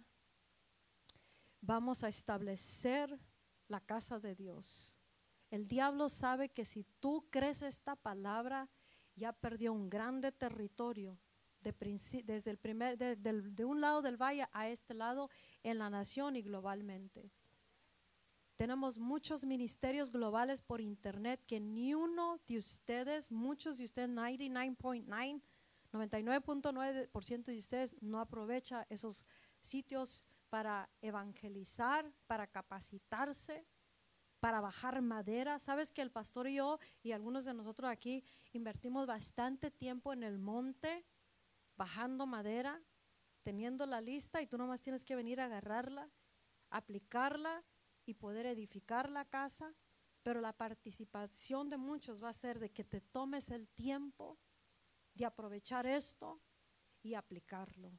vamos 1.61 2.03
a 2.03 2.09
establecer 2.09 3.19
la 3.67 3.79
casa 3.79 4.19
de 4.19 4.35
Dios. 4.35 4.99
El 5.49 5.67
diablo 5.67 6.09
sabe 6.09 6.49
que 6.49 6.63
si 6.63 6.83
tú 6.99 7.27
crees 7.31 7.63
esta 7.63 7.95
palabra 7.95 8.69
ya 9.15 9.33
perdió 9.33 9.73
un 9.73 9.89
grande 9.89 10.31
territorio 10.31 11.19
de 11.61 11.73
desde 12.23 12.51
el 12.51 12.57
primer, 12.57 12.97
de 12.97 13.65
un 13.65 13.81
lado 13.81 14.01
del 14.01 14.15
valle 14.15 14.47
a 14.53 14.69
este 14.69 14.93
lado 14.93 15.29
en 15.63 15.77
la 15.77 15.89
nación 15.89 16.35
y 16.35 16.41
globalmente. 16.41 17.31
Tenemos 18.59 18.99
muchos 18.99 19.45
ministerios 19.45 20.11
globales 20.11 20.61
por 20.61 20.81
internet 20.81 21.41
que 21.47 21.61
ni 21.61 21.93
uno 21.93 22.41
de 22.45 22.57
ustedes, 22.57 23.31
muchos 23.31 23.77
de 23.77 23.85
ustedes, 23.85 24.09
99.9, 24.09 25.41
99.9% 25.93 27.43
de 27.45 27.57
ustedes 27.57 27.95
no 28.01 28.19
aprovecha 28.19 28.85
esos 28.89 29.25
sitios 29.61 30.25
para 30.49 30.89
evangelizar, 31.01 32.11
para 32.27 32.47
capacitarse, 32.47 33.65
para 34.41 34.59
bajar 34.59 35.01
madera. 35.01 35.57
Sabes 35.57 35.93
que 35.93 36.01
el 36.01 36.11
pastor 36.11 36.49
y 36.49 36.55
yo 36.55 36.79
y 37.01 37.13
algunos 37.13 37.45
de 37.45 37.53
nosotros 37.53 37.89
aquí 37.89 38.25
invertimos 38.51 39.07
bastante 39.07 39.71
tiempo 39.71 40.11
en 40.11 40.21
el 40.21 40.37
monte 40.37 41.05
bajando 41.77 42.27
madera, 42.27 42.83
teniendo 43.41 43.85
la 43.85 44.01
lista 44.01 44.41
y 44.41 44.47
tú 44.47 44.57
nomás 44.57 44.81
tienes 44.81 45.05
que 45.05 45.15
venir 45.15 45.39
a 45.39 45.45
agarrarla, 45.45 46.09
aplicarla 46.69 47.63
y 48.09 48.13
poder 48.13 48.45
edificar 48.45 49.09
la 49.09 49.25
casa. 49.25 49.75
Pero 50.23 50.41
la 50.41 50.53
participación 50.53 51.69
de 51.69 51.77
muchos 51.77 52.21
va 52.21 52.29
a 52.29 52.33
ser 52.33 52.59
de 52.59 52.71
que 52.71 52.83
te 52.83 52.99
tomes 52.99 53.49
el 53.49 53.69
tiempo 53.69 54.37
de 55.13 55.25
aprovechar 55.25 55.85
esto 55.85 56.41
y 57.01 57.13
aplicarlo. 57.13 57.97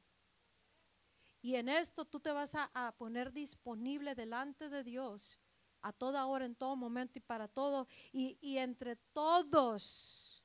Y 1.41 1.55
en 1.55 1.69
esto 1.69 2.05
tú 2.05 2.19
te 2.19 2.31
vas 2.31 2.53
a, 2.55 2.95
poner 2.97 3.31
disponible 3.31 4.13
delante 4.13 4.69
de 4.69 4.83
Dios 4.83 5.39
a 5.81 5.91
toda 5.91 6.27
hora, 6.27 6.45
en 6.45 6.55
todo 6.55 6.75
momento 6.75 7.17
y 7.17 7.21
para 7.21 7.47
todo. 7.47 7.87
Y, 8.11 8.37
y 8.39 8.57
entre 8.59 8.95
todos, 8.95 10.43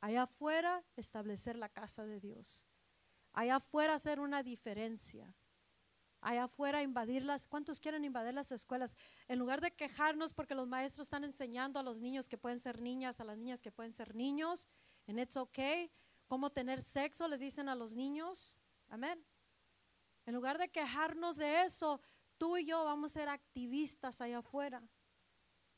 allá 0.00 0.22
afuera, 0.22 0.84
establecer 0.94 1.56
la 1.56 1.68
casa 1.68 2.04
de 2.04 2.20
Dios. 2.20 2.64
Allá 3.32 3.56
afuera 3.56 3.94
hacer 3.94 4.20
una 4.20 4.44
diferencia. 4.44 5.34
Allá 6.26 6.42
afuera 6.42 6.82
invadir 6.82 7.22
las, 7.22 7.46
¿cuántos 7.46 7.78
quieren 7.78 8.04
invadir 8.04 8.34
las 8.34 8.50
escuelas? 8.50 8.96
En 9.28 9.38
lugar 9.38 9.60
de 9.60 9.70
quejarnos 9.70 10.34
porque 10.34 10.56
los 10.56 10.66
maestros 10.66 11.06
están 11.06 11.22
enseñando 11.22 11.78
a 11.78 11.84
los 11.84 12.00
niños 12.00 12.28
que 12.28 12.36
pueden 12.36 12.58
ser 12.58 12.80
niñas, 12.80 13.20
a 13.20 13.24
las 13.24 13.38
niñas 13.38 13.62
que 13.62 13.70
pueden 13.70 13.94
ser 13.94 14.12
niños, 14.16 14.68
en 15.06 15.20
it's 15.20 15.36
okay, 15.36 15.88
cómo 16.26 16.50
tener 16.50 16.82
sexo, 16.82 17.28
les 17.28 17.38
dicen 17.38 17.68
a 17.68 17.76
los 17.76 17.94
niños. 17.94 18.58
Amén. 18.88 19.24
En 20.24 20.34
lugar 20.34 20.58
de 20.58 20.68
quejarnos 20.68 21.36
de 21.36 21.62
eso, 21.62 22.00
tú 22.38 22.56
y 22.56 22.66
yo 22.66 22.84
vamos 22.84 23.12
a 23.12 23.20
ser 23.20 23.28
activistas 23.28 24.20
allá 24.20 24.38
afuera, 24.38 24.82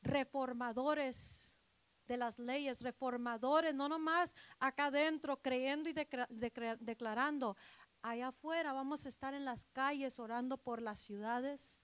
reformadores 0.01 1.59
de 2.07 2.17
las 2.17 2.39
leyes, 2.39 2.81
reformadores, 2.81 3.75
no 3.75 3.87
nomás 3.87 4.35
acá 4.59 4.87
adentro 4.87 5.43
creyendo 5.43 5.91
y 5.91 5.93
declarando. 5.93 7.55
Allá 8.03 8.29
afuera 8.29 8.73
vamos 8.73 9.07
a 9.07 9.09
estar 9.09 9.35
en 9.35 9.45
las 9.45 9.65
calles 9.65 10.19
orando 10.19 10.57
por 10.57 10.81
las 10.81 11.01
ciudades. 11.01 11.83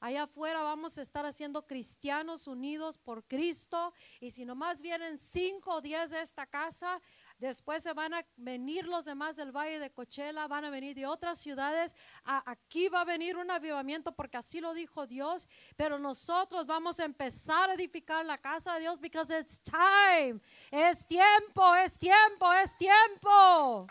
Allá 0.00 0.24
afuera 0.24 0.60
vamos 0.62 0.98
a 0.98 1.02
estar 1.02 1.24
haciendo 1.24 1.66
cristianos 1.66 2.46
unidos 2.46 2.98
por 2.98 3.24
Cristo. 3.24 3.94
Y 4.20 4.32
si 4.32 4.44
nomás 4.44 4.82
vienen 4.82 5.18
cinco 5.18 5.76
o 5.76 5.80
diez 5.80 6.10
de 6.10 6.20
esta 6.20 6.46
casa, 6.46 7.00
después 7.38 7.82
se 7.82 7.94
van 7.94 8.12
a 8.12 8.26
venir 8.36 8.86
los 8.86 9.06
demás 9.06 9.36
del 9.36 9.50
Valle 9.50 9.78
de 9.78 9.90
Cochela, 9.90 10.46
van 10.46 10.66
a 10.66 10.70
venir 10.70 10.94
de 10.94 11.06
otras 11.06 11.38
ciudades. 11.38 11.96
Aquí 12.24 12.90
va 12.90 13.00
a 13.00 13.04
venir 13.06 13.38
un 13.38 13.50
avivamiento 13.50 14.12
porque 14.12 14.36
así 14.36 14.60
lo 14.60 14.74
dijo 14.74 15.06
Dios. 15.06 15.48
Pero 15.74 15.98
nosotros 15.98 16.66
vamos 16.66 17.00
a 17.00 17.04
empezar 17.04 17.70
a 17.70 17.74
edificar 17.74 18.26
la 18.26 18.36
casa 18.36 18.74
de 18.74 18.80
Dios 18.80 19.00
because 19.00 19.34
it's 19.38 19.62
time. 19.62 20.38
Es 20.70 21.06
tiempo, 21.06 21.74
es 21.76 21.98
tiempo, 21.98 22.52
es 22.52 22.76
tiempo. 22.76 23.86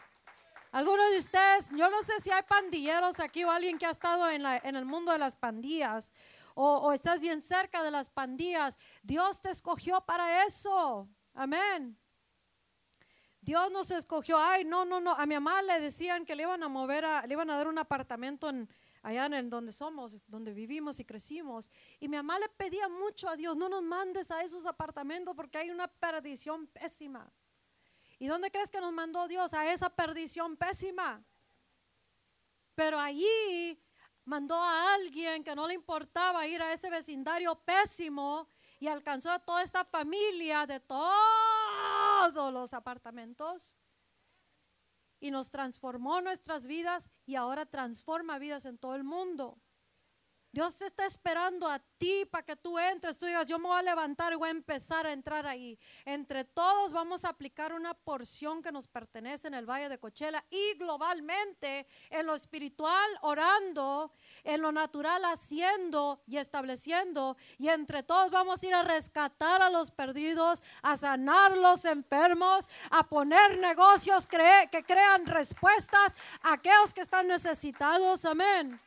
Algunos 0.74 1.12
de 1.12 1.20
ustedes, 1.20 1.70
yo 1.70 1.88
no 1.88 2.02
sé 2.02 2.20
si 2.20 2.32
hay 2.32 2.42
pandilleros 2.42 3.20
aquí 3.20 3.44
o 3.44 3.52
alguien 3.52 3.78
que 3.78 3.86
ha 3.86 3.92
estado 3.92 4.28
en, 4.28 4.44
el 4.44 4.86
mundo 4.86 5.12
de 5.12 5.20
las 5.20 5.36
pandillas 5.36 6.16
o, 6.56 6.92
estás 6.92 7.22
bien 7.22 7.44
cerca 7.44 7.84
de 7.84 7.92
las 7.92 8.10
pandillas. 8.10 8.76
Dios 9.04 9.40
te 9.40 9.52
escogió 9.52 10.02
para 10.02 10.46
eso. 10.46 11.08
Amén. 11.36 11.96
Dios 13.40 13.72
nos 13.72 13.92
escogió. 13.92 14.36
Ay, 14.40 14.66
no, 14.66 14.84
no, 14.84 15.00
no. 15.00 15.12
A 15.12 15.28
mi 15.28 15.36
mamá 15.36 15.62
le 15.62 15.80
decían 15.80 16.26
que 16.26 16.36
le 16.36 16.42
iban 16.42 16.64
a 16.64 16.68
mover, 16.70 17.06
a, 17.06 17.28
le 17.28 17.34
iban 17.34 17.52
a 17.52 17.56
dar 17.58 17.68
un 17.68 17.78
apartamento 17.78 18.50
en, 18.50 18.68
allá 19.04 19.28
en 19.28 19.52
donde 19.52 19.72
somos, 19.72 20.24
donde 20.26 20.56
vivimos 20.56 21.00
y 21.00 21.06
crecimos. 21.06 21.70
Y 22.00 22.08
mi 22.08 22.18
mamá 22.18 22.40
le 22.40 22.50
pedía 22.50 22.90
mucho 22.90 23.30
a 23.30 23.36
Dios, 23.36 23.56
no 23.58 23.70
nos 23.70 23.84
mandes 23.84 24.32
a 24.32 24.42
esos 24.42 24.66
apartamentos 24.66 25.36
porque 25.36 25.60
hay 25.60 25.70
una 25.70 25.88
perdición 25.88 26.66
pésima. 26.66 27.32
¿Y 28.24 28.28
dónde 28.28 28.52
crees 28.52 28.72
que 28.72 28.80
nos 28.80 28.94
mandó 28.94 29.28
Dios? 29.28 29.54
A 29.54 29.70
esa 29.74 29.90
perdición 29.90 30.56
pésima. 30.56 31.22
Pero 32.74 32.98
allí 32.98 33.78
mandó 34.24 34.56
a 34.64 34.94
alguien 34.94 35.44
que 35.44 35.54
no 35.54 35.68
le 35.68 35.74
importaba 35.74 36.48
ir 36.48 36.62
a 36.62 36.72
ese 36.72 36.90
vecindario 36.90 37.54
pésimo 37.66 38.48
y 38.80 38.88
alcanzó 38.88 39.30
a 39.30 39.40
toda 39.40 39.62
esta 39.62 39.84
familia 39.84 40.66
de 40.66 40.80
todos 40.80 42.54
los 42.54 42.74
apartamentos 42.74 43.76
y 45.20 45.30
nos 45.30 45.52
transformó 45.52 46.22
nuestras 46.22 46.66
vidas 46.66 47.10
y 47.26 47.36
ahora 47.36 47.66
transforma 47.66 48.40
vidas 48.40 48.64
en 48.64 48.78
todo 48.78 48.96
el 48.96 49.04
mundo. 49.04 49.60
Dios 50.54 50.80
está 50.84 51.08
esperando 51.08 51.68
a 51.68 51.80
ti 51.80 52.26
para 52.30 52.46
que 52.46 52.56
tú 52.56 52.78
entres, 52.78 53.18
tú 53.18 53.26
digas, 53.26 53.48
yo 53.48 53.58
me 53.58 53.70
voy 53.70 53.80
a 53.80 53.82
levantar 53.82 54.34
y 54.34 54.36
voy 54.36 54.50
a 54.50 54.52
empezar 54.52 55.08
a 55.08 55.12
entrar 55.12 55.48
ahí. 55.48 55.80
Entre 56.06 56.44
todos 56.44 56.94
vamos 56.94 57.26
a 57.26 57.30
aplicar 57.30 57.74
una 57.74 57.96
porción 57.96 58.62
que 58.62 58.72
nos 58.72 58.88
pertenece 58.88 59.48
en 59.48 59.56
el 59.56 59.66
Valle 59.66 59.90
de 59.90 59.98
Cochela 59.98 60.46
y 60.52 60.78
globalmente 60.78 61.88
en 62.12 62.28
lo 62.28 62.36
espiritual 62.36 63.10
orando, 63.24 64.14
en 64.44 64.62
lo 64.62 64.72
natural 64.72 65.26
haciendo 65.26 66.22
y 66.28 66.38
estableciendo. 66.38 67.36
Y 67.58 67.70
entre 67.70 68.04
todos 68.04 68.30
vamos 68.30 68.62
a 68.62 68.68
ir 68.68 68.76
a 68.76 68.84
rescatar 68.84 69.64
a 69.64 69.72
los 69.72 69.90
perdidos, 69.90 70.62
a 70.84 70.96
sanar 70.98 71.58
los 71.58 71.84
enfermos, 71.86 72.70
a 72.92 73.02
poner 73.10 73.58
negocios 73.58 74.28
que 74.28 74.84
crean 74.86 75.26
respuestas 75.26 76.14
a 76.44 76.54
aquellos 76.54 76.94
que 76.94 77.02
están 77.02 77.28
necesitados. 77.28 78.24
Amén. 78.26 78.80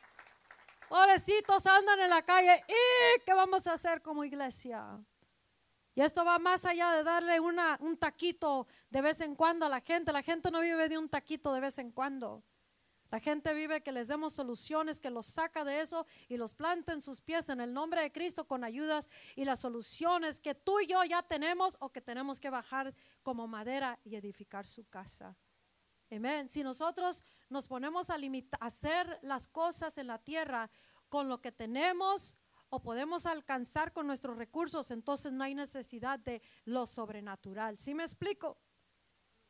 Pobrecitos 0.89 1.65
andan 1.65 1.99
en 1.99 2.09
la 2.09 2.21
calle. 2.23 2.63
¿Y 2.67 3.21
qué 3.25 3.33
vamos 3.33 3.67
a 3.67 3.73
hacer 3.73 4.01
como 4.01 4.23
iglesia? 4.23 4.99
Y 5.95 6.01
esto 6.01 6.23
va 6.23 6.37
más 6.37 6.63
allá 6.63 6.91
de 6.93 7.03
darle 7.03 7.39
un 7.39 7.97
taquito 7.97 8.67
de 8.89 9.01
vez 9.01 9.19
en 9.21 9.35
cuando 9.35 9.65
a 9.65 9.69
la 9.69 9.81
gente. 9.81 10.13
La 10.13 10.21
gente 10.21 10.51
no 10.51 10.61
vive 10.61 10.87
de 10.87 10.97
un 10.97 11.09
taquito 11.09 11.51
de 11.53 11.59
vez 11.59 11.77
en 11.79 11.91
cuando. 11.91 12.43
La 13.09 13.19
gente 13.19 13.53
vive 13.53 13.81
que 13.81 13.91
les 13.91 14.09
demos 14.09 14.33
soluciones, 14.33 14.99
que 14.99 15.09
los 15.09 15.25
saca 15.25 15.63
de 15.63 15.79
eso 15.79 16.05
y 16.27 16.37
los 16.37 16.53
planta 16.53 16.91
en 16.91 17.01
sus 17.01 17.21
pies 17.21 17.47
en 17.49 17.61
el 17.61 17.73
nombre 17.73 18.01
de 18.01 18.11
Cristo 18.11 18.45
con 18.45 18.63
ayudas 18.63 19.09
y 19.35 19.45
las 19.45 19.61
soluciones 19.61 20.39
que 20.39 20.55
tú 20.55 20.79
y 20.81 20.87
yo 20.87 21.03
ya 21.05 21.23
tenemos 21.23 21.77
o 21.79 21.89
que 21.89 22.01
tenemos 22.01 22.39
que 22.39 22.49
bajar 22.49 22.93
como 23.23 23.47
madera 23.47 23.97
y 24.03 24.17
edificar 24.17 24.67
su 24.67 24.85
casa. 24.85 25.37
Amén. 26.09 26.47
Si 26.49 26.63
nosotros 26.63 27.23
nos 27.49 27.67
ponemos 27.67 28.09
a 28.09 28.17
hacer 28.59 29.19
las 29.21 29.47
cosas 29.47 29.97
en 29.97 30.07
la 30.07 30.19
tierra 30.19 30.69
con 31.09 31.29
lo 31.29 31.41
que 31.41 31.51
tenemos 31.51 32.37
o 32.69 32.81
podemos 32.81 33.25
alcanzar 33.25 33.93
con 33.93 34.07
nuestros 34.07 34.37
recursos, 34.37 34.91
entonces 34.91 35.31
no 35.31 35.43
hay 35.43 35.55
necesidad 35.55 36.19
de 36.19 36.41
lo 36.65 36.85
sobrenatural. 36.85 37.77
¿Sí 37.77 37.93
me 37.93 38.03
explico? 38.03 38.57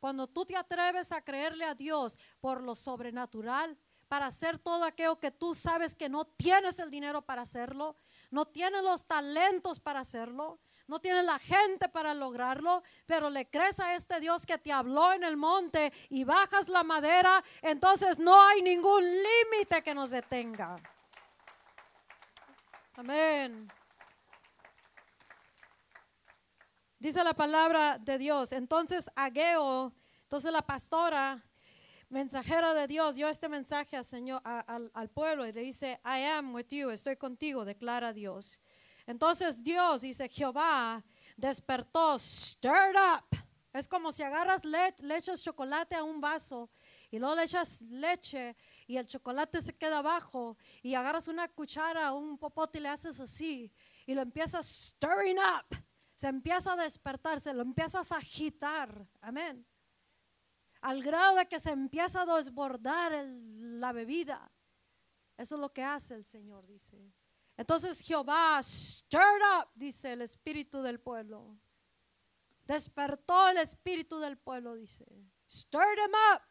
Cuando 0.00 0.28
tú 0.28 0.44
te 0.44 0.56
atreves 0.56 1.10
a 1.12 1.22
creerle 1.22 1.64
a 1.64 1.74
Dios 1.74 2.18
por 2.40 2.62
lo 2.62 2.74
sobrenatural, 2.74 3.76
para 4.08 4.26
hacer 4.26 4.58
todo 4.58 4.84
aquello 4.84 5.20
que 5.20 5.30
tú 5.30 5.54
sabes 5.54 5.94
que 5.94 6.08
no 6.08 6.24
tienes 6.26 6.78
el 6.78 6.90
dinero 6.90 7.22
para 7.22 7.42
hacerlo, 7.42 7.94
no 8.30 8.46
tienes 8.46 8.82
los 8.82 9.06
talentos 9.06 9.78
para 9.78 10.00
hacerlo, 10.00 10.58
no 10.88 10.98
tienes 10.98 11.24
la 11.24 11.38
gente 11.38 11.88
para 11.88 12.14
lograrlo, 12.14 12.82
pero 13.06 13.30
le 13.30 13.48
crees 13.48 13.78
a 13.78 13.94
este 13.94 14.18
Dios 14.20 14.46
que 14.46 14.58
te 14.58 14.72
habló 14.72 15.12
en 15.12 15.22
el 15.22 15.36
monte 15.36 15.92
y 16.08 16.24
bajas 16.24 16.68
la 16.68 16.82
madera, 16.82 17.44
entonces 17.62 18.18
no 18.18 18.40
hay 18.40 18.62
ningún 18.62 19.04
límite 19.04 19.82
que 19.82 19.94
nos 19.94 20.10
detenga. 20.10 20.76
Amén. 22.96 23.70
Dice 26.98 27.22
la 27.22 27.34
palabra 27.34 27.98
de 27.98 28.18
Dios. 28.18 28.52
Entonces 28.52 29.08
Ageo, 29.14 29.92
entonces 30.22 30.50
la 30.50 30.62
pastora, 30.62 31.44
mensajera 32.08 32.74
de 32.74 32.86
Dios, 32.86 33.14
dio 33.14 33.28
este 33.28 33.48
mensaje 33.48 33.96
al 33.96 34.04
Señor, 34.04 34.40
al, 34.42 34.90
al 34.92 35.08
pueblo 35.10 35.46
y 35.46 35.52
le 35.52 35.60
dice, 35.60 36.00
I 36.04 36.24
am 36.24 36.54
with 36.54 36.68
you, 36.70 36.90
estoy 36.90 37.16
contigo, 37.16 37.64
declara 37.64 38.12
Dios. 38.12 38.60
Entonces 39.08 39.64
Dios, 39.64 40.02
dice 40.02 40.28
Jehová, 40.28 41.02
despertó, 41.34 42.18
stirred 42.18 42.94
up. 42.94 43.38
Es 43.72 43.88
como 43.88 44.12
si 44.12 44.22
agarras 44.22 44.66
le, 44.66 45.22
chocolate 45.22 45.94
a 45.94 46.04
un 46.04 46.20
vaso 46.20 46.68
y 47.10 47.18
luego 47.18 47.34
le 47.34 47.44
echas 47.44 47.80
leche 47.80 48.54
y 48.86 48.98
el 48.98 49.06
chocolate 49.06 49.62
se 49.62 49.74
queda 49.74 50.00
abajo 50.00 50.58
y 50.82 50.94
agarras 50.94 51.26
una 51.26 51.48
cuchara 51.48 52.12
o 52.12 52.18
un 52.18 52.36
popote 52.36 52.78
y 52.78 52.82
le 52.82 52.90
haces 52.90 53.18
así 53.18 53.72
y 54.04 54.12
lo 54.12 54.20
empiezas 54.20 54.66
stirring 54.66 55.38
up, 55.38 55.82
se 56.14 56.26
empieza 56.26 56.74
a 56.74 56.76
despertar, 56.76 57.40
se 57.40 57.54
lo 57.54 57.62
empiezas 57.62 58.12
a 58.12 58.16
agitar. 58.16 59.08
Amén. 59.22 59.66
Al 60.82 61.02
grado 61.02 61.36
de 61.36 61.48
que 61.48 61.58
se 61.58 61.70
empieza 61.70 62.22
a 62.22 62.36
desbordar 62.36 63.12
la 63.24 63.90
bebida. 63.92 64.52
Eso 65.38 65.54
es 65.54 65.60
lo 65.62 65.72
que 65.72 65.82
hace 65.82 66.14
el 66.14 66.26
Señor, 66.26 66.66
dice. 66.66 67.10
Entonces 67.58 68.00
Jehová, 68.00 68.62
stirred 68.62 69.42
up, 69.58 69.68
dice 69.74 70.12
el 70.12 70.22
espíritu 70.22 70.80
del 70.80 71.00
pueblo. 71.00 71.58
Despertó 72.64 73.48
el 73.48 73.58
espíritu 73.58 74.20
del 74.20 74.38
pueblo, 74.38 74.74
dice. 74.74 75.04
Stirred 75.50 75.98
him 75.98 76.14
up. 76.34 76.42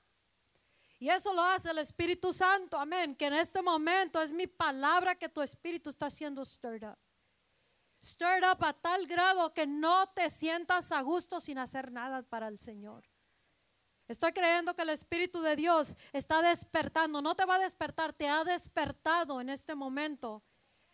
Y 0.99 1.09
eso 1.09 1.31
lo 1.31 1.43
hace 1.43 1.69
el 1.69 1.77
Espíritu 1.77 2.33
Santo, 2.33 2.77
amén. 2.77 3.15
Que 3.15 3.27
en 3.27 3.33
este 3.33 3.61
momento 3.61 4.19
es 4.19 4.33
mi 4.33 4.47
palabra 4.47 5.13
que 5.13 5.29
tu 5.29 5.41
espíritu 5.41 5.91
está 5.91 6.09
siendo 6.09 6.43
stirred 6.43 6.83
up. 6.83 6.97
Stirred 8.03 8.43
up 8.43 8.63
a 8.65 8.73
tal 8.73 9.05
grado 9.05 9.53
que 9.53 9.67
no 9.67 10.07
te 10.07 10.29
sientas 10.29 10.91
a 10.91 11.01
gusto 11.01 11.39
sin 11.39 11.59
hacer 11.59 11.91
nada 11.91 12.23
para 12.23 12.47
el 12.47 12.59
Señor. 12.59 13.07
Estoy 14.07 14.33
creyendo 14.33 14.75
que 14.75 14.81
el 14.81 14.89
Espíritu 14.89 15.41
de 15.41 15.55
Dios 15.55 15.95
está 16.13 16.41
despertando. 16.41 17.21
No 17.21 17.35
te 17.35 17.45
va 17.45 17.55
a 17.55 17.59
despertar, 17.59 18.11
te 18.11 18.27
ha 18.27 18.43
despertado 18.43 19.39
en 19.39 19.49
este 19.49 19.75
momento. 19.75 20.43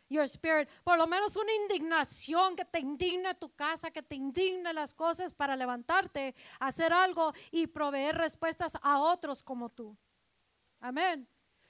Your 0.09 0.25
spirit, 0.25 0.69
por 0.83 0.97
lo 0.97 1.07
menos 1.07 1.35
una 1.35 1.53
indignación 1.53 2.55
que 2.55 2.65
te 2.65 2.79
indigne 2.79 3.33
tu 3.35 3.53
casa, 3.55 3.91
que 3.91 4.03
te 4.03 4.15
indigne 4.15 4.73
las 4.73 4.93
cosas 4.93 5.33
para 5.33 5.55
levantarte, 5.55 6.35
hacer 6.59 6.93
algo 6.93 7.33
y 7.51 7.67
proveer 7.67 8.17
respuestas 8.17 8.77
a 8.81 8.99
otros 8.99 9.41
como 9.41 9.69
tú. 9.69 9.97
Amén. 10.79 11.27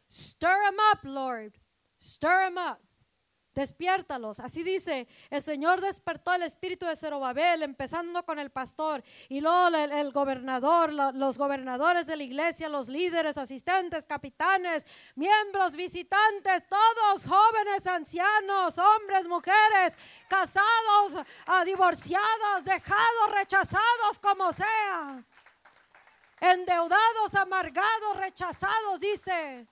Stir 0.10 0.58
them 0.66 0.78
up, 0.92 1.00
Lord. 1.04 1.60
Stir 1.98 2.30
them 2.30 2.58
up. 2.58 2.80
Despiértalos. 3.54 4.40
Así 4.40 4.64
dice, 4.64 5.08
el 5.30 5.42
Señor 5.42 5.80
despertó 5.80 6.34
el 6.34 6.42
espíritu 6.42 6.88
de 6.88 6.96
Zerobabel, 6.96 7.62
empezando 7.62 8.26
con 8.26 8.40
el 8.40 8.50
pastor 8.50 9.04
y 9.30 9.42
luego 9.42 9.68
el, 9.68 10.12
gobernador, 10.12 10.92
lo- 10.92 11.12
los 11.12 11.38
gobernadores 11.38 12.08
de 12.08 12.16
la 12.16 12.24
iglesia, 12.24 12.68
los 12.68 12.90
líderes, 12.90 13.38
asistentes, 13.38 14.08
capitanes, 14.08 14.88
miembros, 15.16 15.76
visitantes, 15.76 16.68
todos 16.68 17.28
jóvenes, 17.28 17.86
ancianos, 17.86 18.80
hombres, 18.80 19.28
mujeres, 19.28 19.96
casados, 20.28 21.24
ah, 21.46 21.64
divorciados, 21.64 22.64
dejados, 22.64 23.32
rechazados, 23.36 24.18
como 24.20 24.52
sea. 24.52 25.24
Endeudados, 26.42 27.36
amargados, 27.36 28.18
rechazados, 28.18 29.00
dice. 29.00 29.68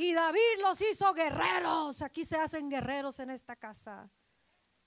Y 0.00 0.12
David 0.12 0.62
los 0.62 0.80
hizo 0.80 1.12
guerreros. 1.12 2.02
Aquí 2.02 2.24
se 2.24 2.36
hacen 2.36 2.70
guerreros 2.70 3.18
en 3.18 3.30
esta 3.30 3.56
casa. 3.56 4.08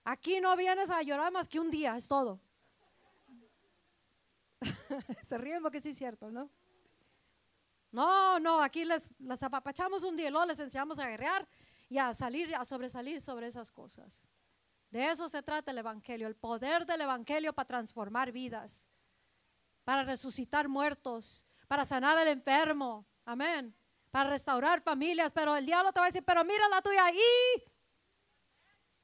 Aquí 0.06 0.40
no 0.40 0.56
vienes 0.56 0.90
a 0.90 1.02
llorar 1.02 1.34
más 1.34 1.50
que 1.50 1.60
un 1.60 1.70
día, 1.70 1.98
es 1.98 2.08
todo. 2.08 2.40
se 5.28 5.38
ríen 5.38 5.62
porque 5.62 5.82
sí 5.82 5.90
es 5.90 5.98
cierto, 5.98 6.32
¿no? 6.32 6.50
No, 7.92 8.40
no, 8.40 8.62
aquí 8.62 8.86
les, 8.86 9.12
les 9.20 9.44
apapachamos 9.44 10.06
un 10.06 10.16
día 10.16 10.30
y 10.30 10.32
luego 10.32 10.46
les 10.46 10.62
enseñamos 10.62 10.98
a 10.98 11.10
guerrear 11.10 11.46
y 11.90 11.98
a 11.98 12.14
salir, 12.14 12.56
a 12.56 12.64
sobresalir 12.64 13.20
sobre 13.20 13.48
esas 13.48 13.70
cosas. 13.70 14.30
De 14.92 15.10
eso 15.10 15.28
se 15.28 15.44
trata 15.44 15.72
el 15.72 15.80
Evangelio, 15.80 16.26
el 16.26 16.38
poder 16.38 16.86
del 16.86 17.02
Evangelio 17.02 17.52
para 17.52 17.68
transformar 17.68 18.32
vidas, 18.32 18.88
para 19.84 20.06
resucitar 20.06 20.70
muertos, 20.70 21.52
para 21.68 21.84
sanar 21.84 22.18
al 22.18 22.30
enfermo. 22.30 23.06
Amén 23.26 23.76
para 24.12 24.30
restaurar 24.30 24.82
familias, 24.82 25.32
pero 25.34 25.56
el 25.56 25.66
diablo 25.66 25.92
te 25.94 26.00
va 26.00 26.06
a 26.06 26.10
decir, 26.10 26.24
pero 26.24 26.44
mira 26.44 26.68
la 26.70 26.82
tuya 26.82 27.10
y 27.12 27.64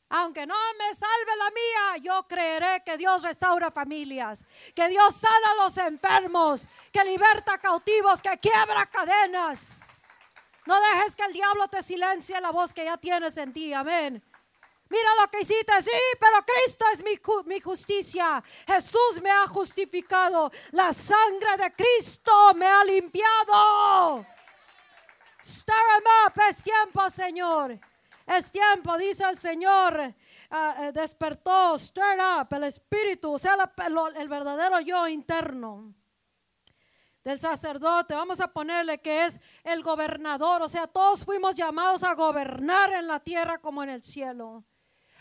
aunque 0.09 0.47
no 0.47 0.55
me 0.77 0.95
salve 0.95 1.35
la 1.37 1.49
mía, 1.49 2.03
yo 2.03 2.27
creeré 2.27 2.81
que 2.85 2.97
Dios 2.97 3.23
restaura 3.23 3.71
familias, 3.71 4.45
que 4.73 4.87
Dios 4.87 5.15
sana 5.15 5.51
a 5.51 5.65
los 5.65 5.77
enfermos, 5.77 6.65
que 6.93 7.03
liberta 7.03 7.57
cautivos, 7.57 8.21
que 8.21 8.37
quiebra 8.37 8.85
cadenas. 8.85 10.05
No 10.65 10.79
dejes 10.79 11.15
que 11.15 11.23
el 11.23 11.33
diablo 11.33 11.67
te 11.67 11.81
silencie 11.83 12.39
la 12.39 12.51
voz 12.51 12.73
que 12.73 12.85
ya 12.85 12.97
tienes 12.97 13.35
en 13.37 13.51
ti, 13.51 13.73
amén. 13.73 14.23
Mira 14.89 15.09
lo 15.19 15.27
que 15.29 15.41
hiciste, 15.41 15.81
sí, 15.81 15.91
pero 16.17 16.45
Cristo 16.45 16.85
es 16.93 17.03
mi, 17.03 17.19
mi 17.45 17.59
justicia. 17.59 18.41
Jesús 18.65 19.21
me 19.21 19.29
ha 19.29 19.45
justificado. 19.47 20.49
La 20.71 20.93
sangre 20.93 21.57
de 21.57 21.71
Cristo 21.73 22.53
me 22.55 22.65
ha 22.65 22.85
limpiado. 22.85 24.25
Stir 25.41 25.73
'em 25.97 26.03
up, 26.27 26.41
es 26.49 26.63
tiempo, 26.63 27.09
Señor. 27.09 27.79
Es 28.25 28.51
tiempo, 28.51 28.97
dice 28.97 29.23
el 29.29 29.37
Señor. 29.37 30.13
eh, 30.49 30.91
despertó, 30.93 31.77
stir 31.77 32.17
up, 32.39 32.47
el 32.55 32.63
espíritu, 32.63 33.33
o 33.33 33.37
sea, 33.37 33.57
la- 33.57 33.73
el 34.15 34.29
verdadero 34.29 34.79
yo 34.79 35.05
interno 35.07 35.93
del 37.21 37.37
sacerdote. 37.37 38.13
Vamos 38.15 38.39
a 38.39 38.47
ponerle 38.53 39.01
que 39.01 39.25
es 39.25 39.41
el 39.65 39.83
gobernador. 39.83 40.61
O 40.61 40.69
sea, 40.69 40.87
todos 40.87 41.25
fuimos 41.25 41.57
llamados 41.57 42.01
a 42.03 42.13
gobernar 42.13 42.93
en 42.93 43.07
la 43.07 43.19
tierra 43.19 43.57
como 43.57 43.83
en 43.83 43.89
el 43.89 44.03
cielo. 44.03 44.63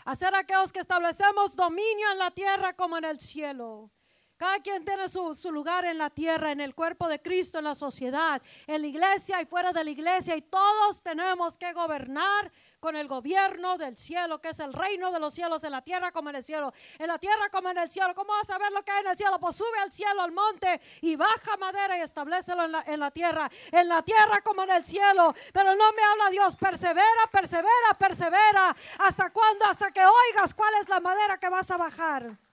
A 0.05 0.15
ser 0.15 0.33
aquellos 0.33 0.71
que 0.71 0.79
establecemos 0.79 1.57
dominio 1.57 2.09
en 2.13 2.19
la 2.19 2.31
tierra 2.31 2.71
como 2.73 2.97
en 2.97 3.03
el 3.03 3.19
cielo. 3.19 3.91
Cada 4.37 4.59
quien 4.59 4.85
tiene 4.85 5.09
su, 5.09 5.33
su 5.33 5.51
lugar 5.51 5.85
en 5.85 5.97
la 5.97 6.11
tierra, 6.11 6.51
en 6.51 6.61
el 6.61 6.75
cuerpo 6.75 7.07
de 7.07 7.19
Cristo, 7.19 7.57
en 7.57 7.63
la 7.63 7.73
sociedad, 7.73 8.39
en 8.67 8.81
la 8.81 8.87
iglesia 8.87 9.41
y 9.41 9.45
fuera 9.45 9.73
de 9.73 9.83
la 9.83 9.89
iglesia. 9.89 10.35
Y 10.35 10.43
todos 10.43 11.01
tenemos 11.01 11.57
que 11.57 11.73
gobernar 11.73 12.51
con 12.79 12.95
el 12.95 13.07
gobierno 13.07 13.77
del 13.79 13.97
cielo, 13.97 14.39
que 14.39 14.49
es 14.49 14.59
el 14.59 14.73
reino 14.73 15.11
de 15.11 15.19
los 15.19 15.33
cielos, 15.33 15.63
en 15.63 15.71
la 15.71 15.81
tierra 15.81 16.11
como 16.11 16.29
en 16.29 16.35
el 16.35 16.43
cielo. 16.43 16.71
En 16.99 17.07
la 17.07 17.17
tierra 17.17 17.49
como 17.51 17.69
en 17.69 17.79
el 17.79 17.89
cielo. 17.89 18.13
¿Cómo 18.13 18.33
vas 18.33 18.49
a 18.51 18.59
ver 18.59 18.71
lo 18.71 18.83
que 18.83 18.91
hay 18.91 19.01
en 19.01 19.09
el 19.09 19.17
cielo? 19.17 19.39
Pues 19.39 19.55
sube 19.55 19.79
al 19.81 19.91
cielo, 19.91 20.21
al 20.21 20.31
monte, 20.31 20.79
y 21.01 21.15
baja 21.15 21.57
madera 21.57 21.97
y 21.97 22.01
establecelo 22.01 22.65
en 22.65 22.73
la, 22.73 22.83
en 22.85 22.99
la 22.99 23.09
tierra. 23.09 23.49
En 23.71 23.87
la 23.87 24.03
tierra 24.03 24.41
como 24.43 24.63
en 24.63 24.71
el 24.71 24.85
cielo. 24.85 25.33
Pero 25.51 25.75
no 25.75 25.91
me 25.93 26.03
habla 26.03 26.29
Dios, 26.29 26.55
persevera, 26.55 27.27
persevera, 27.31 27.93
persevera. 27.97 28.75
¿Hasta 28.99 29.31
cuándo? 29.31 29.65
Hasta 29.65 29.91
que 29.91 30.01
oigas 30.01 30.53
cuál 30.53 30.73
es 30.79 30.87
la 30.89 30.99
madera 30.99 31.37
que 31.39 31.49
vas 31.49 31.71
a 31.71 31.77
bajar. 31.77 32.46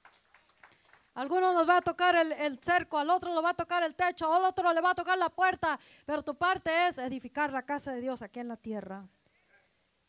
Alguno 1.14 1.52
nos 1.52 1.68
va 1.68 1.76
a 1.76 1.82
tocar 1.82 2.16
el, 2.16 2.32
el 2.32 2.58
cerco, 2.58 2.98
al 2.98 3.08
otro 3.10 3.32
le 3.34 3.40
va 3.40 3.50
a 3.50 3.54
tocar 3.54 3.82
el 3.84 3.94
techo, 3.94 4.32
al 4.32 4.44
otro 4.44 4.72
le 4.72 4.80
va 4.80 4.90
a 4.90 4.94
tocar 4.94 5.16
la 5.16 5.28
puerta, 5.28 5.78
pero 6.04 6.22
tu 6.22 6.34
parte 6.34 6.88
es 6.88 6.98
edificar 6.98 7.52
la 7.52 7.62
casa 7.62 7.92
de 7.92 8.00
Dios 8.00 8.20
aquí 8.20 8.40
en 8.40 8.48
la 8.48 8.56
tierra. 8.56 9.06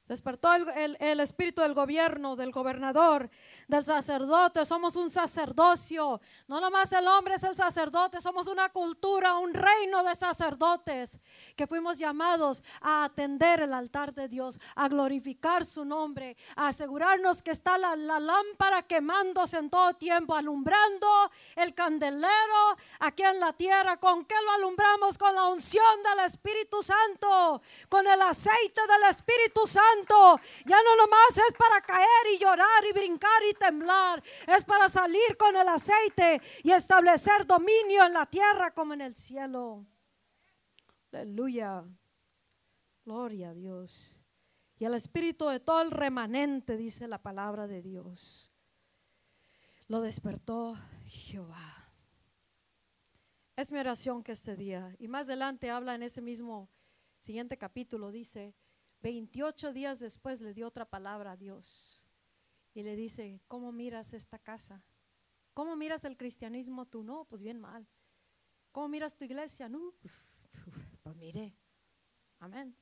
Despertó 0.08 0.54
el, 0.54 0.96
el- 1.00 1.20
espíritu 1.20 1.64
del 1.64 1.74
gobierno, 1.74 2.36
del 2.36 2.52
gobernador, 2.52 3.28
del 3.68 3.84
sacerdote. 3.84 4.64
Somos 4.64 4.96
un 4.98 5.10
sacerdocio. 5.10 6.22
No 6.48 6.62
nomás 6.62 6.92
el 6.94 7.08
hombre 7.08 7.36
es 7.36 7.44
el 7.44 7.56
sacerdote, 7.56 8.22
somos 8.22 8.48
una 8.48 8.70
cultura, 8.70 9.36
un 9.40 9.52
reino 9.54 10.04
de 10.04 10.14
sacerdotes 10.14 11.20
que 11.56 11.66
fuimos 11.66 11.98
llamados 11.98 12.64
a 12.82 13.06
atender 13.06 13.62
el 13.62 13.74
altar 13.74 14.14
de 14.14 14.28
Dios, 14.28 14.60
a 14.76 14.88
glorificar 14.90 15.66
su 15.66 15.84
nombre, 15.86 16.38
a 16.56 16.68
asegurarnos 16.68 17.42
que 17.42 17.50
está 17.52 17.78
la 17.80 17.96
lámpara 17.96 18.84
quemándose 18.84 19.58
en 19.58 19.72
todo 19.72 19.96
tiempo, 19.96 20.36
alumbrando 20.36 21.08
el 21.56 21.74
candelero 21.74 22.78
aquí 23.00 23.24
en 23.24 23.40
la 23.40 23.54
tierra. 23.54 23.98
¿Con 23.98 24.24
qué 24.26 24.36
lo 24.46 24.52
alumbramos? 24.52 25.18
Con 25.18 25.34
la 25.34 25.48
unción 25.48 26.04
del 26.04 26.26
Espíritu 26.26 26.84
Santo, 26.84 27.62
con 27.90 28.06
el 28.08 28.22
aceite 28.22 28.82
del 28.88 29.10
Espíritu 29.10 29.66
Santo. 29.66 29.95
Ya 30.66 30.78
no 30.84 30.96
nomás 30.98 31.38
es 31.38 31.54
para 31.58 31.82
caer 31.82 32.08
y 32.34 32.40
llorar 32.40 32.86
y 32.90 32.94
brincar 32.94 33.42
y 33.50 33.54
temblar, 33.54 34.24
es 34.48 34.66
para 34.66 34.90
salir 34.90 35.38
con 35.38 35.56
el 35.56 35.68
aceite 35.68 36.42
y 36.64 36.72
establecer 36.72 37.46
dominio 37.46 38.06
en 38.06 38.14
la 38.14 38.26
tierra 38.26 38.72
como 38.72 38.94
en 38.94 39.02
el 39.02 39.16
cielo. 39.16 39.86
Aleluya. 41.12 41.84
Gloria 43.06 43.50
a 43.50 43.54
Dios. 43.54 44.20
Y 44.78 44.86
el 44.86 44.94
espíritu 44.96 45.48
de 45.48 45.60
todo 45.60 45.82
el 45.82 45.92
remanente, 45.92 46.76
dice 46.76 47.08
la 47.08 47.22
palabra 47.22 47.68
de 47.68 47.82
Dios, 47.82 48.52
lo 49.88 50.02
despertó 50.02 50.76
Jehová. 51.06 51.94
Es 53.56 53.72
mi 53.72 53.80
oración 53.80 54.22
que 54.22 54.34
este 54.34 54.56
día, 54.58 54.94
y 55.00 55.08
más 55.08 55.28
adelante 55.28 55.70
habla 55.70 55.96
en 55.96 56.04
ese 56.04 56.22
mismo 56.22 56.70
siguiente 57.20 57.58
capítulo, 57.58 58.12
dice, 58.12 58.54
28 59.02 59.74
días 59.74 60.00
después 60.00 60.42
le 60.42 60.54
dio 60.54 60.68
otra 60.68 60.86
palabra 60.86 61.32
a 61.32 61.38
Dios 61.38 62.06
y 62.74 62.84
le 62.84 62.96
dice, 62.96 63.42
¿cómo 63.48 63.72
miras 63.72 64.14
esta 64.14 64.40
casa? 64.40 64.84
¿Cómo 65.54 65.76
miras 65.76 66.04
el 66.06 66.18
cristianismo 66.18 66.86
tú? 66.86 67.04
No, 67.04 67.26
pues 67.26 67.42
bien 67.44 67.60
mal. 67.60 67.88
¿Cómo 68.72 68.90
miras 68.90 69.16
tu 69.16 69.24
iglesia? 69.24 69.70
No, 69.70 69.94
pues, 70.02 70.42
pues 71.04 71.16
mire. 71.16 71.56
Amén. 72.40 72.76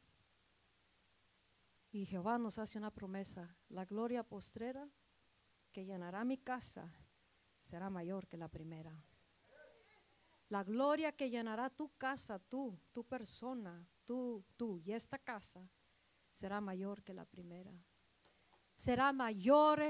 Y 1.92 2.06
Jehová 2.06 2.40
nos 2.40 2.58
hace 2.58 2.80
una 2.80 2.90
promesa, 2.90 3.56
la 3.70 3.86
gloria 3.86 4.24
postrera 4.24 4.90
que 5.72 5.86
llenará 5.86 6.24
mi 6.24 6.40
casa 6.40 6.92
será 7.60 7.92
mayor 7.92 8.28
que 8.28 8.38
la 8.38 8.48
primera. 8.48 9.00
La 10.50 10.64
gloria 10.64 11.12
que 11.12 11.30
llenará 11.30 11.70
tu 11.70 11.96
casa, 11.98 12.40
tú, 12.40 12.80
tu 12.92 13.04
persona, 13.04 13.88
tú, 14.06 14.44
tú 14.58 14.80
y 14.80 14.92
esta 14.92 15.20
casa 15.20 15.70
será 16.34 16.60
mayor 16.60 17.04
que 17.04 17.14
la 17.14 17.26
primera. 17.26 17.72
Será 18.76 19.14
mayor 19.14 19.82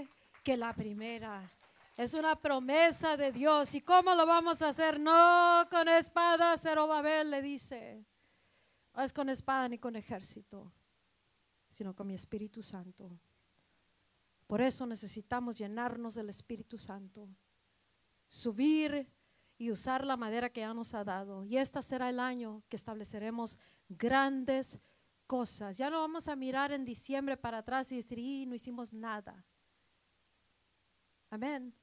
que 0.43 0.57
la 0.57 0.73
primera. 0.75 1.49
Es 1.95 2.13
una 2.13 2.35
promesa 2.35 3.15
de 3.15 3.31
Dios. 3.31 3.73
¿Y 3.73 3.81
cómo 3.81 4.13
lo 4.13 4.25
vamos 4.25 4.61
a 4.61 4.69
hacer? 4.69 4.99
No 4.99 5.65
con 5.71 5.87
espada, 5.87 6.57
Zerobabel 6.57 7.31
le 7.31 7.41
dice. 7.41 8.05
No 8.93 9.01
es 9.01 9.13
con 9.13 9.29
espada 9.29 9.69
ni 9.69 9.79
con 9.79 9.95
ejército, 9.95 10.71
sino 11.69 11.95
con 11.95 12.07
mi 12.07 12.13
Espíritu 12.13 12.61
Santo. 12.61 13.17
Por 14.45 14.59
eso 14.61 14.85
necesitamos 14.85 15.57
llenarnos 15.57 16.15
del 16.15 16.29
Espíritu 16.29 16.77
Santo, 16.77 17.29
subir 18.27 19.09
y 19.57 19.71
usar 19.71 20.05
la 20.05 20.17
madera 20.17 20.49
que 20.49 20.59
ya 20.59 20.73
nos 20.73 20.93
ha 20.93 21.05
dado. 21.05 21.45
Y 21.45 21.57
este 21.57 21.81
será 21.81 22.09
el 22.09 22.19
año 22.19 22.63
que 22.67 22.75
estableceremos 22.75 23.59
grandes 23.87 24.81
Ya 25.77 25.89
no 25.89 25.99
vamos 25.99 26.27
a 26.27 26.35
mirar 26.35 26.71
en 26.71 26.85
diciembre 26.85 27.35
para 27.35 27.59
atrás 27.59 27.91
y 27.91 27.95
decir, 27.95 28.19
y 28.19 28.45
no 28.45 28.53
hicimos 28.53 28.93
nada. 28.93 29.43
Amén. 31.31 31.73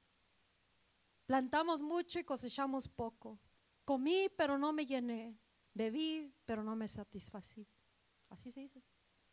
Plantamos 1.25 1.81
mucho 1.81 2.19
y 2.19 2.23
cosechamos 2.23 2.87
poco. 2.87 3.39
Comí, 3.83 4.29
pero 4.37 4.57
no 4.57 4.71
me 4.71 4.85
llené. 4.85 5.37
Bebí, 5.73 6.33
pero 6.45 6.63
no 6.63 6.75
me 6.77 6.87
satisfací. 6.87 7.67
Así 8.29 8.51
se 8.51 8.61
dice. 8.61 8.81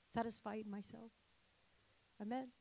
Satisfied 0.08 0.66
myself. 0.66 1.12
Amén. 2.18 2.52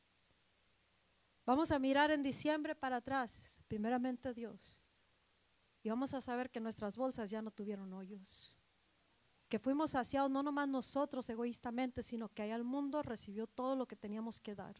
Vamos 1.44 1.72
a 1.72 1.78
mirar 1.78 2.10
en 2.12 2.22
diciembre 2.22 2.76
para 2.76 2.96
atrás, 2.96 3.60
primeramente 3.66 4.32
Dios. 4.32 4.86
Y 5.82 5.88
vamos 5.88 6.14
a 6.14 6.20
saber 6.20 6.50
que 6.50 6.60
nuestras 6.60 6.96
bolsas 6.96 7.30
ya 7.30 7.42
no 7.42 7.50
tuvieron 7.50 7.92
hoyos. 7.92 8.57
Que 9.48 9.58
fuimos 9.58 9.92
saciados 9.92 10.30
no 10.30 10.42
nomás 10.42 10.68
nosotros 10.68 11.28
egoístamente, 11.30 12.02
sino 12.02 12.28
que 12.28 12.42
allá 12.42 12.56
el 12.56 12.64
mundo 12.64 13.02
recibió 13.02 13.46
todo 13.46 13.76
lo 13.76 13.86
que 13.86 13.96
teníamos 13.96 14.40
que 14.40 14.54
dar. 14.54 14.76